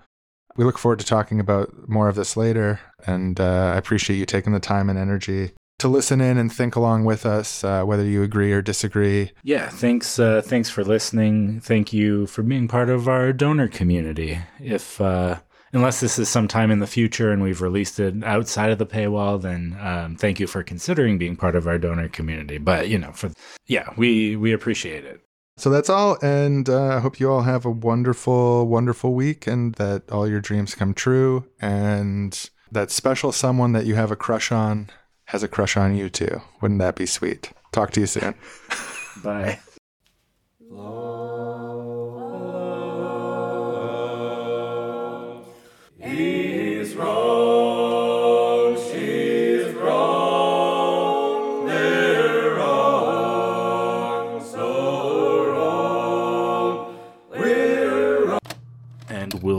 we 0.60 0.66
look 0.66 0.78
forward 0.78 1.00
to 1.00 1.06
talking 1.06 1.40
about 1.40 1.88
more 1.88 2.10
of 2.10 2.16
this 2.16 2.36
later. 2.36 2.82
And 3.08 3.40
uh, 3.40 3.72
I 3.74 3.78
appreciate 3.78 4.18
you 4.18 4.26
taking 4.26 4.52
the 4.52 4.60
time 4.60 4.90
and 4.90 5.00
energy 5.00 5.52
to 5.78 5.88
listen 5.88 6.20
in 6.20 6.38
and 6.38 6.52
think 6.52 6.76
along 6.76 7.06
with 7.06 7.26
us, 7.26 7.64
uh, 7.64 7.86
whether 7.86 8.04
you 8.04 8.24
agree 8.24 8.52
or 8.52 8.62
disagree. 8.62 9.32
Yeah, 9.42 9.70
thanks. 9.70 10.20
Uh, 10.20 10.42
thanks 10.44 10.70
for 10.70 10.84
listening. 10.84 11.62
Thank 11.62 11.94
you 11.94 12.28
for 12.28 12.44
being 12.44 12.68
part 12.68 12.90
of 12.90 13.08
our 13.08 13.32
donor 13.32 13.70
community. 13.70 14.38
If 14.60 15.00
uh, 15.00 15.40
unless 15.72 16.02
this 16.02 16.20
is 16.20 16.28
sometime 16.28 16.72
in 16.72 16.80
the 16.80 16.88
future 16.88 17.32
and 17.32 17.42
we've 17.42 17.62
released 17.62 17.98
it 17.98 18.22
outside 18.26 18.72
of 18.72 18.80
the 18.80 18.86
paywall, 18.86 19.42
then 19.42 19.78
um, 19.80 20.18
thank 20.18 20.42
you 20.42 20.48
for 20.48 20.62
considering 20.62 21.18
being 21.18 21.38
part 21.38 21.56
of 21.56 21.70
our 21.70 21.78
donor 21.78 22.10
community. 22.10 22.58
But 22.58 22.90
you 22.90 22.98
know, 22.98 23.14
for 23.14 23.32
yeah, 23.66 23.94
we 23.96 24.36
we 24.36 24.52
appreciate 24.52 25.06
it. 25.06 25.22
So 25.60 25.70
that's 25.70 25.90
all. 25.90 26.18
And 26.22 26.70
uh, 26.70 26.96
I 26.96 27.00
hope 27.00 27.20
you 27.20 27.30
all 27.30 27.42
have 27.42 27.66
a 27.66 27.70
wonderful, 27.70 28.66
wonderful 28.66 29.14
week 29.14 29.46
and 29.46 29.76
that 29.76 30.10
all 30.10 30.26
your 30.26 30.40
dreams 30.40 30.74
come 30.74 30.94
true. 30.94 31.46
And 31.60 32.50
that 32.72 32.92
special 32.92 33.34
someone 33.34 33.74
that 33.74 33.86
you 33.86 33.96
have 33.96 34.10
a 34.10 34.16
crush 34.16 34.54
on 34.54 34.90
has 35.26 35.44
a 35.44 35.50
crush 35.50 35.76
on 35.76 35.98
you 35.98 36.10
too. 36.10 36.42
Wouldn't 36.62 36.80
that 36.80 36.96
be 36.96 37.06
sweet? 37.06 37.52
Talk 37.74 37.92
to 37.92 38.00
you 38.00 38.08
soon. 38.08 38.36
Bye. 39.24 39.60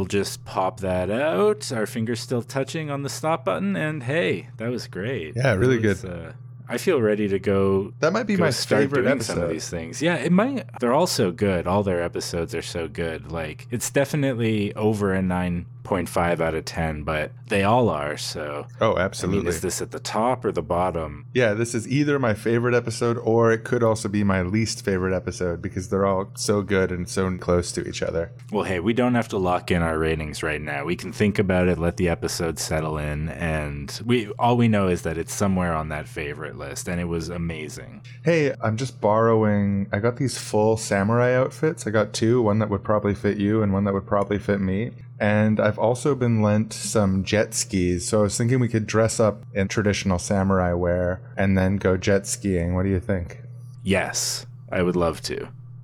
We'll 0.00 0.06
just 0.06 0.42
pop 0.46 0.80
that 0.80 1.10
out. 1.10 1.70
Our 1.70 1.84
fingers 1.84 2.20
still 2.20 2.40
touching 2.40 2.90
on 2.90 3.02
the 3.02 3.10
stop 3.10 3.44
button, 3.44 3.76
and 3.76 4.02
hey, 4.02 4.48
that 4.56 4.70
was 4.70 4.86
great. 4.86 5.36
Yeah, 5.36 5.52
really 5.52 5.78
was, 5.78 6.00
good. 6.00 6.10
Uh, 6.10 6.32
I 6.66 6.78
feel 6.78 7.02
ready 7.02 7.28
to 7.28 7.38
go. 7.38 7.92
That 7.98 8.14
might 8.14 8.22
be 8.22 8.38
my 8.38 8.50
favorite 8.50 9.06
episode. 9.06 9.34
Some 9.34 9.42
of 9.42 9.50
these 9.50 9.68
things, 9.68 10.00
yeah, 10.00 10.14
it 10.14 10.32
might. 10.32 10.64
They're 10.80 10.94
all 10.94 11.06
so 11.06 11.32
good. 11.32 11.66
All 11.66 11.82
their 11.82 12.02
episodes 12.02 12.54
are 12.54 12.62
so 12.62 12.88
good. 12.88 13.30
Like 13.30 13.66
it's 13.70 13.90
definitely 13.90 14.74
over 14.74 15.12
a 15.12 15.20
nine 15.20 15.66
0.5 15.82 16.40
out 16.40 16.54
of 16.54 16.64
10, 16.64 17.02
but 17.02 17.32
they 17.48 17.64
all 17.64 17.88
are. 17.88 18.16
So, 18.16 18.66
oh, 18.80 18.96
absolutely. 18.96 19.40
I 19.40 19.42
mean, 19.42 19.48
is 19.48 19.58
oh, 19.58 19.60
this 19.60 19.82
at 19.82 19.90
the 19.90 20.00
top 20.00 20.44
or 20.44 20.52
the 20.52 20.62
bottom? 20.62 21.26
Yeah, 21.34 21.54
this 21.54 21.74
is 21.74 21.88
either 21.88 22.18
my 22.18 22.34
favorite 22.34 22.74
episode 22.74 23.18
or 23.18 23.52
it 23.52 23.64
could 23.64 23.82
also 23.82 24.08
be 24.08 24.24
my 24.24 24.42
least 24.42 24.84
favorite 24.84 25.14
episode 25.14 25.62
because 25.62 25.88
they're 25.88 26.06
all 26.06 26.30
so 26.34 26.62
good 26.62 26.90
and 26.90 27.08
so 27.08 27.30
close 27.38 27.72
to 27.72 27.86
each 27.86 28.02
other. 28.02 28.32
Well, 28.50 28.64
hey, 28.64 28.80
we 28.80 28.92
don't 28.92 29.14
have 29.14 29.28
to 29.28 29.38
lock 29.38 29.70
in 29.70 29.82
our 29.82 29.98
ratings 29.98 30.42
right 30.42 30.60
now. 30.60 30.84
We 30.84 30.96
can 30.96 31.12
think 31.12 31.38
about 31.38 31.68
it, 31.68 31.78
let 31.78 31.96
the 31.96 32.08
episode 32.08 32.58
settle 32.58 32.98
in, 32.98 33.28
and 33.30 34.00
we 34.04 34.30
all 34.38 34.56
we 34.56 34.68
know 34.68 34.88
is 34.88 35.02
that 35.02 35.18
it's 35.18 35.34
somewhere 35.34 35.74
on 35.74 35.88
that 35.88 36.08
favorite 36.08 36.56
list, 36.56 36.88
and 36.88 37.00
it 37.00 37.04
was 37.04 37.28
amazing. 37.28 38.02
Hey, 38.24 38.54
I'm 38.60 38.76
just 38.76 39.00
borrowing. 39.00 39.88
I 39.92 39.98
got 39.98 40.16
these 40.16 40.38
full 40.38 40.76
samurai 40.76 41.34
outfits. 41.34 41.86
I 41.86 41.90
got 41.90 42.12
two, 42.12 42.42
one 42.42 42.58
that 42.58 42.70
would 42.70 42.84
probably 42.84 43.14
fit 43.14 43.38
you 43.38 43.62
and 43.62 43.72
one 43.72 43.84
that 43.84 43.94
would 43.94 44.06
probably 44.06 44.38
fit 44.38 44.60
me. 44.60 44.92
And 45.20 45.60
I've 45.60 45.78
also 45.78 46.14
been 46.14 46.40
lent 46.40 46.72
some 46.72 47.24
jet 47.24 47.52
skis. 47.52 48.08
So 48.08 48.20
I 48.20 48.22
was 48.22 48.38
thinking 48.38 48.58
we 48.58 48.68
could 48.68 48.86
dress 48.86 49.20
up 49.20 49.44
in 49.54 49.68
traditional 49.68 50.18
samurai 50.18 50.72
wear 50.72 51.20
and 51.36 51.58
then 51.58 51.76
go 51.76 51.98
jet 51.98 52.26
skiing. 52.26 52.74
What 52.74 52.84
do 52.84 52.88
you 52.88 53.00
think? 53.00 53.42
Yes, 53.84 54.46
I 54.72 54.82
would 54.82 54.96
love 54.96 55.20
to. 55.22 55.48